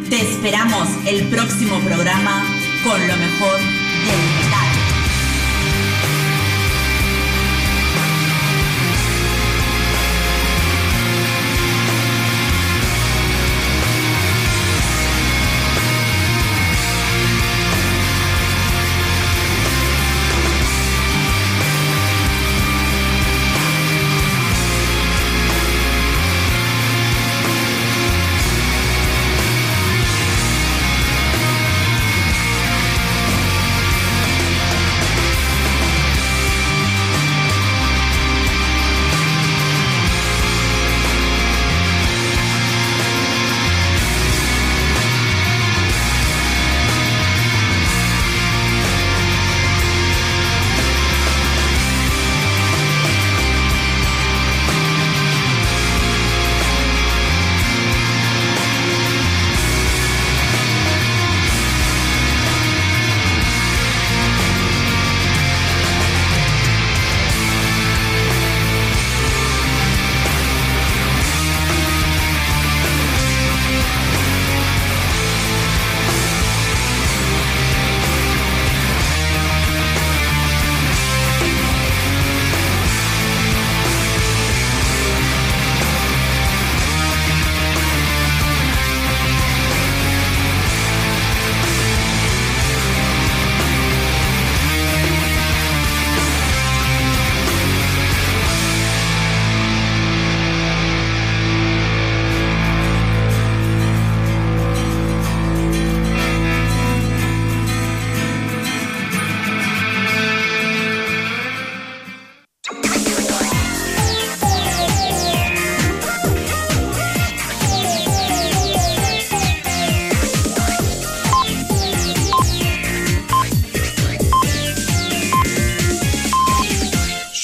Te 0.09 0.21
esperamos 0.21 0.87
el 1.05 1.27
próximo 1.29 1.79
programa 1.79 2.43
con 2.83 2.99
lo 3.07 3.15
mejor 3.15 3.78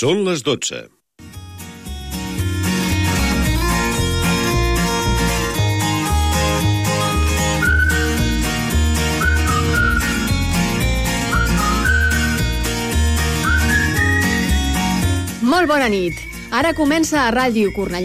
Són 0.06 0.20
les 0.22 0.44
12. 0.46 0.80
Molt 15.42 15.66
bona 15.72 15.90
nit. 15.90 16.14
Ara 16.54 16.76
comença 16.78 17.24
a 17.24 17.32
Ràdio 17.34 17.74
Cornellà 17.74 18.04